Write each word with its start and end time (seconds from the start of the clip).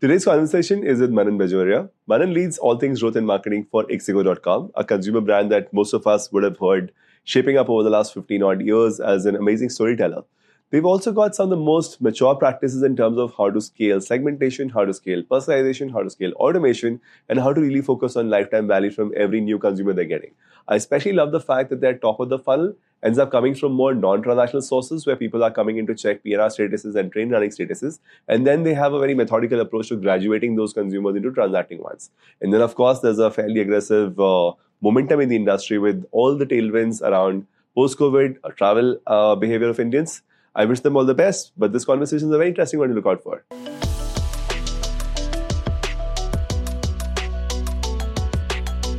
Today's 0.00 0.24
conversation 0.24 0.82
is 0.82 0.98
with 0.98 1.10
Manan 1.10 1.38
Bajoria. 1.38 1.90
Manan 2.06 2.32
leads 2.32 2.56
all 2.56 2.78
things 2.78 3.02
growth 3.02 3.16
and 3.16 3.26
marketing 3.26 3.66
for 3.70 3.84
Ixigo.com, 3.84 4.70
a 4.74 4.82
consumer 4.82 5.20
brand 5.20 5.52
that 5.52 5.70
most 5.74 5.92
of 5.92 6.06
us 6.06 6.32
would 6.32 6.42
have 6.42 6.56
heard 6.58 6.90
shaping 7.24 7.58
up 7.58 7.68
over 7.68 7.82
the 7.82 7.90
last 7.90 8.14
15 8.14 8.42
odd 8.42 8.62
years 8.62 8.98
as 8.98 9.26
an 9.26 9.36
amazing 9.36 9.68
storyteller. 9.68 10.22
They've 10.70 10.84
also 10.84 11.10
got 11.10 11.34
some 11.34 11.44
of 11.44 11.58
the 11.58 11.64
most 11.64 12.00
mature 12.00 12.36
practices 12.36 12.84
in 12.84 12.94
terms 12.94 13.18
of 13.18 13.34
how 13.36 13.50
to 13.50 13.60
scale 13.60 14.00
segmentation, 14.00 14.68
how 14.68 14.84
to 14.84 14.94
scale 14.94 15.22
personalization, 15.22 15.92
how 15.92 16.04
to 16.04 16.10
scale 16.10 16.32
automation, 16.32 17.00
and 17.28 17.40
how 17.40 17.52
to 17.52 17.60
really 17.60 17.80
focus 17.80 18.14
on 18.14 18.30
lifetime 18.30 18.68
value 18.68 18.92
from 18.92 19.12
every 19.16 19.40
new 19.40 19.58
consumer 19.58 19.92
they're 19.92 20.04
getting. 20.04 20.30
I 20.68 20.76
especially 20.76 21.12
love 21.12 21.32
the 21.32 21.40
fact 21.40 21.70
that 21.70 21.80
they're 21.80 21.98
top 21.98 22.20
of 22.20 22.28
the 22.28 22.38
funnel 22.38 22.74
ends 23.02 23.18
up 23.18 23.32
coming 23.32 23.54
from 23.54 23.72
more 23.72 23.94
non-transactional 23.94 24.62
sources 24.62 25.06
where 25.06 25.16
people 25.16 25.42
are 25.42 25.50
coming 25.50 25.78
in 25.78 25.86
to 25.86 25.94
check 25.94 26.22
PNR 26.22 26.50
statuses 26.56 26.94
and 26.94 27.10
train 27.10 27.30
running 27.30 27.50
statuses. 27.50 27.98
And 28.28 28.46
then 28.46 28.62
they 28.62 28.74
have 28.74 28.92
a 28.92 29.00
very 29.00 29.14
methodical 29.14 29.60
approach 29.60 29.88
to 29.88 29.96
graduating 29.96 30.54
those 30.54 30.72
consumers 30.72 31.16
into 31.16 31.32
transacting 31.32 31.82
ones. 31.82 32.10
And 32.40 32.52
then, 32.52 32.60
of 32.60 32.74
course, 32.74 33.00
there's 33.00 33.18
a 33.18 33.30
fairly 33.30 33.60
aggressive 33.60 34.20
uh, 34.20 34.52
momentum 34.80 35.20
in 35.20 35.30
the 35.30 35.36
industry 35.36 35.78
with 35.78 36.04
all 36.12 36.36
the 36.36 36.46
tailwinds 36.46 37.00
around 37.02 37.46
post-COVID 37.74 38.38
uh, 38.44 38.50
travel 38.50 38.98
uh, 39.06 39.34
behavior 39.34 39.68
of 39.68 39.80
Indians. 39.80 40.22
I 40.54 40.64
wish 40.64 40.80
them 40.80 40.96
all 40.96 41.04
the 41.04 41.14
best, 41.14 41.52
but 41.56 41.72
this 41.72 41.84
conversation 41.84 42.28
is 42.28 42.34
a 42.34 42.38
very 42.38 42.48
interesting 42.48 42.80
one 42.80 42.88
to 42.88 42.94
look 42.94 43.06
out 43.06 43.22
for. 43.22 43.44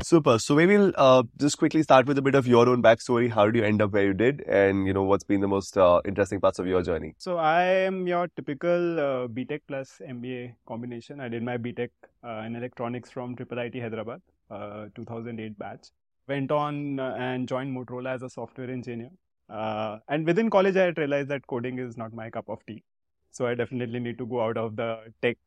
Super. 0.02 0.40
So 0.40 0.56
maybe 0.56 0.78
we'll 0.78 0.94
uh, 0.98 1.24
just 1.38 1.58
quickly 1.58 1.84
start 1.84 2.06
with 2.06 2.18
a 2.18 2.22
bit 2.22 2.36
of 2.36 2.46
your 2.46 2.68
own 2.68 2.82
backstory. 2.82 3.30
How 3.32 3.46
did 3.46 3.56
you 3.56 3.64
end 3.64 3.82
up 3.82 3.92
where 3.92 4.06
you 4.06 4.14
did, 4.14 4.42
and 4.42 4.86
you 4.86 4.94
know 4.94 5.04
what's 5.04 5.24
been 5.24 5.40
the 5.40 5.48
most 5.48 5.78
uh, 5.78 6.02
interesting 6.06 6.42
parts 6.42 6.60
of 6.60 6.68
your 6.68 6.82
journey? 6.82 7.16
So 7.18 7.38
I 7.38 7.64
am 7.64 8.08
your 8.08 8.28
typical 8.30 9.00
uh, 9.00 9.28
BTech 9.28 9.62
plus 9.68 10.02
MBA 10.06 10.56
combination. 10.68 11.22
I 11.22 11.30
did 11.30 11.44
my 11.44 11.58
BTech 11.58 11.90
uh, 12.26 12.44
in 12.46 12.58
electronics 12.58 13.10
from 13.10 13.36
Triple 13.38 13.60
IT 13.60 13.76
Hyderabad, 13.76 14.22
uh, 14.50 14.88
2008 14.96 15.58
batch. 15.58 15.88
Went 16.28 16.52
on 16.52 17.00
uh, 17.00 17.16
and 17.18 17.48
joined 17.48 17.76
Motorola 17.76 18.16
as 18.16 18.22
a 18.22 18.30
software 18.30 18.70
engineer. 18.70 19.12
And 19.52 20.26
within 20.26 20.50
college, 20.50 20.76
I 20.78 20.86
had 20.86 20.98
realized 20.98 21.30
that 21.30 21.46
coding 21.48 21.80
is 21.80 21.98
not 21.98 22.14
my 22.14 22.30
cup 22.30 22.50
of 22.50 22.66
tea. 22.66 22.84
So 23.32 23.48
I 23.48 23.56
definitely 23.56 24.00
need 24.00 24.18
to 24.18 24.26
go 24.26 24.42
out 24.42 24.58
of 24.58 24.76
the 24.76 25.14
tech 25.22 25.38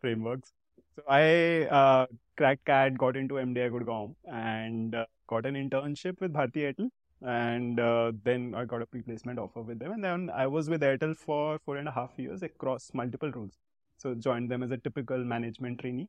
frameworks. 0.00 0.52
So 0.96 1.02
I 1.08 2.06
cracked 2.36 2.64
CAT, 2.64 2.98
got 2.98 3.16
into 3.16 3.34
MDI 3.34 3.70
Gurgaon, 3.70 4.14
and 4.30 4.94
uh, 4.94 5.06
got 5.26 5.46
an 5.46 5.54
internship 5.54 6.20
with 6.20 6.32
Bharti 6.32 6.72
Airtel. 6.72 6.90
And 7.22 7.80
uh, 7.80 8.12
then 8.22 8.54
I 8.54 8.64
got 8.64 8.82
a 8.82 8.86
pre-placement 8.86 9.38
offer 9.38 9.62
with 9.62 9.78
them, 9.78 9.92
and 9.92 10.04
then 10.04 10.30
I 10.30 10.46
was 10.46 10.68
with 10.68 10.82
Airtel 10.82 11.16
for 11.16 11.58
four 11.64 11.76
and 11.78 11.88
a 11.88 11.90
half 11.90 12.10
years 12.18 12.42
across 12.42 12.90
multiple 12.92 13.30
roles. 13.30 13.58
So 13.96 14.14
joined 14.14 14.50
them 14.50 14.62
as 14.62 14.70
a 14.70 14.76
typical 14.76 15.18
management 15.18 15.80
trainee, 15.80 16.08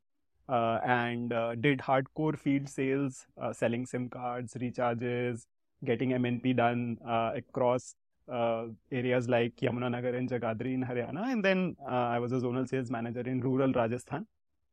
uh, 0.49 0.79
and 0.83 1.31
uh, 1.31 1.55
did 1.55 1.79
hardcore 1.79 2.37
field 2.37 2.67
sales, 2.67 3.27
uh, 3.41 3.53
selling 3.53 3.85
SIM 3.85 4.09
cards, 4.09 4.55
recharges, 4.55 5.45
getting 5.83 6.11
MNP 6.11 6.55
done 6.55 6.97
uh, 7.07 7.31
across 7.35 7.95
areas 8.27 9.29
like 9.29 9.55
Yamunanagar 9.57 10.15
and 10.15 10.29
Jagadhri 10.29 10.73
in 10.73 10.83
Haryana. 10.83 11.31
And 11.31 11.45
then 11.45 11.75
I 11.87 12.19
was 12.19 12.31
a 12.31 12.37
zonal 12.37 12.67
sales 12.67 12.89
manager 12.89 13.21
in 13.21 13.39
rural 13.39 13.71
Rajasthan 13.71 14.25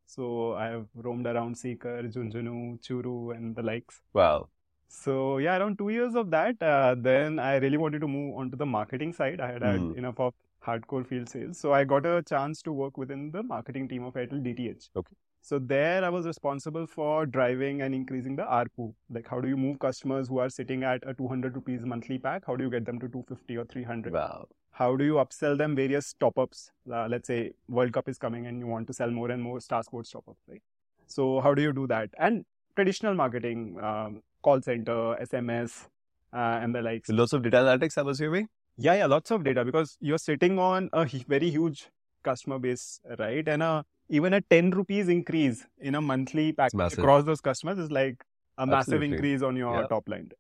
so 0.07 0.55
I 0.55 0.67
have 0.67 0.87
roamed 0.95 1.27
around 1.27 1.57
Sikar, 1.57 2.13
Jhunjhunu, 2.15 2.81
Churu, 2.87 3.35
and 3.35 3.57
the 3.57 3.63
likes. 3.63 4.03
Wow. 4.13 4.49
So 4.89 5.39
yeah, 5.39 5.57
around 5.57 5.79
two 5.79 5.89
years 5.89 6.15
of 6.15 6.31
that, 6.31 6.63
uh, 6.63 6.95
then 6.99 7.39
I 7.39 7.57
really 7.57 7.79
wanted 7.79 8.01
to 8.01 8.09
move 8.09 8.37
on 8.37 8.51
to 8.51 8.57
the 8.57 8.67
marketing 8.67 9.15
side. 9.15 9.41
I 9.41 9.51
had 9.53 9.63
mm. 9.63 9.73
had 9.73 9.99
enough 9.99 10.21
of 10.21 10.35
hardcore 10.67 11.07
field 11.07 11.31
sales, 11.31 11.59
so 11.59 11.73
I 11.73 11.85
got 11.85 12.05
a 12.05 12.23
chance 12.23 12.61
to 12.63 12.73
work 12.73 12.99
within 12.99 13.31
the 13.31 13.43
marketing 13.43 13.89
team 13.89 14.05
of 14.05 14.15
Airtel 14.15 14.43
DTH. 14.43 14.91
Okay. 14.95 15.17
So 15.43 15.59
there, 15.59 16.05
I 16.05 16.09
was 16.09 16.25
responsible 16.25 16.87
for 16.87 17.27
driving 17.27 17.83
and 17.83 17.95
increasing 17.95 18.37
the 18.37 18.45
ARPU. 18.45 18.95
Like, 19.11 19.29
how 19.29 19.41
do 19.41 19.49
you 19.49 19.57
move 19.57 19.79
customers 19.81 20.29
who 20.29 20.39
are 20.39 20.49
sitting 20.49 20.85
at 20.85 21.03
a 21.07 21.15
200 21.15 21.55
rupees 21.55 21.85
monthly 21.85 22.19
pack? 22.19 22.45
How 22.47 22.57
do 22.57 22.65
you 22.65 22.71
get 22.71 22.87
them 22.87 22.99
to 23.01 23.09
250 23.09 23.57
or 23.57 23.65
300? 23.65 24.13
Wow 24.13 24.49
how 24.73 24.97
do 24.97 25.05
you 25.05 25.15
upsell 25.15 25.57
them 25.57 25.77
various 25.77 26.15
top 26.19 26.39
ups? 26.39 26.71
Uh, 26.91 27.07
let's 27.07 27.29
say 27.29 27.53
World 27.69 27.93
Cup 27.93 28.09
is 28.09 28.19
coming 28.19 28.47
and 28.47 28.59
you 28.59 28.67
want 28.67 28.87
to 28.87 28.93
sell 28.93 29.11
more 29.11 29.31
and 29.31 29.43
more 29.43 29.61
Star 29.61 29.83
Sports 29.83 30.11
top 30.11 30.25
ups, 30.29 30.43
right? 30.49 30.63
So, 31.07 31.41
how 31.41 31.55
do 31.55 31.63
you 31.63 31.73
do 31.73 31.87
that? 31.89 32.11
And 32.19 32.45
traditional 32.75 33.15
marketing, 33.15 33.79
um, 33.83 34.23
call 34.43 34.63
center, 34.63 35.17
SMS, 35.21 35.89
uh, 36.33 36.61
and 36.63 36.75
the 36.75 36.81
likes. 36.81 37.11
Lots 37.11 37.35
of 37.35 37.43
data 37.43 37.59
analytics, 37.59 37.99
I'm 37.99 38.09
assuming? 38.09 38.49
Yeah, 38.79 38.95
yeah, 38.95 39.07
lots 39.07 39.31
of 39.31 39.45
data 39.45 39.65
because 39.65 39.99
you're 40.01 40.19
sitting 40.19 40.59
on 40.59 40.89
a 40.95 41.05
very 41.05 41.51
huge 41.51 41.89
customer 42.23 42.59
base, 42.59 43.01
right? 43.19 43.47
And 43.47 43.63
a, 43.63 43.85
even 44.13 44.35
a 44.35 44.41
10 44.43 44.71
rupees 44.73 45.09
increase 45.09 45.67
in 45.81 45.95
a 45.95 46.01
monthly 46.01 46.53
pack 46.53 46.73
across 46.75 47.25
those 47.25 47.41
customers 47.41 47.79
is 47.79 47.91
like 47.91 48.23
a 48.59 48.67
massive 48.67 48.95
Absolutely. 48.95 49.17
increase 49.17 49.43
on 49.43 49.57
your 49.57 49.75
yeah. 49.75 49.87
top 49.87 50.07
line. 50.07 50.31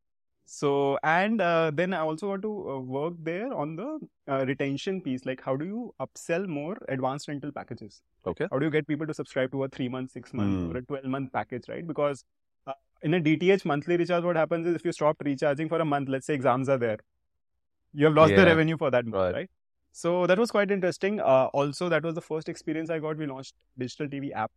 So, 0.44 0.98
and 1.02 1.40
uh, 1.40 1.70
then 1.72 1.94
I 1.94 2.00
also 2.00 2.28
want 2.28 2.42
to 2.42 2.70
uh, 2.70 2.78
work 2.80 3.14
there 3.22 3.54
on 3.54 3.76
the 3.76 3.98
uh, 4.28 4.44
retention 4.44 5.00
piece. 5.00 5.24
Like, 5.24 5.40
how 5.42 5.56
do 5.56 5.64
you 5.64 5.94
upsell 5.98 6.46
more 6.46 6.76
advanced 6.88 7.28
rental 7.28 7.50
packages? 7.50 8.02
Okay. 8.26 8.46
How 8.50 8.58
do 8.58 8.66
you 8.66 8.70
get 8.70 8.86
people 8.86 9.06
to 9.06 9.14
subscribe 9.14 9.50
to 9.52 9.64
a 9.64 9.68
three 9.68 9.88
month, 9.88 10.10
six 10.10 10.34
month, 10.34 10.54
mm. 10.54 10.74
or 10.74 10.78
a 10.78 10.82
12 10.82 11.04
month 11.06 11.32
package, 11.32 11.64
right? 11.68 11.86
Because 11.86 12.24
uh, 12.66 12.74
in 13.00 13.14
a 13.14 13.20
DTH 13.20 13.64
monthly 13.64 13.96
recharge, 13.96 14.24
what 14.24 14.36
happens 14.36 14.66
is 14.66 14.76
if 14.76 14.84
you 14.84 14.92
stop 14.92 15.16
recharging 15.24 15.70
for 15.70 15.80
a 15.80 15.84
month, 15.86 16.10
let's 16.10 16.26
say 16.26 16.34
exams 16.34 16.68
are 16.68 16.78
there, 16.78 16.98
you 17.94 18.04
have 18.04 18.14
lost 18.14 18.32
yeah. 18.32 18.40
the 18.40 18.46
revenue 18.46 18.76
for 18.76 18.90
that 18.90 19.06
month, 19.06 19.32
right? 19.32 19.34
right? 19.34 19.50
So, 19.92 20.26
that 20.26 20.38
was 20.38 20.50
quite 20.50 20.70
interesting. 20.70 21.20
Uh, 21.20 21.48
also, 21.52 21.88
that 21.88 22.02
was 22.02 22.14
the 22.14 22.22
first 22.22 22.48
experience 22.48 22.90
I 22.90 22.98
got. 22.98 23.16
We 23.16 23.26
launched 23.26 23.54
digital 23.78 24.08
TV 24.08 24.32
app. 24.32 24.50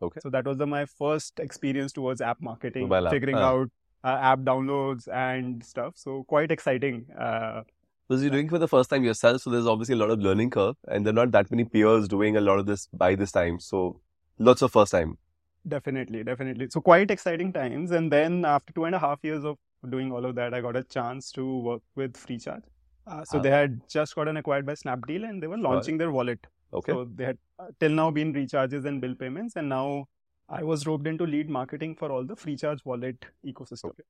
Okay. 0.00 0.20
So 0.20 0.30
that 0.30 0.44
was 0.44 0.58
the, 0.58 0.66
my 0.66 0.84
first 0.84 1.38
experience 1.38 1.92
towards 1.92 2.20
app 2.20 2.40
marketing, 2.40 2.88
Mobile 2.88 3.08
figuring 3.10 3.36
app. 3.36 3.42
out 3.42 3.70
uh, 4.04 4.18
app 4.20 4.40
downloads 4.40 5.08
and 5.08 5.64
stuff. 5.64 5.94
So 5.96 6.24
quite 6.24 6.50
exciting. 6.50 7.06
Uh, 7.18 7.62
because 8.08 8.22
you're 8.22 8.32
doing 8.32 8.46
it 8.46 8.50
for 8.50 8.58
the 8.58 8.68
first 8.68 8.90
time 8.90 9.04
yourself, 9.04 9.40
so 9.40 9.48
there's 9.50 9.66
obviously 9.66 9.94
a 9.94 9.96
lot 9.96 10.10
of 10.10 10.18
learning 10.18 10.50
curve, 10.50 10.76
and 10.88 11.06
there 11.06 11.12
are 11.12 11.14
not 11.14 11.30
that 11.30 11.50
many 11.50 11.64
peers 11.64 12.08
doing 12.08 12.36
a 12.36 12.40
lot 12.40 12.58
of 12.58 12.66
this 12.66 12.86
by 12.92 13.14
this 13.14 13.32
time. 13.32 13.58
So 13.58 14.00
lots 14.38 14.60
of 14.60 14.72
first 14.72 14.92
time. 14.92 15.16
Definitely, 15.66 16.24
definitely. 16.24 16.68
So 16.68 16.80
quite 16.80 17.10
exciting 17.10 17.52
times. 17.52 17.92
And 17.92 18.12
then 18.12 18.44
after 18.44 18.72
two 18.72 18.84
and 18.84 18.94
a 18.94 18.98
half 18.98 19.20
years 19.22 19.44
of 19.44 19.56
doing 19.88 20.12
all 20.12 20.26
of 20.26 20.34
that, 20.34 20.52
I 20.52 20.60
got 20.60 20.76
a 20.76 20.82
chance 20.82 21.30
to 21.32 21.58
work 21.60 21.82
with 21.94 22.14
FreeCharge. 22.14 22.64
Uh, 23.06 23.24
so 23.24 23.38
ah. 23.38 23.42
they 23.42 23.50
had 23.50 23.80
just 23.88 24.14
gotten 24.14 24.36
acquired 24.36 24.64
by 24.64 24.74
Snapdeal, 24.74 25.28
and 25.28 25.42
they 25.42 25.46
were 25.46 25.58
launching 25.58 25.98
their 25.98 26.10
wallet. 26.10 26.46
Okay. 26.72 26.92
So 26.92 27.08
they 27.14 27.24
had 27.24 27.38
uh, 27.58 27.66
till 27.80 27.90
now 27.90 28.10
been 28.10 28.32
recharges 28.32 28.84
and 28.84 29.00
bill 29.00 29.14
payments, 29.14 29.56
and 29.56 29.68
now 29.68 30.06
I 30.48 30.62
was 30.62 30.86
roped 30.86 31.06
into 31.06 31.24
lead 31.24 31.48
marketing 31.48 31.96
for 31.96 32.12
all 32.12 32.24
the 32.24 32.36
free 32.36 32.56
charge 32.56 32.84
wallet 32.84 33.24
ecosystem. 33.46 33.86
Okay. 33.86 34.02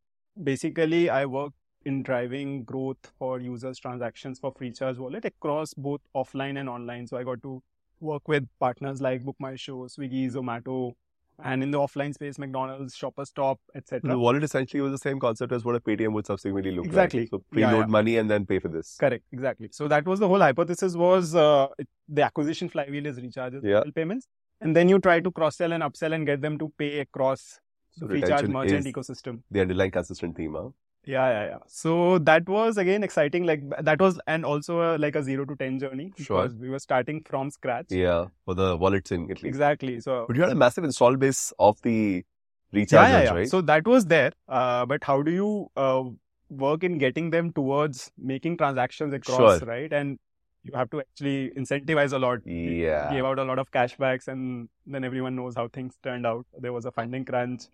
Basically, 0.43 1.09
I 1.11 1.27
work 1.27 1.53
in 1.85 2.03
driving 2.03 2.65
growth 2.65 3.13
for 3.19 3.41
users' 3.41 3.79
transactions 3.79 4.39
for 4.39 4.53
free 4.53 4.71
charge 4.73 4.99
wallet 4.99 5.25
across 5.25 5.75
both 5.75 6.01
offline 6.15 6.59
and 6.59 6.69
online. 6.69 7.07
So 7.07 7.17
I 7.17 7.25
got 7.25 7.43
to 7.43 7.63
work 8.01 8.29
with 8.29 8.47
partners 8.61 9.01
like 9.01 9.25
Book 9.25 9.37
My 9.39 9.57
Show, 9.57 9.87
Swiggy, 9.87 10.31
Zomato, 10.33 10.95
and 11.45 11.63
in 11.63 11.71
the 11.71 11.79
offline 11.79 12.15
space, 12.15 12.39
McDonald's, 12.39 12.95
Shoppers 12.95 13.31
Stop, 13.31 13.61
etc. 13.75 14.11
The 14.11 14.19
wallet 14.19 14.45
essentially 14.45 14.81
was 14.81 14.93
the 14.93 14.99
same 14.99 15.19
concept 15.19 15.53
as 15.53 15.65
what 15.65 15.75
a 15.75 15.81
Paytm 15.81 16.13
would 16.13 16.27
subsequently 16.27 16.73
look 16.73 16.87
exactly. 16.87 17.21
like. 17.21 17.31
So 17.31 17.39
preload 17.53 17.61
yeah, 17.61 17.79
yeah. 17.79 17.87
money 17.87 18.17
and 18.17 18.31
then 18.31 18.47
pay 18.47 18.59
for 18.59 18.69
this. 18.69 18.97
Correct, 18.99 19.25
exactly. 19.33 19.69
So 19.73 19.89
that 19.89 20.07
was 20.07 20.21
the 20.21 20.29
whole 20.29 20.41
hypothesis 20.41 20.95
was 20.95 21.35
uh, 21.35 21.69
it, 21.79 21.89
the 22.09 22.23
acquisition 22.23 22.69
flywheel 22.69 23.07
is 23.07 23.19
recharges, 23.19 23.63
yeah. 23.65 23.83
payments 23.95 24.29
and 24.63 24.77
then 24.77 24.89
you 24.89 24.99
try 24.99 25.21
to 25.21 25.31
cross 25.31 25.57
sell 25.57 25.73
and 25.73 25.83
upsell 25.83 26.15
and 26.15 26.27
get 26.27 26.41
them 26.41 26.59
to 26.59 26.73
pay 26.79 27.01
across 27.01 27.61
the 27.99 28.07
free 28.07 28.23
charge 28.23 28.47
merchant 28.47 28.87
ecosystem. 28.87 29.41
The 29.51 29.61
underlying 29.61 29.91
consistent 29.91 30.37
theme, 30.37 30.55
huh? 30.55 30.69
Yeah, 31.05 31.29
yeah, 31.31 31.45
yeah. 31.47 31.59
So 31.67 32.19
that 32.21 32.49
was 32.49 32.77
again 32.79 33.03
exciting. 33.03 33.45
Like 33.45 33.63
that 33.81 34.01
was, 34.01 34.21
and 34.27 34.45
also 34.45 34.81
a, 34.81 34.99
like 34.99 35.17
a 35.17 35.23
zero 35.23 35.45
to 35.45 35.57
ten 35.57 35.79
journey. 35.79 36.13
Sure. 36.17 36.49
We 36.49 36.71
were 36.71 36.79
starting 36.79 37.23
from 37.25 37.51
scratch. 37.51 37.87
Yeah, 37.91 38.27
for 38.45 38.55
the 38.55 38.77
wallet 38.77 39.09
thing 39.09 39.25
at 39.31 39.43
least. 39.43 39.45
Exactly. 39.45 40.01
So, 40.01 40.27
but 40.29 40.37
you 40.37 40.43
had 40.43 40.53
a 40.53 40.55
massive 40.55 40.85
install 40.85 41.17
base 41.17 41.53
of 41.59 41.83
the 41.83 42.25
recharges, 42.73 42.93
yeah, 42.93 43.09
yeah, 43.09 43.23
yeah. 43.25 43.35
right? 43.35 43.49
So 43.49 43.61
that 43.63 43.87
was 43.87 44.07
there. 44.07 44.33
Uh, 44.49 44.87
but 44.87 45.03
how 45.03 45.23
do 45.23 45.33
you 45.33 45.71
uh, 45.77 46.05
work 46.51 46.85
in 46.85 46.99
getting 46.99 47.31
them 47.31 47.53
towards 47.53 48.13
making 48.17 48.59
transactions 48.59 49.13
across, 49.13 49.59
sure. 49.59 49.69
right? 49.69 49.93
And 49.93 50.21
you 50.63 50.73
have 50.77 50.89
to 50.91 51.01
actually 51.01 51.51
incentivize 51.57 52.13
a 52.13 52.19
lot. 52.19 52.47
Yeah. 52.47 53.11
Gave 53.13 53.25
out 53.25 53.41
a 53.41 53.45
lot 53.45 53.59
of 53.59 53.73
cashbacks, 53.73 54.29
and 54.29 54.69
then 54.87 55.03
everyone 55.03 55.35
knows 55.35 55.57
how 55.57 55.67
things 55.67 55.99
turned 56.05 56.25
out. 56.25 56.47
There 56.57 56.73
was 56.73 56.85
a 56.85 56.93
funding 56.93 57.25
crunch, 57.25 57.65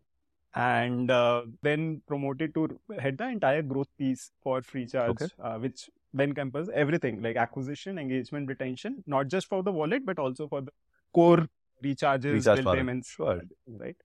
and 0.55 1.11
uh, 1.11 1.43
then 1.63 2.03
promoted 2.07 2.55
to 2.55 2.79
head 2.99 3.19
the 3.19 3.29
entire 3.29 3.63
growth 3.63 3.89
piece 3.99 4.31
for 4.43 4.61
FreeCharge, 4.61 5.11
okay. 5.11 5.27
uh, 5.43 5.59
which 5.59 5.91
then 6.15 6.31
encompasses 6.31 6.71
everything 6.75 7.23
like 7.23 7.37
acquisition, 7.37 7.99
engagement, 7.99 8.49
retention, 8.49 9.05
not 9.07 9.29
just 9.29 9.47
for 9.47 9.63
the 9.63 9.71
wallet, 9.71 10.05
but 10.07 10.19
also 10.19 10.49
for 10.49 10.61
the 10.61 10.73
core 11.13 11.47
recharges, 11.85 12.33
Recharge 12.33 12.65
bill 12.65 12.75
payments. 12.75 13.11
Sure. 13.11 13.43
Right. 13.67 13.97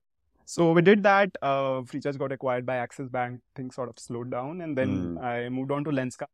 So 0.45 0.73
we 0.73 0.81
did 0.81 1.03
that. 1.03 1.31
Uh, 1.41 1.81
FreeCharge 1.81 2.17
got 2.17 2.31
acquired 2.31 2.65
by 2.65 2.75
Axis 2.75 3.07
Bank. 3.07 3.41
Things 3.55 3.75
sort 3.75 3.89
of 3.89 3.97
slowed 3.97 4.29
down, 4.29 4.61
and 4.61 4.77
then 4.77 5.15
mm. 5.15 5.23
I 5.23 5.49
moved 5.49 5.71
on 5.71 5.85
to 5.85 5.89
Lenskart 5.89 6.27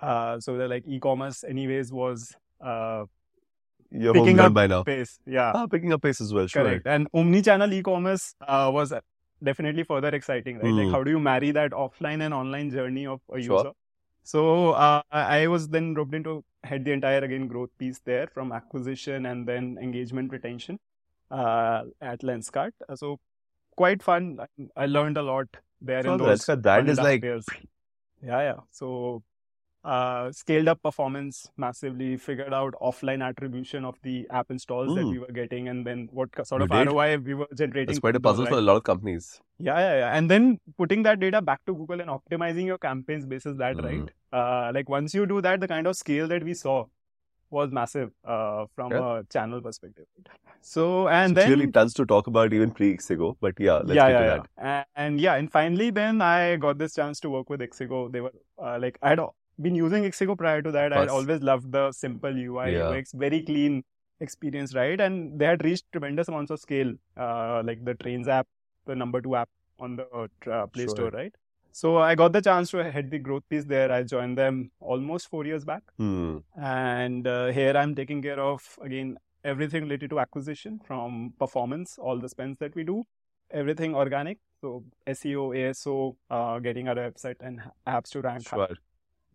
uh, 0.00 0.40
so 0.40 0.56
the 0.56 0.68
like 0.68 0.84
e-commerce 0.86 1.44
anyways 1.44 1.92
was 1.92 2.34
uh, 2.60 3.04
You're 3.90 4.12
Picking 4.12 4.40
up 4.40 4.52
by 4.52 4.66
now. 4.66 4.82
pace. 4.82 5.18
Yeah. 5.26 5.52
Ah, 5.54 5.66
picking 5.66 5.92
up 5.92 6.02
pace 6.02 6.20
as 6.20 6.32
well. 6.32 6.46
Sure. 6.46 6.64
Correct. 6.64 6.86
And 6.86 7.08
omni-channel 7.14 7.72
e-commerce 7.72 8.34
uh, 8.46 8.70
was 8.72 8.92
definitely 9.42 9.82
further 9.84 10.08
exciting, 10.08 10.58
right? 10.58 10.72
Like 10.72 10.86
Hmm. 10.86 10.92
how 10.92 11.02
do 11.04 11.10
you 11.10 11.18
marry 11.20 11.50
that 11.52 11.72
offline 11.72 12.22
and 12.22 12.32
online 12.34 12.70
journey 12.70 13.06
of 13.06 13.20
a 13.32 13.40
Sure. 13.42 13.58
user? 13.58 13.72
So 14.22 14.70
uh, 14.72 15.02
I 15.10 15.46
was 15.46 15.68
then 15.68 15.94
roped 15.94 16.14
into 16.14 16.44
head 16.64 16.84
the 16.84 16.92
entire 16.92 17.18
again 17.24 17.46
growth 17.46 17.70
piece 17.78 18.00
there 18.00 18.26
from 18.26 18.50
acquisition 18.52 19.26
and 19.26 19.46
then 19.46 19.78
engagement 19.80 20.32
retention 20.32 20.80
uh, 21.30 21.84
at 22.00 22.20
Lenskart. 22.22 22.72
So 22.94 23.20
quite 23.76 24.02
fun. 24.02 24.40
I, 24.76 24.86
learned 24.86 25.16
a 25.16 25.22
lot 25.22 25.46
there 25.80 26.02
So 26.02 26.12
in 26.14 26.18
those 26.18 26.40
Lenskart 26.40 26.64
one 26.64 26.88
is 26.88 26.98
and 26.98 26.98
a 26.98 27.02
half 27.02 27.10
like- 27.12 27.22
years. 27.22 27.46
Yeah, 28.22 28.40
yeah. 28.40 28.60
So 28.70 29.22
uh, 29.94 30.32
scaled 30.32 30.68
up 30.72 30.82
performance 30.82 31.48
massively, 31.56 32.16
figured 32.16 32.52
out 32.52 32.74
offline 32.82 33.24
attribution 33.26 33.84
of 33.90 33.96
the 34.02 34.14
app 34.30 34.50
installs 34.50 34.94
that 34.96 35.04
Hmm. 35.04 35.10
we 35.12 35.18
were 35.24 35.34
getting, 35.38 35.68
and 35.72 35.86
then 35.90 36.08
what 36.20 36.30
sort 36.50 36.62
of? 36.62 36.70
ROI 36.78 37.18
we 37.18 37.34
were 37.42 37.48
generating. 37.60 37.90
It's 37.94 38.00
quite 38.06 38.16
a 38.16 38.20
puzzle 38.28 38.46
for 38.46 38.58
a 38.58 38.66
lot 38.70 38.76
of 38.78 38.82
companies. 38.90 39.30
Yeah, 39.68 39.78
yeah, 39.84 39.94
yeah. 40.00 40.16
And 40.16 40.30
then 40.34 40.58
putting 40.82 41.04
that 41.04 41.20
data 41.20 41.40
back 41.50 41.64
to 41.66 41.74
Google 41.74 42.00
and 42.06 42.10
optimizing 42.10 42.66
your 42.72 42.78
campaigns 42.88 43.26
basis 43.34 43.56
that, 43.64 43.76
Mhm. 43.76 43.84
right? 43.90 44.10
Uh, 44.40 44.72
like 44.78 44.88
once 44.98 45.14
you 45.20 45.26
do 45.34 45.40
that, 45.48 45.60
the 45.60 45.68
kind 45.76 45.86
of 45.86 45.96
scale 46.02 46.28
that 46.34 46.44
we 46.50 46.54
saw 46.64 46.76
was 47.58 47.70
massive 47.80 48.10
uh, 48.24 48.66
from 48.74 48.92
Yeah. 48.92 49.04
a 49.20 49.24
channel 49.36 49.60
perspective. 49.62 50.06
So 50.60 51.08
and 51.08 51.30
So 51.30 51.34
then 51.40 51.46
clearly 51.48 51.70
tons 51.78 51.94
to 51.94 52.04
talk 52.06 52.26
about 52.26 52.52
even 52.52 52.72
pre 52.72 52.96
Ixigo, 52.96 53.36
but 53.40 53.54
yeah, 53.60 53.74
let's 53.74 53.94
yeah, 54.00 54.08
get 54.08 54.20
yeah, 54.20 54.20
to 54.20 54.26
yeah. 54.26 54.42
And, 54.70 54.86
and 54.96 55.20
yeah, 55.20 55.34
and 55.36 55.50
finally, 55.52 55.90
then 55.90 56.20
I 56.20 56.56
got 56.56 56.78
this 56.78 56.94
chance 56.94 57.20
to 57.20 57.30
work 57.30 57.48
with 57.50 57.60
Ixigo. 57.60 58.10
They 58.12 58.20
were 58.20 58.32
uh, 58.58 58.78
like, 58.80 58.98
I'd 59.02 59.20
been 59.60 59.74
using 59.74 60.04
Ixigo 60.04 60.36
prior 60.36 60.62
to 60.62 60.70
that. 60.72 60.92
I'd 60.92 61.08
always 61.08 61.42
loved 61.42 61.72
the 61.72 61.92
simple 61.92 62.30
UI, 62.36 62.72
Yeah. 62.72 62.88
UX, 62.90 63.12
very 63.12 63.42
clean 63.42 63.84
experience, 64.20 64.74
right? 64.74 65.00
And 65.00 65.38
they 65.38 65.44
had 65.46 65.64
reached 65.64 65.84
tremendous 65.92 66.28
amounts 66.28 66.50
of 66.50 66.60
scale, 66.60 66.92
uh, 67.16 67.62
like 67.64 67.84
the 67.84 67.94
Trains 67.94 68.28
app, 68.28 68.46
the 68.86 68.94
number 68.94 69.20
two 69.20 69.36
app 69.36 69.48
on 69.78 69.96
the 69.96 70.06
uh, 70.14 70.50
uh, 70.50 70.66
Play 70.66 70.84
Sure. 70.84 70.88
Store, 70.96 71.10
right? 71.10 71.34
So 71.72 71.98
I 71.98 72.14
got 72.14 72.32
the 72.32 72.40
chance 72.40 72.70
to 72.70 72.90
head 72.90 73.10
the 73.10 73.18
growth 73.18 73.42
piece 73.50 73.64
there. 73.66 73.92
I 73.92 74.02
joined 74.02 74.38
them 74.38 74.70
almost 74.80 75.28
four 75.28 75.44
years 75.44 75.64
back. 75.64 75.82
Hmm. 75.98 76.38
And 76.58 77.26
uh, 77.26 77.48
here 77.48 77.76
I'm 77.76 77.94
taking 77.94 78.22
care 78.22 78.40
of, 78.40 78.78
again, 78.80 79.18
everything 79.44 79.82
related 79.82 80.10
to 80.10 80.20
acquisition 80.20 80.80
from 80.86 81.34
performance, 81.38 81.98
all 81.98 82.18
the 82.18 82.28
spends 82.30 82.56
that 82.60 82.74
we 82.74 82.82
do, 82.82 83.04
everything 83.50 83.94
organic. 83.94 84.38
So 84.62 84.84
SEO, 85.06 85.54
ASO, 85.54 86.16
uh, 86.30 86.58
getting 86.60 86.88
our 86.88 86.94
website 86.94 87.36
and 87.40 87.60
apps 87.86 88.08
to 88.12 88.22
rank. 88.22 88.48
high. 88.48 88.68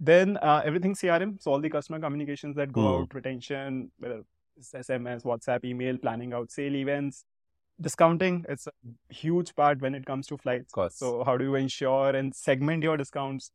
Then 0.02 0.38
uh, 0.38 0.64
everything 0.66 0.96
CRM. 0.96 1.38
So 1.42 1.52
all 1.52 1.62
the 1.62 1.70
customer 1.70 2.00
communications 2.00 2.56
that 2.58 2.74
go 2.74 2.82
Hmm. 2.82 3.02
out, 3.02 3.14
retention, 3.14 3.92
whether 4.00 4.24
it's 4.58 4.74
SMS, 4.74 5.24
WhatsApp, 5.24 5.64
email, 5.64 5.98
planning 5.98 6.34
out 6.34 6.52
sale 6.52 6.76
events, 6.76 7.24
discounting. 7.80 8.46
It's 8.50 8.68
a 8.68 8.72
huge 9.10 9.56
part 9.56 9.80
when 9.82 9.96
it 9.96 10.06
comes 10.06 10.28
to 10.28 10.38
flights. 10.38 10.74
So 10.90 11.24
how 11.24 11.38
do 11.38 11.46
you 11.46 11.56
ensure 11.56 12.10
and 12.10 12.36
segment 12.36 12.84
your 12.84 12.98
discounts, 12.98 13.52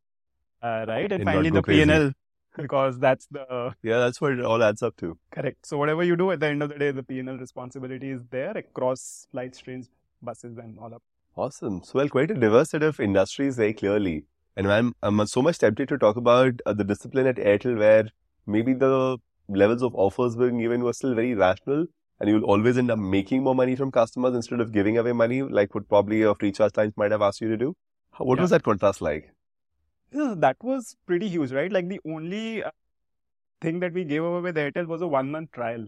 uh, 0.61 0.85
right? 0.87 1.11
And 1.11 1.13
And 1.13 1.25
finally 1.25 1.49
the 1.49 1.61
crazy. 1.61 1.83
P&L 1.83 2.11
because 2.57 2.97
that's 2.99 3.27
the 3.29 3.75
Yeah, 3.83 3.99
that's 3.99 4.21
what 4.21 4.31
it 4.33 4.43
all 4.43 4.63
adds 4.63 4.81
up 4.81 4.95
to. 4.97 5.17
Correct. 5.31 5.65
So 5.65 5.77
whatever 5.77 6.03
you 6.03 6.15
do 6.15 6.31
at 6.31 6.39
the 6.39 6.47
end 6.47 6.63
of 6.63 6.69
the 6.69 6.79
day, 6.79 6.91
the 6.91 7.03
P&L 7.03 7.37
responsibility 7.37 8.09
is 8.11 8.21
there 8.31 8.57
across 8.57 9.27
flights, 9.31 9.59
trains, 9.59 9.89
buses, 10.21 10.57
and 10.57 10.79
all 10.79 10.93
up. 10.93 11.03
Awesome. 11.35 11.83
So, 11.83 11.91
well, 11.99 12.09
quite 12.09 12.31
a 12.31 12.35
diverse 12.35 12.71
set 12.71 12.81
of 12.83 12.99
industries 12.99 13.57
very 13.57 13.73
clearly. 13.73 14.23
And 14.57 14.71
I'm, 14.73 14.93
I'm 15.03 15.25
so 15.27 15.41
much 15.41 15.59
tempted 15.59 15.87
to 15.89 15.97
talk 15.97 16.17
about 16.17 16.61
uh, 16.65 16.73
the 16.73 16.83
discipline 16.83 17.27
at 17.27 17.37
Airtel 17.37 17.77
where 17.77 18.07
maybe 18.45 18.73
the 18.73 19.17
levels 19.47 19.83
of 19.83 19.95
offers 19.95 20.35
being 20.35 20.59
given 20.59 20.83
were 20.83 20.93
still 20.93 21.15
very 21.15 21.35
rational 21.35 21.85
and 22.19 22.29
you'll 22.29 22.43
always 22.43 22.77
end 22.77 22.91
up 22.91 22.99
making 22.99 23.43
more 23.43 23.55
money 23.55 23.75
from 23.75 23.91
customers 23.91 24.35
instead 24.35 24.59
of 24.59 24.73
giving 24.73 24.97
away 24.97 25.13
money 25.13 25.43
like 25.43 25.75
what 25.75 25.87
probably 25.87 26.17
your 26.17 26.35
free 26.35 26.51
charge 26.51 26.73
times 26.73 26.93
might 26.97 27.11
have 27.11 27.21
asked 27.21 27.39
you 27.39 27.49
to 27.49 27.57
do. 27.57 27.75
What 28.17 28.39
Yeah. 28.39 28.41
was 28.41 28.49
that 28.49 28.63
contrast 28.63 29.01
like? 29.01 29.31
That 30.11 30.57
was 30.63 30.95
pretty 31.05 31.29
huge, 31.29 31.51
right? 31.51 31.71
Like 31.71 31.87
the 31.87 31.99
only 32.05 32.63
uh, 32.63 32.71
thing 33.61 33.79
that 33.81 33.93
we 33.93 34.05
gave 34.05 34.23
away 34.23 34.41
with 34.41 34.57
Airtel 34.57 34.87
was 34.87 35.01
a 35.01 35.07
one 35.07 35.31
month 35.31 35.51
trial. 35.51 35.87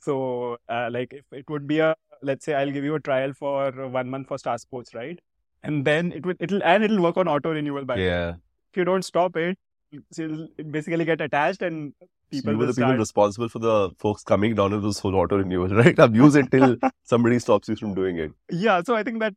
So, 0.00 0.58
uh, 0.68 0.90
like 0.92 1.12
if 1.14 1.24
it 1.32 1.48
would 1.50 1.66
be 1.66 1.80
a, 1.80 1.96
let's 2.22 2.44
say 2.44 2.54
I'll 2.54 2.70
give 2.70 2.84
you 2.84 2.94
a 2.96 3.00
trial 3.00 3.32
for 3.34 3.72
one 3.88 4.10
month 4.10 4.28
for 4.28 4.38
Star 4.38 4.58
Sports, 4.58 4.94
right? 4.94 5.20
And 5.62 5.84
then 5.84 6.12
it 6.12 6.24
will, 6.24 6.34
it'll, 6.40 6.62
and 6.62 6.84
it'll 6.84 7.02
work 7.02 7.16
on 7.16 7.28
auto 7.28 7.50
renewal 7.52 7.84
by 7.84 7.96
Yeah. 7.96 8.34
If 8.72 8.76
you 8.76 8.84
don't 8.84 9.02
stop 9.02 9.36
it, 9.36 9.58
it'll 10.16 10.48
basically 10.70 11.04
get 11.04 11.20
attached 11.20 11.62
and 11.62 11.94
So 12.00 12.08
people 12.30 12.52
you 12.52 12.58
were 12.58 12.66
will 12.66 12.72
the 12.72 12.80
people 12.80 12.96
responsible 12.96 13.48
for 13.48 13.58
the 13.58 13.90
folks 13.98 14.22
coming 14.22 14.54
down 14.54 14.72
with 14.72 14.82
this 14.82 14.98
whole 14.98 15.14
auto 15.16 15.38
renewal, 15.38 15.68
right? 15.82 15.98
I've 15.98 16.14
it 16.36 16.50
till 16.50 16.76
somebody 17.04 17.38
stops 17.38 17.68
you 17.68 17.76
from 17.76 17.94
doing 17.94 18.18
it. 18.18 18.32
Yeah. 18.50 18.82
So 18.82 18.94
I 18.94 19.02
think 19.02 19.20
that 19.20 19.34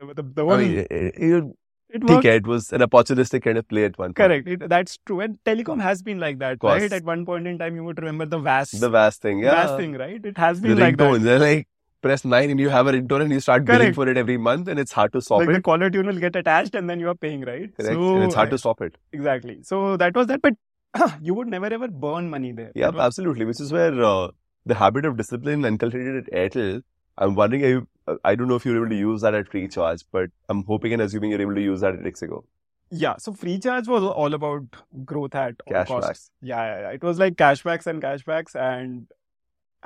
the, 0.00 0.22
the 0.22 0.42
I 0.42 0.44
one, 0.44 0.60
mean, 0.60 0.78
it, 0.78 0.86
it, 0.90 1.14
it, 1.16 1.44
it 1.88 2.04
worked. 2.04 2.24
it 2.26 2.46
was 2.46 2.72
an 2.72 2.80
opportunistic 2.80 3.42
kind 3.42 3.58
of 3.58 3.66
play 3.68 3.84
at 3.84 3.98
one 3.98 4.08
point. 4.08 4.16
Correct. 4.16 4.48
It, 4.48 4.68
that's 4.68 4.98
true. 5.06 5.20
And 5.20 5.38
telecom 5.44 5.80
has 5.80 6.02
been 6.02 6.20
like 6.20 6.38
that, 6.40 6.58
right? 6.62 6.92
At 6.92 7.04
one 7.04 7.24
point 7.24 7.46
in 7.46 7.58
time, 7.58 7.74
you 7.74 7.84
would 7.84 7.98
remember 7.98 8.26
the 8.26 8.38
VAS, 8.38 8.70
The 8.72 8.90
vast 8.90 9.22
thing, 9.22 9.38
yeah. 9.40 9.66
VAS 9.66 9.76
thing, 9.78 9.94
right? 9.94 10.24
It 10.24 10.36
has 10.36 10.60
the 10.60 10.68
been 10.68 10.78
like 10.78 10.96
ringtones. 10.96 11.18
that. 11.20 11.24
They're 11.24 11.38
like 11.38 11.68
press 12.06 12.24
nine 12.34 12.50
and 12.54 12.60
you 12.64 12.68
have 12.76 12.86
a 12.92 12.92
ringtone 12.96 13.22
and 13.26 13.32
you 13.36 13.40
start 13.48 13.64
billing 13.70 13.94
for 14.00 14.08
it 14.14 14.16
every 14.24 14.36
month 14.48 14.68
and 14.74 14.78
it's 14.84 14.92
hard 15.00 15.12
to 15.18 15.20
stop 15.28 15.40
Like 15.44 15.48
the 15.48 15.60
it. 15.62 15.64
caller 15.70 15.90
tune 15.98 16.06
will 16.12 16.18
get 16.26 16.36
attached 16.44 16.74
and 16.74 16.90
then 16.94 17.00
you 17.06 17.08
are 17.14 17.20
paying, 17.26 17.42
right? 17.52 17.70
Correct. 17.76 17.92
So 17.94 18.14
and 18.16 18.24
it's 18.24 18.34
hard 18.42 18.50
to 18.56 18.58
stop 18.64 18.80
it. 18.88 18.96
exactly. 19.12 19.58
So 19.62 19.96
that 20.04 20.14
was 20.22 20.26
that, 20.32 20.42
but 20.42 20.54
you 21.20 21.34
would 21.34 21.48
never 21.48 21.66
ever 21.78 21.88
burn 21.88 22.30
money 22.30 22.52
there. 22.52 22.72
Yeah, 22.74 22.88
was- 22.90 23.00
absolutely. 23.10 23.44
Which 23.52 23.60
is 23.60 23.72
where 23.78 24.02
uh, 24.10 24.28
the 24.64 24.74
habit 24.74 25.04
of 25.04 25.16
discipline 25.16 25.64
inculcated 25.64 26.16
at 26.26 26.32
Airtel. 26.32 26.82
I'm 27.18 27.34
wondering, 27.34 27.62
you, 27.64 27.88
uh, 28.06 28.16
I 28.24 28.34
don't 28.34 28.48
know 28.48 28.56
if 28.56 28.64
you're 28.66 28.76
able 28.76 28.88
to 28.90 28.96
use 29.02 29.22
that 29.22 29.34
at 29.34 29.48
free 29.48 29.68
charge, 29.68 30.02
but 30.12 30.30
I'm 30.50 30.64
hoping 30.64 30.92
and 30.92 31.00
assuming 31.02 31.30
you're 31.30 31.40
able 31.40 31.54
to 31.54 31.62
use 31.62 31.80
that 31.80 31.94
at 31.94 32.00
Ixigo. 32.12 32.44
yeah. 32.90 33.14
So 33.18 33.32
free 33.32 33.58
charge 33.58 33.88
was 33.88 34.02
all 34.04 34.34
about 34.34 34.64
growth 35.04 35.34
at 35.34 35.54
all 35.66 35.72
Cashbacks. 35.84 36.28
Yeah, 36.42 36.62
yeah, 36.66 36.80
yeah. 36.82 36.90
It 36.98 37.02
was 37.02 37.18
like 37.18 37.36
cashbacks 37.36 37.86
and 37.86 38.02
cashbacks 38.02 38.54
and 38.54 39.06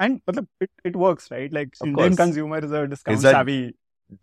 and 0.00 0.20
but 0.26 0.38
it, 0.60 0.70
it 0.84 0.96
works, 0.96 1.30
right? 1.30 1.52
Like 1.52 1.74
Of 1.80 1.88
Indian 1.88 2.08
course. 2.10 2.16
consumer 2.24 2.58
is 2.58 2.72
a 2.72 2.86
discount 2.88 3.22
that- 3.22 3.32
savvy. 3.38 3.76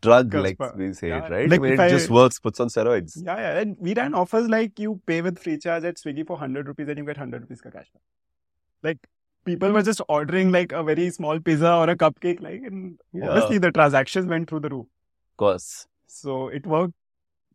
Drug, 0.06 0.33
like 0.33 0.57
per- 0.62 0.74
we 0.75 0.91
say 0.91 1.07
yeah, 1.07 1.25
it, 1.25 1.31
right? 1.31 1.50
like 1.50 1.59
I 1.62 1.63
mean, 1.63 1.74
it 1.74 1.79
I- 1.79 1.88
just 1.89 2.09
works, 2.09 2.39
puts 2.45 2.59
on 2.59 2.68
steroids. 2.68 3.13
Yeah, 3.27 3.38
yeah. 3.44 3.59
And 3.59 3.77
we 3.79 3.94
ran 4.00 4.13
offers 4.21 4.50
like 4.53 4.77
you 4.85 5.00
pay 5.12 5.21
with 5.27 5.39
free 5.44 5.57
charge 5.57 5.85
at 5.85 5.95
Swiggy 5.95 6.25
for 6.27 6.33
100 6.33 6.68
rupees 6.71 6.89
and 6.89 6.97
you 6.97 7.06
get 7.06 7.15
100 7.15 7.44
rupees 7.44 7.62
ka 7.62 7.69
cashback. 7.69 8.03
Like 8.83 8.97
people 9.45 9.71
were 9.71 9.81
just 9.89 10.01
ordering 10.09 10.51
like 10.51 10.74
a 10.74 10.83
very 10.83 11.09
small 11.09 11.39
pizza 11.39 11.71
or 11.74 11.89
a 11.89 11.95
cupcake, 11.95 12.41
like, 12.41 12.63
and 12.71 13.00
Yeah. 13.13 13.29
obviously 13.29 13.59
the 13.59 13.71
transactions 13.71 14.27
went 14.36 14.50
through 14.50 14.60
the 14.65 14.69
roof. 14.75 14.88
Of 14.88 15.38
course. 15.46 15.88
So 16.07 16.50
it 16.50 16.67
worked 16.67 16.93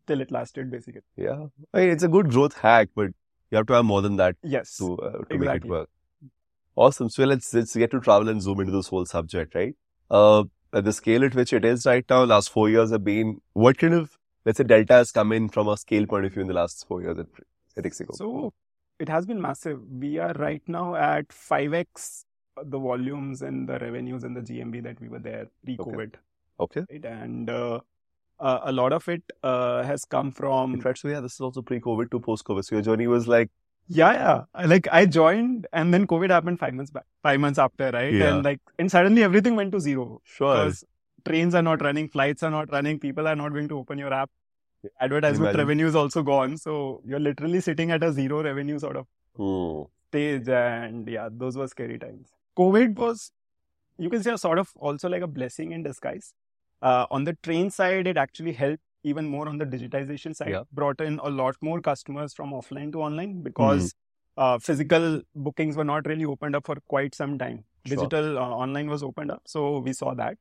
till 0.07 0.19
it 0.19 0.31
lasted, 0.31 0.71
basically. 0.71 1.01
Yeah. 1.15 1.45
I 1.71 1.81
mean, 1.81 1.89
it's 1.91 2.03
a 2.03 2.07
good 2.17 2.31
growth 2.31 2.57
hack, 2.57 2.89
but 2.95 3.11
you 3.51 3.57
have 3.57 3.67
to 3.67 3.73
have 3.73 3.85
more 3.85 4.01
than 4.01 4.15
that 4.15 4.37
Yes. 4.41 4.75
to, 4.77 4.97
uh, 4.97 5.11
to 5.11 5.17
make 5.19 5.31
it 5.31 5.35
Exactly. 5.43 5.69
work. 5.69 5.89
Awesome. 6.75 7.09
So 7.09 7.23
let's 7.23 7.53
let's 7.53 7.75
get 7.75 7.91
to 7.91 7.99
travel 7.99 8.29
and 8.29 8.41
zoom 8.41 8.59
into 8.59 8.71
this 8.71 8.87
whole 8.87 9.05
subject, 9.05 9.55
right? 9.55 9.75
Uh, 10.09 10.43
at 10.73 10.83
the 10.85 10.93
scale 10.93 11.23
at 11.23 11.35
which 11.35 11.53
it 11.53 11.63
is 11.63 11.85
right 11.85 12.05
now, 12.09 12.23
last 12.23 12.49
four 12.49 12.69
years 12.69 12.91
have 12.91 13.03
been 13.03 13.39
what 13.53 13.77
kind 13.77 13.93
of 13.93 14.17
let's 14.45 14.57
say 14.57 14.63
delta 14.63 14.93
has 14.93 15.11
come 15.11 15.31
in 15.31 15.49
from 15.49 15.67
a 15.67 15.77
scale 15.77 16.05
point 16.05 16.25
of 16.25 16.33
view 16.33 16.41
in 16.41 16.47
the 16.47 16.53
last 16.53 16.85
four 16.87 17.01
years 17.01 17.17
at, 17.19 17.27
at 17.77 17.83
Ixigo? 17.83 18.15
So 18.15 18.53
it 18.99 19.09
has 19.09 19.25
been 19.25 19.41
massive. 19.41 19.79
We 19.89 20.17
are 20.17 20.33
right 20.33 20.61
now 20.67 20.95
at 20.95 21.27
5x 21.29 22.25
the 22.65 22.79
volumes 22.79 23.41
and 23.41 23.67
the 23.67 23.79
revenues 23.79 24.23
and 24.23 24.35
the 24.35 24.41
GMV 24.41 24.83
that 24.83 25.01
we 25.01 25.09
were 25.09 25.19
there 25.19 25.47
pre-COVID. 25.65 26.13
okay. 26.59 26.83
Right? 26.91 27.05
And 27.05 27.49
uh, 27.49 27.79
uh, 28.39 28.59
a 28.63 28.71
lot 28.71 28.93
of 28.93 29.07
it 29.09 29.23
uh, 29.41 29.83
has 29.83 30.05
come 30.05 30.31
from 30.31 30.73
In 30.73 30.81
fact, 30.81 30.99
so 30.99 31.07
yeah, 31.07 31.19
this 31.19 31.33
is 31.33 31.41
also 31.41 31.61
pre-COVID 31.61 32.11
to 32.11 32.19
post-COVID. 32.19 32.65
So 32.65 32.75
your 32.75 32.83
journey 32.83 33.07
was 33.07 33.27
like, 33.27 33.49
Yeah, 33.87 34.13
yeah. 34.55 34.65
Like 34.65 34.87
I 34.91 35.05
joined 35.05 35.67
and 35.73 35.93
then 35.93 36.07
COVID 36.07 36.29
happened 36.29 36.59
five 36.59 36.73
months 36.73 36.91
back, 36.91 37.05
five 37.21 37.39
months 37.39 37.59
after, 37.59 37.91
right? 37.91 38.13
Yeah. 38.13 38.35
And 38.35 38.43
like, 38.43 38.59
and 38.79 38.89
suddenly 38.89 39.23
everything 39.23 39.55
went 39.55 39.71
to 39.73 39.79
zero 39.79 40.21
sure, 40.23 40.55
because 40.55 40.83
trains 41.25 41.53
are 41.53 41.61
not 41.61 41.81
running, 41.81 42.07
flights 42.09 42.43
are 42.43 42.49
not 42.49 42.71
running, 42.71 42.99
people 42.99 43.27
are 43.27 43.35
not 43.35 43.49
going 43.49 43.67
to 43.69 43.77
open 43.77 43.97
your 43.97 44.13
app. 44.13 44.29
Advertisement 44.99 45.49
Imagine. 45.49 45.59
revenue 45.59 45.87
is 45.87 45.95
also 45.95 46.23
gone. 46.23 46.57
So 46.57 47.01
you're 47.05 47.19
literally 47.19 47.61
sitting 47.61 47.91
at 47.91 48.03
a 48.03 48.11
zero 48.11 48.43
revenue 48.43 48.79
sort 48.79 48.97
of 48.97 49.07
Hmm. 49.35 49.83
stage. 50.09 50.47
And 50.49 51.07
yeah, 51.07 51.29
those 51.31 51.57
were 51.57 51.67
scary 51.67 51.99
times. 51.99 52.29
COVID 52.57 52.95
was, 52.95 53.31
you 53.97 54.09
can 54.09 54.23
say, 54.23 54.35
sort 54.37 54.59
of 54.59 54.69
also 54.75 55.09
like 55.09 55.21
a 55.21 55.27
blessing 55.27 55.71
in 55.71 55.83
disguise. 55.83 56.33
Uh, 56.81 57.05
on 57.11 57.23
the 57.23 57.33
train 57.43 57.69
side, 57.69 58.07
it 58.07 58.17
actually 58.17 58.53
helped 58.53 58.83
even 59.03 59.27
more 59.27 59.47
on 59.49 59.57
the 59.57 59.65
digitization 59.65 60.35
side. 60.35 60.49
Yeah. 60.49 60.63
Brought 60.71 61.01
in 61.01 61.19
a 61.19 61.29
lot 61.29 61.55
more 61.61 61.81
customers 61.81 62.33
from 62.33 62.51
offline 62.51 62.91
to 62.93 63.01
online 63.01 63.33
Mm-hmm. 63.35 63.43
because 63.43 63.93
uh, 64.37 64.57
physical 64.59 65.21
bookings 65.35 65.75
were 65.77 65.83
not 65.83 66.07
really 66.07 66.25
opened 66.25 66.55
up 66.55 66.65
for 66.65 66.75
quite 66.87 67.13
some 67.15 67.37
time. 67.37 67.63
Sure. 67.85 67.97
Digital 67.97 68.37
uh, 68.37 68.41
online 68.41 68.89
was 68.89 69.03
opened 69.03 69.31
up, 69.31 69.41
so 69.45 69.79
we 69.79 69.93
saw 69.93 70.13
that. 70.23 70.37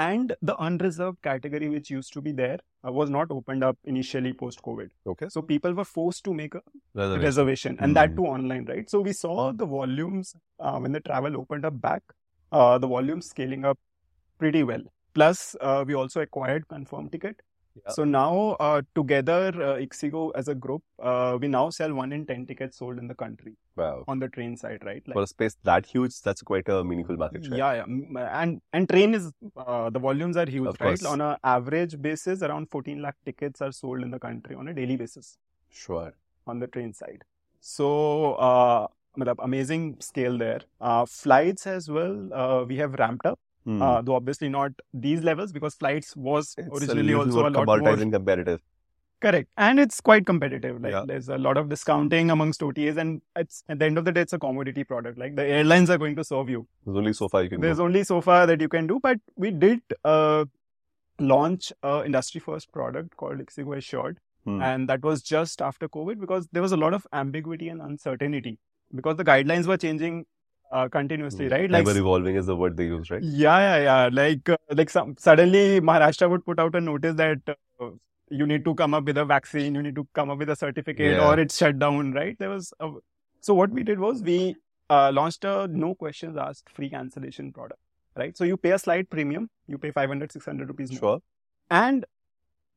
and 0.00 0.32
the 0.48 0.54
unreserved 0.64 1.16
category 1.26 1.68
which 1.68 1.88
used 1.92 2.12
to 2.16 2.20
be 2.26 2.32
there 2.40 2.58
uh, 2.86 2.92
was 2.98 3.10
not 3.14 3.30
opened 3.36 3.64
up 3.68 3.78
initially 3.92 4.32
post 4.42 4.60
covid 4.66 4.90
Okay. 5.12 5.28
so 5.36 5.42
people 5.48 5.72
were 5.78 5.86
forced 5.92 6.22
to 6.28 6.34
make 6.40 6.54
a 6.58 6.60
Reservation. 7.00 7.24
reservation 7.24 7.78
and 7.86 7.96
that 7.98 8.10
Mhm. 8.12 8.16
too 8.20 8.26
online 8.34 8.64
right 8.72 8.92
so 8.94 9.00
we 9.08 9.14
saw 9.22 9.36
the 9.62 9.68
volumes 9.72 10.30
uh, 10.60 10.76
when 10.84 10.92
the 10.98 11.02
travel 11.08 11.40
opened 11.40 11.66
up 11.70 11.80
back 11.88 12.14
uh, 12.58 12.78
the 12.84 12.90
volumes 12.94 13.30
scaling 13.34 13.64
up 13.72 13.80
pretty 14.44 14.62
well 14.70 14.84
plus 15.20 15.42
uh, 15.60 15.82
we 15.90 15.98
also 16.04 16.20
acquired 16.28 16.68
confirm 16.76 17.08
ticket 17.16 17.42
Yeah. 17.76 17.92
so 17.96 18.04
now 18.04 18.56
uh, 18.66 18.82
together 18.98 19.48
uh, 19.66 19.76
ixigo 19.84 20.32
as 20.34 20.48
a 20.48 20.54
group 20.54 20.82
uh, 21.08 21.38
we 21.40 21.46
now 21.48 21.70
sell 21.70 21.92
1 21.94 22.12
in 22.12 22.26
10 22.26 22.46
tickets 22.46 22.78
sold 22.78 22.98
in 22.98 23.06
the 23.06 23.14
country 23.14 23.52
Wow. 23.76 24.04
on 24.08 24.18
the 24.18 24.28
train 24.28 24.56
side 24.62 24.82
right 24.88 25.02
like 25.06 25.14
For 25.14 25.22
a 25.22 25.26
space 25.26 25.56
that 25.68 25.86
huge, 25.86 26.20
that's 26.20 26.42
quite 26.42 26.68
a 26.68 26.82
meaningful 26.84 27.16
market 27.16 27.44
share. 27.44 27.56
yeah, 27.62 27.72
yeah, 27.78 27.84
Mm, 27.84 28.16
and 28.40 28.60
and 28.72 28.88
train 28.88 29.14
is 29.18 29.32
uh, 29.56 29.88
the 29.90 29.98
volumes 30.06 30.36
are 30.36 30.46
huge, 30.56 30.68
Of 30.72 30.80
right? 30.80 30.98
course. 31.00 31.04
On 31.12 31.20
an 31.20 31.36
average 31.44 31.94
basis, 32.06 32.42
around 32.42 32.68
14 32.70 33.00
lakh 33.00 33.16
tickets 33.24 33.62
are 33.62 33.72
sold 33.72 34.02
in 34.02 34.10
the 34.10 34.18
country 34.18 34.56
on 34.56 34.68
a 34.68 34.74
daily 34.80 34.96
basis 34.96 35.38
Sure. 35.70 36.12
on 36.46 36.58
the 36.58 36.66
train 36.66 36.92
side. 36.92 37.22
So, 37.60 38.34
uh, 38.34 38.88
amazing 39.38 39.96
scale 40.00 40.36
there. 40.38 40.60
Uh, 40.80 41.06
flights 41.06 41.66
as 41.66 41.88
well, 41.90 42.16
uh, 42.34 42.64
we 42.64 42.76
have 42.78 42.94
ramped 42.94 43.26
up. 43.26 43.38
Hmm. 43.64 43.82
Uh, 43.82 44.00
though 44.02 44.14
obviously 44.14 44.48
not 44.48 44.72
these 44.94 45.22
levels 45.22 45.52
because 45.52 45.74
flights 45.74 46.16
was 46.16 46.54
it's 46.56 46.68
originally 46.80 47.12
a 47.12 47.18
also 47.18 47.40
a 47.40 47.50
lot 47.50 47.66
more 47.66 47.78
competitive. 47.78 48.60
correct, 49.20 49.48
and 49.58 49.78
it's 49.78 50.00
quite 50.00 50.24
competitive. 50.24 50.80
Like 50.80 50.92
Yeah. 50.92 51.04
there's 51.06 51.28
a 51.28 51.36
lot 51.46 51.58
of 51.62 51.68
discounting 51.68 52.30
amongst 52.30 52.62
OTAs, 52.62 52.96
and 52.96 53.20
it's 53.36 53.62
at 53.68 53.78
the 53.78 53.84
end 53.84 53.98
of 53.98 54.06
the 54.06 54.12
day, 54.12 54.22
it's 54.22 54.32
a 54.32 54.38
commodity 54.38 54.84
product. 54.84 55.18
Like 55.18 55.36
the 55.36 55.44
airlines 55.58 55.90
are 55.90 55.98
going 55.98 56.16
to 56.16 56.24
serve 56.24 56.48
you. 56.48 56.66
There's 56.86 56.96
only 57.02 57.12
so 57.12 57.28
far 57.28 57.42
you 57.42 57.50
can 57.50 57.60
There's 57.60 57.80
only 57.88 58.02
so 58.04 58.22
far 58.22 58.46
that 58.46 58.60
you 58.62 58.70
can 58.76 58.86
do, 58.86 58.98
but 59.02 59.18
we 59.36 59.50
did 59.50 59.82
uh, 60.04 60.46
launch 61.18 61.72
a 61.82 62.02
industry 62.06 62.40
first 62.40 62.72
product 62.72 63.16
called 63.16 63.38
Ixigo 63.38 63.76
Assured, 63.76 64.18
Hmm. 64.44 64.62
and 64.62 64.88
that 64.88 65.02
was 65.02 65.22
just 65.22 65.60
after 65.60 65.86
COVID 65.88 66.18
because 66.18 66.48
there 66.50 66.62
was 66.62 66.72
a 66.72 66.76
lot 66.78 66.94
of 66.94 67.06
ambiguity 67.12 67.68
and 67.68 67.82
uncertainty 67.82 68.58
because 69.00 69.16
the 69.16 69.24
guidelines 69.24 69.66
were 69.66 69.76
changing 69.76 70.24
uh, 70.70 70.88
continuously, 70.88 71.46
Hmm. 71.46 71.52
right? 71.52 71.70
Like 71.70 71.86
Ever 71.88 71.98
evolving 71.98 72.36
is 72.36 72.46
the 72.46 72.56
word 72.56 72.76
they 72.76 72.86
use, 72.86 73.10
right? 73.10 73.22
yeah, 73.22 73.58
yeah, 73.58 73.82
yeah. 73.88 74.08
Like 74.12 74.48
uh, 74.48 74.56
like 74.70 74.90
some 74.90 75.16
suddenly 75.18 75.80
Maharashtra 75.80 76.30
would 76.30 76.44
put 76.44 76.58
out 76.60 76.74
a 76.74 76.80
notice 76.80 77.14
that 77.16 77.38
uh, 77.80 77.90
you 78.30 78.46
need 78.46 78.64
to 78.64 78.74
come 78.74 78.94
up 78.94 79.04
with 79.04 79.18
a 79.18 79.24
vaccine, 79.24 79.74
you 79.74 79.82
need 79.82 79.94
to 79.96 80.06
come 80.14 80.30
up 80.30 80.38
with 80.38 80.50
a 80.50 80.56
certificate, 80.56 81.12
Yeah. 81.16 81.26
or 81.28 81.38
it's 81.40 81.56
shut 81.56 81.78
down, 81.78 82.12
right? 82.12 82.36
There 82.38 82.50
was 82.50 82.72
a, 82.80 82.90
so 83.40 83.54
what 83.54 83.70
we 83.70 83.82
did 83.82 83.98
was 83.98 84.22
we 84.22 84.54
uh, 84.88 85.10
launched 85.12 85.44
a 85.44 85.66
no 85.68 85.94
questions 85.94 86.36
asked 86.36 86.70
free 86.70 86.90
cancellation 86.90 87.52
product, 87.52 87.80
right? 88.16 88.36
So 88.36 88.44
you 88.44 88.56
pay 88.56 88.72
a 88.72 88.78
slight 88.78 89.10
premium, 89.10 89.50
you 89.66 89.78
pay 89.78 89.90
500, 89.90 90.30
600 90.32 90.68
rupees 90.68 90.92
more, 90.92 90.98
Sure. 91.00 91.20
and 91.70 92.04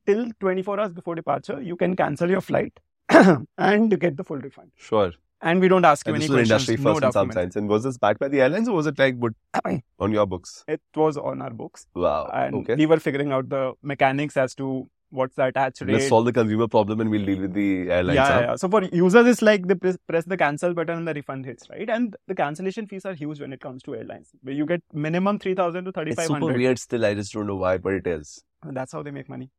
till 0.06 0.30
24 0.40 0.80
hours 0.80 0.92
before 0.92 1.14
departure, 1.14 1.60
you 1.62 1.76
can 1.76 1.96
cancel 1.96 2.28
your 2.30 2.40
flight 2.40 2.78
and 3.08 3.90
you 3.92 3.96
get 3.96 4.16
the 4.16 4.24
full 4.24 4.36
refund. 4.38 4.70
Sure. 4.76 5.12
And 5.44 5.60
we 5.60 5.68
don't 5.68 5.84
ask 5.84 6.06
you 6.06 6.14
And 6.14 6.22
any 6.22 6.26
this 6.26 6.34
questions, 6.34 6.68
industry 6.68 6.76
no 6.82 6.94
first 6.94 7.04
in 7.04 7.12
some 7.12 7.30
sense. 7.30 7.54
And 7.54 7.68
was 7.68 7.84
this 7.84 7.98
backed 7.98 8.18
by 8.18 8.28
the 8.28 8.40
airlines 8.40 8.66
or 8.66 8.74
was 8.74 8.86
it 8.86 8.98
like 8.98 9.16
on 9.98 10.10
your 10.10 10.26
books? 10.26 10.64
It 10.66 10.80
was 10.96 11.18
on 11.18 11.42
our 11.42 11.50
books. 11.50 11.86
Wow. 11.94 12.30
and 12.32 12.54
okay. 12.56 12.76
we 12.76 12.86
were 12.86 12.98
figuring 12.98 13.30
out 13.30 13.50
the 13.50 13.74
mechanics 13.82 14.38
as 14.38 14.54
to 14.54 14.88
what's 15.10 15.36
the 15.36 15.44
attach 15.44 15.82
rate. 15.82 15.92
Let's 15.92 16.08
solve 16.08 16.24
the 16.24 16.32
consumer 16.32 16.66
problem 16.66 17.02
and 17.02 17.10
we'll 17.10 17.26
deal 17.26 17.42
with 17.42 17.52
the 17.52 17.90
airlines. 17.90 18.16
yeah, 18.16 18.32
huh? 18.32 18.40
yeah. 18.40 18.56
So 18.56 18.70
for 18.70 18.84
users, 18.84 19.26
it's 19.26 19.42
like 19.42 19.66
they 19.68 19.74
press, 19.74 20.24
the 20.24 20.36
cancel 20.38 20.72
button 20.72 20.96
and 20.96 21.06
the 21.06 21.12
refund 21.12 21.44
hits, 21.44 21.68
right? 21.68 21.90
And 21.90 22.16
the 22.26 22.34
cancellation 22.34 22.86
fees 22.86 23.04
are 23.04 23.12
huge 23.12 23.38
when 23.38 23.52
it 23.52 23.60
comes 23.60 23.82
to 23.82 23.94
airlines. 23.94 24.30
Where 24.42 24.54
you 24.54 24.64
get 24.64 24.82
minimum 24.94 25.38
three 25.38 25.54
thousand 25.54 25.84
to 25.84 25.92
3500 25.92 26.36
It's 26.36 26.46
super 26.46 26.58
weird 26.58 26.78
still. 26.78 27.04
I 27.04 27.12
just 27.12 27.34
don't 27.34 27.46
know 27.46 27.56
why, 27.56 27.76
but 27.76 27.92
it 27.92 28.06
is. 28.06 28.42
And 28.62 28.74
that's 28.74 28.92
how 28.92 29.02
they 29.02 29.10
make 29.10 29.28
money. 29.28 29.50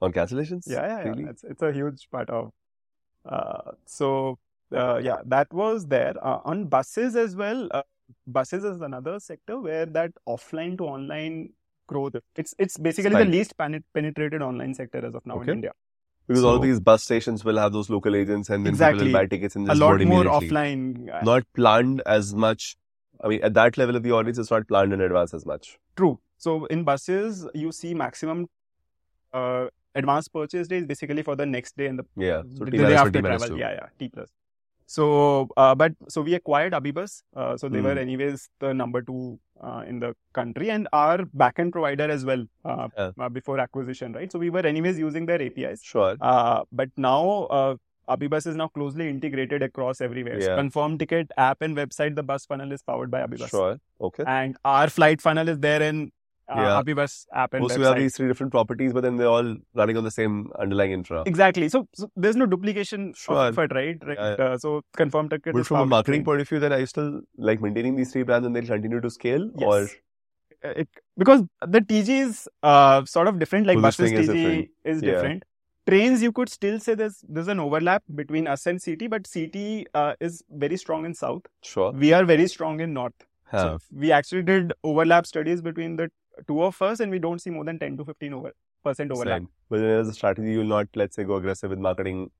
On 0.00 0.12
cancellations? 0.12 0.62
Yeah, 0.66 0.86
yeah, 0.86 1.04
yeah. 1.04 1.08
Really? 1.08 1.24
It's 1.24 1.42
it's 1.42 1.62
a 1.62 1.72
huge 1.72 2.08
part 2.12 2.30
of. 2.30 2.52
Uh, 3.28 3.72
so 3.86 4.38
uh, 4.72 4.98
yeah, 5.02 5.16
that 5.26 5.52
was 5.52 5.86
there 5.86 6.14
uh, 6.22 6.40
on 6.44 6.66
buses 6.66 7.16
as 7.16 7.36
well. 7.36 7.68
Uh, 7.70 7.82
buses 8.26 8.64
is 8.64 8.80
another 8.80 9.18
sector 9.20 9.60
where 9.60 9.86
that 9.86 10.12
offline 10.28 10.76
to 10.78 10.84
online 10.84 11.50
growth. 11.86 12.16
It's 12.36 12.54
it's 12.58 12.76
basically 12.76 13.10
the 13.14 13.24
least 13.24 13.56
pen- 13.56 13.84
penetrated 13.94 14.42
online 14.42 14.74
sector 14.74 15.04
as 15.04 15.14
of 15.14 15.24
now 15.26 15.36
Okay. 15.36 15.52
in 15.52 15.58
India. 15.58 15.72
Because 16.28 16.42
all 16.42 16.58
these 16.58 16.80
bus 16.80 17.04
stations 17.04 17.44
will 17.44 17.56
have 17.56 17.72
those 17.72 17.88
local 17.88 18.16
agents 18.16 18.50
and 18.50 18.66
then 18.66 18.72
Exactly. 18.72 18.98
people 19.04 19.12
will 19.12 19.20
buy 19.20 19.26
tickets 19.26 19.54
and 19.54 19.68
A 19.70 19.74
lot 19.76 20.00
more 20.00 20.24
offline. 20.24 21.08
Not 21.24 21.44
planned 21.54 22.02
as 22.04 22.34
much. 22.34 22.76
I 23.22 23.28
mean, 23.28 23.44
at 23.44 23.54
that 23.54 23.78
level 23.78 23.94
of 23.94 24.02
the 24.02 24.10
audience, 24.10 24.36
it's 24.36 24.50
not 24.50 24.66
planned 24.66 24.92
in 24.92 25.00
advance 25.00 25.32
as 25.32 25.46
much. 25.46 25.78
True. 25.96 26.18
So 26.36 26.64
in 26.66 26.82
buses, 26.82 27.46
you 27.54 27.70
see 27.70 27.94
maximum 27.94 28.48
uh, 29.32 29.68
advance 29.94 30.26
purchase 30.28 30.66
days 30.66 30.84
basically 30.84 31.22
for 31.22 31.36
the 31.36 31.46
next 31.46 31.76
day 31.76 31.86
and 31.86 31.98
the, 32.00 32.04
Yeah. 32.16 32.42
So 32.56 32.64
the 32.64 32.72
T 32.72 32.78
day 32.78 32.94
after 32.96 33.22
travel. 33.22 33.56
Yeah, 33.56 33.72
yeah, 33.72 33.86
T 33.98 34.08
plus. 34.08 34.28
So, 34.86 35.48
uh, 35.56 35.74
but 35.74 35.92
so 36.08 36.22
we 36.22 36.34
acquired 36.34 36.72
AbhiBus. 36.72 37.22
Uh, 37.34 37.56
so 37.56 37.68
they 37.68 37.80
were 37.80 37.92
Hmm. 37.94 37.98
anyways 38.06 38.48
the 38.60 38.72
number 38.72 39.02
two 39.02 39.38
uh, 39.60 39.82
in 39.86 39.98
the 39.98 40.14
country 40.32 40.70
and 40.70 40.86
our 40.92 41.18
backend 41.42 41.72
provider 41.72 42.08
as 42.10 42.24
well 42.24 42.44
uh, 42.64 42.88
Yeah. 42.96 43.10
uh, 43.18 43.28
before 43.28 43.58
acquisition, 43.58 44.12
right? 44.12 44.30
So 44.30 44.38
we 44.38 44.50
were 44.50 44.64
anyways 44.66 44.98
using 44.98 45.26
their 45.26 45.42
APIs. 45.42 45.82
Sure. 45.82 46.16
Uh, 46.20 46.62
but 46.70 46.90
now 46.96 47.22
uh, 47.58 47.76
AbhiBus 48.08 48.46
is 48.46 48.54
now 48.54 48.68
closely 48.68 49.08
integrated 49.08 49.62
across 49.62 50.00
everywhere. 50.00 50.40
So 50.40 50.50
Yeah. 50.50 50.56
confirm 50.56 50.98
ticket 50.98 51.32
app 51.36 51.62
and 51.62 51.76
website. 51.76 52.14
The 52.14 52.22
bus 52.22 52.46
funnel 52.46 52.70
is 52.70 52.82
powered 52.82 53.10
by 53.10 53.22
AbhiBus 53.26 53.48
Sure. 53.50 53.78
Okay. 54.00 54.24
and 54.26 54.56
our 54.64 54.88
flight 54.88 55.20
funnel 55.20 55.48
is 55.48 55.58
there 55.58 55.82
in 55.82 56.12
uh, 56.48 56.54
Yeah. 56.60 56.80
AbhiBus 56.82 57.26
app 57.32 57.54
and 57.54 57.62
Also, 57.62 57.78
we 57.78 57.84
have 57.84 57.96
these 57.96 58.16
three 58.16 58.28
different 58.28 58.52
properties, 58.52 58.92
but 58.92 59.02
then 59.02 59.16
they're 59.16 59.28
all 59.28 59.56
running 59.74 59.96
on 59.96 60.04
the 60.04 60.10
same 60.10 60.50
underlying 60.58 60.92
infra. 60.92 61.22
Exactly. 61.26 61.68
So, 61.68 61.88
so 61.94 62.10
there's 62.16 62.36
no 62.36 62.46
duplication 62.46 63.12
Sure. 63.14 63.36
of 63.36 63.52
effort, 63.52 63.72
right? 63.74 63.98
Right. 64.06 64.18
Yeah, 64.18 64.44
Uh, 64.46 64.58
so 64.58 64.82
confirm 64.96 65.28
ticket. 65.28 65.54
But 65.54 65.66
from 65.66 65.80
a 65.80 65.86
marketing 65.86 66.24
point 66.24 66.40
of 66.40 66.48
view, 66.48 66.60
then 66.60 66.72
are 66.72 66.78
you 66.80 66.86
still 66.86 67.20
like 67.36 67.60
maintaining 67.60 67.96
these 67.96 68.12
three 68.12 68.22
brands 68.22 68.46
and 68.46 68.54
they'll 68.54 68.66
continue 68.66 69.00
to 69.00 69.10
scale? 69.10 69.50
Yes. 69.56 69.96
Uh, 70.64 70.68
it, 70.68 70.88
because 71.18 71.42
the 71.66 71.80
TG 71.80 72.08
is 72.28 72.48
uh, 72.62 73.04
sort 73.04 73.28
of 73.28 73.38
different. 73.38 73.66
Like 73.66 73.80
buses 73.80 74.10
Positioning 74.10 74.22
is 74.22 74.28
different. 74.32 74.70
is 74.84 75.02
Yeah. 75.02 75.38
Trains, 75.88 76.20
you 76.20 76.32
could 76.32 76.48
still 76.48 76.80
say 76.80 76.94
there's 76.96 77.18
there's 77.28 77.46
an 77.46 77.60
overlap 77.60 78.02
between 78.20 78.48
us 78.48 78.66
and 78.66 78.82
CT, 78.84 79.08
but 79.08 79.28
CT 79.32 79.86
uh, 79.94 80.14
is 80.20 80.42
very 80.50 80.76
strong 80.76 81.04
in 81.04 81.14
south. 81.14 81.42
sure. 81.62 81.92
We 81.92 82.12
are 82.12 82.24
very 82.24 82.48
strong 82.48 82.80
in 82.80 82.92
north. 82.92 83.12
Huh. 83.44 83.58
So 83.58 83.78
we 84.04 84.10
actually 84.10 84.42
did 84.42 84.72
overlap 84.82 85.26
studies 85.26 85.62
between 85.62 85.94
the 85.94 86.10
two 86.46 86.62
of 86.62 86.80
us, 86.82 87.00
and 87.00 87.10
we 87.10 87.18
don't 87.18 87.40
see 87.40 87.50
more 87.50 87.64
than 87.64 87.78
10 87.78 87.96
to 87.98 88.04
15 88.04 88.34
over 88.34 88.52
percent 88.84 89.10
overlap. 89.10 89.40
Same. 89.40 89.48
But 89.68 89.78
then 89.80 89.90
as 90.00 90.08
a 90.08 90.12
strategy, 90.12 90.52
you'll 90.52 90.64
not, 90.64 90.88
let's 90.94 91.16
say, 91.16 91.24
go 91.24 91.36
aggressive 91.36 91.70
with 91.70 91.78
marketing 91.78 92.30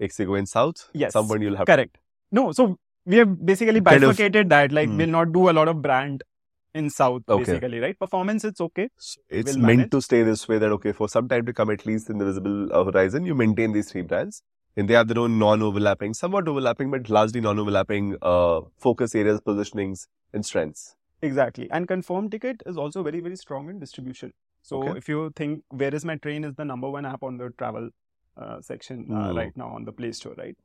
Ixigo 0.00 0.38
in 0.38 0.46
South. 0.46 0.88
Yes. 0.92 1.12
Some 1.12 1.26
point 1.28 1.42
you'll 1.42 1.56
have 1.56 1.66
Correct. 1.66 1.98
No, 2.30 2.52
so 2.52 2.78
we 3.06 3.16
have 3.16 3.44
basically 3.44 3.80
Kind 3.80 4.02
of- 4.04 4.10
bifurcated 4.10 4.48
that. 4.50 4.70
Like, 4.72 4.88
Hmm. 4.88 4.96
we'll 4.98 5.08
not 5.08 5.32
do 5.32 5.48
a 5.50 5.52
lot 5.52 5.68
of 5.68 5.80
brand 5.82 6.22
in 6.74 6.90
South, 6.90 7.22
Okay. 7.28 7.44
basically, 7.44 7.80
right? 7.80 7.98
Performance, 7.98 8.44
it's 8.44 8.60
okay. 8.60 8.90
So 8.98 9.20
it's 9.30 9.54
will 9.54 9.62
meant 9.62 9.78
manage. 9.78 9.90
to 9.92 10.02
stay 10.02 10.22
this 10.22 10.46
way 10.46 10.58
that, 10.58 10.70
okay, 10.72 10.92
for 10.92 11.08
some 11.08 11.26
time 11.28 11.46
to 11.46 11.52
come, 11.52 11.70
at 11.70 11.86
least 11.86 12.10
in 12.10 12.18
the 12.18 12.24
visible 12.26 12.72
uh, 12.72 12.84
horizon, 12.84 13.24
you 13.24 13.34
maintain 13.34 13.72
these 13.72 13.90
three 13.90 14.02
brands. 14.02 14.42
And 14.76 14.86
they 14.88 14.94
have 14.94 15.08
their 15.08 15.18
own 15.18 15.38
non-overlapping, 15.40 16.14
somewhat 16.14 16.46
overlapping, 16.46 16.90
but 16.90 17.08
largely 17.10 17.40
non-overlapping 17.40 18.16
uh, 18.22 18.60
focus 18.76 19.14
areas, 19.14 19.40
positionings, 19.40 20.06
and 20.32 20.46
strengths. 20.46 20.94
Exactly. 21.22 21.68
And 21.70 21.88
confirm 21.88 22.30
ticket 22.30 22.62
is 22.66 22.76
also 22.76 23.02
very, 23.02 23.20
very 23.20 23.36
strong 23.36 23.68
in 23.70 23.78
distribution. 23.78 24.32
So 24.62 24.82
Okay. 24.82 24.98
if 24.98 25.08
you 25.08 25.30
think 25.34 25.64
Where 25.70 25.94
is 25.94 26.04
My 26.04 26.16
Train 26.16 26.44
is 26.44 26.54
the 26.54 26.64
number 26.64 26.88
one 26.90 27.06
app 27.06 27.22
on 27.22 27.36
the 27.38 27.50
travel 27.58 27.90
uh, 28.36 28.60
section 28.60 29.06
uh, 29.12 29.30
Hmm. 29.30 29.36
right 29.36 29.56
now 29.56 29.68
on 29.68 29.84
the 29.84 29.92
Play 29.92 30.12
Store, 30.12 30.34
right? 30.36 30.56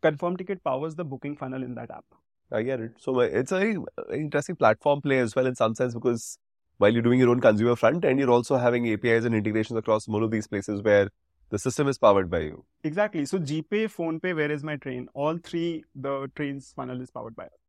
Confirm 0.00 0.36
ticket 0.36 0.62
powers 0.64 0.94
the 0.96 1.04
booking 1.04 1.36
funnel 1.36 1.62
in 1.62 1.74
that 1.74 1.90
app. 1.90 2.04
I 2.50 2.62
get 2.62 2.80
it. 2.80 2.92
So 2.98 3.20
uh, 3.20 3.24
it's 3.24 3.52
a 3.52 3.58
very 3.58 3.76
uh, 3.76 4.12
interesting 4.14 4.56
platform 4.56 5.00
play 5.00 5.18
as 5.18 5.34
well 5.34 5.46
in 5.46 5.54
some 5.54 5.74
sense 5.74 5.94
because 5.94 6.38
while 6.78 6.92
you're 6.92 7.02
doing 7.02 7.20
your 7.20 7.28
own 7.30 7.40
consumer 7.40 7.76
front 7.76 8.04
end, 8.04 8.18
you're 8.18 8.30
also 8.30 8.56
having 8.56 8.88
APIs 8.88 9.24
and 9.24 9.34
integrations 9.34 9.78
across 9.78 10.08
more 10.08 10.22
of 10.22 10.30
these 10.30 10.46
places 10.48 10.82
where 10.82 11.08
the 11.50 11.58
system 11.58 11.88
is 11.88 11.98
powered 11.98 12.30
by 12.30 12.40
you. 12.40 12.64
Exactly. 12.82 13.24
So 13.26 13.38
GPay, 13.38 13.84
PhonePe, 13.96 14.34
Where 14.34 14.50
is 14.50 14.64
My 14.64 14.76
Train? 14.76 15.08
All 15.14 15.38
three, 15.38 15.84
the 15.94 16.30
train's 16.34 16.72
funnel 16.72 17.00
is 17.00 17.10
powered 17.10 17.36
by 17.36 17.44
us. 17.44 17.61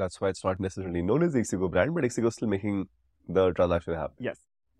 That's 0.00 0.20
why 0.20 0.28
it's 0.34 0.44
not 0.48 0.60
necessarily 0.66 1.02
known 1.10 1.22
as 1.28 1.32
the 1.34 1.40
Ixigo 1.44 1.70
brand, 1.70 1.94
but 1.94 2.04
Ixigo 2.10 2.28
is 2.32 2.34
still 2.40 2.48
making 2.56 2.86
the 3.38 3.52
transaction 3.60 3.94
happen. 3.94 4.16
Yes. 4.28 4.38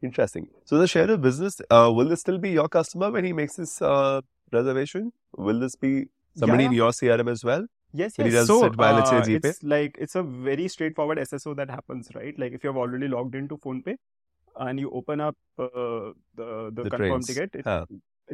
Interesting. 0.09 0.47
So 0.65 0.79
the 0.83 0.87
share 0.93 1.11
of 1.15 1.21
business, 1.21 1.61
uh, 1.79 1.91
will 1.95 2.09
this 2.12 2.21
still 2.21 2.39
be 2.39 2.50
your 2.59 2.69
customer 2.69 3.11
when 3.17 3.25
he 3.31 3.33
makes 3.41 3.57
his 3.57 3.75
uh, 3.83 4.21
reservation? 4.53 5.12
Will 5.49 5.61
this 5.65 5.77
be 5.77 5.93
somebody 6.43 6.65
Yeah, 6.65 6.71
in 6.71 6.77
your 6.83 6.91
CRM 7.00 7.29
as 7.33 7.45
well? 7.45 7.67
Yes, 7.93 8.17
When 8.17 8.27
he 8.29 8.33
yes. 8.33 8.41
does 8.41 8.47
So 8.53 8.65
it 8.67 8.77
via, 8.77 8.95
let's 8.95 9.11
say, 9.11 9.19
uh, 9.19 9.23
GPay? 9.29 9.50
it's 9.50 9.62
like 9.75 9.97
it's 10.07 10.15
a 10.15 10.23
very 10.23 10.69
straightforward 10.69 11.19
SSO 11.25 11.55
that 11.61 11.71
happens, 11.77 12.09
right? 12.15 12.39
Like 12.45 12.53
if 12.59 12.65
you've 12.65 12.77
already 12.85 13.09
logged 13.15 13.35
into 13.41 13.59
PhonePe 13.59 13.97
and 14.69 14.81
you 14.85 14.91
open 15.00 15.21
up 15.21 15.37
uh, 15.59 15.67
the 16.41 16.49
the, 16.79 16.85
The 16.85 16.91
confirm 16.91 16.99
trains. 16.99 17.27
ticket, 17.33 17.55
it, 17.55 17.65
Huh. 17.73 17.85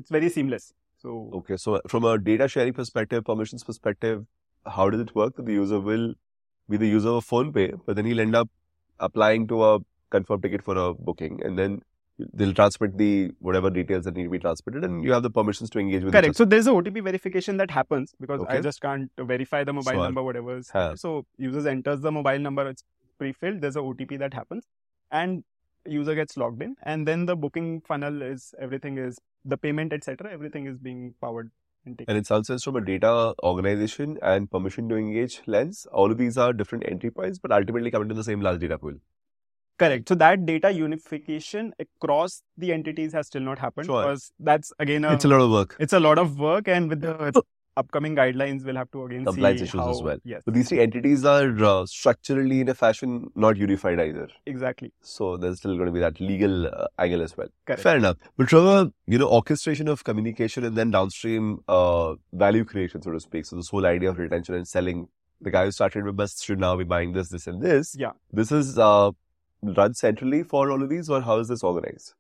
it's 0.03 0.11
very 0.19 0.29
seamless. 0.37 0.73
So 1.07 1.31
Okay. 1.41 1.57
So 1.65 1.81
from 1.95 2.05
a 2.13 2.17
data 2.31 2.49
sharing 2.57 2.75
perspective, 2.83 3.25
permissions 3.25 3.65
perspective, 3.73 4.25
how 4.79 4.89
does 4.91 5.01
it 5.09 5.15
work 5.23 5.37
that 5.37 5.47
the 5.51 5.59
user 5.59 5.81
will 5.91 6.07
be 6.69 6.77
the 6.77 6.87
user 6.87 7.11
of 7.11 7.27
PhonePe, 7.27 7.81
but 7.87 7.97
then 7.97 8.05
he'll 8.05 8.21
end 8.21 8.35
up 8.35 8.49
applying 8.99 9.47
to 9.49 9.65
a 9.65 9.79
confirm 10.11 10.41
ticket 10.41 10.63
for 10.63 10.77
a 10.77 10.95
booking, 10.95 11.41
and 11.45 11.59
then 11.59 11.83
they'll 12.33 12.55
transmit 12.55 12.97
the 12.97 13.31
whatever 13.41 13.69
details 13.69 14.05
that 14.05 14.17
need 14.17 14.25
to 14.25 14.31
be 14.31 14.39
transmitted, 14.39 14.85
and 14.85 15.05
you 15.05 15.13
have 15.13 15.23
the 15.23 15.31
permissions 15.31 15.71
to 15.71 15.79
engage 15.79 16.03
with. 16.03 16.13
Correct. 16.13 16.37
So 16.37 16.45
there's 16.45 16.67
a 16.67 16.71
OTP 16.71 17.03
verification 17.03 17.57
that 17.59 17.71
happens 17.71 18.15
because 18.21 18.43
I 18.49 18.61
just 18.61 18.81
can't 18.81 19.11
verify 19.19 19.65
the 19.65 19.73
mobile 19.73 19.93
Sure. 19.93 20.05
number, 20.05 20.23
whatever 20.23 20.57
is. 20.59 20.71
Huh. 20.71 20.97
So 20.97 21.27
users 21.37 21.67
enters 21.67 22.01
the 22.01 22.13
mobile 22.13 22.39
number, 22.39 22.67
it's 22.69 22.85
pre-filled. 23.19 23.61
There's 23.61 23.77
a 23.77 23.81
OTP 23.81 24.19
that 24.19 24.35
happens, 24.35 24.65
and 25.11 25.45
user 25.85 26.15
gets 26.15 26.37
logged 26.37 26.63
in, 26.63 26.75
and 26.83 27.07
then 27.07 27.27
the 27.27 27.37
booking 27.37 27.81
funnel 27.83 28.23
is 28.23 28.55
everything 28.59 28.99
is 28.99 29.19
the 29.45 29.57
payment, 29.57 29.93
etc. 29.93 30.33
Everything 30.33 30.67
is 30.67 30.79
being 30.79 31.15
powered 31.21 31.51
and 31.87 31.99
taken. 31.99 32.11
And 32.11 32.19
it 32.19 32.27
sounds 32.27 32.49
sense 32.49 32.65
from 32.65 32.77
a 32.77 32.85
data 32.85 33.35
organization 33.43 34.19
and 34.23 34.51
permission 34.51 34.89
to 34.91 34.97
engage 34.97 35.41
lens. 35.47 35.87
All 35.93 36.11
of 36.11 36.19
these 36.19 36.37
are 36.37 36.53
different 36.53 36.85
entry 36.89 37.11
points, 37.11 37.39
but 37.39 37.53
ultimately 37.53 37.91
come 37.91 38.03
into 38.03 38.15
the 38.15 38.25
same 38.25 38.41
large 38.41 38.61
data 38.61 38.79
pool. 38.79 38.95
Correct. 39.79 40.09
So 40.09 40.15
that 40.15 40.47
data 40.47 40.71
unification 40.71 41.73
across 41.79 42.43
the 42.57 42.73
entities 42.73 43.13
has 43.13 43.27
still 43.27 43.43
not 43.43 43.59
happened 43.59 43.87
Sure. 43.87 44.03
because 44.03 44.33
that's 44.41 44.73
again 44.79 45.05
a, 45.05 45.13
it's 45.13 45.27
a 45.27 45.29
lot 45.29 45.41
of 45.43 45.51
work. 45.51 45.77
it's 45.79 45.93
a 45.93 46.01
lot 46.01 46.19
of 46.19 46.39
work, 46.39 46.67
and 46.67 46.89
with 46.89 47.03
the 47.03 47.43
upcoming 47.77 48.15
guidelines, 48.17 48.65
we'll 48.65 48.77
have 48.77 48.91
to 48.93 49.05
again 49.05 49.25
Compliance 49.25 49.61
see 49.61 49.65
issues 49.65 49.81
how, 49.81 49.91
as 49.91 50.03
well. 50.03 50.19
Yes, 50.25 50.43
But 50.45 50.55
these 50.55 50.69
three 50.69 50.81
entities 50.81 51.25
are 51.25 51.65
uh, 51.65 51.87
structurally 51.87 52.61
in 52.61 52.69
a 52.69 52.75
fashion 52.75 53.31
not 53.35 53.57
unified 53.57 54.01
either. 54.01 54.29
exactly. 54.47 54.93
So 55.03 55.37
there's 55.37 55.59
still 55.59 55.75
going 55.75 55.87
to 55.87 55.93
be 55.93 56.01
that 56.01 56.21
legal 56.21 56.67
uh, 56.67 56.87
angle 56.99 57.23
as 57.23 57.37
well. 57.37 57.49
Correct. 57.67 57.83
Fair 57.83 57.97
enough. 57.97 58.17
But 58.37 58.49
Trevor, 58.49 58.91
you 59.07 59.19
know, 59.19 59.29
orchestration 59.29 59.89
of 59.89 60.05
communication 60.05 60.65
and 60.65 60.77
then 60.77 60.91
downstream 60.91 61.61
uh, 61.69 62.15
value 62.33 62.65
creation, 62.65 63.03
so 63.03 63.11
to 63.11 63.21
speak. 63.21 63.47
So 63.47 63.57
this 63.57 63.69
whole 63.69 63.87
idea 63.87 64.11
of 64.11 64.19
retention 64.19 64.55
and 64.55 64.67
selling, 64.67 65.09
the 65.41 65.51
guy 65.51 65.65
who 65.67 65.71
started 65.71 66.05
with 66.05 66.19
us 66.19 66.43
should 66.43 66.59
now 66.59 66.77
be 66.77 66.85
buying 66.85 67.13
this, 67.13 67.29
this, 67.29 67.47
and 67.47 67.61
this. 67.63 67.95
Yeah. 67.99 68.13
This 68.33 68.51
is 68.53 68.79
uh, 68.79 69.11
run 69.63 69.95
centrally 69.95 70.43
for 70.43 70.71
all 70.71 70.83
of 70.83 70.89
these, 70.89 71.11
or 71.11 71.21
how 71.21 71.39
is 71.39 71.49
this 71.49 71.63
organized? 71.63 72.15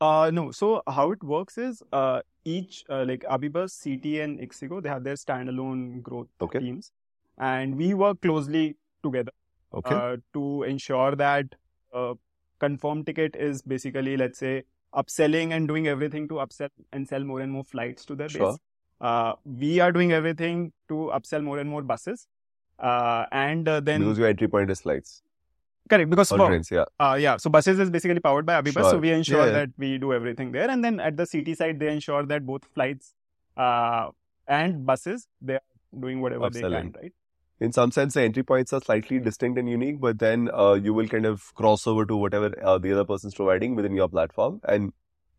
Uh, 0.00 0.30
no. 0.32 0.50
So 0.52 0.82
how 0.86 1.10
it 1.12 1.22
works 1.22 1.58
is 1.58 1.82
uh, 1.92 2.20
each 2.44 2.84
uh, 2.88 3.04
like 3.06 3.24
AbhiBus, 3.24 3.82
CT, 3.82 4.20
and 4.20 4.38
Ixigo 4.38 4.82
they 4.82 4.88
have 4.88 5.04
their 5.04 5.14
standalone 5.14 6.02
growth 6.02 6.28
Okay. 6.40 6.60
teams, 6.60 6.92
and 7.38 7.76
we 7.76 7.94
work 7.94 8.20
closely 8.20 8.76
together 9.02 9.32
Okay. 9.74 9.94
uh, 9.94 10.16
to 10.34 10.62
ensure 10.62 11.16
that 11.16 11.54
uh, 11.92 12.14
confirm 12.60 13.04
ticket 13.04 13.34
is 13.36 13.62
basically 13.62 14.16
let's 14.16 14.38
say 14.38 14.62
upselling 14.94 15.52
and 15.52 15.68
doing 15.68 15.86
everything 15.88 16.28
to 16.28 16.34
upsell 16.34 16.70
and 16.92 17.06
sell 17.08 17.22
more 17.24 17.40
and 17.40 17.52
more 17.52 17.64
flights 17.64 18.04
to 18.04 18.14
their 18.14 18.28
Sure. 18.28 18.50
base. 18.52 18.58
Uh, 19.00 19.32
we 19.44 19.80
are 19.80 19.92
doing 19.92 20.12
everything 20.12 20.72
to 20.88 21.10
upsell 21.14 21.42
more 21.42 21.58
and 21.58 21.68
more 21.70 21.82
buses, 21.82 22.26
uh, 22.78 23.26
and 23.32 23.68
uh, 23.68 23.80
then 23.80 24.00
because 24.00 24.18
your 24.18 24.28
entry 24.28 24.46
point 24.48 24.70
is 24.70 24.80
flights 24.80 25.22
correct 25.88 26.10
because 26.10 26.32
or 26.32 26.38
for, 26.38 26.48
trains, 26.48 26.70
yeah. 26.70 26.84
uh, 27.00 27.16
yeah, 27.20 27.36
so 27.36 27.50
buses 27.50 27.78
is 27.78 27.90
basically 27.90 28.20
powered 28.20 28.46
by 28.46 28.60
AbhiBus, 28.60 28.90
so 28.90 28.98
we 28.98 29.10
ensure 29.10 29.46
Yeah, 29.46 29.52
that 29.52 29.70
we 29.76 29.98
do 29.98 30.12
everything 30.12 30.52
there, 30.52 30.70
and 30.70 30.84
then 30.84 31.00
at 31.00 31.16
the 31.16 31.26
CT 31.26 31.56
side, 31.56 31.80
they 31.80 31.92
ensure 31.92 32.24
that 32.26 32.46
both 32.46 32.64
flights 32.74 33.14
uh, 33.56 34.10
and 34.46 34.84
buses 34.86 35.26
they 35.40 35.54
are 35.54 35.60
doing 36.00 36.20
whatever 36.20 36.50
they 36.50 36.60
can, 36.60 36.92
right? 37.00 37.12
In 37.60 37.72
some 37.72 37.90
sense, 37.90 38.14
the 38.14 38.22
entry 38.22 38.44
points 38.44 38.72
are 38.72 38.80
slightly 38.80 39.18
distinct 39.18 39.58
and 39.58 39.68
unique, 39.68 40.00
but 40.00 40.20
then 40.20 40.48
uh, 40.54 40.74
you 40.74 40.94
will 40.94 41.08
kind 41.08 41.26
of 41.26 41.52
cross 41.54 41.86
over 41.88 42.06
to 42.06 42.16
whatever 42.16 42.54
uh, 42.64 42.78
the 42.78 42.92
other 42.92 43.04
person's 43.04 43.34
providing 43.34 43.74
within 43.74 43.94
your 43.94 44.08
platform 44.08 44.60
and 44.68 44.92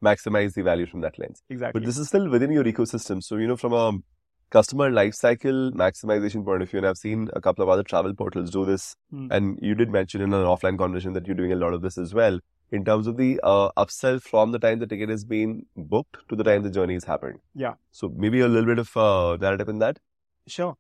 maximize 0.04 0.54
the 0.54 0.62
value 0.62 0.86
from 0.86 1.02
that 1.02 1.18
lens. 1.18 1.42
Exactly. 1.50 1.80
But 1.80 1.86
this 1.86 1.98
is 1.98 2.10
still 2.10 2.30
within 2.30 2.52
your 2.52 2.66
ecosystem. 2.66 3.24
So, 3.24 3.38
you 3.38 3.48
know, 3.48 3.56
from 3.56 3.72
a 3.74 3.94
customer 4.50 4.90
lifecycle 4.92 5.72
maximization 5.74 6.44
point 6.44 6.62
of 6.62 6.70
view, 6.70 6.80
and 6.80 6.88
I've 6.88 6.98
seen 6.98 7.30
a 7.34 7.42
couple 7.42 7.64
of 7.64 7.70
other 7.70 7.84
travel 7.84 8.14
portals 8.14 8.50
do 8.50 8.66
this, 8.66 8.96
Hmm. 9.12 9.28
and 9.32 9.60
you 9.62 9.76
did 9.76 9.90
mention 9.92 10.22
in 10.22 10.34
an 10.34 10.44
offline 10.44 10.78
conversation 10.78 11.14
that 11.14 11.28
you're 11.28 11.36
doing 11.36 11.52
a 11.52 11.56
lot 11.56 11.74
of 11.74 11.82
this 11.82 11.98
as 11.98 12.14
well, 12.14 12.40
in 12.72 12.86
terms 12.86 13.08
of 13.08 13.18
the 13.18 13.40
uh, 13.44 13.70
upsell 13.78 14.22
from 14.22 14.52
the 14.52 14.60
time 14.60 14.80
the 14.80 14.88
ticket 14.88 15.10
has 15.10 15.24
been 15.26 15.66
booked 15.76 16.18
to 16.30 16.36
the 16.36 16.44
time 16.44 16.64
the 16.64 16.70
journey 16.70 16.94
has 16.94 17.04
happened. 17.04 17.40
Yeah. 17.56 17.74
So 17.92 18.10
maybe 18.16 18.42
a 18.42 18.48
little 18.48 18.66
bit 18.66 18.80
of 18.80 18.96
uh, 18.98 19.38
narrative 19.40 19.70
in 19.70 19.80
that. 19.80 20.00
Sure. 20.48 20.76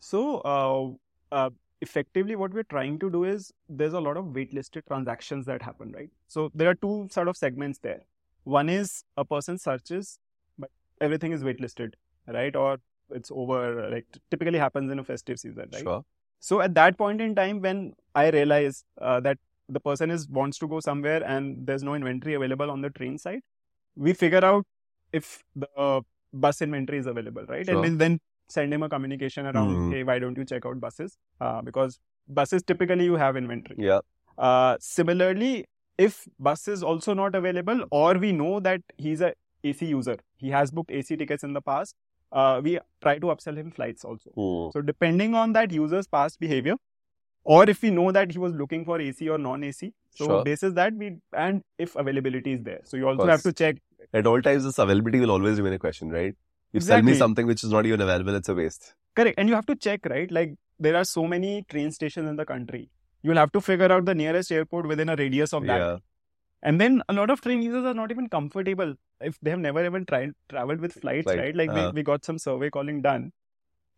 So, 0.00 0.38
uh, 0.40 1.34
uh, 1.34 1.50
effectively, 1.80 2.36
what 2.36 2.52
we're 2.52 2.62
trying 2.64 2.98
to 2.98 3.10
do 3.10 3.24
is 3.24 3.52
there's 3.68 3.94
a 3.94 4.00
lot 4.00 4.16
of 4.18 4.26
waitlisted 4.26 4.86
transactions 4.86 5.46
that 5.46 5.62
happen, 5.62 5.92
right? 5.92 6.10
So, 6.28 6.50
there 6.54 6.68
are 6.68 6.74
two 6.74 7.08
sort 7.10 7.28
of 7.28 7.36
segments 7.36 7.78
there. 7.78 8.00
One 8.44 8.68
is 8.68 9.04
a 9.16 9.24
person 9.24 9.56
searches, 9.58 10.18
but 10.58 10.70
everything 11.00 11.32
is 11.32 11.42
waitlisted, 11.42 11.94
right? 12.26 12.54
Or 12.54 12.78
it's 13.14 13.30
over, 13.30 13.88
like 13.90 14.06
typically 14.30 14.58
happens 14.58 14.90
in 14.90 14.98
a 14.98 15.04
festive 15.04 15.38
season, 15.38 15.68
right? 15.72 15.82
Sure. 15.82 16.02
So, 16.40 16.60
at 16.60 16.74
that 16.74 16.98
point 16.98 17.20
in 17.20 17.34
time, 17.34 17.60
when 17.60 17.94
I 18.14 18.28
realize 18.30 18.84
uh, 19.00 19.20
that 19.20 19.38
the 19.68 19.80
person 19.80 20.10
is 20.10 20.28
wants 20.28 20.58
to 20.58 20.68
go 20.68 20.80
somewhere 20.80 21.22
and 21.24 21.66
there's 21.66 21.82
no 21.82 21.94
inventory 21.94 22.34
available 22.34 22.70
on 22.70 22.82
the 22.82 22.90
train 22.90 23.16
side, 23.18 23.40
we 23.96 24.12
figure 24.12 24.44
out 24.44 24.66
if 25.12 25.42
the 25.56 25.68
uh, 25.76 26.00
bus 26.32 26.60
inventory 26.60 26.98
is 26.98 27.06
available, 27.06 27.44
right? 27.48 27.64
Sure. 27.66 27.84
And 27.84 27.98
then- 27.98 28.20
send 28.54 28.74
him 28.74 28.82
a 28.82 28.88
communication 28.92 29.46
around, 29.46 29.70
Hmm. 29.74 29.90
hey, 29.92 30.02
why 30.08 30.18
don't 30.22 30.36
you 30.36 30.44
check 30.44 30.66
out 30.66 30.78
buses? 30.78 31.16
Uh, 31.40 31.62
because 31.62 31.98
buses 32.28 32.62
typically 32.62 33.04
you 33.06 33.14
have 33.14 33.38
inventory. 33.38 33.76
Yeah. 33.86 34.00
Uh, 34.36 34.76
similarly, 34.80 35.64
if 35.96 36.28
bus 36.38 36.68
is 36.68 36.82
also 36.82 37.14
not 37.14 37.34
available, 37.34 37.80
or 37.90 38.14
we 38.24 38.32
know 38.32 38.60
that 38.60 38.82
he's 38.98 39.22
a 39.22 39.32
AC 39.70 39.86
user, 39.86 40.16
he 40.36 40.50
has 40.50 40.70
booked 40.70 40.90
AC 40.90 41.16
tickets 41.16 41.42
in 41.42 41.54
the 41.54 41.62
past, 41.62 41.94
uh, 42.34 42.60
we 42.62 42.78
try 43.00 43.18
to 43.18 43.26
upsell 43.28 43.56
him 43.56 43.70
flights 43.70 44.04
also. 44.04 44.30
Hmm. 44.30 44.72
So 44.72 44.82
depending 44.82 45.34
on 45.34 45.52
that 45.52 45.72
user's 45.72 46.06
past 46.06 46.40
behavior, 46.40 46.76
or 47.44 47.68
if 47.68 47.82
we 47.82 47.90
know 47.90 48.10
that 48.10 48.32
he 48.32 48.38
was 48.38 48.54
looking 48.54 48.84
for 48.84 49.00
AC 49.00 49.28
or 49.28 49.38
non-AC, 49.38 49.92
so 50.10 50.26
Sure. 50.26 50.44
basis 50.44 50.74
that 50.74 50.94
we 50.94 51.16
and 51.44 51.62
if 51.78 51.94
availability 51.96 52.52
is 52.54 52.62
there, 52.62 52.80
so 52.84 52.96
you 52.96 53.08
also 53.08 53.26
have 53.26 53.42
to 53.42 53.52
check. 53.52 53.76
At 54.12 54.26
all 54.26 54.42
times, 54.42 54.64
this 54.64 54.78
availability 54.78 55.20
will 55.20 55.30
always 55.30 55.58
remain 55.58 55.74
a 55.74 55.78
question, 55.78 56.10
right? 56.10 56.34
You 56.72 56.80
sell 56.80 57.02
me 57.02 57.14
something 57.14 57.46
which 57.46 57.64
is 57.64 57.70
not 57.70 57.86
even 57.86 58.00
available, 58.00 58.34
it's 58.34 58.48
a 58.48 58.54
waste. 58.54 58.94
Correct, 59.16 59.38
and 59.38 59.48
you 59.48 59.54
have 59.54 59.66
to 59.66 59.76
check, 59.76 60.06
right? 60.06 60.30
Like 60.30 60.54
there 60.78 60.96
are 60.96 61.04
so 61.04 61.26
many 61.26 61.62
train 61.74 61.92
stations 61.92 62.28
in 62.28 62.36
the 62.36 62.44
country. 62.44 62.90
You'll 63.22 63.36
have 63.36 63.52
to 63.52 63.60
figure 63.60 63.90
out 63.92 64.04
the 64.04 64.14
nearest 64.14 64.50
airport 64.52 64.86
within 64.86 65.08
a 65.08 65.16
radius 65.16 65.52
of 65.54 65.66
that. 65.66 65.78
Yeah. 65.78 65.96
And 66.64 66.80
then 66.80 67.02
a 67.10 67.12
lot 67.12 67.30
of 67.30 67.40
train 67.42 67.62
users 67.62 67.84
are 67.84 67.94
not 67.94 68.10
even 68.10 68.28
comfortable 68.28 68.94
if 69.20 69.38
they 69.42 69.50
have 69.50 69.60
never 69.60 69.84
even 69.84 70.06
tried 70.06 70.32
traveled 70.48 70.80
with 70.80 70.94
flights, 70.94 71.24
Flight, 71.24 71.38
right? 71.38 71.56
Like 71.56 71.70
uh-huh. 71.70 71.90
we, 71.92 72.00
we 72.00 72.02
got 72.02 72.24
some 72.24 72.38
survey 72.38 72.70
calling 72.70 73.02
done, 73.02 73.32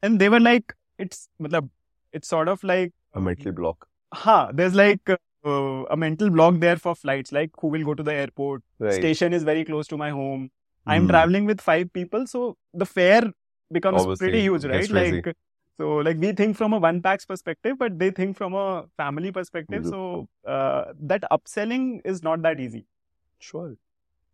and 0.03 0.19
they 0.21 0.29
were 0.29 0.41
like, 0.41 0.75
it's 0.99 1.29
it's 2.13 2.29
sort 2.29 2.49
of 2.49 2.65
like 2.65 2.93
A 3.15 3.21
mental 3.21 3.53
block. 3.53 3.89
ha, 4.13 4.51
there's 4.53 4.75
like 4.75 5.09
uh, 5.11 5.85
a 5.97 5.97
mental 5.97 6.31
block 6.31 6.59
there 6.59 6.77
for 6.77 6.95
flights, 6.95 7.33
like 7.33 7.51
who 7.61 7.69
will 7.69 7.85
go 7.85 7.95
to 7.95 8.03
the 8.03 8.13
airport. 8.13 8.63
Right. 8.79 8.95
Station 8.95 9.33
is 9.33 9.45
very 9.45 9.65
close 9.65 9.87
to 9.89 9.97
my 9.97 10.11
home. 10.11 10.51
I'm 10.87 11.03
Hmm. 11.05 11.09
traveling 11.09 11.47
with 11.47 11.61
five 11.61 11.93
people, 11.93 12.27
so 12.27 12.57
the 12.75 12.87
fare 12.87 13.33
becomes 13.73 14.03
Obviously, 14.03 14.27
pretty 14.27 14.43
huge, 14.43 14.65
right? 14.65 14.91
Like 14.91 15.37
so, 15.79 15.97
like 15.97 16.17
we 16.19 16.33
think 16.33 16.57
from 16.57 16.73
a 16.73 16.79
one 16.79 17.03
packs 17.03 17.27
perspective, 17.27 17.77
but 17.79 17.99
they 17.99 18.11
think 18.11 18.37
from 18.37 18.55
a 18.55 18.87
family 18.97 19.31
perspective. 19.31 19.83
Mhm. 19.85 19.91
So 19.91 20.29
uh, 20.47 20.93
that 21.01 21.25
upselling 21.31 22.01
is 22.05 22.23
not 22.23 22.43
that 22.43 22.61
easy. 22.61 22.87
Sure. 23.39 23.75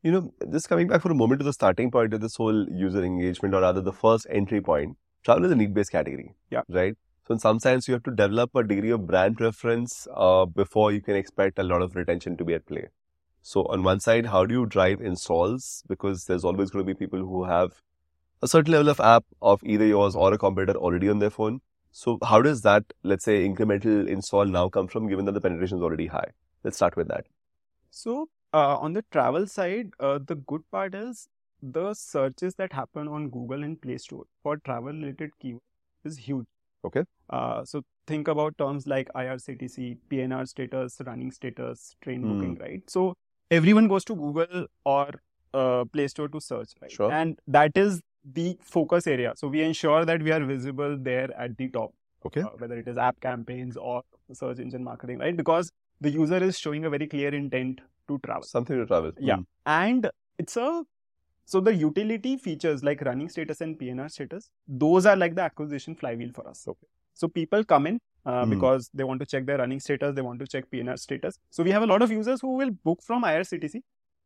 You 0.03 0.13
know, 0.13 0.35
just 0.51 0.69
coming 0.69 0.89
back 0.89 1.03
for 1.03 1.11
a 1.11 1.15
moment 1.15 1.41
to 1.41 1.45
the 1.45 1.53
starting 1.53 1.91
point 1.91 2.15
of 2.15 2.21
this 2.21 2.37
whole 2.37 2.67
user 2.71 3.05
engagement, 3.05 3.55
or 3.55 3.61
rather 3.61 3.81
the 3.81 3.93
first 3.93 4.27
entry 4.31 4.61
point, 4.61 4.97
travel 5.25 5.45
is 5.45 5.53
a 5.53 5.57
need 5.57 5.75
based 5.75 5.93
category. 5.93 6.35
Yeah. 6.51 6.63
Right? 6.69 6.97
So, 7.27 7.35
in 7.35 7.41
some 7.41 7.59
sense, 7.61 7.89
you 7.89 7.95
have 7.95 8.03
to 8.05 8.11
develop 8.11 8.55
a 8.55 8.65
degree 8.65 8.91
of 8.91 9.07
brand 9.07 9.37
preference 9.37 10.09
uh, 10.15 10.45
before 10.45 10.93
you 10.93 11.01
can 11.01 11.17
expect 11.17 11.59
a 11.59 11.63
lot 11.63 11.83
of 11.83 11.95
retention 11.97 12.37
to 12.37 12.45
be 12.45 12.55
at 12.55 12.67
play. 12.67 12.89
So, 13.43 13.65
on 13.67 13.83
one 13.83 14.01
side, 14.01 14.27
how 14.27 14.45
do 14.47 14.55
you 14.55 14.67
drive 14.67 15.01
installs? 15.01 15.85
Because 15.89 16.25
there's 16.25 16.45
always 16.45 16.71
going 16.71 16.85
to 16.87 16.95
be 16.95 16.99
people 16.99 17.21
who 17.21 17.45
have 17.45 17.83
a 18.43 18.49
certain 18.49 18.73
level 18.73 18.89
of 18.89 19.01
app 19.01 19.25
of 19.41 19.63
either 19.65 19.87
yours 19.87 20.15
or 20.17 20.33
a 20.33 20.39
competitor 20.39 20.79
already 20.79 21.09
on 21.09 21.19
their 21.19 21.31
phone. 21.31 21.61
So, 21.93 22.19
how 22.25 22.43
does 22.43 22.63
that, 22.63 22.85
let's 23.03 23.25
say, 23.25 23.47
incremental 23.49 24.09
install 24.09 24.47
now 24.47 24.69
come 24.69 24.89
from, 24.89 25.09
given 25.09 25.27
that 25.27 25.33
the 25.33 25.41
penetration 25.41 25.79
is 25.79 25.83
already 25.83 26.07
high? 26.07 26.31
Let's 26.65 26.77
start 26.77 26.97
with 26.97 27.09
that. 27.09 27.27
So 27.91 28.29
uh, 28.53 28.77
on 28.79 28.93
the 28.93 29.05
travel 29.11 29.47
side, 29.47 29.91
uh, 30.01 30.19
the 30.25 30.37
good 30.37 30.63
part 30.71 30.95
is 30.95 31.29
the 31.63 31.95
searches 31.95 32.55
that 32.57 32.73
happen 32.73 33.09
on 33.09 33.29
Google 33.31 33.63
and 33.63 33.81
Play 33.81 33.99
Store 33.99 34.25
for 34.43 34.57
travel 34.59 34.93
related 34.93 35.31
keywords 35.43 35.61
is 36.05 36.17
huge. 36.19 36.47
Okay. 36.85 37.05
Uh, 37.31 37.65
so 37.65 37.83
think 38.07 38.29
about 38.29 38.57
terms 38.59 38.87
like 38.87 39.09
IRCTC, 39.15 39.99
PNR 40.11 40.47
status, 40.47 41.01
running 41.07 41.31
status, 41.31 41.95
train 42.03 42.23
Hmm. 42.23 42.29
booking, 42.29 42.59
right? 42.61 42.83
So 42.91 43.15
everyone 43.51 43.89
goes 43.89 44.05
to 44.07 44.15
Google 44.15 44.67
or 44.85 45.11
uh, 45.55 45.85
Play 45.85 46.09
Store 46.09 46.29
to 46.29 46.41
search, 46.41 46.71
right? 46.81 46.91
Sure. 46.91 47.13
And 47.13 47.39
that 47.47 47.73
is 47.77 48.01
the 48.25 48.59
focus 48.63 49.07
area. 49.07 49.33
So 49.37 49.49
we 49.49 49.63
ensure 49.63 50.05
that 50.05 50.23
we 50.23 50.31
are 50.33 50.45
visible 50.45 50.97
there 50.97 51.29
at 51.39 51.57
the 51.57 51.69
top 51.69 51.93
Okay. 52.25 52.41
uh, 52.43 52.51
whether 52.59 52.79
it 52.79 52.87
is 52.87 52.97
app 52.97 53.21
campaigns 53.21 53.77
or 53.77 54.03
search 54.33 54.59
engine 54.61 54.85
marketing, 54.85 55.19
right? 55.19 55.37
Because 55.37 55.73
the 56.01 56.11
user 56.11 56.37
is 56.43 56.59
showing 56.59 56.85
a 56.85 56.91
very 56.91 57.07
clear 57.07 57.35
intent 57.35 57.81
to 58.09 58.19
travel. 58.25 58.43
Something 58.45 58.77
to 58.79 58.87
travel. 58.87 59.13
Yeah. 59.19 59.37
Hmm. 59.37 59.43
And 59.67 60.11
it's 60.39 60.57
a 60.57 60.85
so 61.45 61.61
the 61.61 61.75
utility 61.75 62.37
features 62.37 62.85
like 62.85 63.03
running 63.03 63.29
status 63.29 63.61
and 63.61 63.77
PNR 63.79 64.09
status, 64.11 64.49
those 64.69 65.07
are 65.07 65.17
like 65.17 65.35
the 65.35 65.43
acquisition 65.43 65.97
flywheel 65.97 66.31
for 66.33 66.49
us. 66.49 66.67
Okay. 66.69 66.87
So 67.15 67.27
people 67.29 67.65
come 67.65 67.89
in, 67.89 68.01
uh, 68.25 68.45
Hmm. 68.45 68.51
because 68.51 68.89
they 68.95 69.03
want 69.05 69.19
to 69.21 69.27
check 69.27 69.45
their 69.47 69.59
running 69.59 69.81
status, 69.81 70.15
they 70.15 70.23
want 70.23 70.39
to 70.39 70.47
check 70.47 70.71
PNR 70.71 70.97
status. 70.97 71.39
So 71.51 71.65
we 71.65 71.73
have 71.73 71.83
a 71.83 71.87
lot 71.87 72.01
of 72.03 72.13
users 72.13 72.41
who 72.41 72.55
will 72.57 72.71
book 72.71 73.03
from 73.03 73.25
IRCTC, 73.25 73.83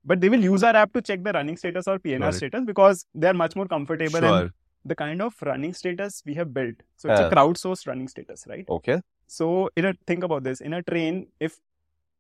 but 0.06 0.20
they 0.20 0.28
will 0.28 0.42
use 0.48 0.62
our 0.62 0.76
app 0.82 0.92
to 0.92 1.02
check 1.02 1.22
the 1.24 1.32
running 1.32 1.56
status 1.56 1.88
or 1.88 1.98
PNR 1.98 2.32
status 2.38 2.64
because 2.64 3.04
they 3.14 3.26
are 3.28 3.34
much 3.34 3.56
more 3.56 3.66
comfortable 3.66 4.20
Sure. 4.20 4.34
and 4.42 4.50
the 4.84 4.94
kind 4.94 5.20
of 5.20 5.34
running 5.50 5.72
status 5.74 6.22
we 6.24 6.34
have 6.40 6.52
built. 6.58 6.82
So 6.96 7.08
it's 7.10 7.20
Yeah. 7.20 7.26
a 7.28 7.30
crowdsourced 7.36 7.86
running 7.92 8.08
status, 8.08 8.44
right? 8.48 8.68
Okay. 8.78 9.00
So 9.38 9.70
in 9.76 9.84
a 9.84 9.94
think 10.06 10.22
about 10.28 10.44
this 10.44 10.60
in 10.60 10.72
a 10.80 10.82
train, 10.90 11.26
if 11.40 11.56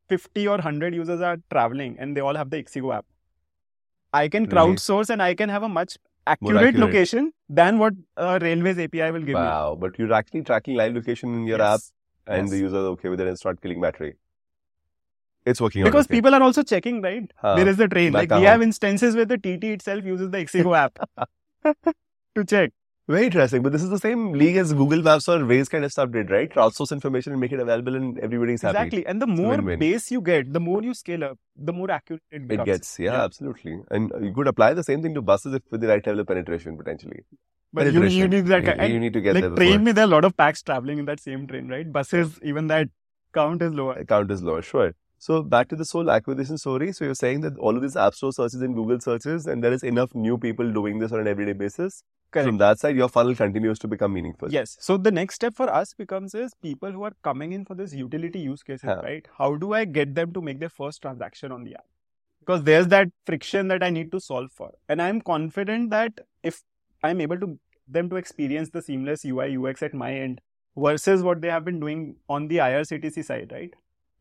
50 0.08 0.48
or 0.48 0.56
100 0.58 0.94
users 0.94 1.20
are 1.20 1.36
traveling 1.50 1.96
and 1.98 2.16
they 2.16 2.20
all 2.30 2.34
have 2.42 2.50
the 2.50 2.62
Ixigo 2.62 2.92
app, 2.96 3.06
I 4.12 4.28
can 4.28 4.44
Really? 4.44 4.56
crowdsource 4.56 5.10
and 5.10 5.22
I 5.22 5.34
can 5.34 5.48
have 5.48 5.62
a 5.62 5.68
much 5.68 5.96
accurate, 6.26 6.56
accurate. 6.56 6.80
location 6.80 7.32
than 7.48 7.78
what 7.78 7.94
uh, 8.16 8.38
Railways 8.42 8.78
API 8.78 9.10
will 9.12 9.20
give 9.30 9.38
me. 9.38 9.44
Wow. 9.46 9.76
But 9.80 9.98
you're 9.98 10.12
actually 10.12 10.42
tracking 10.42 10.74
live 10.76 10.94
location 10.94 11.34
in 11.34 11.46
your 11.46 11.62
app 11.62 11.80
Yes. 11.80 11.92
and 12.26 12.48
the 12.48 12.56
Yes. 12.56 12.62
user 12.68 12.78
is 12.84 12.90
okay 12.94 13.08
with 13.08 13.20
it 13.20 13.26
and 13.28 13.34
it's 13.38 13.44
not 13.44 13.60
killing 13.60 13.80
battery. 13.80 14.14
It's 15.46 15.60
working 15.60 15.82
out 15.82 15.86
Because 15.86 16.06
okay. 16.06 16.16
people 16.16 16.34
are 16.34 16.42
also 16.42 16.62
checking, 16.62 17.00
right? 17.02 17.30
Huh. 17.36 17.54
There 17.56 17.68
is 17.68 17.76
the 17.76 17.88
train. 17.88 18.12
Like 18.12 18.28
Back 18.30 18.40
we 18.40 18.46
have 18.46 18.62
instances 18.62 19.14
where 19.14 19.24
the 19.24 19.38
TT 19.38 19.64
itself 19.76 20.04
uses 20.04 20.30
the 20.30 20.38
Ixigo 20.38 20.76
app 20.76 20.98
to 22.34 22.44
check. 22.44 22.72
Very 23.08 23.26
interesting. 23.26 23.62
But 23.62 23.70
this 23.70 23.84
is 23.84 23.90
the 23.90 24.00
same 24.00 24.32
league 24.32 24.56
as 24.56 24.72
Google 24.72 25.00
Maps 25.00 25.28
or 25.28 25.38
Waze 25.38 25.70
kind 25.70 25.84
of 25.84 25.92
stuff 25.92 26.10
did, 26.10 26.28
right? 26.28 26.50
Crowdsource 26.52 26.90
information 26.90 27.30
and 27.32 27.40
make 27.40 27.52
it 27.52 27.60
available 27.60 27.94
and 27.94 28.18
everybody's 28.18 28.62
happy. 28.62 28.76
Exactly. 28.78 29.06
And 29.06 29.22
the 29.22 29.28
more 29.28 29.50
win-win. 29.58 29.78
base 29.78 30.10
you 30.10 30.20
get, 30.20 30.52
the 30.52 30.58
more 30.58 30.82
you 30.82 30.92
scale 30.92 31.22
up, 31.22 31.38
the 31.54 31.72
more 31.72 31.88
accurate 31.88 32.22
it 32.32 32.48
becomes. 32.48 32.68
It 32.68 32.72
gets, 32.72 32.98
yeah, 32.98 33.12
Yeah. 33.12 33.24
absolutely. 33.24 33.78
And 33.92 34.10
you 34.20 34.32
could 34.32 34.48
apply 34.48 34.74
the 34.74 34.82
same 34.82 35.02
thing 35.02 35.14
to 35.14 35.22
buses 35.22 35.54
if 35.54 35.62
with 35.70 35.82
the 35.82 35.86
right 35.86 36.04
level 36.04 36.20
of 36.22 36.26
penetration, 36.26 36.76
potentially. 36.76 37.20
But 37.72 37.92
you, 37.92 38.02
you 38.04 38.26
need 38.26 38.46
that 38.46 38.64
You- 38.88 38.94
you 38.94 38.98
need 38.98 39.12
to 39.12 39.20
get 39.20 39.34
like 39.34 39.44
there 39.44 39.54
train 39.54 39.84
me, 39.84 39.92
there 39.92 40.02
are 40.02 40.10
a 40.12 40.16
lot 40.18 40.24
of 40.24 40.36
packs 40.36 40.62
traveling 40.62 40.98
in 40.98 41.04
that 41.04 41.20
same 41.20 41.46
train, 41.46 41.68
right? 41.68 41.92
Buses, 41.92 42.40
even 42.42 42.66
that 42.66 42.88
count 43.34 43.62
is 43.62 43.72
lower. 43.72 44.04
Count 44.04 44.32
is 44.32 44.42
lower, 44.42 44.62
sure. 44.62 44.94
So 45.18 45.42
back 45.42 45.68
to 45.68 45.76
this 45.76 45.92
whole 45.92 46.10
acquisition 46.10 46.58
story. 46.58 46.92
So 46.92 47.04
you're 47.04 47.14
saying 47.14 47.40
that 47.40 47.56
all 47.58 47.76
of 47.76 47.82
these 47.82 47.96
app 47.96 48.14
store 48.14 48.32
searches 48.32 48.60
and 48.60 48.74
Google 48.74 49.00
searches, 49.00 49.46
and 49.46 49.64
there 49.64 49.72
is 49.72 49.82
enough 49.82 50.14
new 50.14 50.36
people 50.38 50.70
doing 50.72 50.98
this 50.98 51.12
on 51.12 51.20
an 51.20 51.26
everyday 51.26 51.52
basis. 51.52 52.02
Correct. 52.30 52.46
From 52.46 52.58
that 52.58 52.78
side, 52.78 52.96
your 52.96 53.08
funnel 53.08 53.34
continues 53.34 53.78
to 53.78 53.88
become 53.88 54.12
meaningful. 54.12 54.50
Yes. 54.50 54.76
So 54.80 54.96
the 54.96 55.10
next 55.10 55.36
step 55.36 55.54
for 55.54 55.72
us 55.72 55.94
becomes 55.94 56.34
is 56.34 56.52
people 56.60 56.92
who 56.92 57.04
are 57.04 57.12
coming 57.22 57.52
in 57.52 57.64
for 57.64 57.74
this 57.74 57.94
utility 57.94 58.40
use 58.40 58.62
cases, 58.62 58.90
right? 59.02 59.26
How 59.38 59.54
do 59.54 59.72
I 59.72 59.84
get 59.84 60.14
them 60.14 60.32
to 60.32 60.42
make 60.42 60.58
their 60.60 60.68
first 60.68 61.00
transaction 61.02 61.52
on 61.52 61.64
the 61.64 61.76
app? 61.76 61.86
Because 62.40 62.64
there's 62.64 62.88
that 62.88 63.08
friction 63.24 63.68
that 63.68 63.82
I 63.82 63.90
need 63.90 64.12
to 64.12 64.20
solve 64.20 64.52
for. 64.52 64.72
And 64.88 65.00
I'm 65.00 65.20
confident 65.20 65.90
that 65.90 66.20
if 66.42 66.62
I'm 67.02 67.20
able 67.20 67.38
to 67.38 67.46
get 67.46 67.58
them 67.88 68.10
to 68.10 68.16
experience 68.16 68.70
the 68.70 68.82
seamless 68.82 69.24
UI 69.24 69.56
UX 69.56 69.82
at 69.82 69.94
my 69.94 70.12
end 70.12 70.40
versus 70.76 71.22
what 71.22 71.40
they 71.40 71.48
have 71.48 71.64
been 71.64 71.80
doing 71.80 72.16
on 72.28 72.48
the 72.48 72.58
IRCTC 72.58 73.24
side, 73.24 73.50
right? 73.52 73.72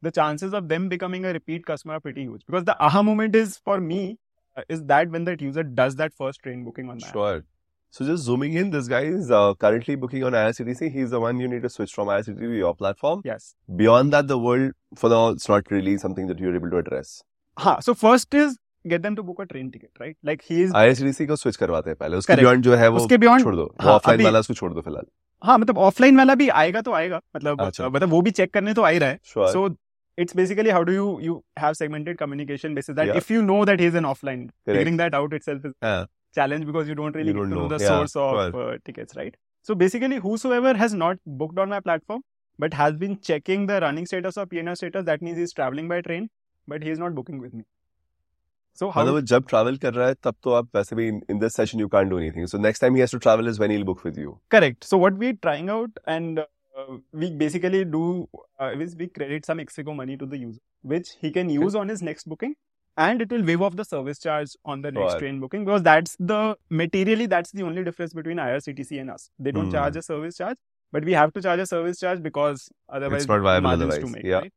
The 0.03 0.11
chances 0.11 0.55
of 0.55 0.69
them 0.69 0.89
becoming 0.89 1.25
a 1.25 1.33
repeat 1.33 1.65
customer 1.67 1.95
are 1.95 2.01
pretty 2.01 2.23
huge. 2.23 2.43
Because 2.47 2.65
the 2.65 2.77
aha 2.89 3.03
moment 3.03 3.35
is 3.37 3.57
for 3.71 3.79
me 3.81 4.19
uh, 4.57 4.63
is 4.69 4.85
that 4.85 5.11
when 5.11 5.25
that 5.25 5.43
user 5.43 5.63
does 5.63 5.97
that 5.97 6.15
first 6.15 6.41
train 6.43 6.63
booking 6.65 6.89
on 6.89 6.99
the 6.99 7.07
app. 7.07 7.13
Sure. 7.13 7.43
So 7.91 8.05
just 8.07 8.23
zooming 8.25 8.53
in, 8.55 8.71
this 8.71 8.89
guy 8.89 9.01
is 9.03 9.31
uh, 9.31 9.55
currently 9.55 9.97
booking 9.97 10.25
on 10.25 10.33
IRCTC. 10.33 10.91
He's 10.93 11.11
the 11.11 11.21
one 11.21 11.41
you 11.41 11.49
need 11.49 11.63
to 11.63 11.69
switch 11.69 11.93
from 11.93 12.07
IRCTC 12.07 12.39
to 12.39 12.57
your 12.57 12.75
platform. 12.75 13.23
Yes. 13.25 13.55
Beyond 13.77 14.13
that, 14.13 14.29
the 14.29 14.39
world, 14.39 14.73
for 14.97 15.11
now, 15.11 15.29
it's 15.31 15.49
not 15.49 15.71
really 15.71 15.99
something 15.99 16.29
that 16.29 16.39
you're 16.39 16.55
able 16.55 16.71
to 16.71 16.79
address. 16.79 17.13
हाँ 17.59 17.81
so 17.85 17.93
first 18.03 18.35
is 18.43 18.57
get 18.87 19.03
them 19.03 19.17
to 19.17 19.23
book 19.23 19.41
a 19.41 19.47
train 19.47 19.71
ticket 19.73 19.91
right 20.01 20.17
like 20.29 20.43
he 20.51 20.61
is 20.67 20.71
IRCTC 20.83 21.27
को 21.29 21.37
switch 21.41 21.57
करवाते 21.57 21.91
हैं 21.91 21.97
पहले 22.01 22.17
उसके 22.17 22.33
Correct. 22.33 22.47
beyond 22.47 22.63
जो 22.65 22.75
है 22.83 22.89
वो 22.89 22.97
उसके 22.97 23.17
beyond 23.25 23.43
छोड़ 23.43 23.55
दो 23.57 23.63
वो 23.63 23.85
हाँ, 23.85 23.93
ऑफलाइन 23.95 24.19
अभी- 24.19 24.25
वाला 24.27 24.39
उसको 24.39 24.55
छोड़ 24.55 24.73
दो 24.75 24.81
फिलहाल 24.81 25.07
हाँ 25.45 25.57
मतलब 25.59 25.79
ऑफलाइन 25.89 26.17
वाला 26.17 26.35
भी 26.35 26.49
आएगा 26.63 26.81
तो 26.81 26.93
आएगा 26.93 27.21
मतलब 27.37 27.61
अच्छा। 27.63 27.89
मतलब 27.89 28.09
वो 28.09 28.21
भी 28.23 28.31
चेक 28.39 28.53
करने 28.55 28.75
तो 28.75 28.83
आ 28.83 28.89
ही 28.89 28.99
रहा 28.99 29.09
है 29.11 29.19
Sure. 29.33 29.75
so 30.15 30.23
it's 30.25 30.35
basically 30.39 30.73
how 30.77 30.81
do 30.89 30.93
you 30.95 31.05
you 31.27 31.35
have 31.65 31.77
segmented 31.77 32.19
communication 32.23 32.75
basis 32.79 32.97
that 32.97 33.11
Yeah. 33.11 33.21
if 33.21 33.31
you 33.35 33.43
know 33.51 33.59
that 33.71 33.83
he's 33.85 33.95
an 34.01 34.09
offline 34.09 34.43
Correct. 34.49 34.73
figuring 34.73 34.99
that 35.03 35.15
out 35.21 35.37
itself 35.39 35.65
is 35.71 35.75
Yeah. 35.87 36.01
a 36.01 36.41
challenge 36.41 36.67
because 36.73 36.91
you 36.93 36.97
don't 36.99 37.17
really 37.21 37.33
You 37.33 37.37
get 37.39 37.41
don't 37.43 37.55
to 37.55 37.61
know, 37.61 37.69
know. 37.69 37.77
the 37.77 37.83
Yeah, 37.85 37.93
source 37.95 38.17
of 38.25 38.59
uh, 38.65 38.67
tickets 38.91 39.17
right 39.21 39.39
so 39.71 39.79
basically 39.85 40.19
whosoever 40.27 40.75
has 40.83 40.99
not 41.05 41.23
booked 41.43 41.59
on 41.65 41.73
my 41.77 41.81
platform 41.89 42.23
but 42.59 42.75
has 42.83 42.97
been 43.05 43.19
checking 43.31 43.67
the 43.73 43.81
running 43.87 44.07
status 44.13 44.41
or 44.45 44.47
PNR 44.55 44.77
status 44.83 45.07
that 45.11 45.23
means 45.29 45.39
he's 45.45 45.55
traveling 45.61 45.89
by 45.95 46.01
train 46.11 46.29
but 46.75 46.83
he 46.89 46.97
is 46.97 47.03
not 47.05 47.15
booking 47.21 47.41
with 47.47 47.55
me 47.61 47.65
so 48.83 48.91
how 48.95 49.01
मतलब 49.03 49.15
वो 49.15 49.21
जब 49.33 49.47
travel 49.49 49.77
कर 49.85 49.95
रहा 49.95 50.07
है 50.09 50.15
तब 50.25 50.35
तो 50.43 50.53
आप 50.61 50.69
वैसे 50.77 50.97
भी 50.97 51.07
in 51.09 51.39
this 51.39 51.57
session 51.57 51.81
you 51.81 51.89
can't 51.95 52.09
do 52.11 52.19
anything 52.19 52.47
so 52.53 52.59
next 52.67 52.81
time 52.83 52.95
he 52.95 53.01
has 53.01 53.13
to 53.13 53.19
travel 53.25 53.49
is 53.49 53.59
when 53.59 53.71
he 53.71 53.77
will 53.77 53.87
book 53.87 54.05
with 54.07 54.19
you 54.19 54.39
Correct. 54.55 54.87
So 54.93 54.99
what 55.05 55.19
we're 55.23 55.39
trying 55.47 55.71
out, 55.77 55.99
and 56.17 56.41
uh, 56.78 56.98
we 57.14 57.32
basically 57.32 57.86
do 57.86 58.28
uh, 58.60 58.72
is 58.80 58.96
we 58.96 59.08
credit 59.08 59.46
some 59.46 59.60
Ixigo 59.60 59.96
money 59.96 60.18
to 60.18 60.26
the 60.26 60.38
user, 60.38 60.60
which 60.82 61.12
he 61.22 61.32
can 61.32 61.50
use 61.50 61.76
on 61.76 61.90
his 61.90 62.02
next 62.02 62.28
booking, 62.30 62.56
and 62.98 63.22
it 63.22 63.30
will 63.32 63.44
waive 63.44 63.62
off 63.62 63.76
the 63.76 63.86
service 63.86 64.20
charge 64.20 64.56
on 64.66 64.82
the 64.82 64.92
next 64.92 65.14
Right. 65.14 65.20
train 65.20 65.40
booking 65.40 65.66
because 65.66 65.84
that's 65.84 66.16
the 66.20 66.58
materially 66.70 67.26
that's 67.26 67.52
the 67.52 67.64
only 67.64 67.84
difference 67.84 68.14
between 68.14 68.38
IRCTC 68.38 69.00
and 69.00 69.10
us. 69.12 69.30
They 69.40 69.52
don't 69.52 69.66
Hmm. 69.66 69.72
charge 69.80 69.96
a 69.98 70.02
service 70.02 70.38
charge, 70.38 70.58
but 70.92 71.06
we 71.06 71.14
have 71.14 71.34
to 71.34 71.42
charge 71.42 71.60
a 71.60 71.66
service 71.66 72.00
charge 72.00 72.22
because 72.22 72.70
otherwise 72.90 73.22
it's 73.24 73.28
not 73.30 73.42
viable 73.42 73.68
margins 73.70 73.94
to 73.96 73.98
otherwise. 74.00 74.14
make. 74.16 74.24
Yeah. 74.26 74.40
Right? 74.46 74.54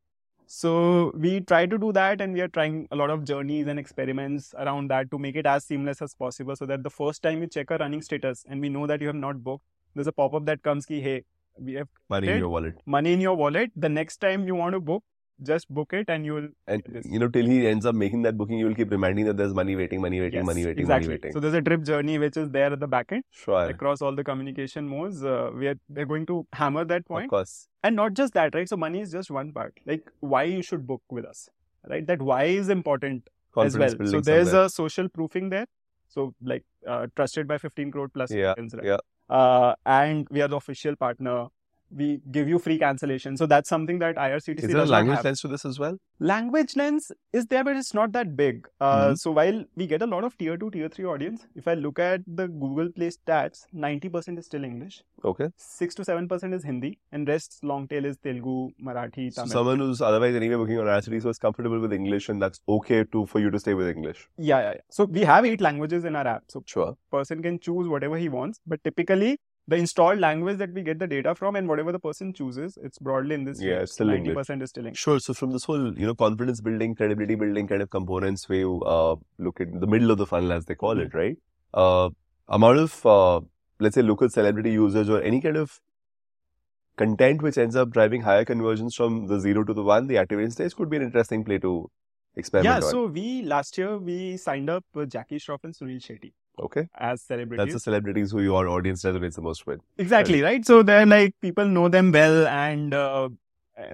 So 0.51 1.11
we 1.15 1.41
try 1.41 1.65
to 1.67 1.77
do 1.77 1.91
that, 1.93 2.21
and 2.21 2.33
we 2.33 2.41
are 2.41 2.47
trying 2.47 2.87
a 2.91 2.95
lot 2.95 3.11
of 3.15 3.23
journeys 3.23 3.67
and 3.67 3.77
experiments 3.79 4.53
around 4.57 4.89
that 4.89 5.11
to 5.11 5.19
make 5.19 5.35
it 5.35 5.45
as 5.45 5.65
seamless 5.65 6.01
as 6.01 6.15
possible, 6.15 6.55
so 6.55 6.65
that 6.65 6.81
the 6.83 6.89
first 6.89 7.21
time 7.21 7.41
you 7.41 7.47
check 7.47 7.69
a 7.69 7.77
running 7.77 8.01
status 8.01 8.45
and 8.49 8.59
we 8.59 8.69
know 8.69 8.87
that 8.87 8.99
you 8.99 9.07
have 9.07 9.15
not 9.15 9.43
booked, 9.43 9.63
there's 9.93 10.07
a 10.07 10.11
pop-up 10.11 10.45
that 10.45 10.63
comes 10.63 10.87
ki, 10.87 11.01
hey, 11.01 11.23
we 11.61 11.73
have 11.73 11.87
money 12.09 12.27
in 12.29 12.37
your 12.39 12.49
wallet 12.49 12.75
money 12.85 13.13
in 13.13 13.21
your 13.21 13.35
wallet. 13.35 13.71
The 13.75 13.89
next 13.89 14.17
time 14.17 14.47
you 14.47 14.55
want 14.55 14.73
to 14.73 14.79
book, 14.79 15.03
just 15.43 15.69
book 15.69 15.93
it 15.93 16.09
and 16.09 16.25
you 16.25 16.33
will. 16.35 16.47
and 16.67 16.83
you 17.15 17.19
know 17.19 17.27
till 17.35 17.45
he 17.45 17.57
ends 17.67 17.85
up 17.91 17.95
making 17.95 18.23
that 18.23 18.37
booking 18.37 18.57
you 18.61 18.65
will 18.69 18.75
keep 18.79 18.91
reminding 18.91 19.25
that 19.29 19.37
there's 19.41 19.53
money 19.59 19.75
waiting 19.75 20.01
money 20.05 20.19
waiting 20.23 20.39
Yes, 20.39 20.45
money 20.49 20.65
waiting 20.65 20.83
exactly. 20.85 21.07
money 21.07 21.13
waiting 21.15 21.33
So 21.33 21.39
there's 21.39 21.53
a 21.59 21.61
trip 21.61 21.83
journey 21.83 22.17
which 22.23 22.37
is 22.37 22.49
there 22.57 22.73
at 22.73 22.79
the 22.79 22.87
back 22.87 23.11
end 23.17 23.23
sure 23.31 23.65
across 23.73 24.01
all 24.01 24.15
the 24.15 24.23
communication 24.23 24.87
modes. 24.87 25.23
Uh, 25.23 25.51
we 25.53 25.67
are 25.67 25.75
we're 25.89 26.05
going 26.05 26.25
to 26.27 26.45
hammer 26.53 26.85
that 26.85 27.05
point 27.05 27.25
of 27.25 27.29
course 27.37 27.67
and 27.83 27.95
not 27.95 28.13
just 28.13 28.33
that, 28.33 28.53
right? 28.55 28.67
So 28.67 28.77
money 28.77 29.01
is 29.01 29.11
just 29.11 29.31
one 29.31 29.51
part. 29.53 29.73
Like 29.85 30.11
why 30.19 30.43
you 30.43 30.61
should 30.61 30.85
book 30.85 31.01
with 31.09 31.25
us, 31.25 31.47
right? 31.89 32.05
That 32.05 32.21
why 32.21 32.43
is 32.45 32.69
important 32.69 33.29
as 33.57 33.77
well. 33.77 33.89
So 34.05 34.21
there's 34.21 34.49
somewhere. 34.49 34.65
a 34.65 34.69
social 34.69 35.09
proofing 35.09 35.49
there. 35.49 35.65
So 36.09 36.33
like 36.41 36.63
uh, 36.87 37.07
trusted 37.15 37.47
by 37.47 37.57
15 37.57 37.91
crore 37.91 38.09
plus 38.09 38.31
Yeah, 38.31 38.53
right? 38.57 38.83
yeah. 38.83 38.97
Uh, 39.29 39.75
and 39.85 40.27
we 40.31 40.41
are 40.41 40.47
the 40.47 40.57
official 40.57 40.95
partner. 40.95 41.47
We 41.91 42.21
give 42.31 42.47
you 42.47 42.59
free 42.59 42.77
cancellation. 42.77 43.35
So 43.37 43.45
that's 43.45 43.69
something 43.69 43.99
that 43.99 44.15
IRCTC 44.15 44.63
is 44.63 44.71
there 44.71 44.81
a 44.81 44.85
language 44.85 45.23
lens 45.23 45.41
to 45.41 45.47
this 45.47 45.65
as 45.65 45.79
well? 45.79 45.97
Language 46.19 46.75
lens 46.75 47.11
is 47.33 47.45
there 47.47 47.63
but 47.63 47.75
it's 47.75 47.93
not 47.93 48.11
that 48.11 48.35
big. 48.35 48.67
Uh, 48.79 49.09
Mhm. 49.09 49.17
so 49.17 49.31
while 49.31 49.63
we 49.75 49.87
get 49.87 50.01
a 50.01 50.05
lot 50.05 50.23
of 50.23 50.37
tier 50.37 50.57
2 50.57 50.69
tier 50.71 50.89
3 50.89 51.05
audience 51.05 51.47
if 51.55 51.67
i 51.67 51.73
look 51.73 51.99
at 51.99 52.21
the 52.39 52.47
google 52.47 52.89
play 52.97 53.09
stats 53.09 53.65
90% 53.73 54.37
is 54.37 54.45
still 54.45 54.63
english. 54.63 54.97
Okay. 55.31 55.47
6 55.57 55.95
to 55.95 56.03
7% 56.03 56.53
is 56.53 56.63
hindi 56.63 56.91
and 57.11 57.27
rest 57.33 57.57
long 57.71 57.87
tail 57.93 58.05
is 58.11 58.17
telugu 58.27 58.57
marathi 58.89 59.25
so 59.31 59.41
tamil. 59.41 59.53
someone 59.57 59.79
who's 59.85 60.01
otherwise 60.09 60.35
anyway 60.41 60.55
working 60.63 60.79
on 60.83 60.87
IRCTC 60.95 61.21
so 61.25 61.29
is 61.35 61.41
comfortable 61.47 61.79
with 61.85 61.93
English 62.01 62.27
and 62.33 62.41
that's 62.45 62.61
okay 62.77 63.01
too 63.15 63.25
for 63.33 63.41
you 63.45 63.49
to 63.55 63.59
stay 63.65 63.73
with 63.81 63.89
English. 63.95 64.21
Yeah, 64.51 64.61
yeah 64.65 64.73
yeah. 64.77 64.85
So 64.97 65.05
we 65.17 65.23
have 65.33 65.45
eight 65.51 65.61
languages 65.69 66.03
in 66.11 66.15
our 66.21 66.27
app. 66.35 66.43
So 66.55 66.63
sure. 66.75 66.91
person 67.17 67.41
can 67.47 67.57
choose 67.67 67.87
whatever 67.95 68.17
he 68.25 68.29
wants 68.39 68.57
but 68.71 68.79
typically 68.89 69.31
the 69.71 69.77
installed 69.83 70.19
language 70.23 70.57
that 70.61 70.71
we 70.77 70.81
get 70.89 70.99
the 71.01 71.07
data 71.13 71.33
from 71.39 71.55
and 71.59 71.67
whatever 71.71 71.91
the 71.95 71.99
person 72.05 72.31
chooses 72.39 72.77
it's 72.89 72.99
broadly 73.07 73.35
in 73.39 73.43
this 73.49 73.61
Yeah, 73.61 73.73
range. 73.73 73.83
it's 73.83 73.93
still 73.97 74.07
90% 74.07 74.17
English. 74.17 74.63
is 74.65 74.69
still 74.73 74.85
english 74.85 74.99
Sure. 74.99 75.19
So 75.25 75.33
from 75.39 75.51
this 75.51 75.65
whole, 75.65 75.85
you 76.03 76.07
know, 76.07 76.15
confidence 76.15 76.61
building, 76.69 76.95
credibility 76.95 77.35
building 77.35 77.67
kind 77.67 77.81
of 77.85 77.89
components 77.89 78.47
where 78.49 78.59
you 78.59 78.81
uh, 78.95 79.15
look 79.37 79.61
at 79.61 79.79
the 79.83 79.87
middle 79.95 80.11
of 80.11 80.17
the 80.17 80.25
funnel, 80.25 80.51
as 80.57 80.65
they 80.65 80.75
call 80.75 80.99
it, 80.99 81.13
right? 81.13 81.37
Uh, 81.73 82.09
amount 82.47 82.79
of, 82.79 83.05
uh, 83.05 83.39
let's 83.79 83.95
say, 83.95 84.01
local 84.01 84.29
celebrity 84.29 84.71
users 84.71 85.09
or 85.09 85.21
any 85.21 85.41
kind 85.41 85.57
of 85.57 85.79
content 86.97 87.41
which 87.41 87.57
ends 87.57 87.75
up 87.75 87.89
driving 87.91 88.21
higher 88.21 88.43
conversions 88.45 88.95
from 88.95 89.27
the 89.27 89.39
zero 89.39 89.63
to 89.63 89.73
the 89.73 89.83
one, 89.83 90.07
the 90.07 90.17
activation 90.17 90.51
stage 90.51 90.75
could 90.75 90.89
be 90.89 90.97
an 90.97 91.03
interesting 91.03 91.43
play 91.43 91.57
to 91.59 91.89
experiment 92.35 92.69
yeah 92.81 92.85
on. 92.87 92.91
so 92.91 93.05
we 93.07 93.41
last 93.41 93.77
year 93.77 93.97
we 93.97 94.37
signed 94.37 94.69
up 94.69 94.85
uh, 94.95 95.05
jackie 95.05 95.39
shroff 95.45 95.63
and 95.63 95.73
sunil 95.73 95.99
shetty 96.07 96.31
okay. 96.59 96.87
as 96.95 97.21
celebrities 97.21 97.57
That's 97.57 97.73
the 97.73 97.79
celebrities 97.79 98.31
who 98.31 98.41
your 98.41 98.67
audience 98.67 99.03
resonates 99.03 99.35
the 99.35 99.41
most 99.41 99.65
with. 99.65 99.79
Exactly, 99.97 100.41
right? 100.41 100.65
So 100.65 100.83
they're 100.83 101.05
like 101.05 101.35
people 101.41 101.65
know 101.65 101.89
them 101.89 102.11
well 102.11 102.47
and 102.47 102.93
uh, 102.93 103.29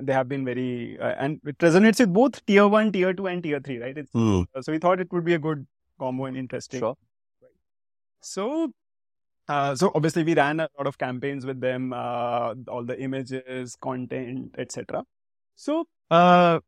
they 0.01 0.13
have 0.13 0.27
been 0.27 0.45
very, 0.45 0.97
uh, 0.99 1.15
and 1.19 1.39
it 1.45 1.57
resonates 1.59 1.99
with 1.99 2.13
both 2.13 2.45
tier 2.45 2.67
one, 2.67 2.91
tier 2.91 3.13
two, 3.13 3.27
and 3.27 3.43
tier 3.43 3.59
three, 3.59 3.79
right? 3.79 3.97
It's, 3.97 4.11
Hmm. 4.11 4.43
so 4.61 4.71
we 4.71 4.79
thought 4.79 4.99
it 4.99 5.11
would 5.11 5.25
be 5.25 5.33
a 5.33 5.39
good 5.39 5.65
combo 5.99 6.25
and 6.25 6.37
interesting. 6.37 6.79
Sure. 6.79 6.95
So, 8.21 8.71
uh, 9.47 9.75
so 9.75 9.91
obviously 9.93 10.23
we 10.23 10.33
ran 10.33 10.59
a 10.59 10.69
lot 10.77 10.87
of 10.87 10.97
campaigns 10.97 11.45
with 11.45 11.61
them, 11.61 11.93
uh, 11.93 12.55
all 12.67 12.83
the 12.83 12.99
images, 12.99 13.75
content, 13.75 14.55
etc. 14.57 15.03
So, 15.55 15.85
uh, 16.09 16.59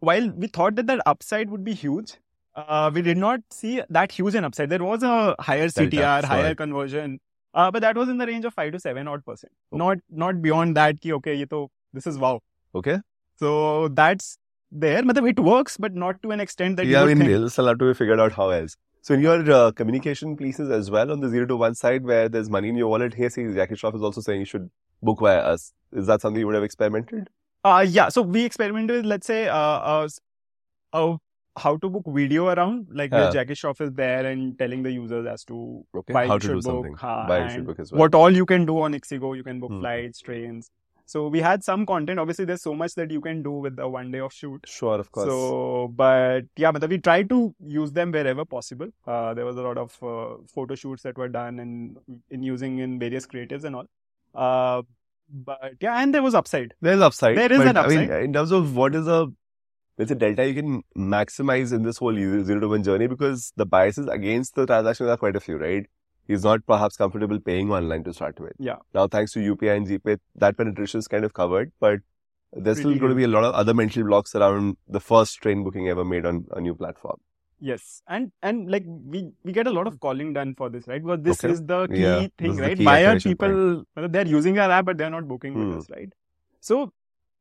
while 0.00 0.30
we 0.30 0.48
thought 0.48 0.74
that 0.76 0.86
that 0.88 1.00
upside 1.06 1.50
would 1.50 1.64
be 1.64 1.74
huge, 1.74 2.16
uh, 2.56 2.90
we 2.92 3.02
did 3.02 3.16
not 3.18 3.40
see 3.50 3.82
that 3.90 4.12
huge 4.12 4.34
an 4.34 4.44
upside. 4.44 4.70
There 4.70 4.82
was 4.82 5.02
a 5.02 5.36
higher 5.38 5.68
CTR, 5.68 6.20
sure. 6.20 6.28
higher 6.28 6.54
conversion, 6.54 7.20
Uh, 7.60 7.70
but 7.74 7.80
that 7.82 7.96
was 7.96 8.10
in 8.12 8.18
the 8.20 8.26
range 8.28 8.44
of 8.48 8.52
five 8.54 8.72
to 8.72 8.78
seven 8.80 9.08
odd 9.08 9.24
percent. 9.26 9.52
Okay. 9.72 9.78
Not 9.82 10.00
not 10.22 10.40
beyond 10.46 10.76
that. 10.78 11.00
Ki, 11.04 11.12
okay, 11.18 11.34
ye 11.34 11.46
to, 11.52 11.60
this 11.98 12.06
is 12.10 12.18
wow. 12.24 12.32
Okay. 12.80 12.96
So 13.42 13.52
that's 14.00 14.26
there. 14.70 15.02
Matlab, 15.10 15.28
it 15.30 15.40
works, 15.46 15.78
but 15.84 15.94
not 16.02 16.18
to 16.26 16.32
an 16.36 16.42
extent 16.44 16.76
that 16.80 16.86
yeah, 16.86 17.00
you 17.00 17.06
would 17.06 17.18
mean, 17.22 17.28
think. 17.28 17.50
still 17.54 17.70
have 17.72 17.78
to 17.84 17.88
be 17.92 17.94
figured 17.94 18.20
out 18.26 18.32
how 18.40 18.48
else. 18.50 18.76
So 19.08 19.14
in 19.14 19.20
your 19.20 19.38
uh, 19.50 19.72
communication 19.80 20.36
pieces 20.36 20.70
as 20.70 20.90
well 20.90 21.12
on 21.16 21.20
the 21.20 21.30
zero 21.30 21.46
to 21.46 21.56
one 21.56 21.74
side 21.80 22.04
where 22.04 22.28
there's 22.28 22.50
money 22.50 22.68
in 22.74 22.76
your 22.76 22.88
wallet, 22.88 23.14
here 23.14 23.30
see 23.30 23.46
Jackie 23.54 23.74
Shroff 23.74 23.94
is 23.94 24.02
also 24.02 24.20
saying 24.20 24.40
you 24.40 24.50
should 24.52 24.68
book 25.02 25.20
via 25.20 25.38
us. 25.38 25.72
Is 25.92 26.06
that 26.08 26.20
something 26.20 26.40
you 26.40 26.46
would 26.46 26.56
have 26.56 26.64
experimented? 26.64 27.30
Uh, 27.64 27.86
yeah. 27.88 28.08
So 28.08 28.22
we 28.22 28.44
experimented 28.44 28.96
with, 28.96 29.06
let's 29.06 29.26
say, 29.26 29.48
uh, 29.48 29.56
uh, 29.56 30.08
uh, 30.92 31.16
how 31.56 31.76
to 31.78 31.88
book 31.88 32.04
video 32.06 32.48
around, 32.48 32.86
like 32.92 33.10
Yeah. 33.12 33.30
Jackie 33.30 33.54
Shroff 33.54 33.80
is 33.80 33.92
there 33.92 34.26
and 34.26 34.58
telling 34.58 34.82
the 34.82 34.90
users 34.92 35.26
as 35.26 35.44
to 35.44 35.84
Okay. 35.94 36.12
why 36.12 36.26
how 36.26 36.34
you 36.34 36.40
to 36.40 36.46
should 36.46 36.52
do 36.62 36.62
book, 36.62 36.64
something. 36.64 36.94
ha, 36.94 37.26
Why 37.28 37.44
you 37.44 37.50
should 37.50 37.66
book 37.66 37.78
as 37.80 37.92
well. 37.92 38.00
what 38.00 38.14
all 38.14 38.30
you 38.30 38.44
can 38.46 38.66
do 38.66 38.80
on 38.80 38.92
Ixigo. 38.94 39.36
You 39.36 39.42
can 39.44 39.60
book 39.60 39.70
Hmm. 39.72 39.80
flights, 39.80 40.20
trains. 40.20 40.70
So 41.08 41.28
we 41.28 41.40
had 41.40 41.62
some 41.62 41.86
content. 41.86 42.18
Obviously, 42.18 42.44
there's 42.46 42.62
so 42.62 42.74
much 42.74 42.94
that 42.96 43.12
you 43.12 43.20
can 43.20 43.42
do 43.42 43.52
with 43.52 43.76
the 43.76 43.86
one 43.88 44.10
day 44.10 44.18
of 44.18 44.32
shoot. 44.32 44.64
Sure, 44.66 44.98
of 44.98 45.10
course. 45.12 45.28
So, 45.28 45.92
but 45.94 46.46
yeah, 46.56 46.72
but 46.72 46.88
we 46.90 46.98
tried 46.98 47.28
to 47.28 47.54
use 47.64 47.92
them 47.92 48.10
wherever 48.10 48.44
possible. 48.44 48.88
Uh, 49.06 49.32
there 49.34 49.44
was 49.46 49.56
a 49.56 49.62
lot 49.62 49.78
of 49.78 49.96
uh, 50.02 50.42
photo 50.52 50.74
shoots 50.74 51.04
that 51.04 51.16
were 51.16 51.28
done 51.28 51.60
and 51.60 51.96
in 52.30 52.42
using 52.42 52.78
in 52.80 52.98
various 52.98 53.24
creatives 53.24 53.62
and 53.62 53.76
all. 53.76 53.86
Uh, 54.34 54.82
but 55.30 55.74
yeah, 55.80 56.02
and 56.02 56.12
there 56.12 56.22
was 56.24 56.34
upside. 56.34 56.74
There's 56.80 57.00
upside. 57.00 57.36
There 57.38 57.52
is 57.52 57.58
but, 57.58 57.68
an 57.68 57.76
I 57.76 57.86
mean, 57.88 58.00
upside. 58.02 58.22
in 58.24 58.32
terms 58.32 58.50
of 58.50 58.74
what 58.76 58.94
is 58.96 59.06
a 59.06 59.28
there's 59.96 60.10
a 60.10 60.14
delta 60.14 60.46
you 60.46 60.54
can 60.54 60.82
maximize 60.96 61.72
in 61.72 61.82
this 61.82 61.98
whole 61.98 62.14
zero 62.14 62.60
to 62.60 62.68
one 62.68 62.82
journey 62.82 63.06
because 63.06 63.52
the 63.56 63.66
biases 63.66 64.06
against 64.08 64.54
the 64.54 64.66
transactions 64.66 65.08
are 65.08 65.16
quite 65.16 65.36
a 65.36 65.40
few, 65.40 65.56
right? 65.56 65.86
He's 66.26 66.42
not 66.44 66.66
perhaps 66.66 66.96
comfortable 66.96 67.38
paying 67.40 67.70
online 67.70 68.04
to 68.04 68.12
start 68.12 68.38
with. 68.40 68.52
Yeah. 68.58 68.76
Now, 68.92 69.06
thanks 69.06 69.32
to 69.32 69.40
UPI 69.40 69.76
and 69.76 69.86
GPay, 69.86 70.18
that 70.36 70.56
penetration 70.56 70.98
is 70.98 71.08
kind 71.08 71.24
of 71.24 71.34
covered, 71.34 71.72
but 71.80 72.00
there's 72.52 72.78
still 72.78 72.98
going 72.98 73.10
to 73.10 73.14
be 73.14 73.24
a 73.24 73.28
lot 73.28 73.44
of 73.44 73.54
other 73.54 73.74
mental 73.74 74.04
blocks 74.04 74.34
around 74.34 74.76
the 74.88 75.00
first 75.00 75.38
train 75.38 75.62
booking 75.62 75.88
ever 75.88 76.04
made 76.04 76.26
on 76.26 76.46
a 76.52 76.60
new 76.60 76.74
platform. 76.74 77.18
Yes, 77.58 78.02
and 78.06 78.32
and 78.42 78.70
like 78.70 78.84
we 78.86 79.30
we 79.42 79.52
get 79.52 79.66
a 79.66 79.70
lot 79.70 79.86
of 79.86 79.98
calling 80.00 80.34
done 80.34 80.54
for 80.56 80.68
this, 80.68 80.86
right? 80.86 81.02
Because 81.02 81.22
this 81.22 81.38
Okay. 81.38 81.52
is 81.52 81.62
the 81.64 81.88
key 81.88 82.02
Yeah, 82.02 82.26
thing, 82.38 82.56
right? 82.56 82.76
key 82.76 82.84
Why 82.84 83.04
are 83.04 83.18
people 83.18 83.84
well, 83.96 84.08
they're 84.08 84.26
using 84.26 84.58
our 84.58 84.70
app 84.70 84.84
but 84.84 84.98
they're 84.98 85.10
not 85.10 85.26
booking 85.26 85.54
Hmm. 85.54 85.60
with 85.70 85.78
us, 85.78 85.90
right? 85.90 86.12
So 86.60 86.92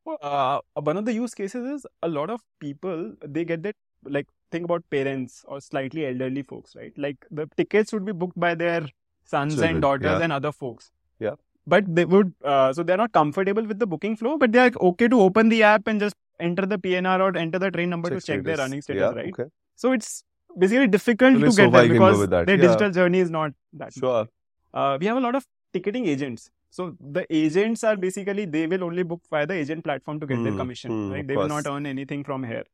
uh, 0.08 0.60
one 0.76 0.98
of 0.98 1.06
the 1.06 1.14
use 1.14 1.34
cases 1.34 1.66
is 1.66 1.88
a 2.04 2.08
lot 2.08 2.30
of 2.30 2.42
people 2.60 3.14
they 3.26 3.46
get 3.46 3.64
that 3.64 3.76
like 4.04 4.28
think 4.52 4.66
about 4.66 4.84
parents 4.90 5.44
or 5.48 5.60
slightly 5.60 6.06
elderly 6.06 6.44
folks, 6.44 6.76
right? 6.76 6.94
Like 6.98 7.18
the 7.32 7.50
tickets 7.58 7.92
would 7.94 8.06
be 8.06 8.12
booked 8.12 8.40
by 8.40 8.56
their 8.56 8.88
sons 9.24 9.56
Children, 9.56 9.72
and 9.72 9.82
daughters 9.82 10.20
yeah. 10.20 10.24
and 10.24 10.34
other 10.34 10.52
folks. 10.52 10.92
Yeah. 11.20 11.36
But 11.68 11.96
they 11.96 12.06
would 12.06 12.34
uh, 12.44 12.74
so 12.74 12.84
they're 12.84 12.98
not 12.98 13.12
comfortable 13.12 13.66
with 13.66 13.80
the 13.80 13.88
booking 13.88 14.16
flow, 14.16 14.38
but 14.38 14.52
they're 14.52 14.72
okay 14.80 15.08
to 15.08 15.22
open 15.22 15.50
the 15.50 15.64
app 15.64 15.88
and 15.88 16.00
just 16.00 16.16
enter 16.40 16.66
the 16.66 16.78
PNR 16.78 17.20
or 17.20 17.36
enter 17.38 17.58
the 17.58 17.72
train 17.72 17.90
number 17.90 18.10
to 18.10 18.22
check 18.22 18.44
their 18.44 18.58
running 18.58 18.82
status, 18.82 19.02
yeah, 19.02 19.10
right? 19.10 19.34
Okay. 19.34 19.50
So 19.76 19.92
it's 19.92 20.24
basically 20.58 20.88
difficult 20.88 21.40
So 21.40 21.40
to 21.40 21.56
get 21.56 21.72
there 21.72 21.84
you 21.86 21.90
can 21.90 21.98
go 21.98 22.12
because 22.12 22.30
their 22.30 22.50
yeah. 22.50 22.68
digital 22.68 22.92
journey 22.92 23.20
is 23.20 23.32
not 23.32 23.54
that. 23.74 23.94
Sure. 23.94 24.28
Uh, 24.74 24.98
we 25.00 25.08
have 25.08 25.18
a 25.18 25.20
lot 25.20 25.36
of 25.36 25.46
ticketing 25.74 26.06
agents. 26.06 26.52
So 26.75 26.97
the 27.01 27.27
agents 27.31 27.83
are 27.83 27.97
basically 27.97 28.45
they 28.45 28.67
will 28.67 28.85
only 28.85 29.03
book 29.03 29.21
via 29.31 29.47
the 29.47 29.55
agent 29.55 29.83
platform 29.85 30.21
to 30.21 30.27
get 30.27 30.43
their 30.43 30.53
Hmm, 30.53 30.59
commission, 30.59 30.93
hmm, 30.93 31.13
right? 31.13 31.21
of 31.21 31.27
They 31.27 31.37
will 31.37 31.49
course. 31.49 31.65
not 31.65 31.73
earn 31.73 31.87
anything 31.87 32.23
from 32.25 32.45
here. 32.45 32.65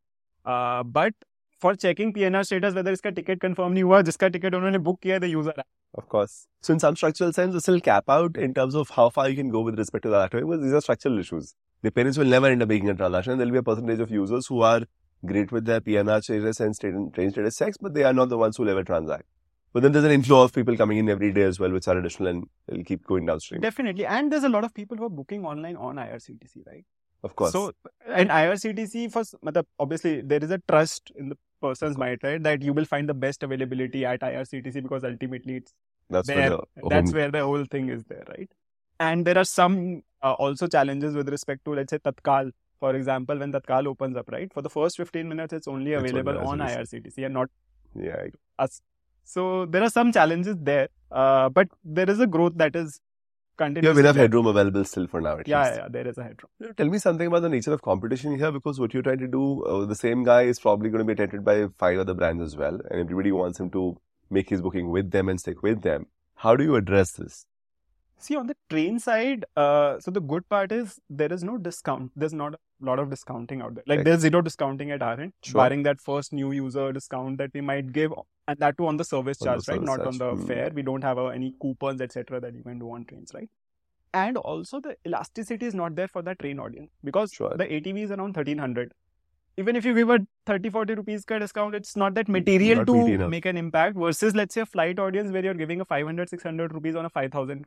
Uh, 0.45 0.83
but 0.83 1.15
for 1.59 1.75
checking 1.75 2.13
PNR 2.13 2.45
status, 2.45 2.75
whether 2.75 2.93
इसका 2.93 3.15
ticket 3.19 3.41
confirm 3.41 3.73
नहीं 3.75 3.83
हुआ, 3.85 4.01
जिसका 4.09 4.31
ticket 4.33 4.55
उन्होंने 4.55 4.83
book 4.89 5.01
किया 5.03 5.15
है, 5.15 5.21
the 5.21 5.31
user 5.35 5.55
app. 5.59 5.67
Of 5.95 6.09
course. 6.09 6.35
So 6.61 6.75
in 6.75 6.81
some 6.81 6.97
structural 6.97 7.33
sense, 7.33 7.55
it's 7.55 7.65
still 7.65 7.81
cap 7.81 8.11
out 8.17 8.37
in 8.37 8.53
terms 8.53 8.75
of 8.75 8.91
how 8.91 9.09
far 9.09 9.29
you 9.31 9.37
can 9.37 9.49
go 9.49 9.63
with 9.71 9.79
respect 9.79 10.03
to 10.09 10.11
that 10.11 10.27
activity 10.27 10.47
because 10.51 10.63
these 10.67 10.75
are 10.75 10.83
structural 10.89 11.19
issues. 11.19 11.55
The 11.83 11.91
parents 11.91 12.19
will 12.19 12.27
never 12.35 12.49
end 12.49 12.63
up 12.63 12.69
making 12.69 12.91
a 12.91 12.95
transaction. 12.95 13.39
There'll 13.39 13.53
be 13.53 13.59
a 13.59 13.63
percentage 13.63 14.01
of 14.01 14.11
users 14.11 14.47
who 14.47 14.61
are 14.61 14.83
great 15.25 15.51
with 15.53 15.65
their 15.65 15.81
PNR 15.81 16.23
status 16.23 16.61
and 16.61 16.77
state, 16.77 16.93
train 17.15 17.31
status 17.31 17.57
checks, 17.57 17.79
but 17.81 17.95
they 17.95 18.05
are 18.05 18.13
not 18.13 18.29
the 18.29 18.37
ones 18.37 18.57
who 18.59 18.65
will 18.65 18.71
ever 18.71 18.85
transact. 18.85 19.25
But 19.74 19.84
then 19.84 19.94
there's 19.94 20.06
an 20.06 20.12
inflow 20.12 20.42
of 20.44 20.54
people 20.54 20.76
coming 20.76 20.98
in 20.98 21.10
every 21.10 21.32
day 21.32 21.44
as 21.44 21.60
well, 21.60 21.72
which 21.72 21.88
are 21.88 21.98
additional 21.98 22.28
and 22.28 22.48
it'll 22.68 22.84
keep 22.84 23.06
going 23.06 23.26
downstream. 23.26 23.62
Definitely, 23.62 24.06
and 24.06 24.32
there's 24.32 24.44
a 24.44 24.50
lot 24.50 24.64
of 24.64 24.74
people 24.74 24.98
who 24.98 25.06
are 25.06 25.10
booking 25.10 25.46
online 25.46 25.78
on 25.78 25.96
IRCTC, 25.96 26.68
right? 26.68 26.86
Of 27.24 27.36
course. 27.36 27.52
So, 27.52 27.72
and 28.08 28.30
IRCTC 28.30 29.12
for 29.12 29.24
obviously 29.80 30.22
there 30.22 30.44
is 30.44 30.52
a 30.52 30.58
trust 30.68 31.12
in 31.16 31.30
the 31.30 31.38
person's 31.62 31.98
mind, 31.98 32.20
right? 32.24 32.42
That 32.42 32.62
you 32.62 32.74
will 32.74 32.86
find 32.86 33.08
the 33.08 33.14
best 33.14 33.44
availability 33.44 34.06
at 34.06 34.22
IRCTC 34.22 34.82
because 34.82 35.04
ultimately 35.04 35.58
it's 35.58 35.74
that's 36.10 36.28
there. 36.28 36.50
where 36.50 36.50
the 36.50 36.90
That's 36.90 37.14
where 37.14 37.32
the 37.32 37.44
whole 37.44 37.66
thing 37.66 37.90
is 37.90 38.04
there, 38.06 38.24
right? 38.28 38.50
And 39.00 39.26
there 39.26 39.38
are 39.38 39.46
some 39.46 40.04
uh, 40.22 40.34
also 40.34 40.68
challenges 40.68 41.16
with 41.16 41.30
respect 41.30 41.66
to, 41.66 41.74
let's 41.76 41.92
say, 41.92 42.00
Tatkal. 42.00 42.52
For 42.80 42.96
example, 42.96 43.38
when 43.38 43.52
Tatkal 43.52 43.88
opens 43.88 44.18
up, 44.18 44.30
right? 44.32 44.52
For 44.52 44.62
the 44.62 44.70
first 44.70 44.98
15 44.98 45.28
minutes, 45.30 45.54
it's 45.54 45.68
only 45.68 45.94
available 45.94 46.38
on 46.40 46.60
IRCTC. 46.60 47.04
IRCTC 47.06 47.26
and 47.26 47.34
not 47.36 47.50
yeah, 47.96 48.26
us. 48.58 48.82
So 49.24 49.66
there 49.66 49.84
are 49.84 49.90
some 49.90 50.12
challenges 50.12 50.58
there, 50.60 50.90
uh, 51.12 51.50
but 51.50 51.68
there 51.84 52.10
is 52.10 52.20
a 52.20 52.28
growth 52.28 52.54
that 52.58 52.76
is 52.76 53.00
continuous. 53.58 53.84
you 53.84 53.90
have 53.90 53.98
enough 54.06 54.16
headroom 54.16 54.48
available 54.48 54.84
still 54.84 55.08
for 55.08 55.22
now 55.22 55.38
at 55.38 55.48
Yeah, 55.48 55.64
least. 55.64 55.76
yeah, 55.78 55.88
there 55.90 56.08
is 56.08 56.18
a 56.18 56.24
headroom. 56.24 56.74
Tell 56.78 56.88
me 56.88 56.98
something 56.98 57.28
about 57.28 57.42
the 57.44 57.50
nature 57.50 57.74
of 57.74 57.82
competition 57.82 58.38
here 58.38 58.52
because 58.52 58.80
what 58.80 58.94
you're 58.94 59.04
trying 59.04 59.20
to 59.20 59.28
do, 59.28 59.64
uh, 59.64 59.86
the 59.86 59.96
same 59.96 60.24
guy 60.24 60.44
is 60.44 60.60
probably 60.60 60.90
going 60.90 61.00
to 61.00 61.06
be 61.06 61.14
attended 61.14 61.46
by 61.46 61.68
five 61.78 62.00
other 62.00 62.14
brands 62.14 62.42
as 62.44 62.56
well, 62.58 62.76
and 62.90 63.00
everybody 63.00 63.32
wants 63.32 63.60
him 63.60 63.70
to 63.72 63.98
make 64.30 64.50
his 64.50 64.62
booking 64.62 64.90
with 64.90 65.12
them 65.12 65.30
and 65.30 65.40
stick 65.40 65.62
with 65.62 65.82
them. 65.82 66.08
How 66.36 66.56
do 66.56 66.64
you 66.64 66.76
address 66.76 67.12
this? 67.12 67.46
See, 68.22 68.36
on 68.36 68.46
the 68.48 68.56
train 68.70 69.00
side, 69.00 69.46
uh, 69.56 70.00
so 70.00 70.12
the 70.12 70.22
good 70.22 70.48
part 70.48 70.72
is 70.72 71.00
there 71.10 71.34
is 71.34 71.44
no 71.44 71.58
discount. 71.58 72.12
There's 72.16 72.34
not 72.34 72.54
a 72.54 72.60
lot 72.86 73.00
of 73.00 73.10
discounting 73.10 73.62
out 73.62 73.74
there. 73.76 73.84
Like 73.88 73.98
Right. 74.00 74.06
there's 74.06 74.22
zero 74.22 74.42
discounting 74.42 74.92
at 74.92 75.02
our 75.02 75.20
end, 75.20 75.34
Sure. 75.44 75.62
barring 75.62 75.82
that 75.84 76.00
first 76.00 76.32
new 76.32 76.52
user 76.52 76.92
discount 76.94 77.40
that 77.40 77.52
we 77.54 77.62
might 77.62 77.92
give, 77.92 78.14
and 78.48 78.60
that 78.60 78.78
too 78.78 78.86
on 78.88 78.98
the 78.98 79.04
service 79.04 79.42
On 79.42 79.48
the 79.48 79.64
charge, 79.64 79.68
right? 79.70 79.82
service 79.82 79.90
Not 79.90 79.98
charge. 80.04 80.08
on 80.14 80.18
the 80.20 80.36
Hmm. 80.36 80.46
fare. 80.46 80.70
We 80.72 80.84
don't 80.84 81.04
have 81.04 81.18
uh, 81.18 81.28
any 81.28 81.54
coupons, 81.60 82.00
etc., 82.02 82.40
that 82.42 82.54
you 82.54 82.64
can 82.64 82.78
do 82.80 82.92
on 82.92 83.06
trains, 83.06 83.34
right? 83.34 83.50
And 84.14 84.38
also 84.38 84.80
the 84.80 84.98
elasticity 85.06 85.66
is 85.66 85.74
not 85.74 85.96
there 85.96 86.08
for 86.08 86.22
that 86.22 86.40
train 86.40 86.60
audience 86.60 86.92
because 87.04 87.32
Sure. 87.34 87.56
the 87.58 87.66
ATV 87.74 88.04
is 88.04 88.12
around 88.12 88.34
1300. 88.34 88.94
Even 89.58 89.76
if 89.76 89.86
you 89.86 89.94
give 89.94 90.10
a 90.10 90.20
30 90.46 90.70
40 90.70 90.96
rupees 90.96 91.26
ka 91.26 91.40
discount, 91.40 91.76
it's 91.76 91.96
not 91.96 92.14
that 92.16 92.30
material 92.30 92.78
Not 92.78 92.88
to 92.88 93.28
make 93.30 93.46
an 93.46 93.58
impact 93.58 93.98
versus, 93.98 94.36
let's 94.36 94.54
say, 94.54 94.62
a 94.62 94.66
flight 94.66 95.00
audience 95.00 95.32
where 95.32 95.44
you're 95.44 95.54
giving 95.66 95.82
a 95.82 95.86
500 95.86 96.30
600 96.30 96.74
rupees 96.74 96.96
on 96.96 97.06
a 97.06 97.10
5000 97.10 97.66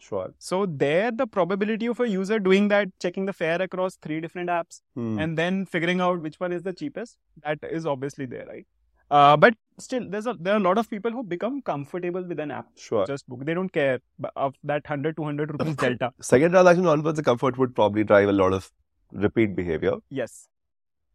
Sure. 0.00 0.32
so 0.38 0.66
there, 0.66 1.10
the 1.12 1.26
probability 1.26 1.86
of 1.86 2.00
a 2.00 2.08
user 2.08 2.38
doing 2.38 2.68
that, 2.68 2.88
checking 3.00 3.26
the 3.26 3.32
fare 3.32 3.60
across 3.62 3.96
three 3.96 4.20
different 4.20 4.48
apps, 4.48 4.80
Hmm. 4.94 5.18
and 5.18 5.36
then 5.38 5.64
figuring 5.66 6.00
out 6.00 6.20
which 6.22 6.38
one 6.40 6.52
is 6.52 6.62
the 6.62 6.72
cheapest, 6.72 7.16
that 7.44 7.58
is 7.78 7.86
obviously 7.86 8.26
there, 8.26 8.46
right? 8.46 8.66
Uh, 9.10 9.36
but 9.36 9.54
still, 9.78 10.04
there's 10.08 10.26
a 10.26 10.34
there 10.38 10.54
are 10.54 10.58
a 10.58 10.60
lot 10.68 10.78
of 10.78 10.88
people 10.88 11.10
who 11.10 11.22
become 11.24 11.60
comfortable 11.62 12.22
with 12.22 12.38
an 12.38 12.50
app. 12.52 12.66
Sure. 12.76 13.04
Just 13.06 13.28
book. 13.28 13.44
They 13.44 13.54
don't 13.54 13.72
care 13.72 13.98
of 14.36 14.54
that 14.62 14.84
100, 14.84 15.16
200 15.16 15.50
rupees 15.50 15.74
delta. 15.74 16.12
Second 16.20 16.52
transaction 16.52 16.86
onwards, 16.86 17.16
the 17.18 17.24
comfort 17.24 17.58
would 17.58 17.74
probably 17.74 18.04
drive 18.04 18.28
a 18.28 18.32
lot 18.32 18.52
of 18.52 18.70
repeat 19.10 19.56
behavior. 19.56 19.94
Yes. 20.10 20.48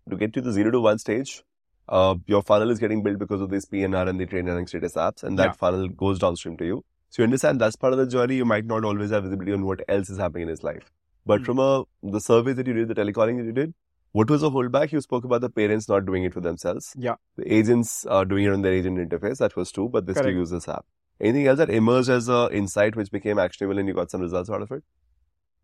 To 0.10 0.18
get 0.18 0.34
to 0.34 0.42
the 0.42 0.52
zero 0.52 0.72
to 0.72 0.82
one 0.82 1.00
stage, 1.00 1.42
uh, 1.88 2.16
your 2.28 2.42
funnel 2.42 2.70
is 2.70 2.80
getting 2.80 3.02
built 3.02 3.18
because 3.18 3.40
of 3.40 3.50
this 3.50 3.66
PNR 3.66 4.10
and 4.10 4.20
the 4.20 4.26
train 4.26 4.46
running 4.48 4.68
status 4.68 4.96
apps, 4.96 5.24
and 5.24 5.40
that 5.40 5.46
Yeah. 5.46 5.52
funnel 5.54 5.88
goes 5.88 6.20
downstream 6.20 6.58
to 6.58 6.66
you. 6.66 6.84
So 7.10 7.22
you 7.22 7.26
understand 7.26 7.62
that's 7.62 7.76
part 7.76 7.94
of 7.94 8.00
the 8.00 8.08
journey. 8.08 8.36
You 8.36 8.46
might 8.46 8.66
not 8.66 8.84
always 8.84 9.12
have 9.12 9.24
visibility 9.24 9.54
on 9.54 9.66
what 9.66 9.82
else 9.88 10.10
is 10.10 10.18
happening 10.18 10.44
in 10.44 10.50
his 10.50 10.64
life. 10.64 10.92
But 11.26 11.40
Hmm. 11.40 11.46
from 11.46 11.60
a 11.60 11.84
the 12.04 12.20
survey 12.20 12.54
that 12.54 12.68
you 12.68 12.74
did, 12.74 12.88
the 12.90 12.96
telecalling 12.96 13.38
that 13.38 13.46
you 13.46 13.54
did, 13.54 13.74
what 14.12 14.30
was 14.30 14.42
the 14.42 14.50
holdback? 14.52 14.92
You 14.92 15.02
spoke 15.02 15.24
about 15.26 15.42
the 15.42 15.50
parents 15.50 15.88
not 15.90 16.06
doing 16.06 16.24
it 16.24 16.34
for 16.34 16.42
themselves. 16.42 16.94
Yeah. 16.98 17.16
The 17.38 17.54
agents 17.54 18.06
are 18.06 18.26
doing 18.26 18.46
it 18.46 18.54
on 18.54 18.62
their 18.62 18.74
agent 18.74 18.98
interface. 18.98 19.38
That 19.40 19.56
was 19.56 19.72
true, 19.72 19.90
but 19.90 20.06
they 20.06 20.14
still 20.14 20.30
use 20.32 20.50
this 20.52 20.68
app. 20.68 20.86
Anything 21.22 21.48
else 21.48 21.58
that 21.58 21.70
emerged 21.70 22.10
as 22.10 22.28
a 22.30 22.50
insight 22.52 22.96
which 22.96 23.12
became 23.12 23.40
actionable 23.40 23.78
and 23.80 23.88
you 23.88 23.94
got 23.94 24.12
some 24.12 24.22
results 24.22 24.50
out 24.50 24.62
of 24.62 24.72
it? 24.72 24.84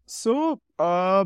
So 0.06 0.62
uh, 0.80 1.26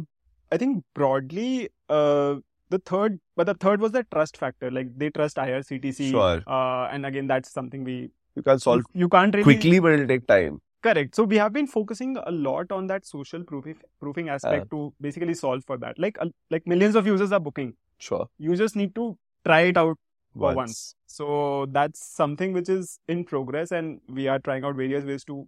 I 0.52 0.58
think 0.58 0.84
broadly, 0.94 1.70
uh, 1.90 2.36
the 2.70 2.80
third, 2.80 3.20
but 3.36 3.46
the 3.46 3.54
third 3.54 3.82
was 3.82 3.92
the 3.92 4.04
trust 4.12 4.38
factor. 4.38 4.70
Like 4.72 4.98
they 4.98 5.10
trust 5.10 5.38
IRCTC. 5.38 6.12
Sure. 6.12 6.44
Uh, 6.48 6.88
and 6.92 7.06
again, 7.06 7.28
that's 7.28 7.52
something 7.52 7.84
we 7.84 8.12
You 8.36 8.44
can 8.44 8.60
solve 8.60 8.84
you, 8.94 9.10
can't 9.10 9.34
really 9.34 9.44
quickly, 9.44 9.80
but 9.80 9.94
it'll 9.94 10.08
take 10.08 10.28
time. 10.28 10.62
Correct. 10.84 11.16
So 11.16 11.24
we 11.24 11.38
have 11.38 11.54
been 11.54 11.68
focusing 11.68 12.18
a 12.18 12.32
lot 12.32 12.72
on 12.72 12.88
that 12.88 13.06
social 13.06 13.44
proofing, 13.44 13.78
proofing 14.00 14.30
aspect 14.30 14.70
to 14.72 14.94
basically 15.02 15.34
solve 15.34 15.64
for 15.66 15.78
that. 15.78 15.98
Like 15.98 16.18
uh, 16.22 16.28
like 16.52 16.68
millions 16.68 16.96
of 16.96 17.08
users 17.08 17.32
are 17.32 17.40
booking. 17.40 17.74
Sure. 17.98 18.28
You 18.38 18.56
just 18.56 18.76
need 18.76 18.94
to 18.96 19.18
try 19.46 19.62
it 19.62 19.78
out 19.78 19.98
Once. 20.34 20.56
once. 20.56 20.96
So 21.08 21.66
that's 21.72 22.06
something 22.06 22.54
which 22.54 22.70
is 22.70 23.00
in 23.08 23.24
progress, 23.24 23.72
and 23.72 24.02
we 24.10 24.28
are 24.28 24.40
trying 24.40 24.66
out 24.66 24.76
various 24.76 25.06
ways 25.06 25.24
to 25.26 25.48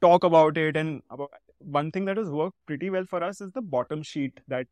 talk 0.00 0.24
about 0.24 0.56
it. 0.56 0.76
And 0.76 1.02
about 1.10 1.30
one 1.58 1.90
thing 1.90 2.04
that 2.06 2.16
has 2.16 2.30
worked 2.30 2.56
pretty 2.66 2.90
well 2.90 3.04
for 3.04 3.22
us 3.22 3.40
is 3.40 3.50
the 3.52 3.60
bottom 3.60 4.02
sheet 4.02 4.40
that 4.48 4.66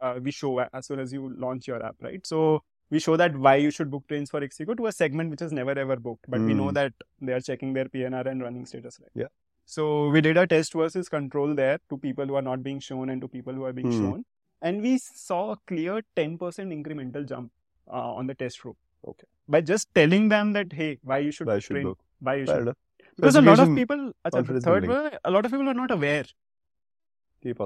uh, 0.00 0.18
we 0.22 0.30
show 0.30 0.58
as 0.60 0.86
soon 0.86 0.98
as 1.00 1.12
you 1.12 1.32
launch 1.36 1.68
your 1.68 1.84
app, 1.84 1.96
right? 2.00 2.26
So 2.26 2.62
we 2.90 2.98
show 2.98 3.16
that 3.16 3.36
why 3.36 3.56
you 3.56 3.70
should 3.70 3.90
book 3.90 4.06
trains 4.08 4.30
for 4.30 4.40
Ixigo 4.40 4.76
to 4.76 4.86
a 4.86 4.92
segment 4.92 5.30
which 5.30 5.42
is 5.42 5.52
never 5.52 5.72
ever 5.78 5.96
booked, 5.96 6.26
but 6.28 6.40
mm. 6.40 6.46
we 6.46 6.54
know 6.54 6.70
that 6.70 6.92
they 7.20 7.32
are 7.32 7.40
checking 7.40 7.72
their 7.72 7.86
PNR 7.86 8.26
and 8.26 8.42
running 8.42 8.66
status, 8.66 8.98
right? 9.00 9.10
Yeah. 9.14 9.26
So 9.64 10.10
we 10.10 10.20
did 10.20 10.36
a 10.36 10.46
test 10.46 10.74
versus 10.74 11.08
control 11.08 11.54
there 11.54 11.78
to 11.88 11.96
people 11.96 12.26
who 12.26 12.34
are 12.34 12.42
not 12.42 12.62
being 12.62 12.80
shown 12.80 13.08
and 13.08 13.20
to 13.22 13.28
people 13.28 13.54
who 13.54 13.64
are 13.64 13.72
being 13.72 13.90
mm. 13.90 13.98
shown, 13.98 14.24
and 14.60 14.82
we 14.82 14.98
saw 14.98 15.52
a 15.52 15.56
clear 15.66 16.02
10% 16.16 16.38
incremental 16.38 17.26
jump 17.26 17.50
uh, 17.90 18.14
on 18.14 18.26
the 18.26 18.34
test 18.34 18.64
row. 18.64 18.76
Okay. 19.06 19.26
By 19.48 19.60
just 19.60 19.94
telling 19.94 20.28
them 20.28 20.52
that 20.52 20.72
hey, 20.72 20.98
why 21.02 21.18
you 21.18 21.30
should 21.30 21.46
why 21.46 21.60
train, 21.60 21.84
book. 21.84 21.98
why 22.20 22.36
you 22.36 22.46
should. 22.46 22.72
Because 23.16 23.36
a 23.36 23.42
lot 23.42 23.60
of 23.60 23.74
people, 23.74 24.12
third, 24.32 24.84
a 25.24 25.30
lot 25.30 25.44
of 25.44 25.50
people 25.50 25.68
are 25.68 25.74
not 25.74 25.90
aware. 25.90 26.24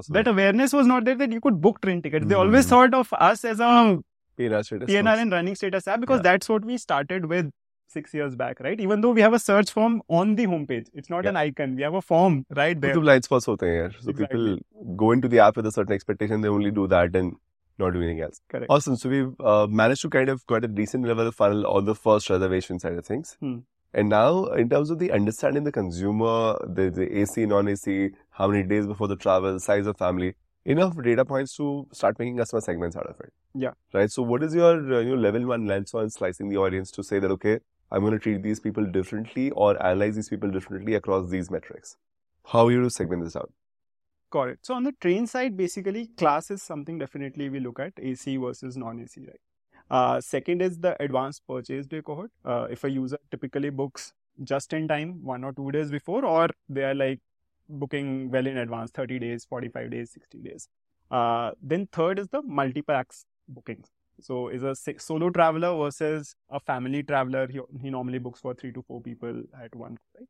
That 0.09 0.27
awareness 0.27 0.73
was 0.73 0.85
not 0.85 1.05
there 1.05 1.15
that 1.15 1.31
you 1.31 1.39
could 1.39 1.61
book 1.61 1.79
train 1.81 2.01
tickets. 2.01 2.25
Mm. 2.25 2.29
They 2.29 2.35
always 2.35 2.65
thought 2.65 2.93
of 2.93 3.13
us 3.13 3.45
as 3.45 3.61
a 3.61 3.99
PNR 4.39 4.63
status. 4.65 4.89
PNR 4.89 5.17
and 5.17 5.31
running 5.31 5.55
status 5.55 5.87
app 5.87 5.99
because 5.99 6.19
yeah. 6.19 6.31
that's 6.31 6.49
what 6.49 6.63
we 6.63 6.77
started 6.77 7.25
with 7.25 7.51
six 7.87 8.13
years 8.13 8.35
back, 8.35 8.59
right? 8.59 8.79
Even 8.79 9.01
though 9.01 9.11
we 9.11 9.21
have 9.21 9.33
a 9.33 9.39
search 9.39 9.71
form 9.71 10.01
on 10.07 10.35
the 10.35 10.45
homepage, 10.45 10.87
it's 10.93 11.09
not 11.09 11.23
yeah. 11.23 11.31
an 11.31 11.37
icon. 11.37 11.75
We 11.75 11.81
have 11.83 11.95
a 11.95 12.01
form 12.01 12.45
right 12.55 12.79
there. 12.79 12.93
The 12.93 13.01
blind 13.01 13.23
spots 13.23 13.45
so 13.45 13.53
exactly. 13.53 14.15
people 14.15 14.57
go 14.95 15.11
into 15.11 15.27
the 15.27 15.39
app 15.39 15.57
with 15.57 15.65
a 15.65 15.71
certain 15.71 15.93
expectation. 15.93 16.41
They 16.41 16.47
only 16.47 16.71
do 16.71 16.87
that 16.87 17.15
and 17.15 17.35
not 17.77 17.91
do 17.91 18.01
anything 18.01 18.21
else. 18.21 18.41
Correct. 18.49 18.67
Awesome. 18.69 18.95
So 18.95 19.09
we've 19.09 19.33
uh, 19.41 19.67
managed 19.67 20.01
to 20.03 20.09
kind 20.09 20.29
of 20.29 20.45
quite 20.45 20.63
a 20.63 20.67
decent 20.67 21.05
level 21.05 21.27
of 21.27 21.35
funnel 21.35 21.65
on 21.67 21.85
the 21.85 21.95
first 21.95 22.29
reservation 22.29 22.79
side 22.79 22.93
of 22.93 23.05
things. 23.05 23.37
Hmm. 23.39 23.59
And 23.93 24.09
now, 24.09 24.45
in 24.45 24.69
terms 24.69 24.91
of 24.91 24.99
the 24.99 25.11
understanding 25.11 25.63
the 25.63 25.71
consumer, 25.71 26.59
the, 26.67 26.91
the 26.91 27.21
AC, 27.21 27.45
non-AC, 27.47 28.11
how 28.29 28.47
many 28.47 28.63
days 28.63 28.85
before 28.85 29.07
the 29.07 29.15
travel, 29.15 29.59
size 29.59 29.87
of 29.87 29.97
family, 29.97 30.35
enough 30.69 30.95
data 31.01 31.25
points 31.25 31.55
to 31.57 31.87
start 31.91 32.17
making 32.19 32.37
customer 32.37 32.61
segments 32.61 32.95
out 32.95 33.07
of 33.07 33.19
it. 33.19 33.33
Yeah. 33.55 33.71
Right. 33.91 34.11
So 34.11 34.21
what 34.21 34.43
is 34.43 34.53
your, 34.53 34.93
uh, 34.93 34.99
your 34.99 35.17
level 35.17 35.45
one 35.47 35.65
lens 35.65 35.93
on 35.93 36.09
slicing 36.11 36.49
the 36.49 36.57
audience 36.57 36.91
to 36.91 37.03
say 37.03 37.19
that, 37.19 37.31
okay, 37.31 37.59
I'm 37.91 38.01
going 38.01 38.13
to 38.13 38.19
treat 38.19 38.43
these 38.43 38.59
people 38.59 38.85
differently 38.85 39.49
or 39.51 39.81
analyze 39.83 40.15
these 40.15 40.29
people 40.29 40.51
differently 40.51 40.93
across 40.93 41.29
these 41.29 41.49
metrics? 41.49 41.97
How 42.45 42.67
are 42.67 42.71
you 42.71 42.83
to 42.83 42.89
segment 42.89 43.23
this 43.23 43.35
out? 43.35 43.51
Got 44.29 44.49
it. 44.49 44.59
So 44.61 44.75
on 44.75 44.83
the 44.83 44.91
train 45.01 45.25
side, 45.25 45.57
basically, 45.57 46.05
class 46.17 46.51
is 46.51 46.61
something 46.61 46.99
definitely 46.99 47.49
we 47.49 47.59
look 47.59 47.79
at 47.79 47.93
AC 47.99 48.37
versus 48.37 48.77
non-AC, 48.77 49.21
right? 49.21 49.39
Uh, 49.89 50.21
second 50.21 50.61
is 50.61 50.77
the 50.77 50.95
advanced 51.01 51.41
purchase 51.47 51.87
day 51.87 52.03
cohort. 52.03 52.31
Uh, 52.45 52.67
if 52.69 52.83
a 52.83 52.89
user 52.91 53.17
typically 53.31 53.71
books 53.71 54.13
just 54.43 54.71
in 54.73 54.87
time, 54.87 55.23
one 55.23 55.43
or 55.43 55.51
two 55.51 55.71
days 55.71 55.89
before, 55.89 56.23
or 56.23 56.47
they 56.69 56.83
are 56.83 56.93
like 56.93 57.19
booking 57.69 58.29
well 58.31 58.47
in 58.47 58.57
advance, 58.57 58.91
30 58.91 59.19
days, 59.19 59.45
45 59.45 59.91
days, 59.91 60.11
60 60.11 60.39
days. 60.39 60.67
Uh, 61.11 61.51
then 61.61 61.87
third 61.91 62.19
is 62.19 62.27
the 62.27 62.41
multi-packs 62.41 63.25
bookings. 63.47 63.87
So 64.21 64.49
is 64.49 64.63
a 64.63 64.75
solo 64.97 65.29
traveler 65.29 65.75
versus 65.77 66.35
a 66.49 66.59
family 66.59 67.03
traveler. 67.03 67.47
He, 67.47 67.59
he 67.81 67.89
normally 67.89 68.19
books 68.19 68.41
for 68.41 68.53
three 68.53 68.71
to 68.73 68.81
four 68.81 69.01
people 69.01 69.43
at 69.63 69.73
one, 69.75 69.97
right? 70.17 70.27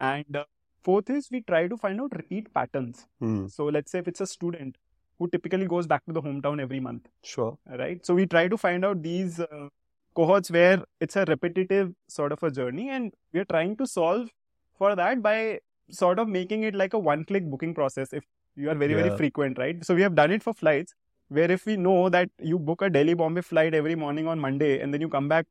And 0.00 0.36
uh, 0.36 0.44
fourth 0.82 1.10
is 1.10 1.28
we 1.30 1.42
try 1.42 1.68
to 1.68 1.76
find 1.76 2.00
out 2.00 2.12
repeat 2.16 2.52
patterns. 2.52 3.06
Hmm. 3.20 3.46
So 3.46 3.66
let's 3.66 3.92
say 3.92 4.00
if 4.00 4.08
it's 4.08 4.20
a 4.20 4.26
student 4.26 4.76
who 5.18 5.28
typically 5.28 5.66
goes 5.66 5.86
back 5.86 6.04
to 6.06 6.12
the 6.12 6.22
hometown 6.22 6.60
every 6.60 6.80
month, 6.80 7.06
Sure. 7.22 7.56
right? 7.66 8.04
So 8.04 8.14
we 8.14 8.26
try 8.26 8.48
to 8.48 8.56
find 8.56 8.84
out 8.84 9.02
these 9.02 9.38
uh, 9.38 9.68
cohorts 10.14 10.50
where 10.50 10.82
it's 11.00 11.14
a 11.16 11.24
repetitive 11.26 11.92
sort 12.08 12.32
of 12.32 12.42
a 12.42 12.50
journey, 12.50 12.88
and 12.88 13.12
we 13.32 13.40
are 13.40 13.44
trying 13.44 13.76
to 13.76 13.86
solve 13.86 14.28
for 14.76 14.96
that 14.96 15.22
by 15.22 15.60
sort 15.90 16.18
of 16.18 16.28
making 16.28 16.62
it 16.62 16.74
like 16.74 16.94
a 16.94 16.98
one-click 16.98 17.50
booking 17.50 17.74
process. 17.74 18.12
If 18.12 18.24
you 18.56 18.70
are 18.70 18.74
very 18.74 18.94
very 18.94 19.16
frequent, 19.16 19.58
right? 19.58 19.84
So 19.84 19.94
we 19.94 20.02
have 20.02 20.14
done 20.14 20.30
it 20.30 20.42
for 20.42 20.52
flights 20.52 20.94
where 21.28 21.50
if 21.50 21.66
we 21.66 21.76
know 21.76 22.08
that 22.08 22.28
you 22.40 22.58
book 22.58 22.82
a 22.82 22.90
Delhi 22.90 23.14
Bombay 23.14 23.42
flight 23.42 23.74
every 23.74 23.94
morning 23.94 24.26
on 24.26 24.40
Monday 24.40 24.80
and 24.80 24.92
then 24.92 25.00
you 25.00 25.08
come 25.08 25.28
back 25.28 25.46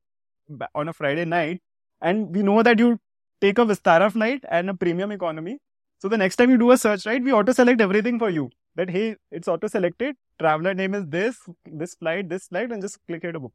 on 0.76 0.90
a 0.90 0.94
Friday 0.94 1.26
night, 1.26 1.62
and 2.02 2.36
we 2.36 2.42
know 2.44 2.64
that 2.64 2.80
you 2.80 3.00
take 3.40 3.60
a 3.60 3.66
Vistara 3.66 4.12
flight 4.12 4.44
and 4.50 4.70
a 4.70 4.74
premium 4.74 5.12
economy. 5.12 5.60
So 6.00 6.10
the 6.10 6.18
next 6.18 6.38
time 6.38 6.50
you 6.50 6.58
do 6.58 6.72
a 6.72 6.78
search, 6.78 7.06
right, 7.06 7.22
we 7.22 7.32
auto 7.32 7.52
select 7.52 7.82
everything 7.82 8.20
for 8.20 8.30
you. 8.30 8.50
That 8.76 8.90
hey, 8.90 9.16
it's 9.32 9.48
auto 9.48 9.68
selected. 9.68 10.16
Traveler 10.40 10.74
name 10.74 10.94
is 10.96 11.06
this, 11.08 11.38
this 11.66 11.96
flight, 11.96 12.30
this 12.30 12.48
flight, 12.48 12.72
and 12.72 12.82
just 12.82 12.98
click 13.08 13.22
here 13.22 13.32
to 13.32 13.40
book. 13.40 13.54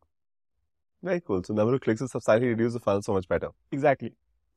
Very 1.02 1.20
cool. 1.20 1.42
So 1.42 1.54
number 1.54 1.74
of 1.74 1.80
clicks 1.80 2.00
will 2.00 2.08
substantially 2.08 2.48
reduced 2.50 2.74
the 2.74 2.80
funnel 2.80 3.02
so 3.02 3.12
much 3.12 3.28
better. 3.28 3.48
Exactly. 3.72 4.14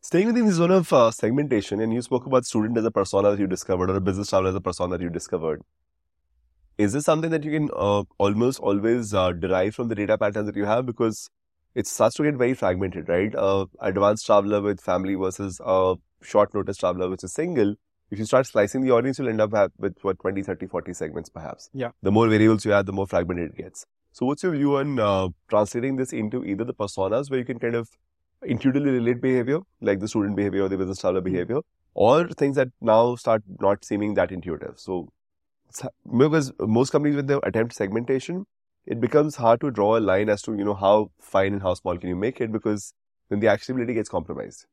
Staying 0.08 0.28
within 0.28 0.46
the 0.46 0.54
zone 0.54 0.72
of 0.72 0.93
uh, 0.93 1.12
segmentation, 1.12 1.82
and 1.82 1.93
you 1.93 2.02
spoke 2.02 2.26
about 2.26 2.46
student 2.46 2.78
as 2.78 2.86
a 2.86 2.91
persona 2.91 3.32
that 3.32 3.39
you 3.39 3.46
discovered, 3.46 3.89
or 3.89 3.96
a 3.98 4.00
business 4.00 4.30
traveler 4.30 4.52
as 4.52 4.56
a 4.56 4.62
persona 4.62 4.98
that 4.98 5.04
you 5.04 5.10
discovered. 5.10 5.62
Is 6.78 6.93
this 6.93 7.04
something 7.04 7.30
that 7.32 7.43
you 7.43 7.52
can 7.52 7.70
uh, 7.76 8.04
almost 8.17 8.62
always 8.62 9.13
uh, 9.13 9.34
derive 9.34 9.76
from 9.76 9.89
the 9.89 9.96
data 9.96 10.17
patterns 10.17 10.46
that 10.46 10.56
you 10.56 10.63
have? 10.63 10.86
Because 10.86 11.30
it 11.76 11.88
starts 11.88 12.15
to 12.15 12.24
get 12.24 12.36
very 12.36 12.54
fragmented, 12.54 13.10
right? 13.10 13.36
Uh, 13.36 13.65
advanced 13.82 14.26
traveler 14.26 14.62
with 14.62 14.80
family 14.80 15.15
versus 15.15 15.60
a 15.62 15.96
short 16.22 16.54
notice 16.54 16.78
traveler 16.78 17.10
which 17.10 17.26
is 17.26 17.34
single. 17.34 17.76
If 18.10 18.17
you 18.17 18.24
start 18.24 18.48
slicing 18.48 18.84
the 18.84 18.91
audience, 18.91 19.20
you'll 19.20 19.28
end 19.28 19.41
up 19.41 19.74
with 19.78 19.98
what 20.04 20.20
20, 20.20 20.41
30, 20.41 20.67
40 20.67 20.93
segments 20.93 21.28
perhaps. 21.28 21.70
Yeah. 21.74 21.91
The 22.02 22.13
more 22.13 22.30
variables 22.30 22.63
you 22.63 22.72
add, 22.72 22.86
the 22.86 22.93
more 22.93 23.08
fragmented 23.08 23.50
it 23.50 23.58
gets. 23.58 23.86
So, 24.13 24.26
what's 24.26 24.41
your 24.41 24.54
view 24.54 24.78
on 24.78 25.00
uh, 25.00 25.28
translating 25.50 25.98
this 25.98 26.13
into 26.13 26.46
either 26.46 26.63
the 26.63 26.74
personas 26.74 27.30
where 27.30 27.39
you 27.39 27.46
can 27.46 27.60
kind 27.60 27.76
of 27.76 27.89
intuitively 28.43 28.91
relate 28.91 29.21
behavior, 29.21 29.60
like 29.82 30.00
the 30.00 30.08
student 30.08 30.36
behavior 30.36 30.63
or 30.63 30.69
the 30.69 30.78
business 30.78 31.00
traveler 31.00 31.21
behavior, 31.21 31.60
or 31.93 32.28
things 32.30 32.56
that 32.56 32.69
now 32.82 33.15
start 33.15 33.43
not 33.60 33.84
seeming 33.84 34.13
that 34.15 34.32
intuitive. 34.32 34.73
So, 34.78 35.10
because 36.17 36.52
most 36.60 36.91
companies, 36.91 37.15
when 37.15 37.28
they 37.28 37.39
attempt 37.43 37.73
segmentation, 37.73 38.45
it 38.86 39.02
becomes 39.02 39.36
hard 39.36 39.60
to 39.62 39.71
draw 39.71 39.97
a 39.97 40.00
line 40.00 40.30
as 40.30 40.41
to 40.43 40.56
you 40.56 40.63
know 40.63 40.73
how 40.73 41.12
fine 41.19 41.54
and 41.54 41.62
how 41.62 41.73
small 41.73 41.97
can 41.97 42.10
you 42.10 42.15
make 42.15 42.39
it 42.39 42.52
because 42.52 42.93
then 43.30 43.39
the 43.39 43.47
actionability 43.47 43.93
gets 43.93 44.10
compromised. 44.10 44.65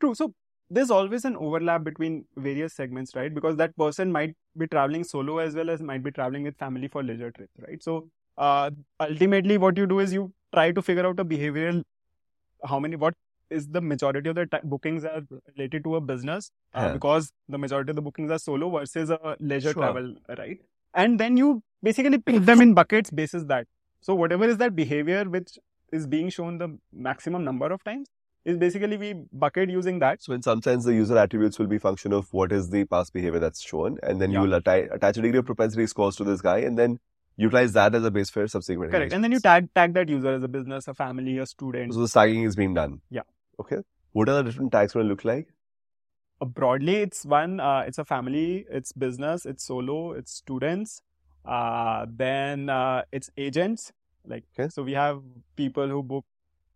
True. 0.00 0.14
So 0.14 0.32
there's 0.70 0.90
always 0.90 1.24
an 1.24 1.36
overlap 1.36 1.84
between 1.84 2.24
various 2.36 2.74
segments, 2.74 3.14
right? 3.14 3.34
Because 3.34 3.56
that 3.56 3.76
person 3.76 4.10
might 4.10 4.34
be 4.56 4.66
traveling 4.66 5.04
solo 5.04 5.38
as 5.38 5.54
well 5.54 5.68
as 5.68 5.82
might 5.82 6.02
be 6.02 6.10
traveling 6.10 6.44
with 6.44 6.56
family 6.56 6.88
for 6.88 7.02
leisure 7.02 7.30
trips, 7.30 7.52
right? 7.66 7.82
So 7.82 8.08
uh, 8.38 8.70
ultimately, 9.00 9.58
what 9.58 9.76
you 9.76 9.86
do 9.86 9.98
is 9.98 10.12
you 10.12 10.32
try 10.54 10.72
to 10.72 10.80
figure 10.80 11.06
out 11.06 11.20
a 11.20 11.24
behavioral, 11.24 11.82
how 12.64 12.78
many, 12.78 12.96
what 12.96 13.14
is 13.50 13.68
the 13.68 13.80
majority 13.80 14.30
of 14.30 14.36
the 14.36 14.46
ti 14.46 14.58
bookings 14.64 15.04
are 15.04 15.22
related 15.56 15.82
to 15.84 15.96
a 15.96 16.00
business 16.00 16.50
uh, 16.74 16.82
Yeah. 16.86 16.92
because 16.92 17.32
the 17.48 17.58
majority 17.58 17.90
of 17.90 17.96
the 17.96 18.02
bookings 18.02 18.30
are 18.30 18.38
solo 18.38 18.70
versus 18.70 19.10
a 19.10 19.36
leisure 19.40 19.72
Sure. 19.72 19.82
travel, 19.82 20.14
right? 20.38 20.60
And 20.94 21.18
then 21.18 21.36
you 21.36 21.62
basically 21.82 22.18
pick 22.18 22.42
them 22.44 22.60
in 22.60 22.74
buckets 22.74 23.10
basis 23.10 23.44
that. 23.44 23.66
So 24.00 24.14
whatever 24.14 24.44
is 24.44 24.56
that 24.58 24.76
behavior 24.76 25.24
which 25.24 25.58
is 25.92 26.06
being 26.06 26.30
shown 26.30 26.58
the 26.58 26.78
maximum 26.92 27.44
number 27.44 27.66
of 27.72 27.82
times 27.84 28.08
is 28.44 28.56
basically 28.56 28.96
we 28.96 29.12
bucket 29.32 29.68
using 29.68 29.98
that. 29.98 30.22
So 30.22 30.32
in 30.32 30.42
some 30.42 30.62
sense, 30.62 30.84
the 30.84 30.94
user 30.94 31.18
attributes 31.18 31.58
will 31.58 31.66
be 31.66 31.78
function 31.78 32.12
of 32.12 32.32
what 32.32 32.52
is 32.52 32.70
the 32.70 32.84
past 32.84 33.12
behavior 33.12 33.38
that's 33.40 33.60
shown, 33.60 33.98
and 34.02 34.20
then 34.20 34.30
Yeah. 34.30 34.38
you 34.42 34.46
will 34.48 34.54
atta- 34.54 34.88
attach 34.94 35.18
a 35.18 35.22
degree 35.22 35.38
of 35.40 35.44
propensity 35.46 35.86
scores 35.86 36.16
to 36.16 36.24
this 36.24 36.40
guy, 36.40 36.58
and 36.58 36.78
then 36.78 36.98
utilize 37.44 37.72
that 37.78 37.94
as 37.94 38.04
a 38.04 38.10
base 38.16 38.30
for 38.30 38.46
subsequent. 38.54 38.92
Correct. 38.92 39.12
And 39.12 39.24
then 39.24 39.32
you 39.32 39.40
tag 39.40 39.68
tag 39.74 39.94
that 39.94 40.08
user 40.14 40.34
as 40.38 40.42
a 40.48 40.48
business, 40.56 40.88
a 40.88 40.94
family, 40.94 41.38
a 41.38 41.46
student. 41.46 41.94
So 41.94 42.00
the 42.06 42.08
tagging 42.08 42.42
is 42.50 42.56
being 42.62 42.74
done. 42.74 43.00
Yeah. 43.18 43.22
Okay. 43.64 43.78
What 44.12 44.28
are 44.28 44.36
the 44.36 44.44
different 44.50 44.72
tags 44.72 44.92
going 44.92 45.06
to 45.06 45.10
look 45.10 45.24
like? 45.24 45.48
Uh, 46.40 46.46
broadly, 46.46 46.96
it's 47.06 47.24
one, 47.24 47.60
uh, 47.60 47.84
it's 47.86 47.98
a 47.98 48.04
family, 48.04 48.66
it's 48.78 48.92
business, 48.92 49.46
it's 49.46 49.64
solo, 49.64 50.12
it's 50.12 50.32
students. 50.32 51.02
Uh, 51.44 52.06
then 52.22 52.68
uh, 52.68 53.02
it's 53.12 53.30
agents. 53.48 53.92
Like 54.26 54.44
Okay. 54.58 54.68
so, 54.68 54.82
we 54.82 54.92
have 54.92 55.22
people 55.56 55.88
who 55.88 56.02
book 56.02 56.24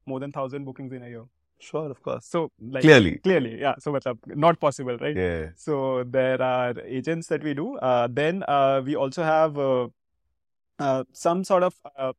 more 0.06 0.20
than 0.20 0.32
thousand 0.32 0.64
bookings 0.64 0.92
in 0.92 1.02
a 1.02 1.08
year. 1.08 1.24
Sure, 1.58 1.90
of 1.90 2.02
course. 2.02 2.26
So 2.26 2.50
like 2.60 2.82
Clearly. 2.82 3.18
clearly, 3.18 3.60
yeah. 3.60 3.74
So 3.78 3.92
what's 3.92 4.06
up? 4.06 4.18
Not 4.26 4.60
possible, 4.60 4.96
right? 4.98 5.16
Yeah. 5.16 5.50
So 5.56 6.04
there 6.04 6.40
are 6.42 6.74
agents 6.84 7.28
that 7.28 7.42
we 7.42 7.54
do. 7.54 7.76
Uh, 7.78 8.08
then 8.10 8.42
uh, 8.46 8.82
we 8.84 8.96
also 8.96 9.22
have 9.22 9.58
uh, 9.58 9.88
uh, 10.78 11.04
some 11.12 11.44
sort 11.44 11.62
of 11.62 11.74
uh, 11.96 12.12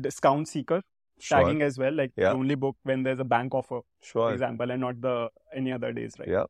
discount 0.00 0.48
seeker 0.48 0.82
Sure. 1.18 1.38
tagging 1.40 1.62
as 1.62 1.78
well. 1.78 1.92
Like 1.92 2.12
Yeah. 2.16 2.32
only 2.32 2.54
book 2.56 2.76
when 2.82 3.02
there's 3.04 3.20
a 3.20 3.24
bank 3.24 3.54
offer, 3.54 3.80
for 3.80 3.84
Sure. 4.02 4.32
example, 4.32 4.70
and 4.70 4.80
not 4.80 5.00
the 5.00 5.30
any 5.54 5.72
other 5.72 5.92
days, 5.92 6.14
right? 6.18 6.28
Yeah. 6.28 6.44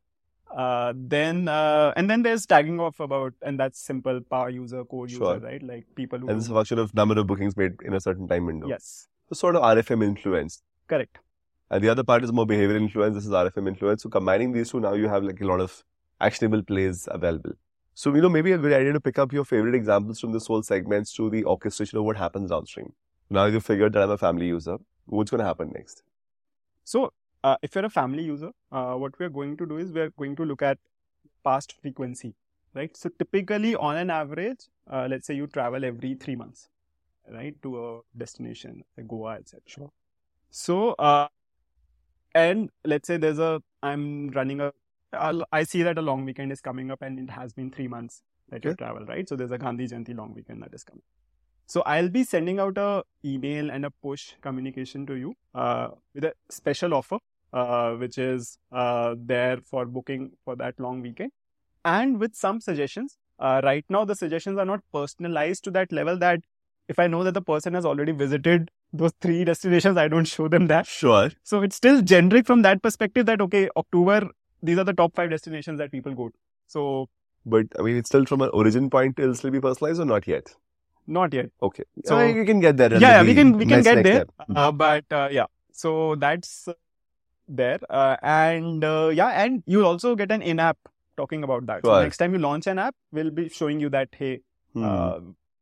Uh, 0.50 0.92
then 0.96 1.48
uh, 1.48 1.92
and 1.96 2.08
then 2.08 2.22
there's 2.22 2.46
tagging 2.46 2.80
of 2.80 2.98
about 3.00 3.34
and 3.42 3.58
that's 3.58 3.78
simple 3.80 4.20
power 4.20 4.48
user, 4.50 4.84
core 4.84 5.08
Sure. 5.08 5.34
user, 5.34 5.44
right? 5.46 5.62
Like 5.62 5.86
people 5.94 6.18
who 6.18 6.28
And 6.28 6.38
this 6.38 6.44
is 6.44 6.50
a 6.50 6.54
function 6.54 6.78
of 6.78 6.94
number 6.94 7.18
of 7.18 7.26
bookings 7.26 7.56
made 7.56 7.82
in 7.82 7.92
a 7.94 8.00
certain 8.00 8.28
time 8.28 8.46
window. 8.46 8.68
yes, 8.68 9.08
So 9.28 9.34
sort 9.34 9.56
of 9.56 9.62
RFM 9.62 10.02
influence. 10.02 10.62
correct. 10.88 11.18
And 11.70 11.82
the 11.82 11.88
other 11.88 12.04
part 12.04 12.22
is 12.22 12.32
more 12.32 12.46
behavioral 12.46 12.76
influence. 12.76 13.14
This 13.14 13.26
is 13.26 13.32
RFM 13.32 13.66
influence. 13.68 14.02
So 14.02 14.08
combining 14.08 14.52
these 14.52 14.70
two, 14.70 14.80
now 14.80 14.92
you 14.92 15.08
have 15.08 15.24
like 15.24 15.40
a 15.40 15.46
lot 15.46 15.60
of 15.60 15.82
actionable 16.20 16.62
plays 16.62 17.08
available. 17.10 17.52
So, 17.96 18.12
you 18.14 18.20
know, 18.20 18.28
maybe 18.28 18.50
a 18.52 18.58
good 18.58 18.72
idea 18.72 18.92
to 18.92 19.00
pick 19.00 19.18
up 19.20 19.32
your 19.32 19.44
favorite 19.44 19.74
examples 19.74 20.18
from 20.20 20.32
this 20.32 20.48
whole 20.48 20.62
segments 20.62 21.12
to 21.14 21.30
the 21.30 21.44
orchestration 21.44 21.98
of 21.98 22.04
what 22.04 22.16
happens 22.16 22.50
downstream. 22.50 22.92
Now 23.30 23.44
you 23.46 23.60
figured 23.60 23.92
that 23.92 24.02
I'm 24.02 24.10
a 24.10 24.18
family 24.18 24.46
user. 24.46 24.78
What's 25.06 25.30
going 25.30 25.38
to 25.40 25.46
happen 25.46 25.70
next? 25.74 26.02
So, 26.82 27.12
uh, 27.44 27.56
if 27.62 27.74
you're 27.74 27.84
a 27.84 27.90
family 27.90 28.24
user, 28.24 28.50
uh, 28.72 28.94
what 28.94 29.18
we 29.18 29.26
are 29.26 29.30
going 29.30 29.56
to 29.58 29.66
do 29.66 29.78
is 29.78 29.92
we 29.92 30.00
are 30.00 30.10
going 30.10 30.34
to 30.36 30.44
look 30.44 30.62
at 30.62 30.78
past 31.44 31.74
frequency, 31.80 32.34
right? 32.74 32.96
So, 32.96 33.10
typically, 33.18 33.76
on 33.76 33.96
an 33.96 34.10
average, 34.10 34.66
uh, 34.90 35.06
let's 35.08 35.26
say 35.26 35.34
you 35.34 35.46
travel 35.46 35.84
every 35.84 36.14
three 36.14 36.36
months, 36.36 36.68
right, 37.30 37.54
to 37.62 37.86
a 37.86 38.00
destination, 38.18 38.82
like 38.96 39.06
Goa, 39.06 39.34
etc. 39.34 39.88
So, 40.50 40.92
uh, 40.92 41.28
and 42.34 42.70
let's 42.84 43.06
say 43.06 43.18
there's 43.18 43.38
a 43.38 43.62
I'm 43.82 44.30
running 44.30 44.60
a 44.60 44.72
I 45.52 45.62
see 45.64 45.82
that 45.82 45.98
a 45.98 46.02
long 46.02 46.24
weekend 46.24 46.52
is 46.52 46.60
coming 46.60 46.90
up 46.90 47.02
and 47.02 47.18
it 47.18 47.30
has 47.30 47.52
been 47.52 47.70
three 47.70 47.88
months 47.88 48.22
that 48.50 48.64
you 48.64 48.74
travel, 48.74 49.04
right? 49.06 49.28
So 49.28 49.36
there's 49.36 49.50
a 49.50 49.58
Gandhi 49.58 49.88
Jayanti 49.88 50.16
long 50.16 50.34
weekend 50.34 50.62
that 50.62 50.74
is 50.74 50.84
coming. 50.84 51.02
So 51.66 51.82
I'll 51.82 52.10
be 52.10 52.24
sending 52.24 52.58
out 52.58 52.76
a 52.76 53.04
email 53.24 53.70
and 53.70 53.86
a 53.86 53.90
push 53.90 54.32
communication 54.42 55.06
to 55.06 55.14
you 55.14 55.34
uh, 55.54 55.88
with 56.14 56.24
a 56.24 56.34
special 56.50 56.92
offer, 56.92 57.18
uh, 57.52 57.92
which 57.92 58.18
is 58.18 58.58
uh, 58.70 59.14
there 59.18 59.58
for 59.58 59.86
booking 59.86 60.32
for 60.44 60.56
that 60.56 60.78
long 60.78 61.00
weekend, 61.00 61.32
and 61.84 62.20
with 62.20 62.34
some 62.34 62.60
suggestions. 62.60 63.16
Uh, 63.38 63.60
right 63.64 63.84
now, 63.88 64.04
the 64.04 64.14
suggestions 64.14 64.58
are 64.58 64.64
not 64.64 64.80
personalized 64.92 65.64
to 65.64 65.70
that 65.70 65.90
level 65.90 66.18
that 66.18 66.40
if 66.88 66.98
I 66.98 67.06
know 67.06 67.24
that 67.24 67.32
the 67.32 67.42
person 67.42 67.74
has 67.74 67.84
already 67.84 68.12
visited 68.12 68.70
those 68.92 69.12
three 69.20 69.44
destinations, 69.44 69.96
I 69.96 70.06
don't 70.06 70.26
show 70.26 70.48
them 70.48 70.66
that. 70.68 70.86
Sure. 70.86 71.30
So 71.42 71.62
it's 71.62 71.76
still 71.76 72.02
generic 72.02 72.46
from 72.46 72.62
that 72.62 72.82
perspective 72.82 73.26
that 73.26 73.40
okay, 73.40 73.68
October, 73.76 74.28
these 74.68 74.78
are 74.82 74.84
the 74.90 74.94
top 75.00 75.14
five 75.20 75.30
destinations 75.30 75.78
that 75.84 75.92
people 75.96 76.14
go 76.20 76.28
to. 76.28 76.34
So 76.74 76.84
But 77.54 77.66
I 77.78 77.82
mean, 77.86 77.96
it's 78.02 78.08
still 78.10 78.24
from 78.28 78.42
an 78.44 78.50
origin 78.60 78.84
point, 78.92 79.18
it'll 79.24 79.34
still 79.40 79.50
be 79.56 79.60
personalized 79.70 80.00
or 80.04 80.06
not 80.16 80.26
yet? 80.34 80.54
not 81.14 81.34
yet. 81.36 81.48
Okay. 81.66 81.84
So- 82.10 82.18
you 82.36 82.44
can 82.50 82.60
get 82.60 82.78
there. 82.82 82.92
yeah, 82.92 83.08
yeah, 83.16 83.22
we 83.30 83.34
can 83.38 83.48
we 83.62 83.66
can 83.72 83.82
get 83.88 83.98
there. 84.06 84.24
Uh, 84.62 84.70
but 84.84 85.04
uh, 85.16 85.28
yeah, 85.38 85.46
so 85.80 85.90
that's 86.22 86.52
uh, 86.72 86.72
there. 87.60 87.78
Uh, 87.90 88.16
and 88.34 88.86
uh, 88.92 89.10
yeah, 89.20 89.28
and 89.44 89.62
you'll 89.74 89.84
also 89.92 90.14
get 90.22 90.32
an 90.36 90.40
in-app 90.52 90.78
talking 91.22 91.44
about 91.48 91.66
that. 91.72 91.84
So 91.84 92.00
next 92.06 92.16
time 92.22 92.32
you 92.38 92.40
launch 92.44 92.66
an 92.74 92.78
app, 92.78 92.96
we'll 93.18 93.30
be 93.42 93.48
showing 93.60 93.80
you 93.86 93.90
that 93.90 94.08
hey, 94.22 94.32
Hmm. 94.72 94.84
uh, 94.92 95.20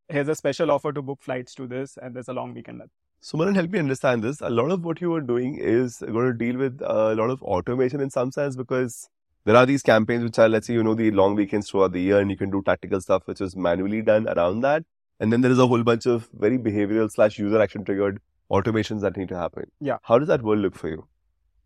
here's 0.08 0.28
a 0.28 0.36
special 0.36 0.70
offer 0.70 0.92
to 1.00 1.02
book 1.10 1.20
flights 1.30 1.54
to 1.56 1.66
this, 1.66 1.98
and 2.00 2.14
there's 2.14 2.28
a 2.28 2.36
long 2.42 2.54
weekend. 2.54 2.82
So, 3.24 3.38
Manan, 3.38 3.54
help 3.54 3.70
me 3.70 3.78
understand 3.78 4.24
this. 4.24 4.40
A 4.40 4.50
lot 4.50 4.72
of 4.72 4.84
what 4.84 5.00
you 5.00 5.14
are 5.14 5.20
doing 5.20 5.56
is 5.56 5.98
going 5.98 6.26
to 6.26 6.32
deal 6.32 6.56
with 6.56 6.80
a 6.82 7.14
lot 7.14 7.30
of 7.30 7.40
automation 7.44 8.00
in 8.00 8.10
some 8.10 8.32
sense 8.32 8.56
because 8.56 9.08
there 9.44 9.54
are 9.54 9.64
these 9.64 9.80
campaigns 9.80 10.24
which 10.24 10.40
are, 10.40 10.48
let's 10.48 10.66
say, 10.66 10.74
you 10.74 10.82
know, 10.82 10.94
the 10.94 11.12
long 11.12 11.36
weekends 11.36 11.70
throughout 11.70 11.92
the 11.92 12.00
year 12.00 12.18
and 12.18 12.32
you 12.32 12.36
can 12.36 12.50
do 12.50 12.62
tactical 12.66 13.00
stuff 13.00 13.22
which 13.26 13.40
is 13.40 13.54
manually 13.54 14.02
done 14.02 14.28
around 14.28 14.62
that. 14.62 14.82
And 15.20 15.32
then 15.32 15.40
there 15.40 15.52
is 15.52 15.60
a 15.60 15.68
whole 15.68 15.84
bunch 15.84 16.04
of 16.04 16.28
very 16.32 16.58
behavioral 16.58 17.08
slash 17.12 17.38
user 17.38 17.62
action 17.62 17.84
triggered 17.84 18.18
automations 18.50 19.02
that 19.02 19.16
need 19.16 19.28
to 19.28 19.38
happen. 19.38 19.70
Yeah. 19.78 19.98
How 20.02 20.18
does 20.18 20.26
that 20.26 20.42
world 20.42 20.58
look 20.58 20.74
for 20.74 20.88
you? 20.88 21.06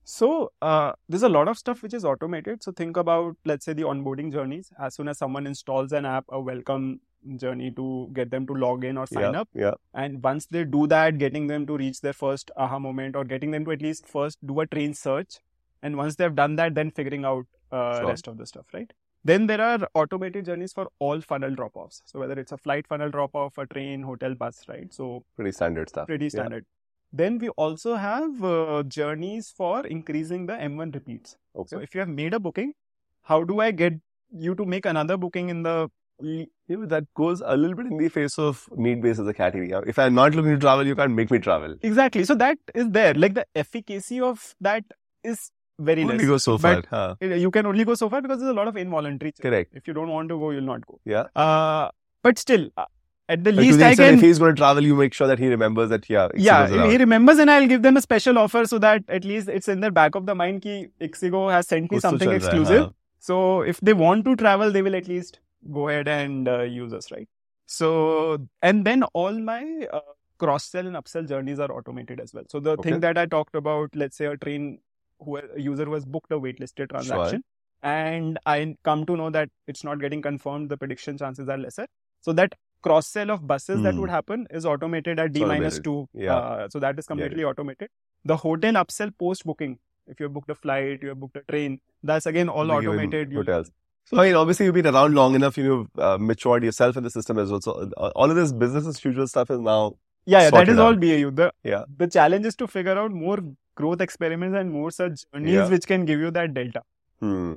So 0.05 0.53
uh, 0.61 0.93
there's 1.09 1.23
a 1.23 1.29
lot 1.31 1.49
of 1.49 1.57
stuff 1.57 1.83
which 1.83 1.95
is 1.95 2.05
automated. 2.05 2.63
So 2.63 2.71
think 2.71 2.99
about 2.99 3.39
let's 3.47 3.65
say 3.65 3.73
the 3.73 3.85
onboarding 3.85 4.31
journeys. 4.31 4.71
As 4.79 4.95
soon 4.95 5.09
as 5.09 5.17
someone 5.17 5.47
installs 5.47 5.93
an 5.93 6.05
app, 6.05 6.27
a 6.29 6.39
welcome 6.39 7.01
journey 7.39 7.71
to 7.73 8.09
get 8.13 8.31
them 8.31 8.47
to 8.47 8.55
log 8.55 8.85
in 8.85 8.97
or 8.97 9.07
sign 9.07 9.33
yeah. 9.35 9.41
up. 9.41 9.49
Yeah. 9.55 9.75
And 9.95 10.23
once 10.23 10.47
they 10.47 10.65
do 10.65 10.87
that, 10.89 11.19
getting 11.19 11.47
them 11.47 11.67
to 11.67 11.77
reach 11.77 12.01
their 12.01 12.13
first 12.13 12.51
aha 12.57 12.79
moment 12.79 13.17
or 13.17 13.25
getting 13.25 13.51
them 13.51 13.65
to 13.65 13.73
at 13.73 13.83
least 13.83 14.07
first 14.07 14.39
do 14.47 14.61
a 14.61 14.67
train 14.67 14.95
search. 14.95 15.41
And 15.83 15.97
once 15.97 16.17
they've 16.17 16.35
done 16.35 16.57
that, 16.57 16.75
then 16.75 16.91
figuring 16.91 17.25
out 17.25 17.47
uh, 17.73 17.99
Sure. 17.99 18.09
rest 18.09 18.29
of 18.29 18.39
the 18.39 18.47
stuff, 18.47 18.67
right? 18.73 18.93
Then 19.25 19.47
there 19.49 19.61
are 19.61 19.89
automated 19.95 20.45
journeys 20.47 20.73
for 20.73 20.89
all 21.01 21.21
funnel 21.21 21.55
drop 21.55 21.77
offs. 21.77 22.01
So 22.07 22.21
whether 22.21 22.39
it's 22.39 22.53
a 22.53 22.57
flight 22.57 22.87
funnel 22.87 23.11
drop 23.11 23.35
off, 23.35 23.59
a 23.59 23.67
train, 23.67 24.03
hotel, 24.03 24.35
bus, 24.35 24.65
right? 24.69 24.93
So 24.95 25.25
Pretty 25.35 25.53
standard 25.53 25.89
stuff. 25.89 26.07
pretty 26.07 26.27
Yeah. 26.27 26.31
standard. 26.31 26.65
Then 27.13 27.39
we 27.39 27.49
also 27.51 27.95
have 27.97 28.45
uh, 28.45 28.83
journeys 28.87 29.51
for 29.51 29.87
increasing 29.87 30.47
the 30.47 30.53
M1 30.55 30.93
repeats. 30.95 31.37
Okay. 31.57 31.69
So 31.69 31.79
if 31.81 31.95
you 31.95 32.01
have 32.01 32.09
made 32.09 32.35
a 32.35 32.41
booking, 32.41 32.75
how 33.23 33.43
do 33.45 33.61
I 33.61 33.71
get 33.73 33.95
you 34.31 34.55
to 34.55 34.65
make 34.65 34.87
another 34.87 35.17
booking 35.17 35.49
in 35.49 35.63
the 35.63 35.89
you 36.21 36.47
know, 36.69 36.87
that 36.87 37.05
goes 37.15 37.43
a 37.45 37.57
little 37.57 37.77
bit 37.77 37.87
in 37.87 37.99
the 37.99 38.09
face 38.09 38.39
of 38.39 38.69
need 38.77 39.03
based 39.03 39.21
as 39.21 39.27
a 39.27 39.35
category. 39.35 39.73
If 39.87 39.99
I'm 39.99 40.15
not 40.15 40.35
looking 40.35 40.53
to 40.53 40.59
travel, 40.59 40.87
you 40.87 40.95
can't 40.95 41.13
make 41.13 41.31
me 41.31 41.39
travel. 41.39 41.77
Exactly. 41.83 42.25
So 42.25 42.35
that 42.37 42.59
is 42.75 42.91
there. 42.91 43.15
Like 43.15 43.35
the 43.35 43.47
efficacy 43.55 44.21
of 44.21 44.55
that 44.61 44.85
is 45.23 45.51
very 45.79 46.03
only 46.03 46.19
less. 46.19 46.27
Go 46.27 46.39
so 46.39 46.59
far. 46.59 46.83
Huh. 46.89 47.17
You 47.21 47.51
can 47.51 47.67
only 47.67 47.85
go 47.85 47.95
so 47.95 48.09
far 48.09 48.23
because 48.23 48.41
there's 48.41 48.51
a 48.51 48.55
lot 48.55 48.69
of 48.69 48.77
involuntary. 48.77 49.33
Correct. 49.41 49.73
If 49.75 49.87
you 49.87 49.95
don't 49.95 50.09
want 50.09 50.29
to 50.31 50.39
go, 50.39 50.51
you'll 50.51 50.63
not 50.63 50.87
go. 50.87 51.01
Yeah. 51.05 51.25
Uh, 51.37 51.91
but 52.23 52.39
still, 52.39 52.71
uh, 52.77 52.87
at 53.29 53.45
the 53.45 53.53
but 53.53 53.61
least 53.61 53.79
the 53.79 53.87
I 53.87 53.95
can. 53.95 54.15
If 54.15 54.21
he's 54.21 54.39
going 54.39 54.55
to 54.55 54.59
travel, 54.59 54.83
you 54.83 54.95
make 54.95 55.13
sure 55.13 55.27
that 55.27 55.39
he 55.39 55.49
remembers 55.49 55.91
that. 55.91 56.09
Yeah. 56.09 56.29
Yeah, 56.35 56.89
he 56.89 56.97
remembers, 56.97 57.39
and 57.39 57.51
I'll 57.51 57.67
give 57.67 57.83
them 57.83 57.97
a 57.97 58.01
special 58.01 58.39
offer 58.39 58.65
so 58.65 58.79
that 58.79 59.05
at 59.09 59.25
least 59.25 59.49
it's 59.49 59.69
in 59.69 59.81
their 59.81 59.91
back 59.91 60.15
of 60.15 60.27
the 60.27 60.35
mind. 60.35 60.63
that 60.63 60.91
Ixigo 61.01 61.51
has 61.51 61.69
sent 61.69 61.93
me 61.93 62.01
something 62.01 62.31
exclusive. 62.31 62.79
Hai, 62.79 62.85
huh. 62.85 62.91
So 63.19 63.63
if 63.63 63.81
they 63.81 63.93
want 63.93 64.25
to 64.25 64.37
travel, 64.37 64.71
they 64.71 64.83
will 64.83 64.95
at 64.95 65.09
least 65.09 65.41
go 65.73 65.89
ahead 65.89 66.09
and 66.09 66.49
uh, 66.49 66.63
use 66.63 66.93
us, 66.93 67.11
right? 67.11 67.29
So 67.67 68.39
and 68.63 68.85
then 68.85 69.03
all 69.13 69.33
my 69.33 69.87
uh, 69.93 70.01
cross 70.39 70.65
sell 70.65 70.87
and 70.87 70.97
upsell 70.97 71.29
journeys 71.29 71.59
are 71.59 71.71
automated 71.73 72.21
as 72.21 72.33
well. 72.35 72.45
So 72.49 72.61
the 72.61 72.73
Okay. 72.73 72.91
thing 72.91 73.01
that 73.01 73.19
I 73.19 73.27
talked 73.27 73.55
about, 73.55 73.95
let's 73.95 74.17
say 74.17 74.27
a 74.27 74.37
train 74.37 74.79
who 75.19 75.37
a 75.39 75.61
user 75.61 75.85
who 75.85 75.95
has 75.95 76.05
booked 76.05 76.31
a 76.33 76.39
waitlisted 76.39 76.91
transaction, 76.91 77.43
and 77.83 78.39
I 78.47 78.77
come 78.85 79.07
to 79.07 79.17
know 79.17 79.31
that 79.31 79.49
it's 79.67 79.83
not 79.83 80.01
getting 80.01 80.23
confirmed, 80.23 80.69
the 80.69 80.77
prediction 80.77 81.19
chances 81.19 81.49
are 81.49 81.59
lesser. 81.59 81.87
So 82.21 82.33
that 82.35 82.55
cross 82.83 83.09
sell 83.09 83.31
of 83.31 83.47
buses 83.47 83.83
that 83.83 83.95
Hmm. 83.95 84.01
would 84.01 84.11
happen 84.11 84.47
is 84.51 84.67
automated 84.67 85.19
at 85.19 85.33
D 85.33 85.41
two. 85.83 86.09
Yeah. 86.13 86.35
Uh, 86.35 86.69
so 86.69 86.79
that 86.81 86.99
is 86.99 87.07
completely 87.07 87.45
automated. 87.45 87.89
The 88.25 88.37
hotel 88.37 88.75
upsell 88.75 89.11
post 89.19 89.45
booking. 89.45 89.79
If 90.07 90.21
you 90.21 90.25
have 90.25 90.35
booked 90.35 90.51
a 90.51 90.55
flight, 90.55 91.03
you 91.03 91.09
have 91.09 91.19
booked 91.19 91.37
a 91.37 91.43
train, 91.51 91.81
that's 92.03 92.27
again 92.27 92.49
all 92.49 92.71
automated. 92.71 93.33
You- 93.33 93.39
hotels. 93.39 93.73
So, 94.09 94.19
I 94.21 94.27
mean, 94.27 94.35
obviously, 94.37 94.67
you've 94.67 94.75
been 94.75 94.87
around 94.87 95.15
long 95.15 95.35
enough, 95.35 95.57
you've 95.59 95.89
uh, 95.99 96.17
matured 96.19 96.63
yourself 96.63 96.97
in 96.97 97.03
the 97.03 97.11
system 97.11 97.39
as 97.39 97.51
well. 97.51 97.61
So, 97.61 97.91
uh, 97.97 98.11
all 98.15 98.31
of 98.31 98.37
this 98.37 98.53
business 98.53 98.87
as 98.87 99.05
usual 99.05 99.27
stuff 99.27 99.51
is 99.51 99.59
now. 99.61 99.97
Yeah, 100.27 100.43
yeah, 100.43 100.51
that 100.51 100.69
is 100.69 100.79
all 100.79 100.93
out. 100.93 101.01
BAU. 101.01 101.31
The 101.31 101.53
Yeah. 101.65 101.85
the 102.03 102.07
challenge 102.09 102.47
is 102.47 102.57
to 102.57 102.69
figure 102.69 102.97
out 102.99 103.11
more 103.13 103.39
growth 103.75 104.01
experiments 104.01 104.57
and 104.61 104.71
more 104.73 104.91
such 104.91 105.25
journeys 105.33 105.53
Yeah. 105.55 105.69
which 105.69 105.87
can 105.87 106.05
give 106.05 106.21
you 106.21 106.31
that 106.39 106.55
delta. 106.55 106.83
Hmm. 107.21 107.53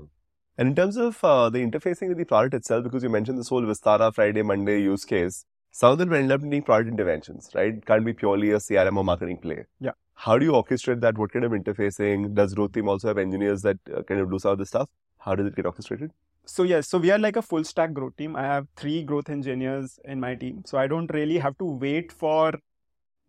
And 0.57 0.69
in 0.69 0.75
terms 0.75 0.97
of 0.97 1.23
uh, 1.23 1.49
the 1.49 1.59
interfacing 1.59 2.09
with 2.09 2.17
the 2.17 2.25
product 2.25 2.53
itself, 2.53 2.83
because 2.83 3.03
you 3.03 3.09
mentioned 3.09 3.37
this 3.39 3.49
whole 3.49 3.61
Vistara 3.63 4.13
Friday, 4.13 4.41
Monday 4.43 4.81
use 4.81 5.05
case, 5.05 5.45
some 5.71 5.93
of 5.93 5.97
them 5.99 6.09
will 6.09 6.17
end 6.17 6.31
up 6.31 6.41
needing 6.41 6.63
product 6.63 6.89
interventions, 6.89 7.49
right? 7.55 7.75
It 7.75 7.85
can't 7.85 8.05
be 8.05 8.13
purely 8.13 8.51
a 8.51 8.57
CRM 8.59 8.97
or 8.97 9.03
marketing 9.03 9.37
play. 9.37 9.65
Yeah. 9.79 9.91
How 10.23 10.37
do 10.37 10.45
you 10.45 10.51
orchestrate 10.51 10.99
that? 10.99 11.17
What 11.17 11.31
kind 11.31 11.45
of 11.45 11.53
interfacing? 11.53 12.33
Does 12.33 12.53
growth 12.53 12.73
team 12.73 12.89
also 12.89 13.07
have 13.07 13.17
engineers 13.17 13.61
that 13.61 13.77
uh, 13.95 14.03
kind 14.03 14.19
of 14.19 14.29
do 14.29 14.37
some 14.37 14.51
of 14.51 14.57
this 14.57 14.67
stuff? 14.67 14.89
How 15.17 15.33
does 15.33 15.47
it 15.47 15.55
get 15.55 15.65
orchestrated? 15.65 16.11
So 16.45 16.63
yes, 16.63 16.89
so 16.89 16.97
we 16.97 17.09
are 17.11 17.17
like 17.17 17.37
a 17.37 17.41
full 17.41 17.63
stack 17.63 17.93
growth 17.93 18.17
team. 18.17 18.35
I 18.35 18.41
have 18.41 18.67
three 18.75 19.01
growth 19.03 19.29
engineers 19.29 19.97
in 20.03 20.19
my 20.19 20.35
team. 20.35 20.63
So 20.65 20.77
I 20.77 20.87
don't 20.87 21.09
really 21.13 21.37
have 21.37 21.57
to 21.59 21.63
wait 21.63 22.11
for 22.11 22.51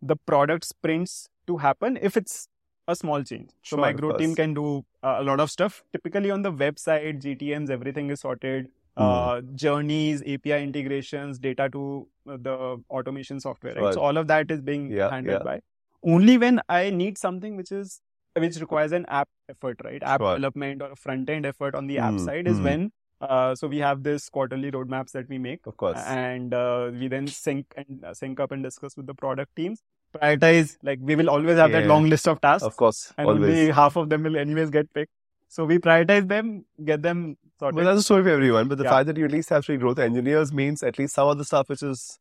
the 0.01 0.17
product 0.17 0.65
sprints 0.65 1.29
to 1.47 1.55
happen 1.55 1.97
if 2.01 2.17
it's 2.17 2.49
a 2.89 2.95
small 2.95 3.23
change. 3.23 3.51
So 3.63 3.77
my 3.77 3.93
growth 3.93 4.17
team 4.17 4.35
can 4.35 4.53
do 4.53 4.83
uh, 5.01 5.15
a 5.19 5.23
lot 5.23 5.39
of 5.39 5.49
stuff. 5.49 5.85
Typically 5.93 6.29
on 6.29 6.41
the 6.41 6.51
website, 6.51 7.21
GTMs, 7.21 7.69
everything 7.69 8.09
is 8.09 8.19
sorted. 8.19 8.67
Hmm. 8.97 9.03
Uh, 9.03 9.41
journeys, 9.55 10.21
API 10.23 10.61
integrations, 10.61 11.39
data 11.39 11.69
to 11.71 12.05
uh, 12.29 12.35
the 12.37 12.83
automation 12.89 13.39
software, 13.39 13.75
right? 13.75 13.83
Right. 13.83 13.93
So 13.93 14.01
all 14.01 14.17
of 14.17 14.27
that 14.27 14.51
is 14.51 14.59
being 14.59 14.91
Yeah, 14.91 15.09
handled 15.09 15.39
yeah. 15.39 15.43
by. 15.45 15.61
Only 16.03 16.37
when 16.37 16.61
I 16.69 16.89
need 16.89 17.17
something 17.17 17.55
which 17.55 17.71
is 17.71 18.01
which 18.35 18.55
requires 18.57 18.91
an 18.93 19.05
app 19.07 19.27
effort, 19.49 19.81
right? 19.83 20.01
App 20.01 20.21
Sure. 20.21 20.35
development 20.35 20.81
or 20.81 20.91
a 20.91 20.95
front 20.95 21.29
end 21.29 21.45
effort 21.45 21.75
on 21.75 21.87
the 21.87 21.97
app 21.99 22.13
Hmm, 22.13 22.25
side 22.25 22.47
is 22.47 22.57
hmm. 22.57 22.63
when 22.63 22.91
uh, 23.21 23.53
so 23.53 23.67
we 23.67 23.77
have 23.77 24.01
this 24.03 24.29
quarterly 24.29 24.71
roadmaps 24.71 25.11
that 25.11 25.29
we 25.29 25.37
make, 25.37 25.59
Of 25.67 25.77
course. 25.77 25.99
and 25.99 26.53
uh, 26.55 26.89
we 26.91 27.07
then 27.07 27.27
sync 27.27 27.67
and 27.77 28.03
uh, 28.03 28.13
sync 28.15 28.39
up 28.39 28.51
and 28.51 28.63
discuss 28.63 28.97
with 28.97 29.05
the 29.05 29.13
product 29.13 29.55
teams. 29.55 29.83
Prioritize 30.15 30.77
like 30.83 30.99
we 31.01 31.15
will 31.15 31.29
always 31.29 31.57
have 31.57 31.71
that 31.71 31.85
long 31.85 32.09
list 32.09 32.27
of 32.27 32.41
tasks, 32.41 32.63
of 32.63 32.75
course. 32.75 33.13
and 33.17 33.27
always. 33.29 33.43
only 33.43 33.71
half 33.71 33.95
of 33.95 34.09
them 34.09 34.23
will 34.23 34.37
anyways 34.37 34.69
get 34.71 34.91
picked. 34.93 35.11
So 35.49 35.65
we 35.65 35.77
prioritize 35.77 36.27
them, 36.27 36.65
get 36.83 37.01
them 37.03 37.37
sorted. 37.59 37.75
Well, 37.75 37.85
that's 37.85 37.99
a 37.99 38.03
story 38.03 38.23
for 38.23 38.29
everyone. 38.29 38.67
But 38.69 38.77
the 38.79 38.85
Yeah. 38.85 38.89
fact 38.91 39.07
that 39.07 39.17
you 39.17 39.25
at 39.25 39.31
least 39.31 39.49
have 39.49 39.65
three 39.65 39.77
growth 39.77 39.99
engineers 39.99 40.51
means 40.51 40.81
at 40.81 40.97
least 40.97 41.13
some 41.13 41.27
of 41.27 41.37
the 41.37 41.45
stuff 41.45 41.69
which 41.69 41.83
is 41.83 42.17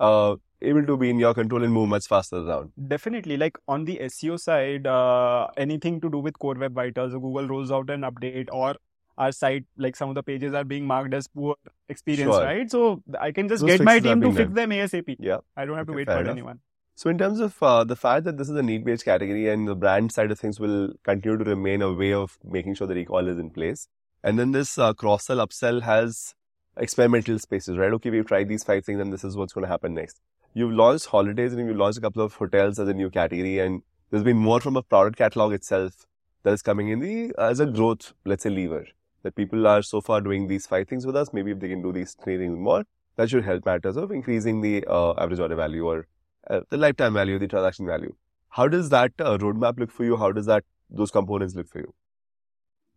uh, 0.00 0.36
able 0.62 0.84
to 0.86 0.96
be 0.96 1.10
in 1.10 1.18
your 1.18 1.34
control 1.34 1.62
and 1.64 1.72
move 1.72 1.88
much 1.88 2.06
faster 2.06 2.36
around. 2.36 2.72
Definitely, 2.88 3.36
like 3.36 3.58
on 3.68 3.84
the 3.84 3.98
SEO 4.02 4.38
side, 4.38 4.86
uh, 4.86 5.48
anything 5.56 6.00
to 6.00 6.10
do 6.10 6.18
with 6.18 6.38
Core 6.38 6.54
Web 6.54 6.74
Vitals, 6.74 7.12
Google 7.12 7.48
rolls 7.48 7.70
out 7.72 7.90
an 7.90 8.02
update, 8.02 8.48
or 8.52 8.74
our 9.18 9.30
site, 9.32 9.64
like 9.76 9.94
some 9.96 10.08
of 10.08 10.14
the 10.14 10.22
pages 10.22 10.54
are 10.54 10.64
being 10.64 10.86
marked 10.86 11.12
as 11.14 11.28
poor 11.28 11.56
experience, 11.88 12.32
Sure. 12.34 12.44
right? 12.44 12.70
So 12.70 13.02
I 13.20 13.30
can 13.32 13.48
just 13.48 13.60
Those 13.60 13.70
get 13.78 13.82
my 13.82 13.98
team 14.00 14.20
to 14.22 14.32
fix 14.32 14.52
them 14.52 14.70
ASAP. 14.70 15.16
Yeah. 15.18 15.38
I 15.56 15.64
don't 15.66 15.76
have 15.76 15.86
to 15.88 15.92
wait 15.92 16.06
for 16.06 16.18
enough. 16.18 16.30
anyone. 16.32 16.60
So 16.94 17.10
in 17.10 17.18
terms 17.18 17.40
of 17.40 17.62
uh, 17.62 17.84
the 17.84 17.96
fact 17.96 18.24
that 18.24 18.38
this 18.38 18.48
is 18.48 18.56
a 18.56 18.62
need-based 18.62 19.04
category 19.04 19.48
and 19.48 19.66
the 19.68 19.74
brand 19.74 20.12
side 20.12 20.30
of 20.30 20.38
things 20.38 20.60
will 20.60 20.92
continue 21.04 21.36
to 21.38 21.44
remain 21.44 21.82
a 21.82 21.92
way 21.92 22.12
of 22.12 22.38
making 22.44 22.74
sure 22.74 22.86
the 22.86 22.94
recall 22.94 23.28
is 23.28 23.38
in 23.38 23.50
place. 23.50 23.88
And 24.22 24.38
then 24.38 24.52
this 24.52 24.78
uh, 24.78 24.92
cross-sell, 24.94 25.38
upsell 25.38 25.82
has 25.82 26.34
experimental 26.76 27.38
spaces, 27.38 27.76
right? 27.76 27.92
Okay, 27.92 28.10
we've 28.10 28.26
tried 28.26 28.48
these 28.48 28.64
five 28.64 28.84
things 28.84 29.00
and 29.00 29.12
this 29.12 29.24
is 29.24 29.36
what's 29.36 29.52
going 29.52 29.64
to 29.64 29.68
happen 29.68 29.94
next. 29.94 30.20
You've 30.54 30.72
launched 30.72 31.06
holidays 31.06 31.54
and 31.54 31.66
you've 31.66 31.78
launched 31.78 31.98
a 31.98 32.02
couple 32.02 32.22
of 32.22 32.34
hotels 32.34 32.78
as 32.78 32.86
a 32.86 32.92
new 32.92 33.08
category 33.08 33.58
and 33.58 33.82
there's 34.10 34.22
been 34.22 34.36
more 34.36 34.60
from 34.60 34.76
a 34.76 34.82
product 34.82 35.16
catalog 35.16 35.54
itself 35.54 36.06
that 36.42 36.52
is 36.52 36.60
coming 36.60 36.88
in 36.88 37.00
the 37.00 37.32
as 37.38 37.60
a 37.60 37.66
growth, 37.66 38.12
let's 38.26 38.42
say, 38.42 38.50
lever. 38.50 38.86
That 39.22 39.34
people 39.34 39.66
are 39.66 39.82
so 39.82 40.00
far 40.00 40.20
doing 40.20 40.48
these 40.48 40.66
five 40.66 40.88
things 40.88 41.06
with 41.06 41.16
us. 41.16 41.32
Maybe 41.32 41.52
if 41.52 41.60
they 41.60 41.68
can 41.68 41.80
do 41.80 41.92
these 41.92 42.14
three 42.22 42.36
things 42.36 42.58
more, 42.58 42.84
that 43.16 43.30
should 43.30 43.44
help 43.44 43.64
matters 43.64 43.96
of 43.96 44.10
increasing 44.10 44.60
the 44.60 44.84
uh, 44.86 45.14
average 45.16 45.38
order 45.38 45.54
value 45.54 45.86
or 45.86 46.06
uh, 46.50 46.60
the 46.68 46.76
lifetime 46.76 47.14
value, 47.14 47.38
the 47.38 47.48
transaction 47.48 47.86
value. 47.86 48.14
How 48.50 48.68
does 48.68 48.90
that 48.90 49.12
uh, 49.20 49.38
roadmap 49.38 49.78
look 49.78 49.90
for 49.90 50.04
you? 50.04 50.16
How 50.16 50.32
does 50.32 50.46
that 50.46 50.64
those 50.90 51.10
components 51.10 51.54
look 51.54 51.68
for 51.68 51.78
you? 51.78 51.94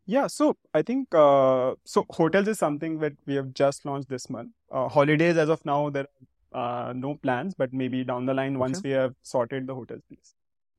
Yeah, 0.06 0.28
so 0.28 0.58
I 0.74 0.82
think 0.82 1.16
uh, 1.16 1.76
so. 1.84 2.06
Hotels 2.10 2.48
is 2.48 2.60
something 2.60 3.00
that 3.00 3.14
we 3.26 3.36
have 3.36 3.54
just 3.54 3.86
launched 3.86 4.10
this 4.10 4.30
month. 4.30 4.52
Uh, 4.70 4.88
holidays, 4.90 5.38
as 5.38 5.50
of 5.50 5.66
now, 5.66 5.90
there 5.90 6.04
are 6.04 6.28
uh, 6.56 6.94
no 6.96 7.16
plans, 7.16 7.54
but 7.54 7.74
maybe 7.74 8.04
down 8.04 8.26
the 8.26 8.34
line, 8.34 8.58
once 8.58 8.82
we 8.82 8.92
have 8.92 9.14
sorted 9.22 9.68
the 9.68 9.76
hotels 9.76 10.02
piece. 10.10 10.34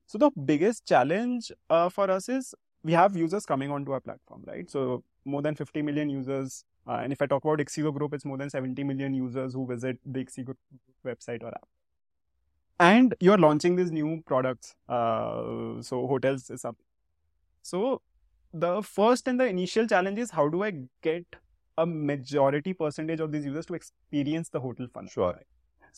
So 0.07 0.17
the 0.17 0.31
biggest 0.45 0.87
challenge 0.87 1.51
uh, 1.69 1.89
for 1.89 2.09
us 2.09 2.29
is 2.29 2.55
we 2.83 2.93
have 2.93 3.15
users 3.15 3.45
coming 3.45 3.69
onto 3.71 3.91
our 3.91 3.99
platform, 3.99 4.43
right? 4.47 4.69
So 4.69 5.03
more 5.25 5.41
than 5.41 5.55
50 5.55 5.81
million 5.83 6.09
users, 6.09 6.63
uh, 6.87 6.99
and 7.03 7.13
if 7.13 7.21
I 7.21 7.27
talk 7.27 7.43
about 7.43 7.59
Ixigo 7.59 7.93
Group, 7.93 8.13
it's 8.13 8.25
more 8.25 8.37
than 8.37 8.49
70 8.49 8.83
million 8.85 9.13
users 9.13 9.53
who 9.53 9.67
visit 9.67 9.99
the 10.05 10.23
Ixigo 10.23 10.55
website 11.05 11.43
or 11.43 11.49
app. 11.49 11.67
And 12.79 13.13
you 13.19 13.33
are 13.33 13.37
launching 13.37 13.75
these 13.75 13.91
new 13.91 14.23
products. 14.25 14.75
Uh, 14.87 15.81
so 15.81 16.07
hotels 16.07 16.49
is 16.49 16.63
up. 16.65 16.77
So 17.61 18.01
the 18.53 18.81
first 18.81 19.27
and 19.27 19.39
the 19.39 19.45
initial 19.45 19.85
challenge 19.87 20.19
is 20.19 20.31
how 20.31 20.47
do 20.47 20.63
I 20.63 20.71
get 21.01 21.25
a 21.77 21.85
majority 21.85 22.73
percentage 22.73 23.19
of 23.19 23.31
these 23.31 23.45
users 23.45 23.65
to 23.67 23.73
experience 23.73 24.49
the 24.49 24.59
hotel 24.59 24.87
fun? 24.93 25.07
Sure. 25.07 25.33
Right? 25.33 25.45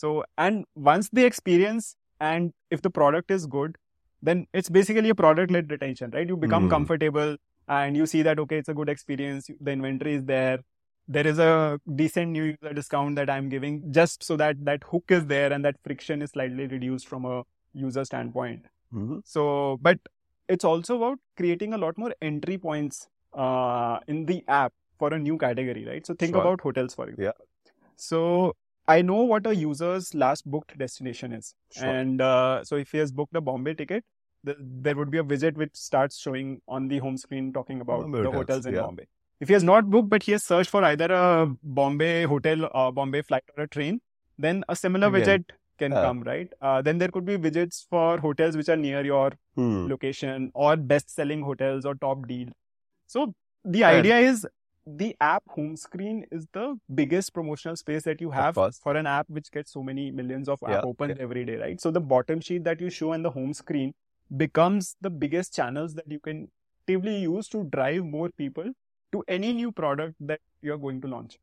So, 0.02 0.24
and 0.38 0.66
once 0.76 1.10
they 1.12 1.26
experience, 1.26 1.96
and 2.22 2.54
if 2.72 2.82
the 2.82 2.90
product 2.90 3.32
is 3.32 3.46
good, 3.46 3.78
then 4.22 4.46
it's 4.54 4.70
basically 4.70 5.10
a 5.10 5.16
product 5.16 5.52
led 5.52 5.72
retention, 5.72 6.12
right? 6.18 6.28
You 6.34 6.38
become 6.44 6.68
Mm. 6.68 6.70
comfortable 6.74 7.36
and 7.68 7.98
you 8.02 8.06
see 8.12 8.22
that, 8.28 8.40
okay, 8.44 8.58
it's 8.64 8.70
a 8.74 8.76
good 8.80 8.90
experience. 8.94 9.50
The 9.70 9.72
inventory 9.72 10.14
is 10.20 10.24
there. 10.32 10.60
There 11.18 11.28
is 11.32 11.40
a 11.40 11.52
decent 12.02 12.32
new 12.38 12.44
user 12.52 12.74
discount 12.80 13.16
that 13.22 13.30
I'm 13.36 13.50
giving 13.54 13.78
just 14.00 14.24
so 14.30 14.38
that 14.42 14.64
that 14.70 14.84
hook 14.94 15.14
is 15.18 15.26
there 15.34 15.52
and 15.58 15.66
that 15.70 15.78
friction 15.90 16.22
is 16.28 16.32
slightly 16.38 16.68
reduced 16.68 17.08
from 17.14 17.26
a 17.26 17.38
user 17.86 18.06
standpoint. 18.12 18.68
Mhm. 18.94 19.22
So, 19.36 19.46
but 19.90 20.00
it's 20.58 20.70
also 20.74 20.98
about 21.02 21.20
creating 21.44 21.74
a 21.74 21.82
lot 21.86 21.98
more 21.98 22.14
entry 22.32 22.58
points 22.70 23.08
uh, 23.34 24.00
in 24.08 24.26
the 24.34 24.44
app 24.48 24.74
for 24.98 25.14
a 25.14 25.20
new 25.28 25.38
category, 25.38 25.86
right? 25.92 26.06
So 26.12 26.14
think 26.24 26.36
Sure. 26.38 26.46
about 26.46 26.62
hotels, 26.70 26.96
for 27.02 27.10
example. 27.10 27.26
Yeah. 27.26 27.72
So 28.10 28.56
I 28.94 29.02
know 29.08 29.18
what 29.32 29.48
a 29.50 29.56
user's 29.56 30.14
last 30.22 30.50
booked 30.54 30.78
destination 30.78 31.34
is, 31.40 31.54
Sure. 31.72 31.88
and 31.88 32.22
uh, 32.28 32.64
so 32.70 32.76
if 32.84 32.92
he 32.92 32.98
has 33.02 33.12
booked 33.12 33.36
a 33.36 33.42
Bombay 33.50 33.74
ticket, 33.82 34.04
th- 34.46 34.58
there 34.88 34.96
would 35.00 35.12
be 35.12 35.20
a 35.20 35.24
widget 35.24 35.56
which 35.64 35.76
starts 35.76 36.18
showing 36.18 36.62
on 36.68 36.88
the 36.94 36.98
home 37.06 37.18
screen 37.24 37.54
talking 37.54 37.82
about 37.82 38.02
Bombay 38.02 38.22
the 38.24 38.26
hotels, 38.26 38.38
hotels 38.48 38.66
in 38.66 38.74
yeah. 38.80 38.82
Bombay. 38.88 39.08
If 39.40 39.48
he 39.48 39.54
has 39.54 39.64
not 39.64 39.90
booked, 39.96 40.10
but 40.10 40.24
he 40.24 40.34
has 40.34 40.44
searched 40.44 40.70
for 40.78 40.84
either 40.84 41.06
a 41.20 41.26
Bombay 41.64 42.24
hotel, 42.34 42.70
or 42.74 42.92
Bombay 42.92 43.22
flight, 43.22 43.44
or 43.58 43.64
a 43.66 43.68
train, 43.68 44.02
then 44.38 44.64
a 44.68 44.76
similar 44.76 45.08
Again. 45.16 45.22
widget 45.22 45.58
can 45.78 45.92
Yeah. 45.98 46.02
come, 46.08 46.24
right? 46.24 46.52
Uh, 46.62 46.82
then 46.82 46.98
there 46.98 47.10
could 47.18 47.26
be 47.26 47.38
widgets 47.38 47.86
for 47.90 48.18
hotels 48.28 48.58
which 48.62 48.70
are 48.70 48.76
near 48.88 49.04
your 49.06 49.32
Hmm. 49.56 49.86
location 49.92 50.52
or 50.54 50.76
best 50.94 51.14
selling 51.20 51.44
hotels 51.52 51.86
or 51.92 51.96
top 52.08 52.28
deal. 52.32 52.50
So 53.08 53.34
the 53.64 53.84
And- 53.84 53.98
idea 54.00 54.18
is 54.32 54.48
the 54.98 55.16
app 55.22 55.44
home 55.48 55.76
screen 55.76 56.26
is 56.32 56.48
the 56.54 56.76
biggest 56.94 57.34
promotional 57.34 57.76
space 57.76 58.04
that 58.04 58.22
you 58.22 58.32
have 58.32 58.56
for 58.56 58.96
an 58.96 59.06
app 59.06 59.30
which 59.30 59.52
gets 59.52 59.72
so 59.72 59.84
many 59.84 60.10
millions 60.12 60.50
of 60.50 60.60
Yeah, 60.62 60.78
app 60.78 60.86
opens 60.86 61.18
every 61.20 61.46
day, 61.46 61.56
right? 61.58 61.80
So 61.80 61.92
the 61.92 62.00
bottom 62.00 62.42
sheet 62.42 62.64
that 62.64 62.82
you 62.82 62.90
show 62.90 63.14
on 63.14 63.22
the 63.22 63.30
home 63.30 63.54
screen 63.54 63.94
becomes 64.36 64.96
the 65.02 65.10
biggest 65.10 65.54
channels 65.54 65.94
that 65.96 66.10
you 66.10 66.20
can 66.20 66.50
actively 66.82 67.20
use 67.20 67.48
to 67.50 67.64
drive 67.66 68.04
more 68.04 68.30
people 68.30 68.72
to 69.12 69.24
any 69.28 69.54
new 69.54 69.72
product 69.72 70.16
that 70.20 70.40
you're 70.62 70.78
going 70.78 71.02
to 71.02 71.08
launch. 71.08 71.38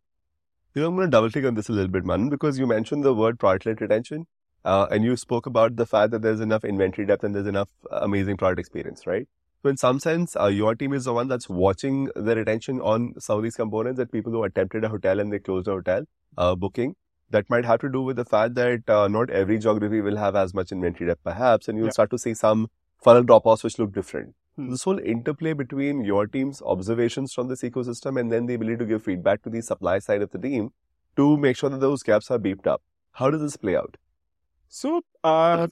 You 0.75 0.83
know, 0.83 0.89
I'm 0.89 0.97
going 0.97 1.07
to 1.07 1.11
double 1.11 1.31
click 1.31 1.45
on 1.45 1.55
this 1.55 1.69
a 1.69 1.73
little 1.73 1.91
bit, 1.91 2.05
man, 2.05 2.29
because 2.29 2.59
you 2.59 2.67
mentioned 2.67 3.05
the 3.05 3.15
word 3.15 3.39
product-led 3.39 3.81
retention, 3.81 4.27
uh, 4.65 4.87
and 4.91 5.05
you 5.05 5.17
spoke 5.17 5.47
about 5.47 5.77
the 5.77 5.87
fact 5.87 6.11
that 6.11 6.23
there's 6.23 6.41
enough 6.41 6.65
inventory 6.65 7.07
depth 7.07 7.25
and 7.25 7.35
there's 7.35 7.47
enough 7.47 7.69
uh, 7.91 8.01
amazing 8.03 8.37
product 8.37 8.61
experience, 8.61 9.07
right? 9.07 9.29
So 9.67 9.71
in 9.71 9.77
some 9.77 9.99
sense, 9.99 10.37
uh, 10.37 10.47
your 10.47 10.77
team 10.77 10.93
is 10.93 11.07
the 11.07 11.13
one 11.13 11.27
that's 11.27 11.49
watching 11.49 12.09
the 12.15 12.37
retention 12.37 12.81
on 12.81 13.15
some 13.19 13.39
of 13.39 13.43
these 13.43 13.57
components 13.57 13.97
that 13.97 14.13
people 14.13 14.31
who 14.31 14.45
attempted 14.45 14.85
a 14.85 14.89
hotel 14.89 15.19
and 15.19 15.33
they 15.33 15.41
closed 15.41 15.67
a 15.67 15.73
hotel 15.73 16.05
uh, 16.39 16.55
booking. 16.55 16.95
That 17.31 17.51
might 17.51 17.65
have 17.65 17.81
to 17.81 17.89
do 17.89 18.01
with 18.01 18.15
the 18.15 18.25
fact 18.25 18.55
that 18.55 18.89
uh, 18.89 19.09
not 19.09 19.29
every 19.29 19.59
geography 19.59 20.01
will 20.01 20.19
have 20.19 20.37
as 20.37 20.55
much 20.55 20.71
inventory 20.71 21.09
depth, 21.09 21.25
perhaps, 21.25 21.67
and 21.67 21.77
you'll 21.77 21.89
Yeah. 21.89 21.97
start 21.99 22.11
to 22.11 22.19
see 22.19 22.33
some 22.33 22.69
funnel 23.03 23.25
drop-offs 23.25 23.65
which 23.65 23.77
look 23.81 23.93
different. 23.93 24.37
Hmm. 24.55 24.71
This 24.71 24.85
whole 24.85 25.01
interplay 25.01 25.53
between 25.53 26.05
your 26.05 26.29
team's 26.29 26.63
observations 26.63 27.35
from 27.35 27.49
this 27.49 27.63
ecosystem 27.63 28.21
and 28.21 28.31
then 28.31 28.47
the 28.47 28.55
ability 28.55 28.77
to 28.85 28.87
give 28.87 29.03
feedback 29.03 29.43
to 29.43 29.51
the 29.51 29.63
supply 29.63 29.99
side 29.99 30.23
of 30.23 30.31
the 30.31 30.39
team 30.39 30.71
to 31.17 31.37
make 31.37 31.57
sure 31.57 31.71
that 31.71 31.81
those 31.81 32.05
gaps 32.05 32.31
are 32.31 32.39
beeped 32.39 32.69
up. 32.69 32.83
How 33.15 33.31
does 33.33 33.41
this 33.41 33.57
play 33.57 33.75
out? 33.75 33.97
So 34.69 35.03
uh, 35.25 35.67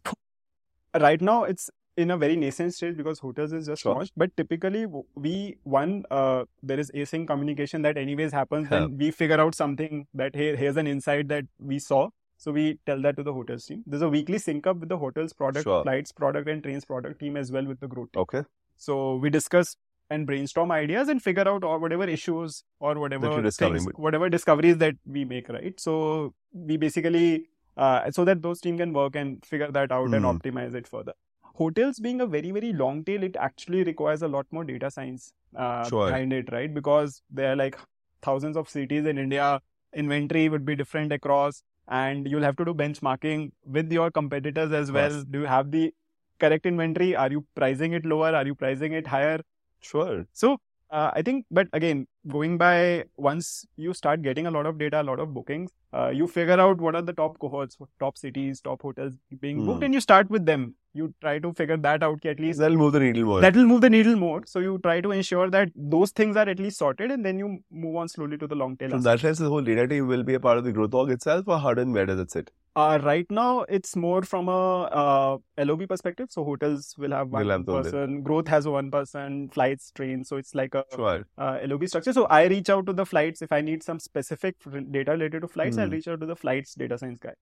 right 0.98 1.20
now 1.20 1.44
it's 1.44 1.70
in 1.96 2.10
a 2.10 2.16
very 2.16 2.36
nascent 2.36 2.74
stage 2.74 2.96
because 2.96 3.18
hotels 3.20 3.52
is 3.52 3.66
just 3.66 3.82
Sure. 3.82 3.94
launched. 3.94 4.12
But 4.16 4.36
typically 4.36 4.86
we 5.14 5.56
one 5.62 6.04
uh, 6.10 6.44
there 6.62 6.80
is 6.80 6.90
async 6.92 7.26
communication 7.26 7.82
that 7.82 7.96
anyways 7.96 8.32
happens. 8.32 8.68
Yeah. 8.70 8.80
Then 8.80 8.98
we 8.98 9.10
figure 9.10 9.40
out 9.40 9.54
something 9.54 10.06
that 10.14 10.34
hey 10.34 10.56
here's 10.56 10.76
an 10.76 10.86
insight 10.86 11.28
that 11.28 11.44
we 11.58 11.78
saw. 11.78 12.08
So 12.36 12.52
we 12.52 12.78
tell 12.84 13.00
that 13.02 13.16
to 13.16 13.22
the 13.22 13.32
hotels 13.32 13.64
team. 13.64 13.84
There's 13.86 14.02
a 14.02 14.08
weekly 14.08 14.38
sync 14.38 14.66
up 14.66 14.78
with 14.78 14.88
the 14.88 14.98
hotels 14.98 15.32
product, 15.32 15.64
Sure. 15.64 15.82
flights 15.84 16.12
product, 16.12 16.48
and 16.48 16.62
trains 16.62 16.84
product 16.84 17.20
team 17.20 17.36
as 17.36 17.52
well 17.52 17.64
with 17.64 17.80
the 17.80 17.88
growth 17.88 18.10
team. 18.12 18.22
Okay. 18.22 18.42
So 18.76 19.16
we 19.16 19.30
discuss 19.30 19.76
and 20.10 20.26
brainstorm 20.26 20.70
ideas 20.72 21.08
and 21.08 21.22
figure 21.22 21.48
out 21.48 21.64
or 21.64 21.78
whatever 21.78 22.04
issues 22.04 22.64
or 22.80 22.94
whatever 22.98 23.30
things, 23.50 23.86
whatever 23.94 24.28
discoveries 24.28 24.76
that 24.78 24.96
we 25.06 25.24
make, 25.24 25.48
right? 25.48 25.78
So 25.80 26.34
we 26.52 26.76
basically 26.76 27.48
uh, 27.76 28.10
so 28.10 28.24
that 28.24 28.42
those 28.42 28.60
team 28.60 28.76
can 28.78 28.92
work 28.92 29.16
and 29.16 29.44
figure 29.44 29.70
that 29.76 29.90
out 29.90 30.12
and 30.12 30.24
Hmm. 30.24 30.32
optimize 30.36 30.74
it 30.74 30.86
further. 30.86 31.14
Hotels 31.54 31.98
being 32.00 32.20
a 32.20 32.26
very 32.26 32.50
very 32.50 32.72
long 32.72 33.04
tail, 33.04 33.22
it 33.22 33.36
actually 33.36 33.84
requires 33.84 34.22
a 34.22 34.28
lot 34.28 34.46
more 34.50 34.64
data 34.64 34.90
science 34.90 35.32
uh, 35.56 35.88
Sure. 35.88 36.06
behind 36.06 36.32
it, 36.32 36.50
right? 36.52 36.72
Because 36.72 37.22
there 37.30 37.52
are 37.52 37.56
like 37.56 37.78
thousands 38.22 38.56
of 38.56 38.68
cities 38.68 39.06
in 39.06 39.18
India. 39.18 39.60
Inventory 39.94 40.48
would 40.48 40.64
be 40.66 40.74
different 40.74 41.12
across, 41.12 41.62
and 41.88 42.26
you'll 42.28 42.42
have 42.42 42.56
to 42.56 42.64
do 42.64 42.74
benchmarking 42.74 43.52
with 43.64 43.92
your 43.92 44.10
competitors 44.10 44.72
as 44.72 44.88
Of 44.88 44.94
well. 44.96 45.22
Do 45.30 45.40
you 45.40 45.46
have 45.46 45.70
the 45.70 45.94
correct 46.40 46.66
inventory? 46.66 47.14
Are 47.14 47.30
you 47.30 47.46
pricing 47.54 47.92
it 47.92 48.04
lower? 48.04 48.34
Are 48.34 48.44
you 48.44 48.56
pricing 48.56 48.92
it 48.92 49.06
higher? 49.06 49.40
Sure. 49.80 50.26
So 50.32 50.56
uh, 50.90 51.10
I 51.14 51.22
think, 51.22 51.46
but 51.50 51.68
again, 51.72 52.08
going 52.28 52.58
by 52.58 53.04
once 53.16 53.64
you 53.76 53.94
start 53.94 54.22
getting 54.22 54.46
a 54.46 54.50
lot 54.50 54.66
of 54.66 54.78
data, 54.78 55.00
a 55.00 55.04
lot 55.04 55.20
of 55.20 55.32
bookings, 55.32 55.70
uh, 55.92 56.08
you 56.08 56.26
figure 56.26 56.58
out 56.60 56.78
what 56.80 56.96
are 56.96 57.02
the 57.02 57.12
top 57.12 57.38
cohorts, 57.38 57.76
top 58.00 58.18
cities, 58.18 58.60
top 58.60 58.82
hotels 58.82 59.14
being 59.40 59.64
booked, 59.64 59.78
Hmm. 59.78 59.84
and 59.84 59.94
you 59.94 60.00
start 60.00 60.28
with 60.30 60.46
them. 60.46 60.74
You 60.96 61.12
try 61.20 61.38
to 61.40 61.52
figure 61.52 61.76
that 61.76 62.02
out. 62.04 62.24
At 62.24 62.38
least 62.40 62.60
That'll 62.60 62.76
move 62.76 62.92
the 62.92 63.00
needle 63.00 63.24
more. 63.24 63.40
that 63.40 63.56
will 63.56 63.66
move 63.66 63.80
the 63.80 63.90
needle 63.90 64.14
more. 64.16 64.42
So 64.46 64.60
you 64.60 64.78
try 64.82 65.00
to 65.00 65.10
ensure 65.10 65.50
that 65.50 65.70
those 65.74 66.12
things 66.12 66.36
are 66.36 66.48
at 66.48 66.58
least 66.58 66.78
sorted, 66.78 67.10
and 67.10 67.24
then 67.24 67.38
you 67.38 67.48
move 67.70 67.96
on 67.96 68.08
slowly 68.08 68.38
to 68.38 68.46
the 68.46 68.54
long 68.54 68.76
tail. 68.76 68.90
From 68.90 68.98
aspect. 69.00 69.22
that 69.22 69.26
sense, 69.28 69.38
the 69.40 69.48
whole 69.48 69.62
data 69.62 69.88
team 69.88 70.06
will 70.06 70.22
be 70.22 70.34
a 70.34 70.40
part 70.40 70.58
of 70.58 70.64
the 70.64 70.72
growth 70.72 70.94
org 70.94 71.10
itself, 71.10 71.48
or 71.48 71.58
how 71.58 71.70
and 71.70 71.92
where 71.92 72.06
does 72.06 72.20
it 72.20 72.30
sit? 72.30 72.52
Uh, 72.76 72.98
right 73.02 73.28
now, 73.30 73.60
it's 73.62 73.94
more 73.94 74.22
from 74.22 74.48
a 74.48 74.82
uh, 74.84 75.38
LOB 75.58 75.88
perspective. 75.88 76.28
So 76.30 76.44
hotels 76.44 76.94
will 76.98 77.12
have 77.12 77.28
one 77.28 77.48
have 77.48 77.66
person, 77.66 78.22
growth 78.22 78.48
has 78.48 78.66
one 78.66 78.90
person, 78.90 79.48
flights, 79.50 79.92
trains. 79.94 80.28
So 80.28 80.36
it's 80.36 80.54
like 80.56 80.74
a 80.74 80.84
Sure. 80.94 81.24
uh, 81.38 81.58
LOB 81.64 81.86
structure. 81.88 82.12
So 82.12 82.26
I 82.26 82.44
reach 82.46 82.70
out 82.70 82.86
to 82.86 82.92
the 82.92 83.06
flights 83.06 83.42
if 83.42 83.52
I 83.52 83.60
need 83.60 83.84
some 83.84 84.00
specific 84.00 84.56
data 84.90 85.12
related 85.12 85.42
to 85.42 85.48
flights. 85.48 85.78
I'll 85.78 85.86
Hmm. 85.86 85.92
reach 85.92 86.08
out 86.08 86.20
to 86.20 86.26
the 86.26 86.36
flights 86.36 86.74
data 86.74 86.98
science 86.98 87.18
guy. 87.20 87.34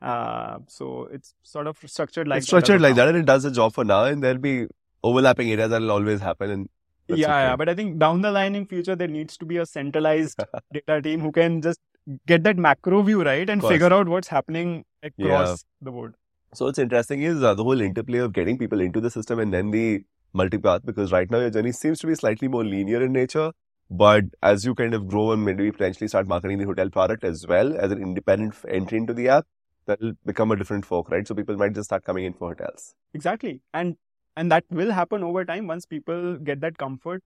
Uh, 0.00 0.58
so 0.68 1.08
it's 1.12 1.34
sort 1.42 1.66
of 1.66 1.78
structured 1.86 2.28
like 2.28 2.38
it's 2.38 2.46
structured 2.46 2.80
like 2.80 2.96
now. 2.96 3.06
that, 3.06 3.08
and 3.08 3.18
it 3.18 3.26
does 3.26 3.42
the 3.42 3.50
job 3.50 3.72
for 3.72 3.84
now, 3.84 4.04
and 4.04 4.22
there'll 4.22 4.38
be 4.38 4.66
overlapping 5.02 5.50
areas 5.50 5.70
that'll 5.70 5.90
always 5.90 6.20
happen. 6.20 6.50
And 6.50 6.68
yeah, 7.08 7.14
okay. 7.14 7.22
yeah, 7.22 7.56
but 7.56 7.68
I 7.68 7.74
think 7.74 7.98
down 7.98 8.20
the 8.20 8.30
line 8.30 8.54
in 8.54 8.66
future 8.66 8.94
there 8.94 9.08
needs 9.08 9.36
to 9.38 9.46
be 9.46 9.56
a 9.56 9.66
centralized 9.66 10.40
data 10.72 11.00
team 11.02 11.20
who 11.20 11.32
can 11.32 11.62
just 11.62 11.80
get 12.26 12.44
that 12.44 12.56
macro 12.56 13.02
view 13.02 13.22
right 13.22 13.48
and 13.48 13.62
figure 13.62 13.92
out 13.92 14.08
what's 14.08 14.28
happening 14.28 14.84
across 15.02 15.64
the 15.80 15.90
board. 15.90 16.14
So 16.54 16.64
what's 16.64 16.78
interesting 16.78 17.22
is 17.22 17.42
uh, 17.42 17.54
the 17.54 17.64
whole 17.64 17.80
interplay 17.80 18.18
of 18.18 18.32
getting 18.32 18.56
people 18.56 18.80
into 18.80 19.00
the 19.00 19.10
system 19.10 19.38
and 19.38 19.52
then 19.52 19.70
the 19.70 20.04
multipath 20.34 20.84
because 20.84 21.12
right 21.12 21.30
now 21.30 21.40
your 21.40 21.50
journey 21.50 21.72
seems 21.72 21.98
to 22.00 22.06
be 22.06 22.14
slightly 22.14 22.48
more 22.48 22.64
linear 22.64 23.02
in 23.02 23.12
nature. 23.12 23.52
But 23.90 24.24
as 24.42 24.64
you 24.64 24.74
kind 24.74 24.94
of 24.94 25.08
grow 25.08 25.32
and 25.32 25.44
maybe 25.44 25.70
potentially 25.72 26.08
start 26.08 26.26
marketing 26.26 26.58
the 26.58 26.66
hotel 26.66 26.90
product 26.90 27.24
as 27.24 27.46
well 27.46 27.76
as 27.76 27.90
an 27.90 28.02
independent 28.02 28.54
entry 28.68 28.98
into 28.98 29.14
the 29.14 29.28
app, 29.28 29.46
that'll 29.88 30.14
become 30.26 30.52
a 30.52 30.56
different 30.56 30.86
folk, 30.86 31.10
right? 31.10 31.26
So 31.28 31.34
people 31.34 31.56
might 31.56 31.74
just 31.74 31.86
start 31.86 32.04
coming 32.04 32.24
in 32.26 32.34
for 32.34 32.50
hotels. 32.50 32.94
Exactly, 33.14 33.62
and 33.74 33.96
and 34.36 34.52
that 34.52 34.64
will 34.70 34.92
happen 34.92 35.24
over 35.24 35.44
time 35.44 35.66
once 35.66 35.86
people 35.86 36.36
get 36.38 36.60
that 36.62 36.78
comfort. 36.78 37.22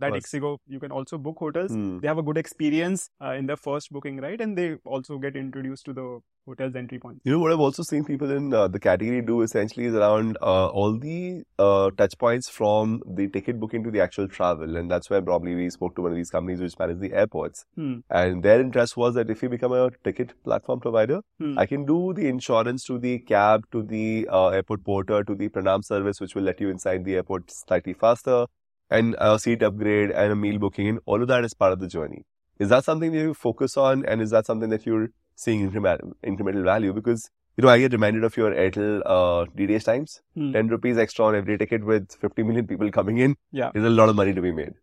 That 0.00 0.10
Course. 0.10 0.26
Ixigo, 0.26 0.58
you 0.68 0.78
can 0.78 0.92
also 0.92 1.18
book 1.18 1.38
hotels. 1.38 1.72
Hmm. 1.72 1.98
They 1.98 2.06
have 2.08 2.18
a 2.18 2.22
good 2.22 2.38
experience 2.38 3.10
uh, 3.20 3.32
in 3.32 3.46
their 3.46 3.56
first 3.56 3.92
booking, 3.92 4.18
right? 4.20 4.40
And 4.40 4.56
they 4.56 4.76
also 4.84 5.18
get 5.18 5.34
introduced 5.36 5.84
to 5.86 5.92
the 5.92 6.20
hotel's 6.46 6.76
entry 6.76 6.98
point. 6.98 7.20
You 7.24 7.32
know 7.32 7.40
what 7.40 7.52
I've 7.52 7.60
also 7.60 7.82
seen 7.82 8.04
people 8.04 8.30
in 8.30 8.54
uh, 8.54 8.68
the 8.68 8.78
category 8.78 9.20
do 9.22 9.42
essentially 9.42 9.86
is 9.86 9.94
around 9.94 10.38
uh, 10.40 10.68
all 10.68 10.96
the 10.98 11.42
uh, 11.58 11.90
touch 11.96 12.16
points 12.18 12.48
from 12.48 13.02
the 13.06 13.28
ticket 13.28 13.58
booking 13.60 13.82
to 13.84 13.90
the 13.90 14.00
actual 14.00 14.28
travel, 14.28 14.76
and 14.76 14.90
that's 14.90 15.10
where 15.10 15.20
probably 15.20 15.54
we 15.56 15.68
spoke 15.68 15.96
to 15.96 16.02
one 16.02 16.12
of 16.12 16.16
these 16.16 16.30
companies 16.30 16.60
which 16.60 16.78
manage 16.78 17.00
the 17.00 17.12
airports, 17.12 17.64
Hmm. 17.74 17.96
and 18.08 18.42
their 18.42 18.60
interest 18.60 18.96
was 18.96 19.14
that 19.14 19.28
if 19.30 19.42
you 19.42 19.48
become 19.48 19.72
a 19.72 19.90
ticket 20.04 20.32
platform 20.44 20.80
provider, 20.80 21.20
Hmm. 21.40 21.58
I 21.58 21.66
can 21.66 21.84
do 21.84 22.14
the 22.14 22.28
insurance 22.28 22.84
to 22.84 22.98
the 22.98 23.18
cab, 23.18 23.66
to 23.72 23.82
the 23.82 24.28
uh, 24.30 24.48
airport 24.48 24.84
porter, 24.84 25.24
to 25.24 25.34
the 25.34 25.48
Pranaam 25.48 25.84
service, 25.84 26.20
which 26.20 26.34
will 26.34 26.44
let 26.44 26.60
you 26.60 26.70
inside 26.70 27.04
the 27.04 27.16
airport 27.16 27.50
slightly 27.50 27.92
faster. 27.94 28.46
And 28.90 29.16
a 29.18 29.38
seat 29.38 29.62
upgrade 29.62 30.10
and 30.10 30.32
a 30.32 30.36
meal 30.36 30.58
booking, 30.58 30.88
and 30.88 30.98
all 31.06 31.22
of 31.22 31.28
that 31.28 31.44
is 31.44 31.54
part 31.54 31.72
of 31.72 31.80
the 31.80 31.88
journey. 31.88 32.24
Is 32.58 32.68
that 32.70 32.84
something 32.84 33.12
that 33.12 33.18
you 33.18 33.34
focus 33.34 33.76
on, 33.76 34.04
and 34.04 34.20
is 34.20 34.30
that 34.30 34.46
something 34.46 34.70
that 34.70 34.86
you're 34.86 35.08
seeing 35.36 35.70
incremental, 35.70 36.12
incremental 36.24 36.64
value? 36.64 36.92
Because 36.92 37.30
you 37.56 37.62
know, 37.62 37.70
I 37.70 37.78
get 37.80 37.92
reminded 37.92 38.22
of 38.22 38.36
your 38.36 38.52
Airtel 38.52 39.02
uh, 39.04 39.44
DTH 39.56 39.82
times. 39.84 40.20
Hmm. 40.34 40.52
10 40.52 40.68
rupees 40.68 40.96
extra 40.96 41.24
on 41.24 41.34
every 41.34 41.58
ticket 41.58 41.84
with 41.84 42.12
50 42.12 42.44
million 42.44 42.68
people 42.68 42.88
coming 42.92 43.18
in. 43.18 43.36
Yeah. 43.50 43.72
There's 43.74 43.84
a 43.84 43.90
lot 43.90 44.08
of 44.08 44.14
money 44.14 44.32
to 44.32 44.40
be 44.40 44.52
made. 44.52 44.74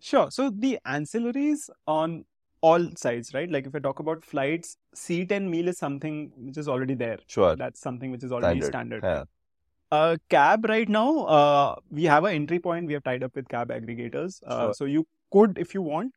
Sure. 0.00 0.28
So 0.28 0.50
the 0.50 0.80
ancillaries 0.84 1.70
on 1.86 2.24
all 2.60 2.88
sides, 2.96 3.32
right? 3.34 3.48
Like 3.48 3.66
if 3.66 3.74
I 3.76 3.78
talk 3.78 4.00
about 4.00 4.24
flights, 4.24 4.78
seat 4.94 5.30
and 5.30 5.48
meal 5.48 5.68
is 5.68 5.78
something 5.78 6.32
which 6.36 6.58
is 6.58 6.66
already 6.68 6.94
there. 6.94 7.18
Sure. 7.28 7.54
That's 7.54 7.80
something 7.80 8.10
which 8.10 8.24
is 8.24 8.32
already 8.32 8.62
Standard. 8.62 9.00
standard. 9.00 9.04
Yeah. 9.04 9.24
Uh, 9.90 10.16
cab 10.28 10.64
right 10.68 10.88
now, 10.88 11.24
uh, 11.24 11.74
we 11.90 12.04
have 12.04 12.24
an 12.24 12.34
entry 12.34 12.58
point. 12.58 12.86
We 12.86 12.92
have 12.92 13.04
tied 13.04 13.22
up 13.22 13.34
with 13.34 13.48
cab 13.48 13.70
aggregators. 13.70 14.42
Uh, 14.46 14.64
Sure. 14.64 14.74
So 14.74 14.84
you 14.84 15.06
could, 15.32 15.56
if 15.58 15.74
you 15.74 15.82
want, 15.82 16.12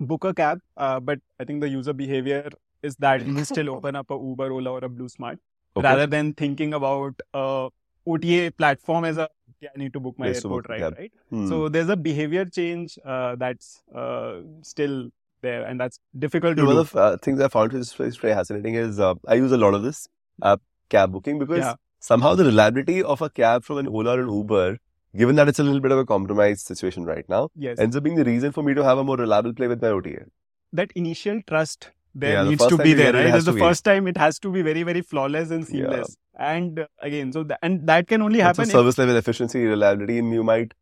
book 0.00 0.24
a 0.24 0.34
cab. 0.34 0.60
Uh, 0.76 0.98
but 1.00 1.20
I 1.38 1.44
think 1.44 1.60
the 1.60 1.68
user 1.68 1.92
behavior 1.92 2.48
is 2.82 2.96
that 2.96 3.24
you 3.26 3.44
still 3.44 3.70
open 3.76 3.94
up 3.96 4.10
a 4.10 4.14
Uber, 4.14 4.50
Ola, 4.52 4.72
or 4.72 4.78
a 4.78 4.88
BluSmart 4.88 5.38
Okay. 5.76 5.86
rather 5.86 6.06
than 6.06 6.32
thinking 6.34 6.74
about 6.74 7.14
uh, 7.32 7.68
OTA 8.06 8.50
platform 8.58 9.04
as 9.04 9.18
a 9.18 9.28
yeah, 9.60 9.68
I 9.74 9.78
need 9.78 9.92
to 9.92 10.00
book 10.00 10.18
my 10.18 10.26
to 10.30 10.34
airport 10.34 10.68
ride, 10.68 10.80
cab. 10.80 10.94
right? 10.98 11.12
Hmm. 11.28 11.46
So 11.46 11.68
there's 11.68 11.88
a 11.90 11.96
behavior 11.96 12.44
change 12.46 12.98
uh, 13.04 13.36
that's 13.36 13.82
uh, 13.94 14.40
still 14.62 15.10
there, 15.42 15.64
and 15.64 15.78
that's 15.78 16.00
difficult 16.18 16.56
to 16.56 16.64
one 16.64 16.74
do. 16.74 16.80
of 16.80 16.90
the 16.92 16.98
uh, 17.00 17.16
things 17.18 17.40
I 17.40 17.48
found 17.48 17.74
is 17.74 17.92
very, 17.92 18.10
very 18.10 18.34
fascinating 18.34 18.74
is 18.74 18.98
uh, 18.98 19.14
I 19.28 19.34
use 19.34 19.52
a 19.52 19.58
lot 19.58 19.74
of 19.74 19.82
this 19.82 20.08
uh, 20.42 20.56
cab 20.88 21.12
booking 21.12 21.38
because 21.38 21.58
Yeah. 21.58 21.74
Somehow 22.00 22.34
the 22.34 22.44
reliability 22.44 23.02
of 23.02 23.22
a 23.22 23.30
cab 23.30 23.64
from 23.64 23.78
an 23.78 23.88
Ola 23.88 24.16
or 24.16 24.20
an 24.22 24.30
Uber, 24.30 24.78
given 25.16 25.36
that 25.36 25.48
it's 25.48 25.58
a 25.58 25.62
little 25.62 25.80
bit 25.80 25.92
of 25.92 25.98
a 25.98 26.06
compromised 26.06 26.66
situation 26.66 27.04
right 27.04 27.28
now, 27.28 27.48
yes, 27.54 27.78
ends 27.78 27.96
up 27.96 28.02
being 28.02 28.16
the 28.16 28.24
reason 28.24 28.52
for 28.52 28.62
me 28.62 28.74
to 28.74 28.84
have 28.84 28.98
a 28.98 29.04
more 29.04 29.16
reliable 29.16 29.54
play 29.54 29.68
with 29.68 29.82
my 29.82 29.88
OTA. 29.88 30.26
that 30.72 30.92
initial 30.94 31.40
trust 31.46 31.90
there 32.14 32.34
Yeah, 32.36 32.48
needs 32.50 32.60
first 32.62 32.70
to 32.70 32.78
be 32.78 32.92
there, 32.94 33.12
get 33.12 33.14
it, 33.14 33.18
it 33.18 33.30
right? 33.30 33.34
It's 33.36 33.44
the 33.44 33.52
be. 33.52 33.60
first 33.60 33.84
time 33.84 34.06
it 34.08 34.16
has 34.16 34.38
to 34.40 34.50
be 34.50 34.62
very, 34.62 34.82
very 34.82 35.00
flawless 35.00 35.50
and 35.50 35.66
Yeah. 35.68 35.72
seamless. 35.74 36.16
And 36.38 36.78
uh, 36.80 36.86
again, 37.00 37.32
so 37.32 37.42
that, 37.44 37.58
and 37.62 37.86
that 37.88 38.08
can 38.08 38.22
only 38.22 38.40
happen 38.40 38.64
if 38.64 38.70
service 38.70 38.98
level 38.98 39.16
efficiency, 39.16 39.64
reliability, 39.64 40.18
and 40.18 40.32
you 40.32 40.42
might 40.42 40.74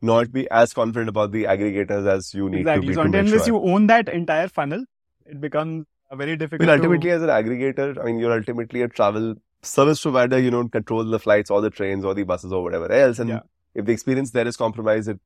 not 0.00 0.32
be 0.32 0.48
as 0.50 0.72
confident 0.72 1.08
about 1.08 1.32
the 1.32 1.44
aggregators 1.44 2.06
as 2.06 2.34
you 2.34 2.48
need 2.48 2.60
exactly. 2.60 2.82
to 2.82 2.88
be 2.88 2.94
So 2.94 3.02
to 3.04 3.18
unless 3.18 3.46
sure. 3.46 3.54
you 3.54 3.60
own 3.74 3.86
that 3.88 4.08
entire 4.08 4.48
funnel, 4.48 4.84
it 5.26 5.40
becomes 5.40 5.86
very 6.12 6.32
I 6.32 6.34
difficult. 6.36 6.60
mean, 6.60 6.68
ultimately, 6.70 7.10
to, 7.10 7.16
as 7.16 7.22
an 7.22 7.28
aggregator, 7.28 8.00
I 8.00 8.04
mean, 8.04 8.18
you're 8.18 8.32
ultimately 8.32 8.82
a 8.82 8.88
travel 8.88 9.34
service 9.62 10.00
provider. 10.02 10.38
You 10.38 10.50
don't 10.50 10.70
control 10.70 11.04
the 11.04 11.18
flights 11.18 11.50
or 11.50 11.60
the 11.60 11.70
trains 11.70 12.04
or 12.04 12.14
the 12.14 12.22
buses 12.24 12.52
or 12.52 12.62
whatever 12.62 12.90
else. 12.90 13.18
And 13.18 13.30
Yeah. 13.30 13.40
if 13.74 13.84
the 13.86 13.92
experience 13.92 14.30
there 14.32 14.46
is 14.46 14.56
compromised, 14.56 15.08
it, 15.08 15.20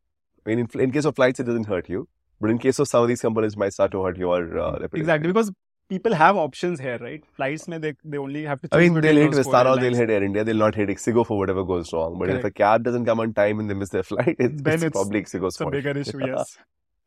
I 0.47 0.51
mean, 0.51 0.59
in, 0.61 0.80
in 0.80 0.91
case 0.93 1.05
of 1.05 1.16
flights, 1.16 1.41
it 1.41 1.45
doesn't 1.45 1.66
hurt 1.66 1.89
you. 1.89 2.09
But 2.41 2.51
in 2.51 2.59
case 2.59 2.78
of 2.80 2.89
some 2.89 3.03
of 3.03 3.09
these 3.09 3.20
components, 3.20 3.55
it 3.55 3.59
might 3.59 3.72
start 3.72 3.93
to 3.93 4.03
hurt 4.03 4.16
your 4.16 4.59
uh, 4.59 4.72
reputation. 4.72 5.01
exactly 5.03 5.28
because 5.28 5.53
people 5.89 6.12
have 6.14 6.37
options 6.37 6.80
here, 6.80 6.99
right? 6.99 7.22
Flights, 7.37 7.68
may 7.68 7.78
they 7.78 7.95
they 8.05 8.18
only 8.18 8.43
have 8.45 8.61
to. 8.62 8.68
I 8.72 8.78
mean, 8.78 8.95
they'll 9.01 9.30
four 9.30 9.39
Vistara 9.43 9.76
or 9.76 9.80
they'll 9.80 9.95
hit 9.95 10.11
Air 10.11 10.24
India. 10.24 10.43
They'll 10.43 10.57
not 10.57 10.74
hit 10.74 10.89
Ixigo 10.89 11.24
for 11.24 11.39
whatever 11.39 11.62
goes 11.64 11.93
wrong. 11.93 12.18
But 12.18 12.30
if 12.30 12.43
a 12.45 12.51
cab 12.51 12.83
doesn't 12.83 13.05
come 13.05 13.20
on 13.20 13.33
time 13.35 13.61
and 13.61 13.70
they 13.70 13.74
miss 13.74 13.91
their 13.91 14.03
flight, 14.03 14.35
it's, 14.41 14.61
Then 14.62 14.74
it's, 14.74 14.83
it's- 14.85 14.91
probably 14.93 15.22
Ixigo's 15.22 15.55
It's 15.55 15.61
a 15.61 15.64
fault. 15.64 15.72
bigger 15.72 15.97
issue, 15.97 16.18
yes. 16.26 16.59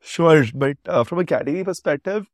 Sure, 0.01 0.45
but 0.53 0.77
uh, 0.87 1.03
from 1.03 1.19
a 1.19 1.25
category 1.25 1.63
perspective, 1.65 2.27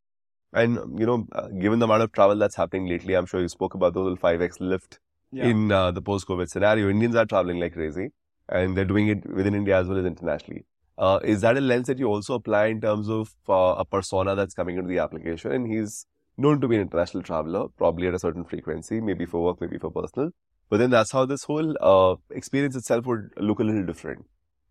and 0.53 0.99
you 0.99 1.05
know, 1.05 1.27
uh, 1.31 1.47
given 1.47 1.79
the 1.79 1.85
amount 1.85 2.03
of 2.03 2.11
travel 2.11 2.35
that's 2.35 2.55
happening 2.55 2.87
lately, 2.87 3.13
I'm 3.15 3.25
sure 3.25 3.41
you 3.41 3.47
spoke 3.49 3.73
about 3.73 3.93
the 3.93 4.01
whole 4.01 4.17
5x 4.17 4.59
lift 4.59 4.99
Yeah. 5.31 5.47
in 5.49 5.71
uh, 5.71 5.91
the 5.91 6.01
post-COVID 6.01 6.49
scenario. 6.49 6.89
Indians 6.89 7.15
are 7.15 7.25
traveling 7.25 7.59
like 7.59 7.73
crazy, 7.73 8.11
and 8.49 8.75
they're 8.75 8.85
doing 8.85 9.07
it 9.07 9.25
within 9.29 9.55
India 9.55 9.77
as 9.77 9.87
well 9.87 9.97
as 9.97 10.05
internationally. 10.05 10.65
Uh, 10.97 11.19
is 11.23 11.41
that 11.41 11.57
a 11.57 11.61
lens 11.61 11.87
that 11.87 11.97
you 11.97 12.07
also 12.07 12.33
apply 12.35 12.65
in 12.67 12.81
terms 12.81 13.09
of 13.09 13.33
uh, 13.49 13.75
a 13.77 13.85
persona 13.85 14.35
that's 14.35 14.53
coming 14.53 14.77
into 14.77 14.89
the 14.89 14.99
application? 14.99 15.51
And 15.51 15.71
he's 15.71 16.05
known 16.37 16.59
to 16.61 16.67
be 16.67 16.75
an 16.75 16.81
international 16.81 17.23
traveler, 17.23 17.67
probably 17.77 18.07
at 18.07 18.13
a 18.13 18.19
certain 18.19 18.43
frequency, 18.43 18.99
maybe 19.01 19.25
for 19.25 19.41
work, 19.43 19.61
maybe 19.61 19.77
for 19.77 19.89
personal. 19.89 20.31
But 20.69 20.77
then 20.77 20.89
that's 20.89 21.11
how 21.11 21.25
this 21.25 21.45
whole 21.45 21.75
uh, 21.81 22.15
experience 22.29 22.75
itself 22.75 23.05
would 23.05 23.31
look 23.37 23.59
a 23.59 23.63
little 23.63 23.85
different. 23.85 24.25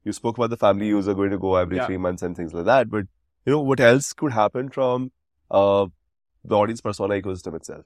You 0.05 0.13
spoke 0.13 0.37
about 0.39 0.51
the 0.51 0.57
family 0.57 0.87
user 0.89 1.15
going 1.15 1.31
to 1.31 1.39
go 1.39 1.57
every 1.57 1.77
Yeah. 1.77 1.87
three 1.87 1.97
months 1.99 2.23
and 2.23 2.37
things 2.37 2.55
like 2.55 2.65
that, 2.67 2.91
but 2.91 3.05
you 3.47 3.53
know 3.53 3.61
what 3.61 3.81
else 3.81 4.13
could 4.13 4.33
happen 4.33 4.69
from 4.71 5.11
uh, 5.51 5.87
the 6.45 6.57
audience 6.57 6.81
persona 6.81 7.15
ecosystem 7.15 7.55
itself? 7.55 7.85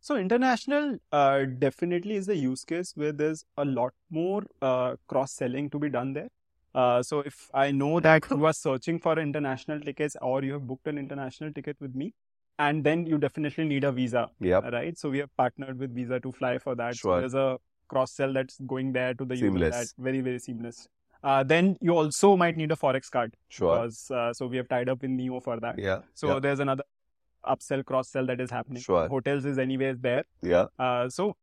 So 0.00 0.16
international 0.16 0.98
uh, 1.12 1.44
definitely 1.58 2.14
is 2.14 2.26
the 2.26 2.36
use 2.36 2.64
case 2.64 2.92
where 2.94 3.12
there's 3.12 3.44
a 3.56 3.64
lot 3.64 3.92
more 4.10 4.42
uh, 4.62 4.94
cross 5.08 5.32
selling 5.32 5.70
to 5.70 5.78
be 5.78 5.88
done 5.88 6.12
there. 6.12 6.28
Uh, 6.74 7.02
so 7.02 7.20
if 7.20 7.50
I 7.52 7.70
know 7.72 7.98
that 7.98 8.24
you 8.30 8.44
are 8.44 8.52
searching 8.52 9.00
for 9.00 9.18
international 9.18 9.80
tickets 9.80 10.16
or 10.22 10.44
you 10.44 10.52
have 10.52 10.66
booked 10.66 10.86
an 10.86 10.98
international 10.98 11.52
ticket 11.52 11.76
with 11.80 11.94
me, 11.94 12.14
and 12.58 12.84
then 12.84 13.06
you 13.06 13.18
definitely 13.18 13.64
need 13.64 13.84
a 13.84 13.92
visa, 13.92 14.30
Yep. 14.40 14.72
right? 14.72 14.98
So 14.98 15.10
we 15.10 15.18
have 15.18 15.34
partnered 15.36 15.78
with 15.78 15.94
Visa 15.94 16.18
to 16.20 16.32
fly 16.32 16.58
for 16.58 16.74
that. 16.74 16.96
Sure. 16.96 17.16
So 17.16 17.20
there's 17.20 17.34
a 17.34 17.58
cross 17.88 18.12
sell 18.12 18.32
that's 18.32 18.58
going 18.66 18.92
there 18.92 19.14
to 19.14 19.24
the 19.24 19.34
user. 19.36 19.46
Seamless. 19.46 19.76
That 19.76 20.02
very 20.02 20.20
very 20.20 20.38
seamless. 20.38 20.88
Uh, 21.22 21.42
then 21.42 21.76
you 21.80 21.96
also 21.96 22.36
might 22.36 22.56
need 22.56 22.70
a 22.70 22.76
forex 22.76 23.10
card 23.10 23.34
Sure. 23.48 23.76
because 23.76 24.10
uh, 24.10 24.32
so 24.32 24.46
we 24.46 24.56
have 24.56 24.68
tied 24.68 24.88
up 24.88 25.02
with 25.02 25.10
Niyo 25.10 25.42
for 25.42 25.58
that. 25.60 25.78
Yeah. 25.78 26.00
So 26.14 26.34
yeah. 26.34 26.38
there's 26.40 26.60
another 26.60 26.84
upsell 27.46 27.84
cross 27.84 28.08
sell 28.08 28.26
that 28.26 28.40
is 28.40 28.50
happening. 28.50 28.82
Sure. 28.82 29.08
Hotels 29.08 29.44
is 29.44 29.58
anyways 29.58 29.98
there. 30.00 30.24
Yeah. 30.42 30.66
Uh, 30.78 31.08
so, 31.08 31.36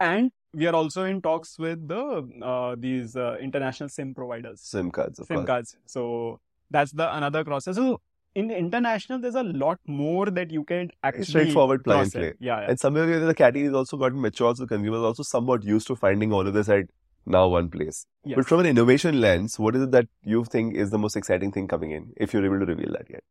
and 0.00 0.30
we 0.54 0.66
are 0.66 0.74
also 0.74 1.04
in 1.04 1.20
talks 1.20 1.58
with 1.58 1.86
the 1.88 2.28
uh, 2.42 2.74
these 2.78 3.16
uh, 3.16 3.36
international 3.40 3.88
SIM 3.88 4.14
providers, 4.14 4.60
SIM 4.60 4.90
cards, 4.90 5.18
of 5.18 5.26
SIM 5.26 5.36
course. 5.36 5.46
cards. 5.46 5.76
So 5.86 6.40
that's 6.70 6.92
the 6.92 7.14
another 7.16 7.44
cross. 7.44 7.64
Sell. 7.64 7.74
So 7.74 8.00
in 8.34 8.50
international, 8.50 9.18
there's 9.20 9.34
a 9.34 9.42
lot 9.42 9.78
more 9.86 10.26
that 10.26 10.50
you 10.50 10.64
can 10.64 10.90
actually 11.02 11.24
straightforward 11.24 11.82
plug 11.84 12.02
and 12.02 12.12
play. 12.12 12.32
Yeah, 12.40 12.60
yeah. 12.60 12.70
And 12.70 12.80
somewhere 12.80 13.06
the 13.06 13.26
the 13.26 13.34
category 13.34 13.64
has 13.64 13.74
also 13.74 13.96
gotten 13.96 14.20
mature, 14.20 14.54
so 14.54 14.66
consumers 14.66 15.00
also 15.00 15.22
somewhat 15.22 15.64
used 15.64 15.86
to 15.88 15.96
finding 15.96 16.32
all 16.32 16.46
of 16.46 16.54
this 16.54 16.68
at 16.68 16.84
now 17.26 17.48
one 17.48 17.68
place. 17.68 18.06
Yes. 18.24 18.36
But 18.36 18.46
from 18.46 18.60
an 18.60 18.66
innovation 18.66 19.20
lens, 19.20 19.58
what 19.58 19.76
is 19.76 19.82
it 19.82 19.90
that 19.90 20.06
you 20.22 20.44
think 20.44 20.74
is 20.74 20.90
the 20.90 20.98
most 20.98 21.16
exciting 21.16 21.52
thing 21.52 21.68
coming 21.68 21.90
in, 21.90 22.12
if 22.16 22.32
you're 22.32 22.44
able 22.44 22.60
to 22.60 22.66
reveal 22.66 22.92
that 22.92 23.10
yet? 23.10 23.22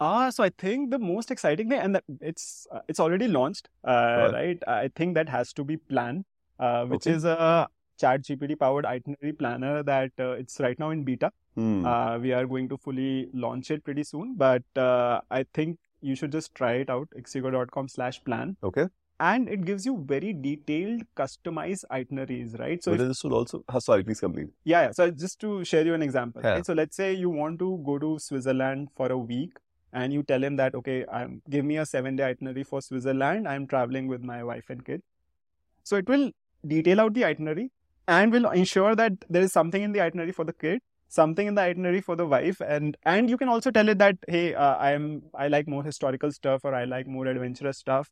Ah, 0.00 0.30
so 0.30 0.42
I 0.42 0.50
think 0.64 0.90
the 0.90 0.98
most 0.98 1.30
exciting 1.30 1.68
thing, 1.68 1.78
and 1.78 1.94
that 1.96 2.04
it's 2.20 2.66
uh, 2.72 2.80
it's 2.88 3.00
already 3.00 3.28
launched, 3.28 3.68
uh, 3.84 3.90
Right. 4.20 4.32
right? 4.32 4.62
I 4.66 4.88
think 5.00 5.14
that 5.14 5.28
has 5.28 5.52
to 5.54 5.64
be 5.64 5.76
Plan, 5.76 6.24
uh, 6.58 6.86
which 6.86 7.06
Okay. 7.06 7.16
is 7.16 7.24
a 7.24 7.68
Chat 7.98 8.22
GPT 8.22 8.58
powered 8.58 8.86
itinerary 8.86 9.32
planner 9.34 9.82
that 9.82 10.12
uh, 10.18 10.30
it's 10.44 10.58
right 10.60 10.78
now 10.78 10.88
in 10.90 11.04
beta. 11.04 11.30
Hmm. 11.54 11.84
Uh, 11.84 12.18
we 12.18 12.32
are 12.32 12.46
going 12.46 12.68
to 12.70 12.78
fully 12.78 13.28
launch 13.34 13.70
it 13.70 13.84
pretty 13.84 14.04
soon, 14.04 14.36
but 14.36 14.62
uh, 14.76 15.20
I 15.30 15.44
think 15.52 15.78
you 16.00 16.14
should 16.14 16.32
just 16.32 16.54
try 16.54 16.72
it 16.84 16.88
out. 16.88 17.08
Ixigo.com 17.24 17.88
slash 17.88 18.22
plan. 18.24 18.56
okay. 18.62 18.86
And 19.22 19.50
it 19.54 19.66
gives 19.66 19.84
you 19.84 20.02
very 20.10 20.32
detailed, 20.32 21.02
customized 21.14 21.84
itineraries, 21.90 22.54
right? 22.58 22.82
So, 22.82 22.94
if, 22.94 23.00
this 23.00 23.22
will 23.22 23.34
also, 23.34 23.62
uh, 23.68 23.78
sorry, 23.78 24.02
please 24.02 24.18
complete. 24.20 24.46
yeah, 24.64 24.84
yeah. 24.84 24.92
So 24.92 25.10
just 25.10 25.38
to 25.42 25.62
share 25.62 25.84
you 25.84 25.92
an 25.92 26.00
example, 26.00 26.40
Yeah. 26.42 26.52
right? 26.52 26.64
So 26.64 26.72
let's 26.72 26.96
say 26.96 27.12
you 27.12 27.28
want 27.28 27.58
to 27.58 27.82
go 27.84 27.98
to 27.98 28.18
Switzerland 28.18 28.88
for 28.96 29.12
a 29.12 29.18
week 29.18 29.58
and 29.92 30.12
you 30.12 30.22
tell 30.22 30.42
him 30.42 30.56
that, 30.56 30.74
okay, 30.74 31.04
I'm, 31.12 31.42
give 31.50 31.64
me 31.64 31.78
a 31.78 31.86
seven 31.86 32.16
day 32.16 32.24
itinerary 32.24 32.64
for 32.64 32.80
Switzerland. 32.80 33.48
I'm 33.48 33.66
traveling 33.66 34.06
with 34.06 34.22
my 34.22 34.42
wife 34.44 34.70
and 34.70 34.84
kid. 34.84 35.02
So 35.82 35.96
it 35.96 36.08
will 36.08 36.30
detail 36.66 37.00
out 37.00 37.14
the 37.14 37.24
itinerary 37.24 37.70
and 38.06 38.32
will 38.32 38.50
ensure 38.50 38.94
that 38.94 39.12
there 39.28 39.42
is 39.42 39.52
something 39.52 39.82
in 39.82 39.92
the 39.92 40.00
itinerary 40.00 40.32
for 40.32 40.44
the 40.44 40.52
kid, 40.52 40.80
something 41.08 41.46
in 41.46 41.54
the 41.54 41.62
itinerary 41.62 42.00
for 42.00 42.16
the 42.16 42.26
wife, 42.26 42.60
and 42.60 42.96
and 43.04 43.30
you 43.30 43.36
can 43.36 43.48
also 43.48 43.70
tell 43.70 43.88
it 43.88 43.98
that 43.98 44.16
hey, 44.28 44.54
uh, 44.54 44.76
I 44.76 44.92
am 44.92 45.22
I 45.34 45.48
like 45.48 45.68
more 45.68 45.82
historical 45.84 46.32
stuff 46.32 46.64
or 46.64 46.74
I 46.74 46.84
like 46.84 47.06
more 47.06 47.26
adventurous 47.26 47.78
stuff, 47.78 48.10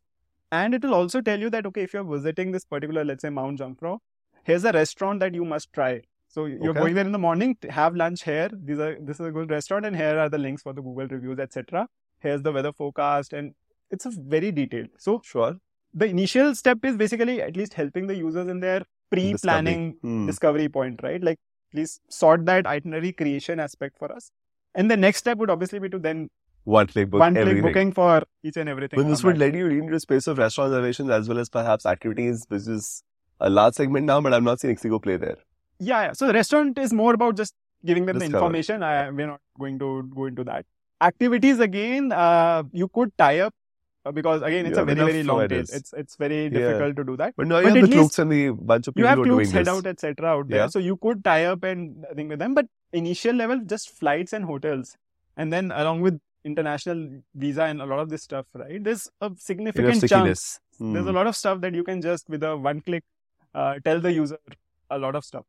and 0.50 0.74
it 0.74 0.82
will 0.82 0.94
also 0.94 1.20
tell 1.20 1.38
you 1.38 1.50
that 1.50 1.66
okay, 1.66 1.82
if 1.82 1.94
you're 1.94 2.04
visiting 2.04 2.52
this 2.52 2.64
particular, 2.64 3.04
let's 3.04 3.22
say 3.22 3.30
Mount 3.30 3.58
Jungfrau, 3.58 3.98
here's 4.44 4.64
a 4.64 4.72
restaurant 4.72 5.20
that 5.20 5.34
you 5.34 5.44
must 5.44 5.72
try. 5.72 6.02
So 6.28 6.44
you're 6.46 6.70
Okay. 6.70 6.80
going 6.80 6.94
there 6.94 7.04
in 7.06 7.12
the 7.12 7.18
morning, 7.18 7.56
have 7.70 7.96
lunch 7.96 8.22
here. 8.24 8.50
These 8.52 8.78
are 8.78 8.96
this 9.00 9.18
is 9.20 9.26
a 9.26 9.30
good 9.30 9.50
restaurant, 9.50 9.86
and 9.86 9.96
here 9.96 10.18
are 10.18 10.28
the 10.28 10.38
links 10.38 10.62
for 10.62 10.72
the 10.72 10.82
Google 10.82 11.08
reviews, 11.08 11.38
etc. 11.38 11.88
Here's 12.20 12.42
the 12.42 12.52
weather 12.52 12.72
forecast, 12.72 13.32
and 13.32 13.54
it's 13.90 14.06
a 14.06 14.10
very 14.36 14.52
detailed. 14.52 14.88
So 14.98 15.20
Sure. 15.24 15.56
the 15.94 16.06
initial 16.06 16.54
step 16.54 16.84
is 16.84 16.96
basically 16.96 17.40
at 17.42 17.56
least 17.56 17.74
helping 17.74 18.06
the 18.08 18.16
users 18.16 18.48
in 18.48 18.60
their 18.60 18.82
pre-planning 19.10 19.86
Hmm. 20.02 20.26
discovery 20.26 20.68
point, 20.68 21.00
right? 21.02 21.22
Like, 21.22 21.38
please 21.72 21.98
sort 22.08 22.44
that 22.50 22.66
itinerary 22.66 23.12
creation 23.12 23.58
aspect 23.58 23.96
for 23.98 24.12
us. 24.12 24.30
And 24.74 24.90
the 24.90 24.98
next 24.98 25.18
step 25.24 25.38
would 25.38 25.50
obviously 25.50 25.78
be 25.78 25.88
to 25.88 25.98
then 25.98 26.28
One 26.64 26.86
click 26.86 27.08
book, 27.10 27.20
one 27.20 27.34
click 27.34 27.62
booking 27.62 27.92
for 27.92 28.22
each 28.42 28.58
and 28.58 28.68
everything. 28.68 29.00
But 29.00 29.08
this 29.08 29.24
would 29.24 29.38
let 29.38 29.54
you 29.54 29.68
into 29.68 29.94
a 29.94 30.00
space 30.00 30.26
of 30.26 30.36
restaurant 30.36 30.72
reservations 30.72 31.08
as 31.08 31.28
well 31.28 31.38
as 31.38 31.48
perhaps 31.48 31.86
activities, 31.86 32.44
which 32.48 32.68
is 32.68 33.02
a 33.40 33.48
large 33.48 33.74
segment 33.74 34.04
now, 34.04 34.20
but 34.20 34.34
I'm 34.34 34.44
not 34.44 34.60
seeing 34.60 34.76
Ixigo 34.76 35.02
play 35.02 35.16
there. 35.16 35.38
Yeah, 35.78 36.02
yeah. 36.06 36.12
So 36.12 36.26
the 36.26 36.32
restaurant 36.32 36.78
is 36.78 36.92
more 36.92 37.14
about 37.14 37.36
just 37.36 37.54
giving 37.84 38.06
them 38.06 38.18
the 38.18 38.24
information. 38.24 38.82
I, 38.82 39.10
we're 39.10 39.26
not 39.26 39.40
going 39.58 39.78
to 39.78 40.02
go 40.14 40.26
into 40.26 40.44
that. 40.44 40.66
Activities 41.00 41.60
again, 41.60 42.12
uh, 42.12 42.64
you 42.72 42.88
could 42.88 43.16
tie 43.16 43.38
up 43.40 43.54
uh, 44.04 44.10
because 44.12 44.42
again, 44.42 44.66
it's 44.66 44.76
You 44.76 44.82
a 44.82 44.86
very 44.86 45.00
very 45.12 45.22
long 45.22 45.48
tail. 45.48 45.60
It's 45.60 45.92
it's 45.92 46.16
very 46.16 46.44
Yeah. 46.44 46.50
difficult 46.50 46.96
to 46.96 47.04
do 47.04 47.16
that. 47.18 47.34
But 47.36 47.46
now 47.46 47.56
But 47.56 47.60
you 47.62 47.68
have 47.68 47.76
at 47.76 47.90
the 47.90 47.92
cloaks 47.96 48.18
and 48.18 48.32
the 48.32 48.50
bunch 48.50 48.88
of 48.88 48.94
people 48.94 49.02
you 49.04 49.34
have 49.34 49.48
who 49.48 49.58
head 49.58 49.68
out, 49.68 49.86
etc. 49.86 50.26
out 50.28 50.48
there. 50.48 50.58
Yeah. 50.58 50.66
So 50.68 50.80
you 50.80 50.96
could 50.96 51.22
tie 51.24 51.44
up 51.44 51.62
and 51.62 52.04
think 52.16 52.30
with 52.30 52.40
them, 52.40 52.54
but 52.54 52.66
initial 52.92 53.34
level, 53.34 53.60
just 53.64 53.90
flights 53.90 54.32
and 54.32 54.44
hotels, 54.44 54.96
and 55.36 55.52
then 55.52 55.70
along 55.70 56.00
with 56.00 56.20
international 56.44 57.20
visa 57.34 57.64
and 57.64 57.80
a 57.82 57.86
lot 57.86 57.98
of 57.98 58.08
this 58.08 58.22
stuff, 58.22 58.46
right? 58.54 58.82
There's 58.82 59.08
a 59.20 59.30
significant 59.36 59.94
chunk. 60.00 60.06
stickiness. 60.10 60.60
There's 60.80 61.06
a 61.06 61.10
Hmm. 61.10 61.16
lot 61.16 61.26
of 61.26 61.36
stuff 61.36 61.60
that 61.60 61.74
you 61.74 61.84
can 61.84 62.00
just 62.00 62.28
with 62.28 62.42
a 62.42 62.56
one 62.56 62.80
click 62.80 63.04
uh, 63.54 63.74
tell 63.84 64.00
the 64.00 64.12
user 64.12 64.38
a 64.90 64.98
lot 64.98 65.14
of 65.14 65.24
stuff. 65.24 65.44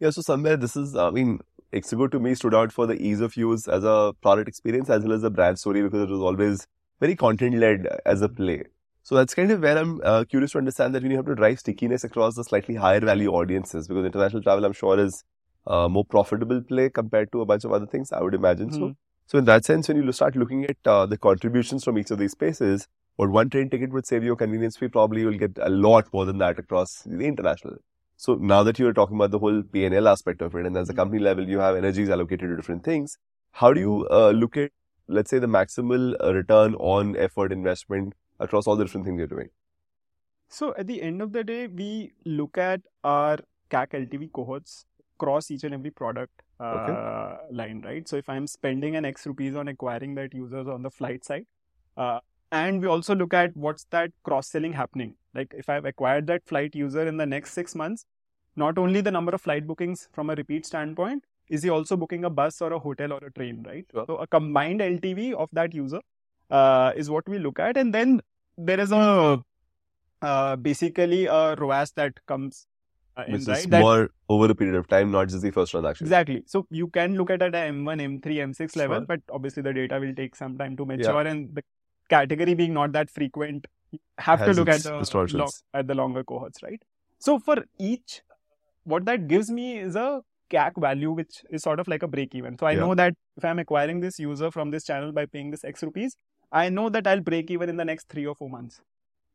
Yeah, 0.00 0.10
so 0.10 0.22
somewhere 0.22 0.56
this 0.56 0.76
is, 0.76 0.94
I 0.94 1.10
mean, 1.10 1.40
Ixigo 1.72 2.10
to 2.12 2.20
me 2.20 2.34
stood 2.34 2.54
out 2.54 2.72
for 2.72 2.86
the 2.86 2.94
ease 2.94 3.20
of 3.20 3.36
use 3.36 3.66
as 3.68 3.84
a 3.84 4.14
product 4.22 4.48
experience 4.48 4.88
as 4.88 5.02
well 5.02 5.12
as 5.12 5.24
a 5.24 5.30
brand 5.30 5.58
story 5.58 5.82
because 5.82 6.02
it 6.02 6.10
was 6.10 6.20
always 6.20 6.66
very 7.00 7.16
content 7.16 7.56
led 7.56 7.86
as 8.06 8.22
a 8.22 8.28
play. 8.28 8.62
So 9.02 9.14
that's 9.14 9.34
kind 9.34 9.50
of 9.50 9.60
where 9.60 9.76
I'm 9.76 10.00
uh, 10.04 10.24
curious 10.24 10.52
to 10.52 10.58
understand 10.58 10.94
that 10.94 11.02
when 11.02 11.10
you 11.10 11.16
have 11.16 11.26
to 11.26 11.34
drive 11.34 11.58
stickiness 11.58 12.04
across 12.04 12.34
the 12.36 12.44
slightly 12.44 12.74
higher 12.74 13.00
value 13.00 13.30
audiences 13.30 13.88
because 13.88 14.04
international 14.04 14.42
travel, 14.42 14.64
I'm 14.64 14.72
sure, 14.72 14.98
is 14.98 15.24
a 15.66 15.88
more 15.88 16.04
profitable 16.04 16.60
play 16.62 16.90
compared 16.90 17.32
to 17.32 17.40
a 17.40 17.46
bunch 17.46 17.64
of 17.64 17.72
other 17.72 17.86
things, 17.86 18.12
I 18.12 18.20
would 18.20 18.34
imagine. 18.34 18.70
So, 18.70 18.86
Hmm. 18.86 18.92
so 19.26 19.38
in 19.38 19.44
that 19.46 19.64
sense, 19.64 19.88
when 19.88 19.96
you 19.96 20.12
start 20.12 20.36
looking 20.36 20.64
at 20.64 20.76
uh, 20.86 21.06
the 21.06 21.18
contributions 21.18 21.84
from 21.84 21.98
each 21.98 22.10
of 22.10 22.18
these 22.18 22.32
spaces, 22.32 22.86
what 23.16 23.30
one 23.30 23.50
train 23.50 23.68
ticket 23.68 23.90
would 23.90 24.06
save 24.06 24.22
you 24.22 24.32
a 24.32 24.36
convenience 24.36 24.76
fee, 24.76 24.88
probably 24.88 25.22
you'll 25.22 25.38
get 25.38 25.58
a 25.60 25.70
lot 25.70 26.12
more 26.12 26.24
than 26.24 26.38
that 26.38 26.58
across 26.58 27.02
the 27.02 27.26
international. 27.26 27.78
So 28.20 28.34
now 28.34 28.64
that 28.64 28.78
you're 28.80 28.92
talking 28.92 29.16
about 29.16 29.30
the 29.30 29.38
whole 29.38 29.62
P&L 29.62 30.08
aspect 30.08 30.42
of 30.42 30.54
it, 30.56 30.66
and 30.66 30.76
as 30.76 30.88
a 30.88 30.92
Mhm. 30.92 30.96
company 31.00 31.20
level, 31.26 31.48
you 31.48 31.60
have 31.64 31.76
energies 31.80 32.08
allocated 32.10 32.50
to 32.50 32.56
different 32.60 32.82
things. 32.84 33.16
How 33.60 33.72
do 33.72 33.80
you 33.80 34.08
uh, 34.10 34.30
look 34.30 34.56
at, 34.56 34.72
let's 35.18 35.30
say, 35.30 35.38
the 35.38 35.46
maximal 35.46 36.16
uh, 36.20 36.34
return 36.34 36.74
on 36.96 37.16
effort 37.16 37.52
investment 37.52 38.14
across 38.40 38.66
all 38.66 38.76
the 38.80 38.84
different 38.84 39.06
things 39.06 39.18
you're 39.18 39.28
doing? 39.34 39.50
So 40.48 40.74
at 40.76 40.88
the 40.88 41.00
end 41.02 41.22
of 41.22 41.32
the 41.32 41.44
day, 41.44 41.66
we 41.68 42.12
look 42.24 42.58
at 42.58 42.80
our 43.04 43.38
CAC 43.70 43.94
LTV 44.00 44.32
cohorts 44.32 44.86
across 45.16 45.50
each 45.50 45.64
and 45.64 45.74
every 45.74 45.90
product 45.90 46.42
uh, 46.58 47.36
line, 47.52 47.82
right? 47.84 48.08
So 48.08 48.16
if 48.16 48.28
I'm 48.28 48.46
spending 48.48 48.96
an 48.96 49.04
X 49.04 49.26
rupees 49.26 49.54
on 49.54 49.68
acquiring 49.68 50.16
that 50.16 50.34
users 50.34 50.66
on 50.66 50.82
the 50.82 50.90
flight 50.90 51.24
side, 51.24 51.46
uh, 51.96 52.18
and 52.50 52.80
we 52.80 52.86
also 52.86 53.14
look 53.14 53.34
at 53.34 53.56
what's 53.56 53.84
that 53.90 54.10
cross 54.22 54.48
selling 54.48 54.72
happening. 54.72 55.14
Like 55.34 55.54
if 55.56 55.68
I've 55.68 55.84
acquired 55.84 56.26
that 56.28 56.42
flight 56.46 56.74
user 56.74 57.06
in 57.06 57.16
the 57.16 57.26
next 57.26 57.52
six 57.52 57.74
months, 57.74 58.04
not 58.56 58.78
only 58.78 59.00
the 59.00 59.10
number 59.10 59.32
of 59.32 59.40
flight 59.40 59.66
bookings 59.66 60.08
from 60.12 60.30
a 60.30 60.34
repeat 60.34 60.66
standpoint, 60.66 61.24
is 61.48 61.62
he 61.62 61.70
also 61.70 61.96
booking 61.96 62.24
a 62.24 62.30
bus 62.30 62.60
or 62.60 62.72
a 62.72 62.78
hotel 62.78 63.12
or 63.12 63.18
a 63.24 63.32
train, 63.32 63.64
right? 63.66 63.86
Sure. 63.92 64.04
So 64.06 64.16
a 64.16 64.26
combined 64.26 64.80
LTV 64.80 65.34
of 65.34 65.48
that 65.52 65.74
user 65.74 66.00
uh, 66.50 66.92
is 66.96 67.10
what 67.10 67.28
we 67.28 67.38
look 67.38 67.58
at, 67.58 67.76
and 67.76 67.94
then 67.94 68.20
there 68.56 68.80
is 68.80 68.92
a 68.92 69.42
uh, 70.20 70.56
basically 70.56 71.26
a 71.26 71.54
ROAS 71.54 71.92
that 71.92 72.14
comes 72.26 72.66
uh, 73.16 73.24
in, 73.26 73.32
Which 73.32 73.42
is 73.42 73.48
right? 73.48 73.70
That- 73.70 73.80
more 73.80 74.10
over 74.28 74.50
a 74.50 74.54
period 74.54 74.76
of 74.76 74.88
time, 74.88 75.10
not 75.10 75.28
just 75.28 75.42
the 75.42 75.50
first 75.50 75.70
transaction. 75.70 76.06
Exactly. 76.06 76.42
So 76.46 76.66
you 76.70 76.88
can 76.88 77.16
look 77.16 77.30
at 77.30 77.42
it 77.42 77.54
at 77.54 77.72
M1, 77.72 78.20
M3, 78.20 78.24
M6 78.50 78.76
level, 78.76 78.98
Sure. 78.98 79.06
but 79.06 79.20
obviously 79.30 79.62
the 79.62 79.72
data 79.72 79.98
will 79.98 80.14
take 80.14 80.34
some 80.36 80.58
time 80.58 80.76
to 80.76 80.84
mature, 80.86 81.20
and 81.20 81.54
the 81.54 81.62
category 82.08 82.54
being 82.54 82.74
not 82.74 82.92
that 82.92 83.10
frequent, 83.10 83.66
you 83.92 83.98
have 84.18 84.44
to 84.44 84.52
look 84.52 84.68
at 84.68 84.82
the 84.82 84.90
historicals. 85.00 85.34
lo- 85.34 85.50
at 85.74 85.86
the 85.86 85.94
longer 85.94 86.24
cohorts, 86.24 86.62
right? 86.62 86.82
So 87.18 87.38
for 87.38 87.64
each, 87.78 88.22
what 88.84 89.04
that 89.06 89.28
gives 89.28 89.50
me 89.50 89.78
is 89.78 89.96
a 89.96 90.22
CAC 90.50 90.80
value, 90.80 91.12
which 91.12 91.44
is 91.50 91.62
sort 91.62 91.80
of 91.80 91.88
like 91.88 92.02
a 92.02 92.08
break 92.08 92.34
even. 92.34 92.58
So 92.58 92.66
I 92.66 92.72
Yeah. 92.72 92.80
know 92.80 92.94
that 92.94 93.14
if 93.36 93.44
I'm 93.44 93.58
acquiring 93.58 94.00
this 94.00 94.18
user 94.18 94.50
from 94.50 94.70
this 94.70 94.84
channel 94.84 95.12
by 95.12 95.26
paying 95.26 95.50
this 95.50 95.64
X 95.64 95.82
rupees, 95.82 96.16
I 96.50 96.68
know 96.70 96.88
that 96.90 97.06
I'll 97.06 97.20
break 97.20 97.50
even 97.50 97.68
in 97.68 97.76
the 97.76 97.84
next 97.84 98.08
three 98.08 98.26
or 98.26 98.34
four 98.34 98.48
months. 98.48 98.80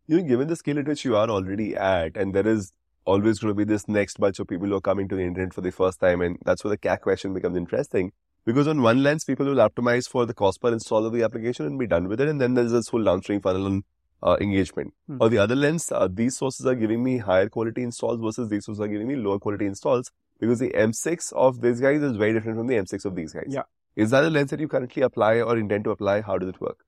You 0.07 0.17
know, 0.17 0.27
given 0.27 0.47
the 0.47 0.55
scale 0.55 0.79
at 0.79 0.87
which 0.87 1.05
you 1.05 1.15
are 1.15 1.29
already 1.29 1.75
at, 1.75 2.17
and 2.17 2.33
there 2.33 2.47
is 2.47 2.71
always 3.05 3.39
going 3.39 3.51
to 3.51 3.55
be 3.55 3.63
this 3.63 3.87
next 3.87 4.19
bunch 4.19 4.39
of 4.39 4.47
people 4.47 4.67
who 4.67 4.75
are 4.75 4.81
coming 4.81 5.07
to 5.09 5.15
the 5.15 5.21
internet 5.23 5.53
for 5.53 5.61
the 5.61 5.71
first 5.71 5.99
time, 5.99 6.21
and 6.21 6.37
that's 6.43 6.63
where 6.63 6.71
the 6.71 6.77
CAC 6.77 7.01
question 7.01 7.33
becomes 7.33 7.55
interesting. 7.57 8.11
Because 8.45 8.67
on 8.67 8.81
one 8.81 9.03
lens, 9.03 9.23
people 9.23 9.45
will 9.45 9.67
optimize 9.69 10.09
for 10.09 10.25
the 10.25 10.33
cost 10.33 10.61
per 10.61 10.71
install 10.73 11.05
of 11.05 11.13
the 11.13 11.23
application 11.23 11.65
and 11.65 11.79
be 11.79 11.87
done 11.87 12.07
with 12.07 12.19
it, 12.19 12.27
and 12.27 12.41
then 12.41 12.53
there's 12.53 12.71
this 12.71 12.89
whole 12.89 13.03
downstream 13.03 13.41
funnel 13.41 13.65
on 13.65 13.83
uh, 14.21 14.37
engagement. 14.41 14.93
Hmm. 15.07 15.21
On 15.21 15.31
the 15.31 15.37
other 15.37 15.55
lens, 15.55 15.91
uh, 15.91 16.07
these 16.11 16.37
sources 16.37 16.65
are 16.65 16.75
giving 16.75 17.03
me 17.03 17.17
higher 17.17 17.49
quality 17.49 17.83
installs 17.83 18.19
versus 18.21 18.49
these 18.49 18.65
sources 18.65 18.81
are 18.81 18.87
giving 18.87 19.07
me 19.07 19.15
lower 19.15 19.39
quality 19.39 19.65
installs 19.65 20.11
because 20.39 20.59
the 20.59 20.69
M6 20.69 21.33
of 21.33 21.61
these 21.61 21.79
guys 21.79 22.01
is 22.01 22.17
very 22.17 22.33
different 22.33 22.57
from 22.57 22.67
the 22.67 22.75
M6 22.75 23.05
of 23.05 23.15
these 23.15 23.33
guys. 23.33 23.47
Yeah. 23.47 23.63
Is 23.95 24.09
that 24.11 24.23
a 24.23 24.29
lens 24.29 24.49
that 24.49 24.59
you 24.59 24.67
currently 24.67 25.03
apply 25.03 25.41
or 25.41 25.57
intend 25.57 25.83
to 25.83 25.91
apply? 25.91 26.21
How 26.21 26.37
does 26.37 26.49
it 26.49 26.59
work? 26.59 26.85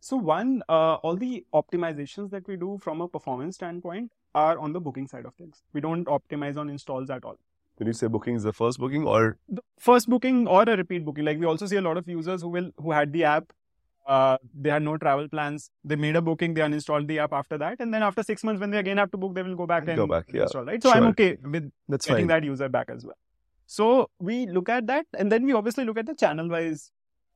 So 0.00 0.16
one, 0.16 0.62
uh, 0.68 0.94
all 0.94 1.16
the 1.16 1.46
optimizations 1.54 2.30
that 2.30 2.46
we 2.48 2.56
do 2.56 2.78
from 2.82 3.00
a 3.00 3.08
performance 3.08 3.54
standpoint 3.54 4.10
are 4.34 4.58
on 4.58 4.72
the 4.72 4.80
booking 4.80 5.06
side 5.06 5.24
of 5.24 5.34
things. 5.34 5.62
We 5.72 5.80
don't 5.80 6.06
optimize 6.06 6.56
on 6.56 6.68
installs 6.68 7.08
at 7.08 7.24
all. 7.24 7.38
When 7.78 7.86
you 7.86 7.92
say 7.92 8.06
booking 8.06 8.34
is 8.36 8.42
the 8.42 8.52
first 8.52 8.78
booking 8.78 9.06
or 9.06 9.38
The 9.48 9.62
first 9.78 10.08
booking 10.08 10.46
or 10.46 10.62
a 10.62 10.76
repeat 10.76 11.04
booking, 11.04 11.24
like 11.24 11.38
we 11.38 11.46
also 11.46 11.66
see 11.66 11.76
a 11.76 11.80
lot 11.80 11.96
of 11.96 12.06
users 12.08 12.42
who 12.42 12.48
will 12.48 12.70
who 12.76 12.92
had 12.92 13.12
the 13.12 13.24
app, 13.24 13.52
uh, 14.06 14.36
they 14.60 14.70
had 14.70 14.82
no 14.82 14.96
travel 14.98 15.28
plans, 15.28 15.70
they 15.84 15.96
made 15.96 16.16
a 16.16 16.22
booking, 16.22 16.54
they 16.54 16.60
uninstalled 16.60 17.06
the 17.08 17.18
app 17.18 17.32
after 17.32 17.58
that, 17.58 17.80
and 17.80 17.92
then 17.94 18.02
after 18.02 18.22
six 18.22 18.44
months 18.44 18.60
when 18.60 18.70
they 18.70 18.78
again 18.78 18.98
have 18.98 19.10
to 19.12 19.16
book, 19.16 19.34
they 19.34 19.42
will 19.42 19.56
go 19.56 19.66
back 19.66 19.88
and 19.88 19.96
Go 19.96 20.06
back, 20.06 20.26
yeah. 20.32 20.42
install. 20.42 20.64
Right. 20.64 20.82
So 20.82 20.90
I'm 20.92 21.04
okay 21.12 21.38
with 21.42 21.70
that's 21.88 22.06
getting 22.06 22.28
fine. 22.28 22.40
that 22.42 22.44
user 22.44 22.68
back 22.68 22.90
as 22.90 23.04
well. 23.04 23.16
So 23.66 24.10
we 24.18 24.46
look 24.46 24.68
at 24.68 24.86
that, 24.88 25.06
and 25.18 25.32
then 25.32 25.44
we 25.44 25.52
obviously 25.54 25.84
look 25.84 25.98
at 25.98 26.06
the 26.06 26.14
channel-wise 26.14 26.90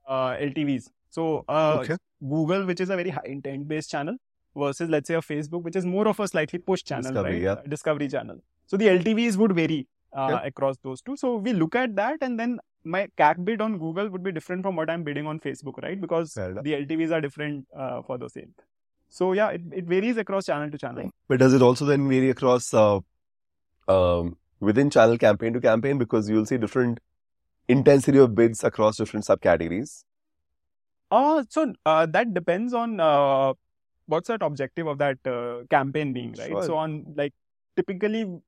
uh, 0.06 0.36
LTVs. 0.36 0.90
So 1.10 1.44
uh, 1.48 1.78
Okay. 1.80 1.96
Google, 2.20 2.66
which 2.66 2.80
is 2.80 2.90
a 2.90 2.96
very 2.96 3.10
high 3.10 3.22
intent-based 3.24 3.90
channel, 3.90 4.16
versus 4.54 4.90
let's 4.90 5.08
say 5.08 5.14
a 5.14 5.20
Facebook, 5.22 5.62
which 5.62 5.76
is 5.76 5.86
more 5.86 6.06
of 6.08 6.18
a 6.20 6.28
slightly 6.28 6.58
push 6.58 6.82
channel, 6.82 7.10
Discovery, 7.12 7.32
right? 7.32 7.42
yeah. 7.42 7.68
Discovery 7.68 8.08
channel. 8.08 8.38
So 8.66 8.76
the 8.76 8.86
LTVs 8.88 9.36
would 9.36 9.52
vary 9.54 9.86
uh, 10.16 10.40
across 10.44 10.76
those 10.82 11.00
two. 11.00 11.16
So 11.16 11.36
we 11.36 11.52
look 11.52 11.74
at 11.76 11.94
that, 11.96 12.18
and 12.22 12.40
then 12.40 12.58
my 12.84 13.08
CAC 13.18 13.44
bid 13.44 13.60
on 13.60 13.78
Google 13.78 14.08
would 14.08 14.22
be 14.22 14.32
different 14.32 14.62
from 14.62 14.76
what 14.76 14.88
I'm 14.88 15.02
bidding 15.02 15.26
on 15.26 15.40
Facebook, 15.40 15.82
right? 15.82 16.00
Because 16.00 16.34
the 16.34 16.52
LTVs 16.52 17.12
are 17.12 17.20
different 17.20 17.66
uh, 17.76 18.02
for 18.02 18.18
the 18.18 18.28
same. 18.28 18.54
So 19.08 19.32
yeah, 19.32 19.50
it, 19.50 19.62
it 19.72 19.84
varies 19.84 20.16
across 20.16 20.46
channel 20.46 20.70
to 20.70 20.78
channel. 20.78 21.10
But 21.28 21.38
does 21.38 21.54
it 21.54 21.62
also 21.62 21.84
then 21.84 22.08
vary 22.08 22.30
across 22.30 22.72
uh, 22.74 23.00
um, 23.88 24.36
within 24.60 24.90
channel 24.90 25.18
campaign 25.18 25.52
to 25.52 25.60
campaign 25.60 25.98
because 25.98 26.28
you'll 26.28 26.46
see 26.46 26.58
different 26.58 27.00
intensity 27.68 28.18
of 28.18 28.34
bids 28.34 28.64
across 28.64 28.96
different 28.96 29.26
subcategories? 29.26 30.04
Uh, 31.10 31.44
so 31.48 31.72
uh, 31.84 32.06
that 32.06 32.34
depends 32.34 32.74
on 32.74 33.00
uh, 33.00 33.52
what's 34.06 34.28
that 34.28 34.42
objective 34.42 34.86
of 34.86 34.98
that 34.98 35.18
uh, 35.26 35.64
campaign 35.70 36.12
being, 36.12 36.34
right? 36.38 36.48
Sure. 36.48 36.62
So 36.64 36.76
on 36.76 37.04
like 37.16 37.32
typically 37.76 38.40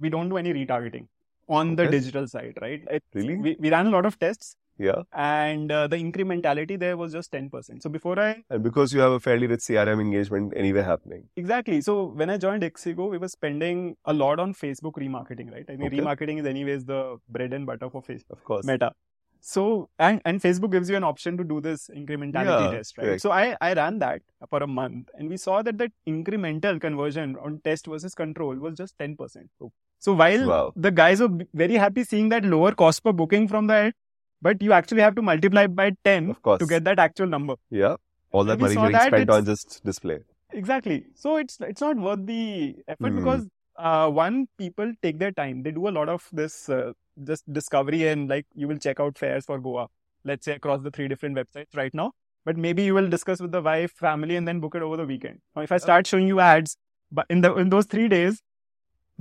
we 0.00 0.08
don't 0.08 0.28
do 0.28 0.36
any 0.36 0.52
retargeting 0.54 1.06
on 1.48 1.76
the 1.76 1.82
Okay. 1.84 1.92
digital 1.98 2.26
side, 2.28 2.58
right? 2.62 2.82
It, 2.90 3.02
Really? 3.14 3.36
we, 3.36 3.56
we 3.58 3.70
ran 3.70 3.86
a 3.86 3.90
lot 3.90 4.06
of 4.06 4.18
tests 4.18 4.56
Yeah. 4.78 5.02
and 5.12 5.72
uh, 5.72 5.86
the 5.92 5.96
incrementality 6.02 6.78
there 6.82 6.96
was 7.00 7.12
just 7.12 7.32
10%. 7.32 7.82
So 7.82 7.90
before 7.90 8.18
I 8.18 8.28
And 8.48 8.62
because 8.62 8.94
you 8.94 9.00
have 9.00 9.12
a 9.12 9.20
fairly 9.20 9.46
rich 9.46 9.60
CRM 9.60 10.00
engagement 10.00 10.54
anyway 10.56 10.82
happening. 10.82 11.24
exactly 11.36 11.80
so 11.88 11.96
when 12.20 12.30
I 12.30 12.38
joined 12.46 12.62
Ixigo, 12.62 13.10
we 13.14 13.18
were 13.18 13.28
spending 13.28 13.82
a 14.04 14.14
lot 14.22 14.38
on 14.46 14.54
Facebook 14.54 14.94
remarketing, 15.04 15.52
right? 15.56 15.66
I 15.68 15.76
mean 15.76 15.88
Okay. 15.88 15.98
remarketing 16.00 16.40
is 16.44 16.46
anyways 16.46 16.84
the 16.92 17.00
bread 17.28 17.52
and 17.52 17.66
butter 17.72 17.90
for 17.90 18.02
Facebook. 18.02 18.38
Of 18.38 18.44
course. 18.44 18.64
Meta. 18.72 18.92
So 19.40 19.88
and 19.98 20.20
and 20.24 20.40
Facebook 20.40 20.70
gives 20.72 20.90
you 20.90 20.96
an 20.96 21.04
option 21.04 21.36
to 21.38 21.44
do 21.44 21.60
this 21.60 21.88
incrementality 21.94 22.64
Yeah, 22.66 22.76
test, 22.76 22.98
right? 22.98 23.04
correct. 23.06 23.22
So 23.22 23.30
I 23.30 23.56
I 23.60 23.72
ran 23.74 23.98
that 24.00 24.22
for 24.48 24.62
a 24.62 24.66
month, 24.66 25.08
and 25.14 25.28
we 25.28 25.36
saw 25.36 25.62
that 25.62 25.78
that 25.78 25.92
incremental 26.06 26.80
conversion 26.80 27.36
on 27.42 27.60
test 27.64 27.86
versus 27.86 28.14
control 28.14 28.54
was 28.56 28.76
just 28.76 28.98
ten 28.98 29.16
percent. 29.16 29.50
So 29.98 30.14
while 30.14 30.46
Wow. 30.48 30.72
the 30.76 30.90
guys 30.90 31.20
were 31.20 31.30
very 31.54 31.74
happy 31.74 32.04
seeing 32.04 32.28
that 32.30 32.44
lower 32.44 32.72
cost 32.72 33.02
per 33.04 33.12
booking 33.12 33.48
from 33.48 33.66
that, 33.68 33.94
but 34.42 34.62
you 34.62 34.72
actually 34.72 35.02
have 35.02 35.14
to 35.16 35.22
multiply 35.22 35.66
by 35.66 35.92
ten 36.04 36.30
Of 36.30 36.42
course. 36.42 36.58
to 36.60 36.66
get 36.66 36.84
that 36.84 36.98
actual 36.98 37.26
number. 37.26 37.56
Yeah. 37.70 37.96
All 38.32 38.44
that 38.44 38.60
money 38.60 38.74
getting 38.76 39.00
spent 39.00 39.30
on 39.30 39.44
just 39.44 39.82
display. 39.84 40.20
Exactly. 40.52 41.06
So 41.14 41.36
it's 41.36 41.58
it's 41.60 41.80
not 41.80 41.96
worth 41.96 42.26
the 42.26 42.76
effort 42.88 43.10
Hmm. 43.10 43.16
because 43.16 43.48
uh, 43.76 44.10
one 44.10 44.46
people 44.58 44.92
take 45.02 45.18
their 45.18 45.32
time. 45.32 45.62
They 45.62 45.70
do 45.70 45.88
a 45.88 45.94
lot 45.98 46.08
of 46.08 46.28
this 46.32 46.68
uh, 46.68 46.92
just 47.24 47.50
discovery 47.52 48.06
and 48.08 48.28
like 48.28 48.46
you 48.54 48.68
will 48.68 48.78
check 48.78 49.00
out 49.00 49.18
fares 49.18 49.44
for 49.44 49.58
Goa. 49.58 49.88
Let's 50.24 50.44
say 50.44 50.52
across 50.52 50.82
the 50.82 50.90
three 50.90 51.08
different 51.08 51.36
websites 51.36 51.76
right 51.76 51.92
now. 51.94 52.12
But 52.44 52.56
maybe 52.56 52.82
you 52.84 52.94
will 52.94 53.08
discuss 53.08 53.40
with 53.40 53.52
the 53.52 53.60
wife, 53.60 53.92
family, 53.92 54.36
and 54.36 54.48
then 54.48 54.60
book 54.60 54.74
it 54.74 54.82
over 54.82 54.96
the 54.96 55.04
weekend. 55.06 55.40
Now, 55.54 55.62
if 55.62 55.72
I 55.72 55.76
start 55.76 56.06
showing 56.06 56.26
you 56.26 56.40
ads, 56.40 56.76
but 57.12 57.26
in 57.28 57.42
the 57.42 57.54
in 57.56 57.68
those 57.70 57.84
three 57.86 58.08
days, 58.08 58.40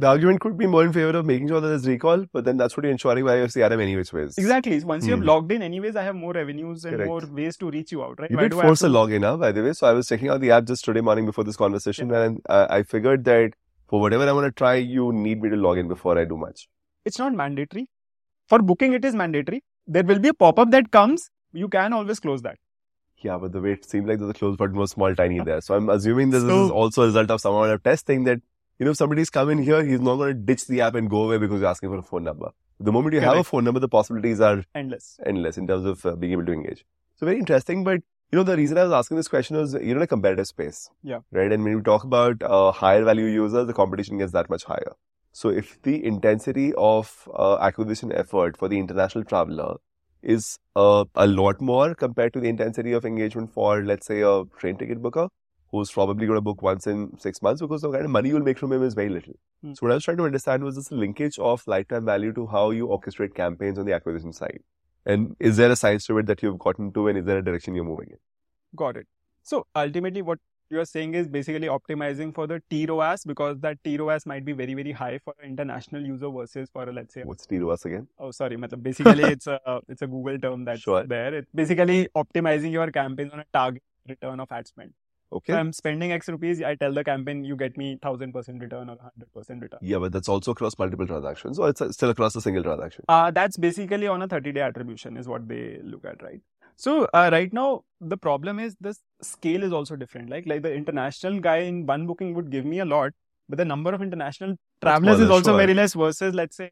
The 0.02 0.08
argument 0.08 0.40
could 0.44 0.58
be 0.60 0.68
more 0.74 0.84
in 0.86 0.94
favor 0.94 1.18
of 1.20 1.26
making 1.26 1.50
sure 1.50 1.60
that 1.64 1.68
there's 1.68 1.86
recall, 1.86 2.22
but 2.36 2.46
then 2.46 2.56
that's 2.60 2.78
what 2.78 2.86
you're 2.86 2.92
ensuring 2.94 3.26
by 3.26 3.34
your 3.40 3.48
CRM 3.56 3.82
any 3.86 3.96
which 3.98 4.14
ways. 4.14 4.38
exactly. 4.38 4.78
Once 4.92 5.06
you 5.06 5.12
have 5.16 5.20
Hmm. 5.20 5.28
logged 5.32 5.52
in, 5.56 5.62
anyways, 5.62 5.98
I 5.98 6.04
have 6.04 6.16
more 6.16 6.32
revenues 6.38 6.86
and 6.86 6.96
Correct. 6.96 7.10
more 7.10 7.24
ways 7.40 7.58
to 7.64 7.70
reach 7.70 7.92
you 7.92 8.04
out. 8.06 8.18
Right? 8.22 8.32
You 8.32 8.38
Why 8.38 8.44
did 8.44 8.52
do 8.54 8.60
I 8.60 8.64
have 8.64 8.70
force 8.70 8.84
a 8.84 8.88
to- 8.88 8.94
login, 8.94 9.26
huh, 9.30 9.36
by 9.44 9.52
the 9.58 9.64
way. 9.66 9.74
So 9.80 9.88
I 9.88 9.92
was 10.00 10.08
checking 10.08 10.30
out 10.30 10.40
the 10.46 10.52
app 10.52 10.64
just 10.72 10.86
today 10.86 11.02
morning 11.02 11.26
before 11.26 11.44
this 11.50 11.58
conversation, 11.58 12.14
and 12.24 12.40
uh, 12.48 12.68
I 12.70 12.84
figured 12.84 13.26
that 13.26 13.60
for 13.90 14.00
whatever 14.00 14.26
I 14.30 14.32
want 14.32 14.46
to 14.54 14.58
try, 14.64 14.76
you 14.76 15.12
need 15.12 15.42
me 15.42 15.50
to 15.50 15.58
log 15.68 15.78
in 15.78 15.90
before 15.90 16.18
I 16.18 16.24
do 16.24 16.38
much. 16.38 16.70
It's 17.06 17.20
not 17.20 17.34
mandatory. 17.34 17.90
For 18.48 18.60
booking, 18.60 18.94
it 18.94 19.06
is 19.06 19.16
mandatory. 19.16 19.64
There 19.88 20.04
will 20.04 20.20
be 20.20 20.30
a 20.30 20.34
pop 20.34 20.60
up 20.60 20.72
that 20.72 20.92
comes. 20.92 21.30
You 21.54 21.68
can 21.68 21.94
always 21.94 22.20
close 22.20 22.42
that. 22.44 22.58
Yeah, 23.18 23.38
but 23.38 23.52
the 23.52 23.60
way 23.62 23.74
it 23.74 23.86
seemed 23.86 24.08
like 24.08 24.20
the 24.20 24.34
close 24.34 24.56
button 24.56 24.78
was 24.78 24.92
small, 24.92 25.14
tiny 25.16 25.40
there. 25.40 25.62
So 25.62 25.76
I'm 25.76 25.90
assuming 25.90 26.30
this, 26.30 26.44
this 26.44 26.54
is 26.54 26.72
also 26.72 27.04
a 27.04 27.06
result 27.08 27.32
of 27.32 27.42
some 27.42 27.54
amount 27.54 27.72
of 27.72 27.84
testing 27.84 28.24
that, 28.26 28.40
you 28.78 28.86
know, 28.86 28.92
if 28.92 28.98
somebody's 28.98 29.30
come 29.30 29.50
in 29.50 29.58
here, 29.62 29.84
he's 29.84 30.00
not 30.00 30.16
going 30.16 30.30
to 30.36 30.42
ditch 30.42 30.68
the 30.68 30.82
app 30.82 30.96
and 30.96 31.10
go 31.10 31.24
away 31.24 31.38
because 31.38 31.60
you're 31.60 31.70
asking 31.70 31.90
for 31.90 31.98
a 31.98 32.02
phone 32.02 32.24
number. 32.24 32.52
The 32.80 32.94
moment 32.94 33.14
you 33.14 33.20
have 33.20 33.36
a 33.38 33.44
phone 33.44 33.66
number, 33.66 33.82
the 33.82 33.90
possibilities 33.90 34.40
are 34.40 34.64
Endless. 34.74 35.20
endless 35.26 35.58
in 35.58 35.68
terms 35.68 35.86
of 35.86 36.06
uh, 36.06 36.16
being 36.16 36.32
able 36.32 36.46
to 36.46 36.54
engage. 36.54 36.86
So 37.18 37.26
very 37.26 37.40
interesting. 37.40 37.84
But 37.84 38.02
you 38.32 38.38
know, 38.38 38.44
the 38.44 38.56
reason 38.56 38.78
I 38.78 38.84
was 38.84 38.94
asking 38.94 39.18
this 39.18 39.28
question 39.28 39.58
was 39.58 39.74
you 39.74 39.80
know, 39.94 39.98
in 39.98 40.02
a 40.04 40.08
competitive 40.08 40.48
space, 40.48 40.90
Yeah. 41.04 41.20
right? 41.32 41.52
And 41.52 41.64
when 41.66 41.76
we 41.76 41.82
talk 41.82 42.06
about 42.06 42.42
uh, 42.42 42.72
higher 42.72 43.04
value 43.04 43.26
users, 43.26 43.68
the 43.68 43.74
competition 43.74 44.18
gets 44.18 44.32
that 44.32 44.50
much 44.50 44.64
higher. 44.64 44.94
So 45.32 45.50
if 45.50 45.82
the 45.82 46.04
intensity 46.04 46.74
of 46.78 47.28
uh, 47.34 47.58
acquisition 47.60 48.12
effort 48.12 48.58
for 48.58 48.68
the 48.68 48.80
international 48.80 49.24
traveler 49.24 49.76
is 50.22 50.58
uh, 50.76 51.06
a 51.16 51.28
lot 51.28 51.62
more 51.62 51.96
compared 51.96 52.34
to 52.34 52.40
the 52.40 52.50
intensity 52.50 52.92
of 52.92 53.06
engagement 53.06 53.54
for, 53.54 53.84
let's 53.84 54.08
say, 54.08 54.22
a 54.22 54.44
train 54.60 54.78
ticket 54.78 55.02
booker 55.02 55.30
who's 55.72 55.92
probably 55.92 56.26
going 56.26 56.38
to 56.38 56.42
book 56.42 56.62
once 56.62 56.88
in 56.88 57.18
six 57.20 57.42
months 57.42 57.62
because 57.62 57.82
the 57.82 57.92
kind 57.92 58.04
of 58.04 58.12
money 58.12 58.30
you'll 58.30 58.42
make 58.42 58.58
from 58.58 58.74
him 58.74 58.84
is 58.84 58.96
very 58.96 59.10
little. 59.10 59.34
Hmm. 59.62 59.74
So 59.74 59.80
what 59.82 59.92
I 59.92 59.96
was 59.96 60.04
trying 60.04 60.18
to 60.18 60.26
understand 60.26 60.64
was 60.64 60.76
this 60.76 60.92
linkage 60.92 61.38
of 61.38 61.62
lifetime 61.68 62.06
value 62.06 62.34
to 62.34 62.48
how 62.48 62.72
you 62.72 62.88
orchestrate 62.88 63.36
campaigns 63.36 63.78
on 63.78 63.86
the 63.86 63.94
acquisition 63.94 64.34
side. 64.34 64.62
And 65.06 65.36
is 65.40 65.58
there 65.58 65.72
a 65.72 65.76
science 65.76 66.06
to 66.08 66.18
it 66.18 66.26
that 66.26 66.42
you've 66.44 66.60
gotten 66.60 66.92
to 66.94 67.08
and 67.08 67.18
is 67.18 67.26
there 67.26 67.38
a 67.38 67.44
direction 67.44 67.76
you're 67.76 67.84
moving 67.84 68.10
in? 68.12 68.18
Got 68.76 68.98
it. 68.98 69.08
So 69.44 69.66
ultimately, 69.76 70.22
what 70.22 70.40
you 70.72 70.80
are 70.80 70.86
saying 70.86 71.14
is 71.16 71.28
basically 71.28 71.68
optimizing 71.68 72.34
for 72.34 72.46
the 72.48 72.62
TROAS 72.70 73.26
because 73.26 73.60
that 73.62 73.78
TROAS 73.84 74.26
might 74.26 74.46
be 74.46 74.54
very 74.54 74.74
very 74.74 74.92
high 74.92 75.20
for 75.24 75.34
an 75.42 75.50
international 75.50 76.06
user 76.06 76.30
versus 76.30 76.70
for 76.72 76.84
a, 76.84 76.94
let's 76.94 77.14
say 77.14 77.24
What's 77.24 77.46
TROAS 77.46 77.86
again? 77.86 78.08
oh 78.20 78.32
sorry 78.32 78.58
basically 78.58 79.24
it's 79.24 79.48
a 79.48 79.60
it's 79.88 80.02
a 80.02 80.08
Google 80.08 80.38
term 80.40 80.66
that's 80.66 80.82
Sure. 80.82 81.04
there. 81.04 81.34
It's 81.34 81.52
basically 81.54 82.08
optimizing 82.16 82.72
your 82.72 82.92
campaigns 82.92 83.32
on 83.34 83.40
a 83.40 83.46
target 83.54 83.84
return 84.08 84.40
of 84.40 84.52
ad 84.52 84.68
spend. 84.68 84.94
Okay. 85.32 85.54
If 85.54 85.60
I'm 85.60 85.72
spending 85.74 86.12
X 86.12 86.28
rupees, 86.28 86.64
I 86.64 86.74
tell 86.74 86.92
the 86.92 87.04
campaign 87.04 87.44
you 87.44 87.56
get 87.56 87.78
me 87.78 88.00
thousand 88.02 88.34
percent 88.34 88.62
return 88.62 88.90
or 88.90 88.98
hundred 89.00 89.32
percent 89.34 89.62
return. 89.62 89.80
yeah, 89.84 90.00
but 90.00 90.12
that's 90.12 90.28
also 90.28 90.52
across 90.52 90.78
multiple 90.80 91.06
transactions 91.06 91.60
or 91.60 91.70
it's 91.70 91.82
still 91.92 92.10
across 92.10 92.36
a 92.36 92.42
single 92.42 92.64
transaction? 92.64 93.04
Uh, 93.08 93.30
that's 93.30 93.56
basically 93.58 94.08
on 94.08 94.24
a 94.24 94.28
30 94.28 94.52
day 94.54 94.62
attribution 94.62 95.18
is 95.18 95.28
what 95.28 95.48
they 95.48 95.80
look 95.84 96.04
at, 96.06 96.24
right? 96.24 96.42
So 96.80 97.10
uh, 97.14 97.30
right 97.32 97.52
now 97.52 97.84
the 98.00 98.16
problem 98.16 98.58
is 98.58 98.76
the 98.80 98.96
scale 99.22 99.64
is 99.64 99.74
also 99.74 99.96
different. 99.98 100.30
Like 100.30 100.46
like 100.48 100.62
the 100.62 100.74
international 100.74 101.40
guy 101.42 101.58
in 101.72 101.86
one 101.86 102.08
booking 102.08 102.34
would 102.36 102.50
give 102.50 102.66
me 102.66 102.80
a 102.80 102.86
lot, 102.86 103.12
but 103.50 103.58
the 103.58 103.66
number 103.66 103.94
of 103.94 104.02
international 104.02 104.56
travelers 104.82 105.20
is 105.20 105.30
also 105.30 105.52
sure. 105.52 105.58
very 105.58 105.74
less 105.74 105.94
versus 105.94 106.34
let's 106.34 106.56
say 106.56 106.70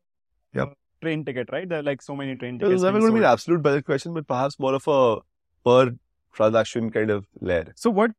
Yep. 0.53 0.73
train 1.01 1.25
ticket, 1.25 1.49
right? 1.51 1.67
There 1.67 1.79
are 1.79 1.83
like 1.83 2.01
so 2.01 2.15
many 2.15 2.35
train 2.35 2.57
tickets. 2.57 2.71
was 2.73 2.83
never 2.83 2.99
going 2.99 3.11
to 3.11 3.19
be 3.19 3.25
an 3.25 3.31
absolute 3.31 3.61
budget 3.61 3.85
question, 3.85 4.13
but 4.13 4.27
perhaps 4.27 4.57
more 4.59 4.73
of 4.75 4.87
a 4.87 5.17
per 5.65 5.93
transaction 6.33 6.89
kind 6.89 7.11
of 7.11 7.25
layer. 7.41 7.73
So 7.75 7.89
what 7.89 8.11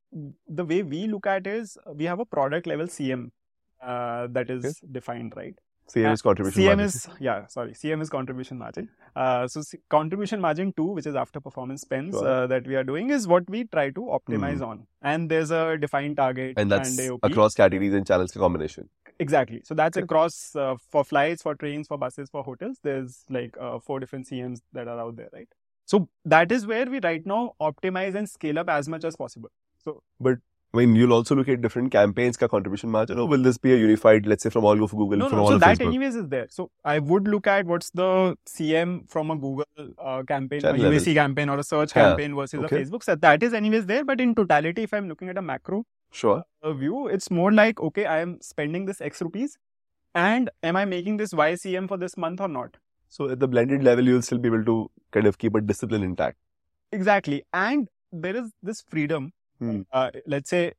the 0.47 0.65
way 0.65 0.83
we 0.83 1.07
look 1.07 1.27
at 1.27 1.47
is 1.47 1.79
we 1.95 2.05
have 2.05 2.21
a 2.21 2.27
product 2.27 2.67
level 2.67 2.87
CM 2.87 3.31
uh, 3.83 4.27
that 4.33 4.51
is 4.51 4.65
Okay. 4.67 4.93
defined, 5.01 5.33
right? 5.37 5.59
CM 5.93 6.09
Uh, 6.11 6.13
is 6.13 6.23
contribution 6.23 6.63
CM 6.63 6.67
margin. 6.67 6.85
is 6.85 7.09
yeah, 7.19 7.47
sorry. 7.47 7.73
CM 7.73 8.03
is 8.03 8.11
contribution 8.11 8.59
margin. 8.59 8.89
Uh, 9.17 9.49
so 9.49 9.63
C- 9.63 9.79
contribution 9.89 10.41
margin 10.41 10.73
two, 10.77 10.85
which 10.99 11.07
is 11.07 11.15
after 11.15 11.41
performance 11.41 11.81
spends 11.81 12.15
Sure. 12.17 12.27
Uh, 12.29 12.47
that 12.47 12.67
we 12.67 12.77
are 12.77 12.85
doing, 12.85 13.11
is 13.11 13.27
what 13.27 13.49
we 13.49 13.65
try 13.65 13.89
to 13.91 14.01
optimize 14.19 14.61
on. 14.67 14.87
And 15.03 15.31
there's 15.31 15.51
a 15.51 15.79
defined 15.79 16.19
target 16.19 16.55
and 16.59 16.71
that's 16.71 16.97
AOP. 16.99 17.21
across 17.31 17.55
categories 17.55 17.95
and 17.95 18.07
channels 18.07 18.33
combination. 18.33 18.89
exactly. 19.19 19.63
So 19.65 19.75
that's 19.75 19.97
across 19.97 20.55
uh, 20.55 20.77
for 20.91 21.05
flights, 21.05 21.43
for 21.43 21.55
trains, 21.55 21.89
for 21.89 21.97
buses, 21.99 22.29
for 22.31 22.45
hotels. 22.45 22.79
There's 22.83 23.25
like 23.31 23.57
uh, 23.61 23.79
four 23.79 23.99
different 24.01 24.27
CMs 24.29 24.61
that 24.75 24.87
are 24.89 25.01
out 25.01 25.17
there, 25.17 25.31
right? 25.33 25.49
So 25.87 26.09
that 26.27 26.53
is 26.53 26.67
where 26.67 26.85
we 26.87 27.01
right 27.03 27.25
now 27.25 27.55
optimize 27.61 28.15
and 28.15 28.29
scale 28.29 28.59
up 28.59 28.69
as 28.69 28.89
much 28.89 29.05
as 29.05 29.17
possible. 29.17 29.51
I 30.75 30.77
mean, 30.79 30.95
you'll 30.95 31.15
also 31.15 31.35
look 31.35 31.49
at 31.49 31.63
different 31.63 31.91
campaigns 31.93 32.37
ka 32.37 32.47
contribution 32.47 32.91
margin, 32.91 33.19
or 33.19 33.27
will 33.27 33.43
this 33.43 33.57
be 33.57 33.73
a 33.73 33.77
unified, 33.77 34.27
let's 34.27 34.43
say, 34.43 34.51
from 34.51 34.67
all 34.67 34.83
of 34.83 34.91
Google, 34.91 35.17
No, 35.19 35.29
from 35.31 35.39
no. 35.39 35.43
all 35.45 35.49
So 35.49 35.55
of 35.55 35.61
that 35.61 35.79
Facebook? 35.79 35.87
anyways 35.87 36.15
is 36.17 36.29
there. 36.29 36.47
So 36.51 36.71
I 36.85 36.99
would 36.99 37.27
look 37.27 37.47
at 37.47 37.65
what's 37.65 37.89
the 37.91 38.37
CM 38.47 39.09
from 39.09 39.31
a 39.31 39.37
Google 39.37 39.65
uh, 39.99 40.23
campaign, 40.25 40.65
a 40.65 40.73
level. 40.73 40.91
UAC 40.91 41.15
campaign, 41.15 41.49
or 41.49 41.59
a 41.59 41.63
search 41.63 41.95
Yeah. 41.97 42.09
campaign 42.09 42.35
versus 42.37 42.61
Okay. 42.65 42.77
a 42.77 42.81
Facebook. 42.81 43.03
So 43.03 43.15
that 43.15 43.43
is 43.43 43.55
anyways 43.55 43.87
there. 43.87 44.05
But 44.05 44.21
in 44.21 44.35
totality, 44.35 44.83
if 44.83 44.93
I'm 44.93 45.09
looking 45.09 45.31
at 45.31 45.39
a 45.39 45.43
macro 45.43 45.85
Sure. 46.11 46.45
uh, 46.63 46.73
view, 46.75 47.07
it's 47.09 47.31
more 47.31 47.51
like 47.51 47.81
okay, 47.81 48.05
I 48.05 48.19
am 48.27 48.39
spending 48.43 48.85
this 48.85 49.01
X 49.01 49.23
rupees, 49.23 49.57
and 50.15 50.51
am 50.63 50.77
I 50.77 50.85
making 50.85 51.17
this 51.17 51.33
Y 51.33 51.53
CM 51.65 51.89
for 51.89 51.97
this 51.97 52.19
month 52.19 52.43
or 52.43 52.49
not? 52.49 52.77
So 53.09 53.31
at 53.31 53.41
the 53.41 53.49
blended 53.49 53.83
level, 53.83 54.05
you'll 54.05 54.21
still 54.21 54.39
be 54.39 54.49
able 54.49 54.65
to 54.67 54.91
kind 55.13 55.27
of 55.27 55.39
keep 55.39 55.55
a 55.55 55.63
discipline 55.63 56.03
intact. 56.03 56.37
Exactly. 56.93 57.43
And 57.55 57.89
there 58.13 58.37
is 58.37 58.53
this 58.63 58.83
freedom. 58.83 59.33
Hmm. 59.59 59.81
Uh, 59.93 60.11
let's 60.27 60.51
say 60.51 60.73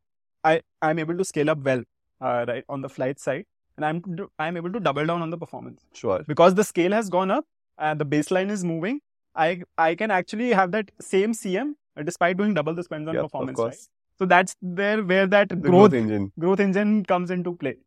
I 0.43 0.61
I'm 0.81 0.99
able 0.99 1.17
to 1.17 1.25
scale 1.25 1.49
up 1.49 1.59
well, 1.69 1.83
uh, 2.21 2.45
right 2.47 2.63
on 2.69 2.81
the 2.81 2.89
flight 2.89 3.19
side, 3.19 3.45
and 3.77 3.85
I'm 3.85 4.01
I'm 4.39 4.57
able 4.57 4.71
to 4.71 4.79
double 4.79 5.05
down 5.05 5.21
on 5.21 5.29
the 5.29 5.37
performance. 5.37 5.85
Sure. 5.93 6.23
because 6.27 6.55
the 6.55 6.63
scale 6.63 6.91
has 6.93 7.09
gone 7.09 7.31
up 7.31 7.45
and 7.77 7.99
the 7.99 8.05
baseline 8.05 8.49
is 8.49 8.63
moving, 8.63 9.01
I 9.35 9.61
I 9.77 9.95
can 9.95 10.11
actually 10.11 10.51
have 10.61 10.71
that 10.71 10.91
same 11.01 11.33
CM 11.33 11.75
uh, 11.97 12.03
despite 12.03 12.37
doing 12.37 12.53
double 12.53 12.73
the 12.73 12.83
spends 12.83 13.07
on 13.07 13.15
Yep, 13.15 13.23
performance. 13.23 13.59
Right? 13.59 13.77
So 14.17 14.25
that's 14.25 14.55
there 14.61 15.03
where 15.03 15.27
that 15.27 15.49
growth 15.49 15.71
growth 15.71 15.93
engine. 15.93 16.31
growth 16.39 16.59
engine 16.59 17.05
comes 17.05 17.31
into 17.31 17.55
play. 17.55 17.77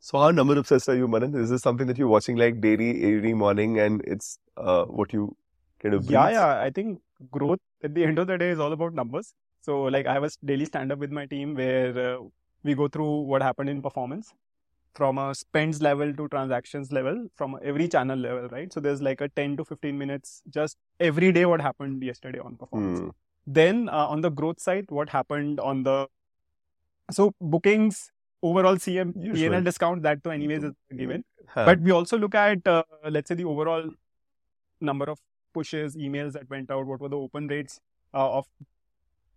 So 0.00 0.18
how 0.18 0.30
number 0.30 0.56
obsessed 0.58 0.88
are 0.88 0.96
you, 0.96 1.08
Manan? 1.08 1.34
Is 1.34 1.50
this 1.50 1.62
something 1.62 1.86
that 1.88 1.98
you're 1.98 2.08
watching 2.08 2.36
like 2.36 2.60
daily, 2.60 2.90
every 3.12 3.34
morning, 3.34 3.78
and 3.80 4.02
it's 4.16 4.38
uh, 4.56 4.84
what 4.84 5.12
you 5.12 5.36
kind 5.80 5.94
of 5.94 6.10
Yeah, 6.10 6.30
yeah. 6.30 6.60
I 6.60 6.70
think 6.70 7.00
growth 7.30 7.58
at 7.82 7.94
the 7.94 8.04
end 8.04 8.18
of 8.18 8.28
the 8.28 8.38
day 8.38 8.50
is 8.50 8.60
all 8.60 8.72
about 8.72 8.94
numbers. 8.94 9.32
So 9.68 9.82
like 9.94 10.06
I 10.06 10.14
have 10.14 10.24
a 10.24 10.30
daily 10.42 10.64
stand 10.64 10.92
up 10.92 10.98
with 10.98 11.10
my 11.12 11.26
team 11.26 11.54
where 11.54 11.96
uh, 12.02 12.18
we 12.62 12.74
go 12.74 12.88
through 12.88 13.14
what 13.30 13.42
happened 13.42 13.68
in 13.68 13.82
performance 13.82 14.32
from 14.94 15.18
a 15.18 15.34
spends 15.34 15.82
level 15.82 16.14
to 16.20 16.28
transactions 16.28 16.90
level 16.90 17.26
from 17.34 17.58
every 17.62 17.86
channel 17.86 18.18
level, 18.18 18.48
right? 18.48 18.72
So 18.72 18.80
there's 18.80 19.02
like 19.02 19.20
a 19.20 19.28
10 19.28 19.58
to 19.58 19.66
15 19.66 19.98
minutes 19.98 20.40
just 20.48 20.78
every 20.98 21.32
day 21.32 21.44
what 21.44 21.60
happened 21.60 22.02
yesterday 22.02 22.38
on 22.38 22.56
performance. 22.56 23.00
Hmm. 23.00 23.08
Then 23.46 23.90
uh, 23.90 24.06
on 24.06 24.22
the 24.22 24.30
growth 24.30 24.58
side, 24.58 24.86
what 24.88 25.10
happened 25.10 25.60
on 25.60 25.82
the 25.82 26.06
so 27.10 27.34
bookings 27.38 28.10
overall 28.42 28.76
CM. 28.76 29.14
PNL 29.16 29.64
discount 29.64 30.02
that 30.02 30.24
to 30.24 30.30
anyways 30.30 30.64
is 30.64 30.72
given. 30.96 31.24
Huh. 31.46 31.66
But 31.66 31.80
we 31.80 31.90
also 31.90 32.16
look 32.16 32.34
at 32.34 32.66
uh, 32.66 32.84
let's 33.10 33.28
say 33.28 33.34
the 33.34 33.44
overall 33.44 33.90
number 34.80 35.10
of 35.10 35.20
pushes, 35.52 35.94
emails 35.94 36.32
that 36.32 36.48
went 36.48 36.70
out. 36.70 36.86
What 36.86 37.00
were 37.00 37.10
the 37.10 37.18
open 37.18 37.48
rates 37.48 37.80
uh, 38.14 38.38
of 38.38 38.46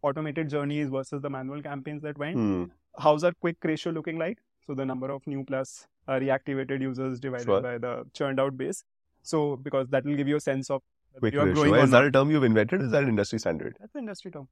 automated 0.02 0.50
journeys 0.50 0.90
versus 0.90 1.22
the 1.22 1.30
manual 1.30 1.62
campaigns 1.62 2.02
that 2.04 2.18
went? 2.18 2.36
Hmm. 2.36 2.64
How's 3.00 3.24
our 3.24 3.32
quick 3.34 3.58
ratio 3.64 3.94
looking 3.94 4.18
like? 4.18 4.40
So 4.68 4.74
the 4.76 4.86
number 4.86 5.10
of 5.12 5.26
new 5.26 5.44
plus 5.44 5.88
uh, 6.08 6.14
reactivated 6.14 6.82
users 6.82 7.20
divided 7.20 7.46
Sure. 7.46 7.62
by 7.62 7.78
the 7.78 8.06
churned 8.14 8.40
out 8.40 8.58
base. 8.58 8.84
So 9.24 9.56
because 9.58 9.88
that 9.90 10.06
will 10.06 10.16
give 10.16 10.28
you 10.28 10.36
a 10.38 10.42
sense 10.42 10.70
of 10.70 10.82
Quick 11.20 11.34
you 11.34 11.42
are 11.42 11.46
ratio. 11.46 11.64
growing 11.64 11.82
Is 11.84 11.92
that 11.92 12.06
a 12.06 12.12
term 12.12 12.32
you've 12.32 12.44
invented? 12.44 12.82
Is 12.82 12.92
that 12.92 13.04
an 13.04 13.10
industry 13.10 13.38
standard? 13.40 13.76
That's 13.80 13.94
an 13.96 14.02
industry 14.02 14.32
term. 14.32 14.48